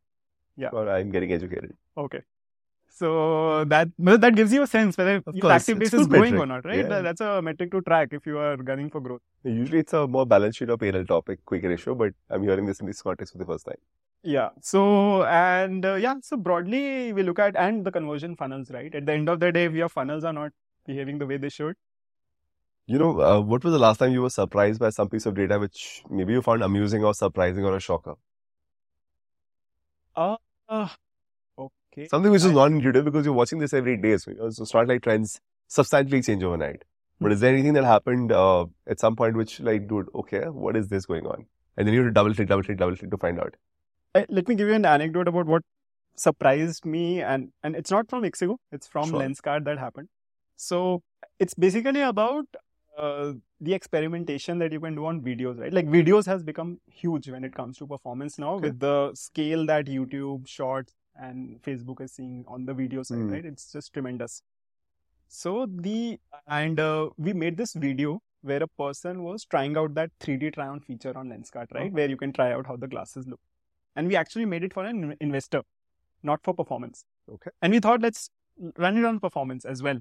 Yeah. 0.57 0.69
Or 0.73 0.89
I'm 0.89 1.09
getting 1.09 1.31
educated. 1.31 1.73
Okay. 1.97 2.21
So 2.91 3.63
that 3.65 3.89
well, 3.97 4.17
that 4.17 4.35
gives 4.35 4.51
you 4.51 4.63
a 4.63 4.67
sense 4.67 4.97
whether 4.97 5.21
Of 5.25 5.35
your 5.35 5.51
active 5.51 5.79
base 5.79 5.93
is 5.93 6.07
growing 6.07 6.33
metric. 6.35 6.41
or 6.41 6.45
not, 6.47 6.65
right? 6.65 6.79
Yeah. 6.79 7.01
That's 7.01 7.21
a 7.21 7.41
metric 7.41 7.71
to 7.71 7.81
track 7.81 8.09
if 8.11 8.25
you 8.25 8.37
are 8.39 8.57
gunning 8.57 8.89
for 8.89 8.99
growth. 8.99 9.21
Usually 9.43 9.79
it's 9.79 9.93
a 9.93 10.05
more 10.07 10.25
balance 10.25 10.57
sheet 10.57 10.69
or 10.69 10.77
PNL 10.77 11.07
topic, 11.07 11.39
quick 11.45 11.63
ratio, 11.63 11.95
but 11.95 12.13
I'm 12.29 12.43
hearing 12.43 12.65
this 12.65 12.79
in 12.81 12.87
this 12.87 13.01
context 13.01 13.33
for 13.33 13.37
the 13.39 13.45
first 13.45 13.65
time. 13.65 13.77
Yeah. 14.23 14.49
So 14.61 15.23
and 15.23 15.85
uh, 15.85 15.95
yeah. 15.95 16.15
So 16.21 16.37
broadly, 16.37 17.13
we 17.13 17.23
look 17.23 17.39
at 17.39 17.55
and 17.55 17.85
the 17.85 17.91
conversion 17.91 18.35
funnels, 18.35 18.69
right? 18.71 18.93
At 18.93 19.05
the 19.05 19.13
end 19.13 19.29
of 19.29 19.39
the 19.39 19.51
day, 19.51 19.65
if 19.65 19.73
your 19.73 19.89
funnels 19.89 20.23
are 20.23 20.33
not 20.33 20.51
behaving 20.85 21.19
the 21.19 21.25
way 21.27 21.37
they 21.37 21.49
should, 21.49 21.75
You 22.87 22.97
know, 22.99 23.21
uh, 23.21 23.39
what 23.39 23.63
was 23.63 23.71
the 23.71 23.79
last 23.79 23.99
time 23.99 24.11
you 24.11 24.21
were 24.21 24.29
surprised 24.29 24.79
by 24.81 24.89
some 24.89 25.07
piece 25.09 25.25
of 25.25 25.35
data 25.35 25.57
which 25.59 26.03
maybe 26.09 26.33
you 26.33 26.41
found 26.41 26.61
amusing 26.63 27.03
or 27.05 27.13
surprising 27.13 27.63
or 27.63 27.75
a 27.75 27.79
shocker? 27.79 28.15
uh, 30.67 30.89
okay. 31.57 32.07
Something 32.07 32.31
which 32.31 32.43
is 32.43 32.51
non-intuitive 32.51 33.05
because 33.05 33.25
you're 33.25 33.33
watching 33.33 33.59
this 33.59 33.73
every 33.73 33.97
day. 33.97 34.17
So, 34.17 34.31
you 34.31 34.37
know, 34.37 34.49
so 34.49 34.63
it's 34.63 34.73
not 34.73 34.87
like 34.87 35.03
trends 35.03 35.39
substantially 35.67 36.21
change 36.21 36.43
overnight. 36.43 36.83
But 37.21 37.31
is 37.31 37.41
there 37.41 37.53
anything 37.53 37.73
that 37.73 37.83
happened 37.83 38.31
uh, 38.31 38.65
at 38.87 38.99
some 38.99 39.15
point 39.15 39.35
which 39.35 39.59
like, 39.59 39.87
dude, 39.87 40.07
okay, 40.15 40.45
what 40.49 40.75
is 40.77 40.87
this 40.89 41.05
going 41.05 41.25
on? 41.25 41.45
And 41.77 41.87
then 41.87 41.93
you 41.93 42.01
have 42.01 42.09
to 42.09 42.13
double 42.13 42.33
click, 42.33 42.47
double 42.47 42.63
click, 42.63 42.77
double 42.77 42.95
click 42.95 43.11
to 43.11 43.17
find 43.17 43.39
out. 43.39 43.55
Uh, 44.15 44.23
let 44.29 44.47
me 44.47 44.55
give 44.55 44.67
you 44.67 44.73
an 44.73 44.85
anecdote 44.85 45.27
about 45.27 45.45
what 45.45 45.63
surprised 46.15 46.85
me, 46.85 47.21
and 47.21 47.51
and 47.63 47.75
it's 47.75 47.91
not 47.91 48.09
from 48.09 48.23
Ixigo, 48.23 48.57
it's 48.71 48.87
from 48.87 49.09
Sure. 49.09 49.19
Lenscart 49.19 49.65
that 49.65 49.77
happened. 49.77 50.09
So 50.55 51.01
it's 51.39 51.53
basically 51.53 52.01
about 52.01 52.45
uh, 52.97 53.33
the 53.61 53.73
experimentation 53.73 54.59
that 54.59 54.71
you 54.73 54.79
can 54.79 54.95
do 54.95 55.05
on 55.05 55.21
videos, 55.21 55.59
right? 55.59 55.71
Like 55.71 55.87
videos 55.87 56.25
has 56.25 56.43
become 56.43 56.79
huge 56.87 57.29
when 57.29 57.43
it 57.43 57.53
comes 57.55 57.77
to 57.77 57.87
performance 57.87 58.37
now 58.37 58.55
Okay. 58.55 58.67
with 58.69 58.79
the 58.79 59.11
scale 59.13 59.65
that 59.67 59.85
YouTube, 59.85 60.47
Shorts, 60.47 60.93
and 61.15 61.61
Facebook 61.61 62.01
is 62.01 62.11
seeing 62.13 62.43
on 62.47 62.65
the 62.65 62.73
video 62.73 63.03
side, 63.03 63.19
Hmm. 63.19 63.31
right? 63.31 63.45
It's 63.45 63.71
just 63.71 63.93
tremendous. 63.93 64.41
So 65.27 65.67
the 65.67 66.19
and 66.47 66.79
uh, 66.79 67.09
we 67.17 67.33
made 67.33 67.55
this 67.57 67.73
video 67.73 68.21
where 68.41 68.63
a 68.63 68.67
person 68.67 69.23
was 69.23 69.45
trying 69.45 69.77
out 69.77 69.93
that 69.95 70.11
3D 70.19 70.51
try 70.53 70.67
on 70.67 70.79
feature 70.79 71.15
on 71.17 71.29
Lenscart, 71.29 71.71
right? 71.73 71.91
Oh. 71.91 71.95
Where 72.01 72.09
you 72.09 72.17
can 72.17 72.33
try 72.33 72.51
out 72.53 72.65
how 72.67 72.75
the 72.75 72.87
glasses 72.87 73.27
look. 73.27 73.39
And 73.95 74.07
we 74.07 74.15
actually 74.15 74.45
made 74.45 74.63
it 74.63 74.73
for 74.73 74.85
an 74.85 75.15
investor, 75.19 75.63
not 76.23 76.43
for 76.43 76.53
performance. 76.53 77.05
Okay. 77.31 77.51
And 77.61 77.73
we 77.73 77.79
thought 77.79 78.01
let's 78.01 78.29
run 78.77 78.97
it 78.97 79.05
on 79.05 79.19
performance 79.19 79.65
as 79.65 79.83
well. 79.83 79.99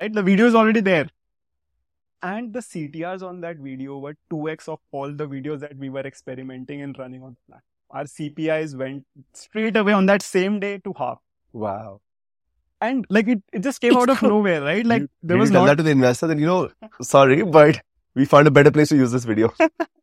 Right? 0.00 0.12
The 0.12 0.22
video 0.22 0.46
is 0.46 0.54
already 0.54 0.80
there. 0.80 1.08
and 2.22 2.52
the 2.52 2.60
CTRs 2.60 3.22
on 3.22 3.40
that 3.40 3.56
video 3.56 3.98
were 3.98 4.14
2x 4.30 4.68
of 4.68 4.78
all 4.92 5.12
the 5.12 5.26
videos 5.26 5.60
that 5.60 5.76
we 5.76 5.88
were 5.88 6.00
experimenting 6.00 6.82
and 6.82 6.98
running 6.98 7.22
on 7.22 7.30
the 7.34 7.40
platform. 7.52 7.64
Our 7.90 8.04
CPIs 8.04 8.76
went 8.76 9.04
straight 9.32 9.76
away 9.76 9.92
on 9.92 10.06
that 10.06 10.22
same 10.22 10.60
day 10.60 10.78
to 10.78 10.92
half. 10.96 11.18
Wow. 11.52 12.00
And 12.80 13.06
like 13.10 13.28
it, 13.28 13.42
it 13.52 13.60
just 13.60 13.80
came 13.80 13.96
out 13.96 14.10
of 14.10 14.22
nowhere, 14.22 14.62
right? 14.62 14.84
Like 14.86 15.02
You 15.02 15.08
there 15.22 15.36
really 15.36 15.40
was 15.40 15.50
tell 15.50 15.62
not 15.62 15.66
that 15.66 15.76
to 15.78 15.82
the 15.82 15.90
investor, 15.90 16.26
then 16.26 16.38
you 16.38 16.46
know, 16.46 16.70
sorry, 17.02 17.42
but 17.42 17.80
we 18.14 18.24
found 18.26 18.48
a 18.48 18.50
better 18.50 18.70
place 18.70 18.90
to 18.90 18.96
use 18.96 19.12
this 19.12 19.24
video. 19.24 19.52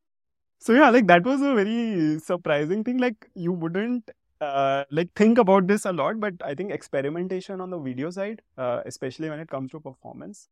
So 0.60 0.74
yeah, 0.74 0.90
like 0.90 1.08
that 1.08 1.24
was 1.24 1.42
a 1.42 1.54
very 1.54 2.20
surprising 2.20 2.84
thing. 2.84 2.98
Like 2.98 3.30
you 3.36 3.52
wouldn't 3.52 4.10
uh, 4.42 4.84
like 4.92 5.10
think 5.16 5.38
about 5.38 5.68
this 5.68 5.86
a 5.86 5.94
lot, 5.94 6.20
but 6.20 6.34
I 6.44 6.56
think 6.56 6.72
experimentation 6.72 7.62
on 7.62 7.70
the 7.70 7.78
video 7.80 8.10
side, 8.10 8.42
uh, 8.58 8.82
especially 8.86 9.30
when 9.30 9.40
it 9.40 9.50
comes 9.50 9.72
to 9.72 9.80
performance, 9.80 10.50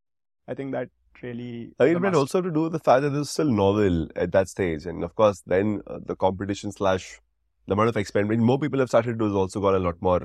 I 0.47 0.53
think 0.53 0.71
that 0.73 0.89
really. 1.21 1.73
I 1.79 1.85
mean, 1.85 1.95
it 1.97 2.01
must. 2.01 2.15
also 2.17 2.37
have 2.37 2.45
to 2.45 2.51
do 2.51 2.63
with 2.63 2.71
the 2.73 2.79
fact 2.79 3.01
that 3.01 3.13
it's 3.13 3.31
still 3.31 3.51
novel 3.51 4.07
at 4.15 4.31
that 4.31 4.47
stage. 4.47 4.85
And 4.85 5.03
of 5.03 5.15
course, 5.15 5.41
then 5.45 5.81
uh, 5.87 5.99
the 6.05 6.15
competition 6.15 6.71
slash 6.71 7.19
the 7.67 7.73
amount 7.73 7.89
of 7.89 7.97
experiment 7.97 8.41
more 8.41 8.59
people 8.59 8.79
have 8.79 8.89
started 8.89 9.13
to 9.13 9.17
do 9.17 9.25
has 9.25 9.33
also 9.33 9.59
got 9.59 9.73
a 9.75 9.79
lot 9.79 9.95
more. 10.01 10.21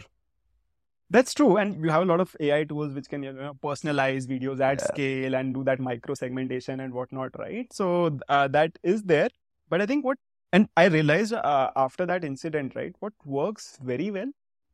That's 1.12 1.35
true, 1.35 1.57
and 1.57 1.83
you 1.85 1.91
have 1.91 2.03
a 2.03 2.05
lot 2.05 2.20
of 2.20 2.37
AI 2.39 2.64
tools 2.64 2.95
which 2.95 3.09
can 3.09 3.24
you 3.24 3.33
know 3.33 3.55
personalize 3.55 4.28
videos 4.28 4.61
at 4.61 4.81
Yeah. 4.81 4.87
scale 4.87 5.35
and 5.35 5.53
do 5.53 5.64
that 5.64 5.81
micro 5.81 6.14
segmentation 6.14 6.78
and 6.78 6.95
whatnot, 6.95 7.37
right? 7.37 7.72
So 7.72 8.18
uh, 8.28 8.47
that 8.49 8.78
is 8.85 9.03
there, 9.03 9.28
but 9.71 9.81
I 9.81 9.87
think 9.87 10.05
what 10.05 10.18
and 10.53 10.68
I 10.77 10.87
realized 10.87 11.33
uh, 11.33 11.71
after 11.77 12.07
that 12.07 12.25
incident, 12.25 12.75
right, 12.75 12.95
what 12.99 13.12
works 13.25 13.79
very 13.83 14.11
well 14.11 14.31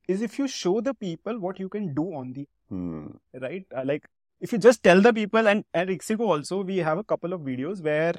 is 0.08 0.22
if 0.22 0.38
you 0.38 0.48
show 0.48 0.80
the 0.80 0.94
people 0.94 1.38
what 1.38 1.60
you 1.60 1.68
can 1.68 1.94
do 1.94 2.14
on 2.14 2.32
the 2.32 2.48
Hmm. 2.68 3.06
right? 3.40 3.64
Uh, 3.76 3.82
like 3.84 4.06
if 4.40 4.52
you 4.52 4.58
just 4.58 4.82
tell 4.82 5.00
the 5.00 5.12
people, 5.12 5.46
and 5.46 5.64
at 5.72 5.88
Ixigo 5.88 6.20
also, 6.20 6.62
we 6.62 6.78
have 6.78 6.98
a 6.98 7.04
couple 7.04 7.32
of 7.32 7.42
videos 7.42 7.80
where 7.82 8.14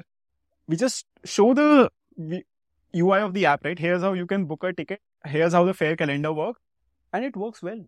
we 0.66 0.76
just 0.76 1.06
show 1.24 1.52
the 1.54 1.90
UI 2.96 3.20
of 3.20 3.34
the 3.34 3.46
app, 3.46 3.64
right? 3.64 3.78
Here's 3.78 4.02
how 4.02 4.14
you 4.14 4.26
can 4.26 4.46
book 4.46 4.64
a 4.64 4.72
ticket. 4.72 5.00
Here's 5.24 5.52
how 5.52 5.64
the 5.64 5.74
fare 5.74 5.96
calendar 5.96 6.32
works, 6.32 6.60
and 7.12 7.24
it 7.24 7.36
works 7.36 7.62
well. 7.62 7.84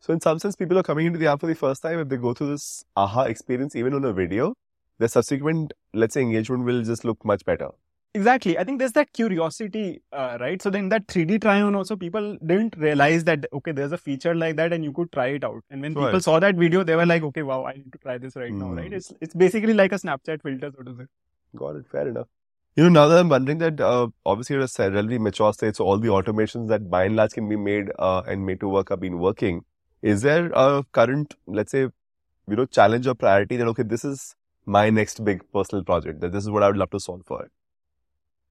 So 0.00 0.12
in 0.12 0.20
some 0.20 0.38
sense, 0.38 0.54
people 0.54 0.78
are 0.78 0.82
coming 0.84 1.06
into 1.06 1.18
the 1.18 1.26
app 1.26 1.40
for 1.40 1.48
the 1.48 1.54
first 1.54 1.82
time. 1.82 1.98
If 1.98 2.08
they 2.08 2.16
go 2.16 2.32
through 2.32 2.50
this 2.50 2.84
aha 2.96 3.22
experience, 3.22 3.74
even 3.74 3.94
on 3.94 4.04
a 4.04 4.12
video, 4.12 4.54
the 4.98 5.08
subsequent, 5.08 5.72
let's 5.92 6.14
say, 6.14 6.22
engagement 6.22 6.64
will 6.64 6.82
just 6.82 7.04
look 7.04 7.24
much 7.24 7.44
better. 7.44 7.70
Exactly. 8.18 8.58
I 8.58 8.64
think 8.64 8.80
there's 8.80 8.92
that 8.92 9.12
curiosity, 9.12 10.02
uh, 10.12 10.38
right? 10.40 10.60
So 10.60 10.70
then 10.70 10.88
that 10.88 11.06
3D 11.06 11.40
try 11.42 11.60
on 11.62 11.76
also, 11.76 11.94
people 11.96 12.36
didn't 12.44 12.76
realize 12.76 13.22
that, 13.24 13.46
okay, 13.52 13.70
there's 13.70 13.92
a 13.92 13.98
feature 13.98 14.34
like 14.34 14.56
that 14.56 14.72
and 14.72 14.84
you 14.84 14.92
could 14.92 15.12
try 15.12 15.26
it 15.38 15.44
out. 15.44 15.62
And 15.70 15.82
when 15.82 15.94
people 15.94 16.20
saw 16.20 16.40
that 16.40 16.56
video, 16.56 16.82
they 16.82 16.96
were 16.96 17.06
like, 17.06 17.22
okay, 17.28 17.42
wow, 17.42 17.64
I 17.64 17.74
need 17.74 17.92
to 17.92 17.98
try 17.98 18.18
this 18.18 18.34
right 18.34 18.52
now, 18.52 18.72
right? 18.72 18.88
Hmm. 18.88 18.94
It's, 18.94 19.12
it's 19.20 19.34
basically 19.34 19.74
like 19.74 19.92
a 19.92 19.96
Snapchat 19.96 20.42
filter, 20.42 20.72
so 20.76 20.82
to 20.82 20.96
say. 20.96 21.04
Got 21.54 21.76
it. 21.76 21.86
Fair 21.92 22.08
enough. 22.08 22.26
You 22.74 22.84
know, 22.84 22.90
now 22.90 23.06
that 23.08 23.20
I'm 23.20 23.28
wondering 23.28 23.58
that 23.58 23.80
uh, 23.80 24.08
obviously 24.26 24.56
you're 24.56 24.64
a 24.64 24.90
relatively 24.90 25.18
mature 25.18 25.52
state, 25.52 25.76
so 25.76 25.84
all 25.84 25.98
the 25.98 26.08
automations 26.08 26.68
that 26.68 26.90
by 26.90 27.04
and 27.04 27.16
large 27.16 27.32
can 27.32 27.48
be 27.48 27.56
made 27.56 27.92
uh, 27.98 28.22
and 28.26 28.44
made 28.46 28.60
to 28.60 28.68
work 28.68 28.88
have 28.88 29.00
been 29.00 29.18
working. 29.18 29.64
Is 30.02 30.22
there 30.22 30.50
a 30.54 30.84
current, 30.92 31.36
let's 31.46 31.72
say, 31.72 31.80
you 31.80 32.56
know, 32.56 32.66
challenge 32.66 33.06
or 33.06 33.14
priority 33.14 33.56
that 33.56 33.68
okay, 33.68 33.84
this 33.84 34.04
is 34.04 34.34
my 34.66 34.90
next 34.90 35.24
big 35.24 35.44
personal 35.52 35.84
project, 35.84 36.20
that 36.20 36.32
this 36.32 36.44
is 36.44 36.50
what 36.50 36.62
I 36.62 36.68
would 36.68 36.76
love 36.76 36.90
to 36.90 37.00
solve 37.00 37.22
for? 37.26 37.48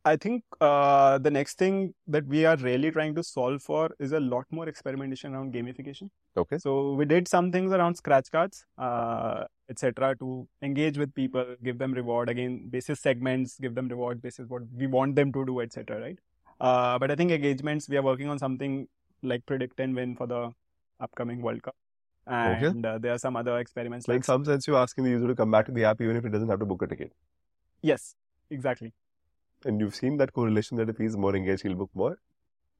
I 0.07 0.15
think 0.23 0.43
uh, 0.61 1.17
the 1.27 1.31
next 1.35 1.57
thing 1.61 1.77
that 2.15 2.25
we 2.33 2.45
are 2.49 2.55
really 2.57 2.89
trying 2.97 3.13
to 3.15 3.23
solve 3.23 3.61
for 3.67 3.83
is 3.99 4.11
a 4.19 4.19
lot 4.19 4.45
more 4.57 4.67
experimentation 4.71 5.33
around 5.35 5.53
gamification. 5.53 6.09
Okay. 6.43 6.57
So 6.65 6.93
we 6.93 7.05
did 7.05 7.27
some 7.27 7.51
things 7.55 7.71
around 7.77 7.95
scratch 8.01 8.29
cards, 8.35 8.65
uh, 8.77 9.45
etc., 9.69 10.15
to 10.19 10.47
engage 10.61 10.97
with 10.97 11.13
people, 11.21 11.55
give 11.63 11.77
them 11.77 11.93
reward 11.93 12.29
again, 12.35 12.69
basis 12.75 12.99
segments, 13.07 13.57
give 13.65 13.75
them 13.79 13.87
reward 13.95 14.21
basis 14.27 14.47
what 14.55 14.63
we 14.83 14.87
want 14.99 15.15
them 15.15 15.33
to 15.39 15.45
do, 15.45 15.59
etc. 15.61 15.99
Right. 16.05 16.19
Uh, 16.59 16.97
but 16.99 17.11
I 17.11 17.15
think 17.15 17.31
engagements 17.31 17.89
we 17.89 17.97
are 17.97 18.05
working 18.11 18.29
on 18.29 18.39
something 18.45 18.87
like 19.23 19.45
predict 19.45 19.79
and 19.79 19.95
win 19.95 20.15
for 20.15 20.27
the 20.27 20.51
upcoming 21.07 21.41
World 21.41 21.61
Cup, 21.63 21.75
Okay. 22.27 22.67
and 22.67 22.85
uh, 22.85 22.97
there 22.97 23.13
are 23.13 23.19
some 23.25 23.35
other 23.35 23.57
experiments 23.59 24.07
in 24.07 24.13
like 24.13 24.23
some 24.23 24.45
sense, 24.45 24.67
you're 24.67 24.77
asking 24.77 25.03
the 25.03 25.11
user 25.11 25.27
to 25.27 25.35
come 25.35 25.51
back 25.51 25.65
to 25.67 25.71
the 25.71 25.83
app 25.85 26.01
even 26.01 26.15
if 26.15 26.25
it 26.25 26.29
doesn't 26.37 26.49
have 26.49 26.59
to 26.59 26.65
book 26.65 26.81
a 26.87 26.87
ticket. 26.87 27.11
yes, 27.81 28.15
exactly. 28.49 28.93
And 29.67 29.79
you've 29.81 29.95
seen 29.95 30.17
that 30.17 30.33
correlation 30.33 30.77
that 30.77 30.89
if 30.89 30.97
he's 30.97 31.15
more 31.17 31.35
engaged, 31.35 31.63
he'll 31.63 31.75
book 31.75 31.89
more. 31.93 32.17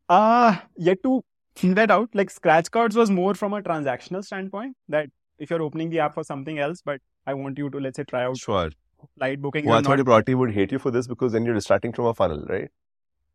Uh, 0.10 0.58
yet 0.78 1.04
to 1.04 1.24
figure 1.56 1.76
that 1.76 1.92
out. 1.92 2.10
Like 2.14 2.30
scratch 2.30 2.72
cards 2.72 2.96
was 2.96 3.12
more 3.12 3.34
from 3.36 3.54
a 3.54 3.62
transactional 3.62 4.24
standpoint 4.24 4.76
that 4.88 5.10
if 5.38 5.50
you're 5.50 5.62
opening 5.62 5.90
the 5.90 6.00
app 6.00 6.14
for 6.14 6.24
something 6.24 6.60
else, 6.60 6.82
but 6.84 7.02
I 7.26 7.34
want 7.34 7.58
you 7.58 7.70
to, 7.70 7.80
let's 7.80 7.98
say, 7.98 8.06
try 8.06 8.24
out 8.24 8.38
Sure. 8.38 8.70
flight 9.18 9.42
booking. 9.42 9.66
Well, 9.66 9.82
thought 9.82 9.90
not- 9.90 9.98
your 9.98 10.06
priority 10.06 10.34
would 10.34 10.54
hate 10.60 10.72
you 10.72 10.80
for 10.80 10.92
this 10.92 11.08
because 11.08 11.34
then 11.34 11.46
you're 11.46 11.54
distracting 11.56 11.92
from 11.94 12.06
a 12.06 12.14
funnel, 12.14 12.46
right? 12.50 12.70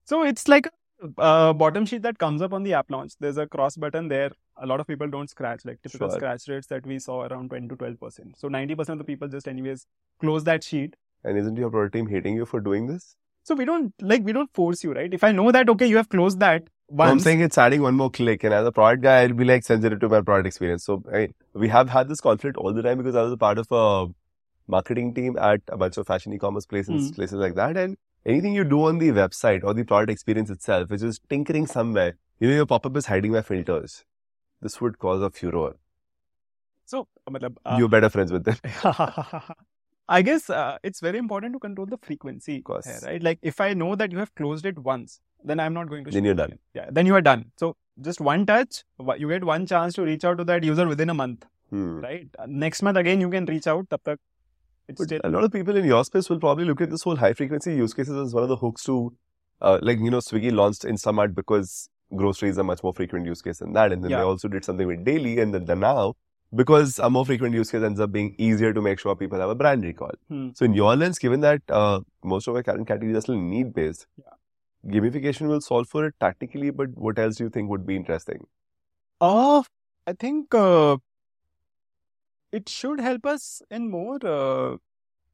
So 0.04 0.22
it's 0.24 0.48
like 0.48 0.66
a 0.66 1.20
uh, 1.20 1.52
bottom 1.52 1.84
sheet 1.84 2.02
that 2.02 2.18
comes 2.18 2.40
up 2.42 2.52
on 2.52 2.62
the 2.62 2.74
app 2.74 2.90
launch. 2.90 3.12
There's 3.20 3.36
a 3.36 3.46
cross 3.46 3.76
button 3.76 4.08
there. 4.08 4.30
A 4.56 4.66
lot 4.66 4.80
of 4.80 4.86
people 4.86 5.08
don't 5.08 5.28
scratch, 5.28 5.64
like 5.64 5.80
typical 5.82 6.08
Sure. 6.08 6.18
scratch 6.18 6.48
rates 6.48 6.66
that 6.68 6.86
we 6.86 6.98
saw 6.98 7.22
around 7.22 7.50
10 7.50 7.68
to 7.68 7.76
12%. 7.76 8.36
So 8.38 8.48
90% 8.48 8.88
of 8.88 8.98
the 8.98 9.04
people 9.04 9.28
just 9.28 9.46
anyways 9.46 9.86
close 10.20 10.44
that 10.44 10.64
sheet. 10.64 10.96
And 11.24 11.38
isn't 11.38 11.56
your 11.56 11.70
product 11.70 11.94
team 11.94 12.06
hating 12.06 12.34
you 12.36 12.46
for 12.46 12.60
doing 12.60 12.86
this? 12.86 13.16
So 13.44 13.54
we 13.54 13.64
don't, 13.64 13.92
like, 14.00 14.24
we 14.24 14.32
don't 14.32 14.52
force 14.54 14.84
you, 14.84 14.92
right? 14.92 15.12
If 15.12 15.24
I 15.24 15.32
know 15.32 15.50
that, 15.52 15.68
okay, 15.68 15.86
you 15.86 15.96
have 15.96 16.08
closed 16.08 16.38
that 16.40 16.62
No, 16.90 17.04
I'm 17.04 17.18
saying 17.20 17.40
it's 17.40 17.58
adding 17.58 17.82
one 17.82 17.94
more 17.96 18.10
click, 18.10 18.44
and 18.44 18.54
as 18.54 18.66
a 18.66 18.72
product 18.72 19.02
guy, 19.02 19.22
I'll 19.22 19.32
be 19.32 19.44
like 19.44 19.64
sensitive 19.64 20.00
to 20.00 20.08
my 20.08 20.20
product 20.20 20.46
experience. 20.46 20.84
So 20.84 21.02
I 21.12 21.18
mean, 21.18 21.34
we 21.54 21.68
have 21.68 21.88
had 21.88 22.08
this 22.08 22.20
conflict 22.20 22.56
all 22.56 22.72
the 22.72 22.82
time 22.82 22.98
because 22.98 23.16
I 23.16 23.22
was 23.22 23.32
a 23.32 23.36
part 23.36 23.58
of 23.58 23.66
a 23.72 24.08
marketing 24.68 25.14
team 25.14 25.38
at 25.38 25.60
a 25.68 25.76
bunch 25.76 25.96
of 25.96 26.06
fashion 26.06 26.32
e-commerce 26.34 26.66
places, 26.66 27.08
Hmm. 27.08 27.14
places 27.14 27.38
like 27.44 27.54
that. 27.54 27.76
And 27.76 27.96
anything 28.26 28.54
you 28.54 28.64
do 28.64 28.84
on 28.90 28.98
the 28.98 29.08
website 29.20 29.64
or 29.64 29.74
the 29.74 29.84
product 29.84 30.10
experience 30.10 30.50
itself, 30.50 30.90
which 30.90 31.02
is 31.02 31.20
tinkering 31.28 31.66
somewhere, 31.66 32.14
you 32.40 32.48
know, 32.48 32.54
your 32.54 32.66
pop-up 32.66 32.96
is 32.96 33.06
hiding 33.06 33.32
my 33.32 33.42
filters. 33.42 34.04
This 34.60 34.80
would 34.80 34.98
cause 34.98 35.22
a 35.22 35.30
furor. 35.30 35.72
so, 36.84 37.08
uh, 37.26 37.76
You're 37.78 37.88
better 37.88 38.10
friends 38.10 38.30
with 38.32 38.44
them. 38.44 38.56
I 40.16 40.22
guess 40.28 40.48
uh, 40.50 40.76
it's 40.88 41.00
very 41.06 41.18
important 41.18 41.54
to 41.56 41.58
control 41.66 41.86
the 41.92 41.98
frequency, 42.06 42.60
course. 42.70 42.86
here, 42.86 42.98
right? 43.10 43.22
Like 43.28 43.38
if 43.52 43.60
I 43.66 43.68
know 43.82 43.94
that 44.00 44.12
you 44.16 44.18
have 44.22 44.34
closed 44.40 44.66
it 44.72 44.78
once, 44.88 45.20
then 45.52 45.60
I'm 45.66 45.72
not 45.78 45.88
going 45.92 46.04
to. 46.08 46.10
Then 46.16 46.24
you're 46.30 46.34
done. 46.40 46.50
again. 46.52 46.58
Yeah, 46.80 46.88
then 46.98 47.06
you 47.12 47.14
are 47.20 47.22
done. 47.28 47.46
So 47.62 47.76
just 48.08 48.20
one 48.20 48.44
touch, 48.50 48.82
you 49.22 49.28
get 49.28 49.44
one 49.52 49.66
chance 49.66 49.94
to 50.00 50.02
reach 50.10 50.24
out 50.24 50.38
to 50.42 50.44
that 50.50 50.64
user 50.72 50.86
within 50.92 51.10
a 51.10 51.14
month, 51.22 51.46
Hmm. 51.70 52.00
right? 52.08 52.28
Uh, 52.38 52.46
Next 52.64 52.82
month 52.88 52.98
again 53.04 53.20
you 53.26 53.30
can 53.36 53.46
reach 53.54 53.66
out. 53.74 53.88
Tab 53.94 54.02
tak 54.10 54.18
it's 54.88 54.98
But 55.00 55.08
still 55.08 55.20
a 55.24 55.30
lot 55.36 55.44
of 55.44 55.52
people 55.52 55.76
in 55.76 55.84
your 55.84 56.04
space 56.04 56.28
will 56.34 56.40
probably 56.44 56.64
look 56.70 56.80
at 56.86 56.90
this 56.90 57.02
whole 57.08 57.16
high 57.24 57.32
frequency 57.40 57.74
use 57.80 57.94
cases 58.00 58.16
as 58.26 58.34
one 58.34 58.42
of 58.42 58.48
the 58.54 58.56
hooks 58.56 58.84
to, 58.90 58.96
uh, 59.60 59.78
like, 59.90 59.98
you 60.06 60.10
know, 60.10 60.18
Swiggy 60.28 60.52
launched 60.60 60.82
Instamart 60.82 61.34
because 61.34 61.88
groceries 62.22 62.58
are 62.58 62.64
much 62.64 62.82
more 62.82 62.92
frequent 63.00 63.24
use 63.26 63.40
case 63.48 63.58
than 63.64 63.72
that. 63.80 63.92
And 63.92 64.02
then 64.04 64.10
Yeah. 64.10 64.18
they 64.18 64.24
also 64.34 64.48
did 64.56 64.64
something 64.70 64.86
with 64.94 65.04
daily 65.10 65.38
and 65.46 65.54
then 65.54 65.64
the 65.72 65.76
now 65.76 66.14
because 66.54 66.98
a 66.98 67.08
more 67.10 67.24
frequent 67.26 67.54
use 67.54 67.70
case 67.70 67.82
ends 67.82 68.00
up 68.00 68.12
being 68.12 68.34
easier 68.38 68.72
to 68.72 68.80
make 68.82 68.98
sure 68.98 69.14
people 69.16 69.40
have 69.40 69.48
a 69.50 69.54
brand 69.54 69.84
recall. 69.84 70.12
Hmm. 70.28 70.50
So 70.54 70.64
in 70.64 70.74
your 70.74 70.94
lens, 70.96 71.18
given 71.18 71.40
that 71.40 71.62
uh, 71.68 72.00
most 72.22 72.48
of 72.48 72.56
our 72.56 72.62
current 72.62 72.86
categories 72.86 73.16
are 73.16 73.20
still 73.22 73.40
need 73.40 73.72
based, 73.74 74.06
Yeah. 74.18 74.34
gamification 74.94 75.48
will 75.48 75.60
solve 75.60 75.88
for 75.88 76.04
it 76.06 76.14
tactically, 76.20 76.70
but 76.70 76.90
what 76.96 77.18
else 77.18 77.36
do 77.36 77.44
you 77.44 77.50
think 77.50 77.70
would 77.70 77.86
be 77.86 77.96
interesting? 77.96 78.46
Oh, 79.20 79.64
I 80.06 80.12
think 80.12 80.54
uh, 80.54 80.96
it 82.50 82.68
should 82.68 83.00
help 83.00 83.24
us 83.24 83.62
in 83.70 83.90
more 83.90 84.18
uh, 84.26 84.76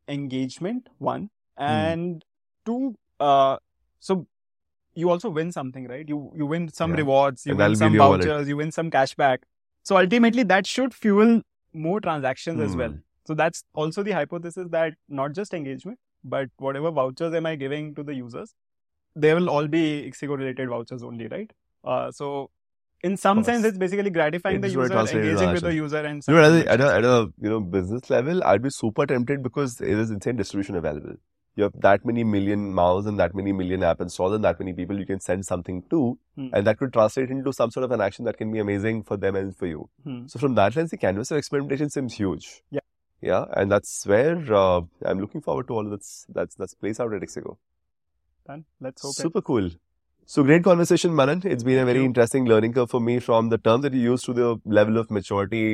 engagement. 0.07 0.89
One 0.99 1.31
and 1.57 2.25
two. 2.65 2.95
Uh, 3.19 3.57
so 3.99 4.27
you 4.95 5.11
also 5.11 5.31
win 5.31 5.51
something, 5.53 5.89
right? 5.89 6.09
You 6.09 6.33
you 6.37 6.47
win 6.47 6.69
some 6.69 6.93
Yeah. 6.93 6.99
rewards, 6.99 7.47
you 7.47 7.53
And 7.53 7.59
win 7.59 7.77
some 7.77 7.97
vouchers, 7.97 8.49
you 8.49 8.57
win 8.57 8.71
some 8.73 8.91
cashback. 8.91 9.39
So 9.89 9.97
ultimately, 9.97 10.43
that 10.43 10.67
should 10.67 10.93
fuel 10.93 11.41
more 11.73 11.99
transactions 11.99 12.61
as 12.61 12.77
well. 12.77 12.91
Hmm. 12.91 12.97
So 13.27 13.35
that's 13.35 13.65
also 13.75 14.03
the 14.03 14.11
hypothesis 14.11 14.67
that 14.73 14.93
not 15.09 15.33
just 15.33 15.55
engagement, 15.55 15.99
but 16.23 16.51
whatever 16.59 16.91
vouchers 16.91 17.33
am 17.33 17.47
I 17.47 17.55
giving 17.57 17.95
to 17.95 18.03
the 18.03 18.15
users, 18.15 18.53
they 19.17 19.33
will 19.33 19.49
all 19.49 19.67
be 19.67 19.83
Ixigo 20.11 20.37
related 20.37 20.69
vouchers 20.69 21.03
only, 21.03 21.29
right? 21.29 21.51
Uh, 21.85 22.11
so 22.11 22.51
in 23.03 23.17
some 23.17 23.43
sense, 23.45 23.65
it's 23.65 23.79
basically 23.79 24.11
gratifying 24.11 24.61
the 24.61 24.69
user, 24.69 24.93
engaging 24.93 25.53
with 25.53 25.63
the 25.63 25.73
user, 25.73 26.05
and 26.05 26.23
You 26.29 26.35
know, 26.35 26.43
at 26.43 26.67
a, 26.67 26.71
at 26.71 26.81
a, 26.83 26.95
at 26.97 27.05
a 27.05 27.33
you 27.41 27.49
know 27.49 27.61
business 27.61 28.11
level, 28.11 28.45
I'd 28.45 28.61
be 28.61 28.71
super 28.71 29.07
tempted 29.07 29.43
because 29.43 29.77
there 29.77 29.99
is 29.99 30.11
insane 30.11 30.37
distribution 30.37 30.77
available. 30.77 31.15
You 31.59 31.65
have 31.67 31.77
that 31.85 32.05
many 32.09 32.25
million 32.33 32.65
mouths 32.75 33.07
and 33.11 33.19
that 33.21 33.35
many 33.39 33.53
million 33.61 33.85
app 33.87 34.03
installs 34.05 34.35
and 34.35 34.45
that 34.49 34.61
many 34.61 34.73
people 34.81 34.99
you 35.03 35.07
can 35.07 35.23
send 35.29 35.47
something 35.47 35.79
to, 35.95 36.03
Hmm. 36.37 36.51
and 36.59 36.69
that 36.69 36.79
could 36.83 36.93
translate 36.97 37.33
into 37.37 37.53
some 37.57 37.73
sort 37.77 37.87
of 37.87 37.95
an 37.97 38.05
action 38.07 38.29
that 38.31 38.37
can 38.43 38.53
be 38.57 38.61
amazing 38.65 39.01
for 39.09 39.17
them 39.25 39.39
and 39.41 39.57
for 39.63 39.67
you. 39.71 39.89
Hmm. 40.05 40.21
So 40.35 40.39
from 40.45 40.55
that 40.61 40.77
lens, 40.77 40.93
the 40.93 41.01
canvas 41.07 41.33
of 41.33 41.39
experimentation 41.43 41.91
seems 41.97 42.15
huge. 42.21 42.47
Yeah. 42.79 42.87
Yeah, 43.29 43.47
and 43.61 43.73
that's 43.77 44.07
where 44.13 44.37
uh, 44.55 44.83
I'm 45.05 45.21
looking 45.23 45.41
forward 45.49 45.67
to 45.69 45.75
all 45.79 45.85
of 45.87 45.91
that's 45.97 46.13
that's 46.39 46.55
that's 46.63 46.75
plays 46.85 47.01
out 47.05 47.17
at 47.19 47.23
Ixigo. 47.29 47.57
Done. 48.47 48.65
Let's 48.89 49.03
hope 49.03 49.17
it. 49.19 49.23
Super 49.27 49.43
cool. 49.51 49.71
So 50.35 50.45
great 50.51 50.63
conversation, 50.69 51.17
Manan. 51.21 51.43
It's 51.57 51.65
been 51.65 51.81
a 51.81 51.87
very 51.91 52.05
interesting 52.05 52.47
learning 52.53 52.75
curve 52.75 52.91
for 52.95 53.01
me 53.09 53.19
from 53.19 53.49
the 53.49 53.59
terms 53.59 53.83
that 53.89 53.95
you 53.95 54.03
use 54.13 54.23
to 54.29 54.37
the 54.39 54.49
level 54.79 54.99
of 55.03 55.11
maturity 55.19 55.65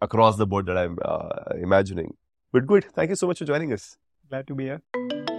across 0.00 0.38
the 0.42 0.46
board 0.46 0.72
that 0.72 0.78
I'm 0.84 0.98
uh, 1.04 1.54
imagining. 1.68 2.14
But 2.52 2.66
good. 2.66 2.86
Thank 3.00 3.10
you 3.10 3.16
so 3.16 3.26
much 3.26 3.40
for 3.40 3.44
joining 3.44 3.72
us. 3.78 3.98
Glad 4.28 4.46
to 4.48 4.54
be 4.54 4.64
here. 4.64 5.35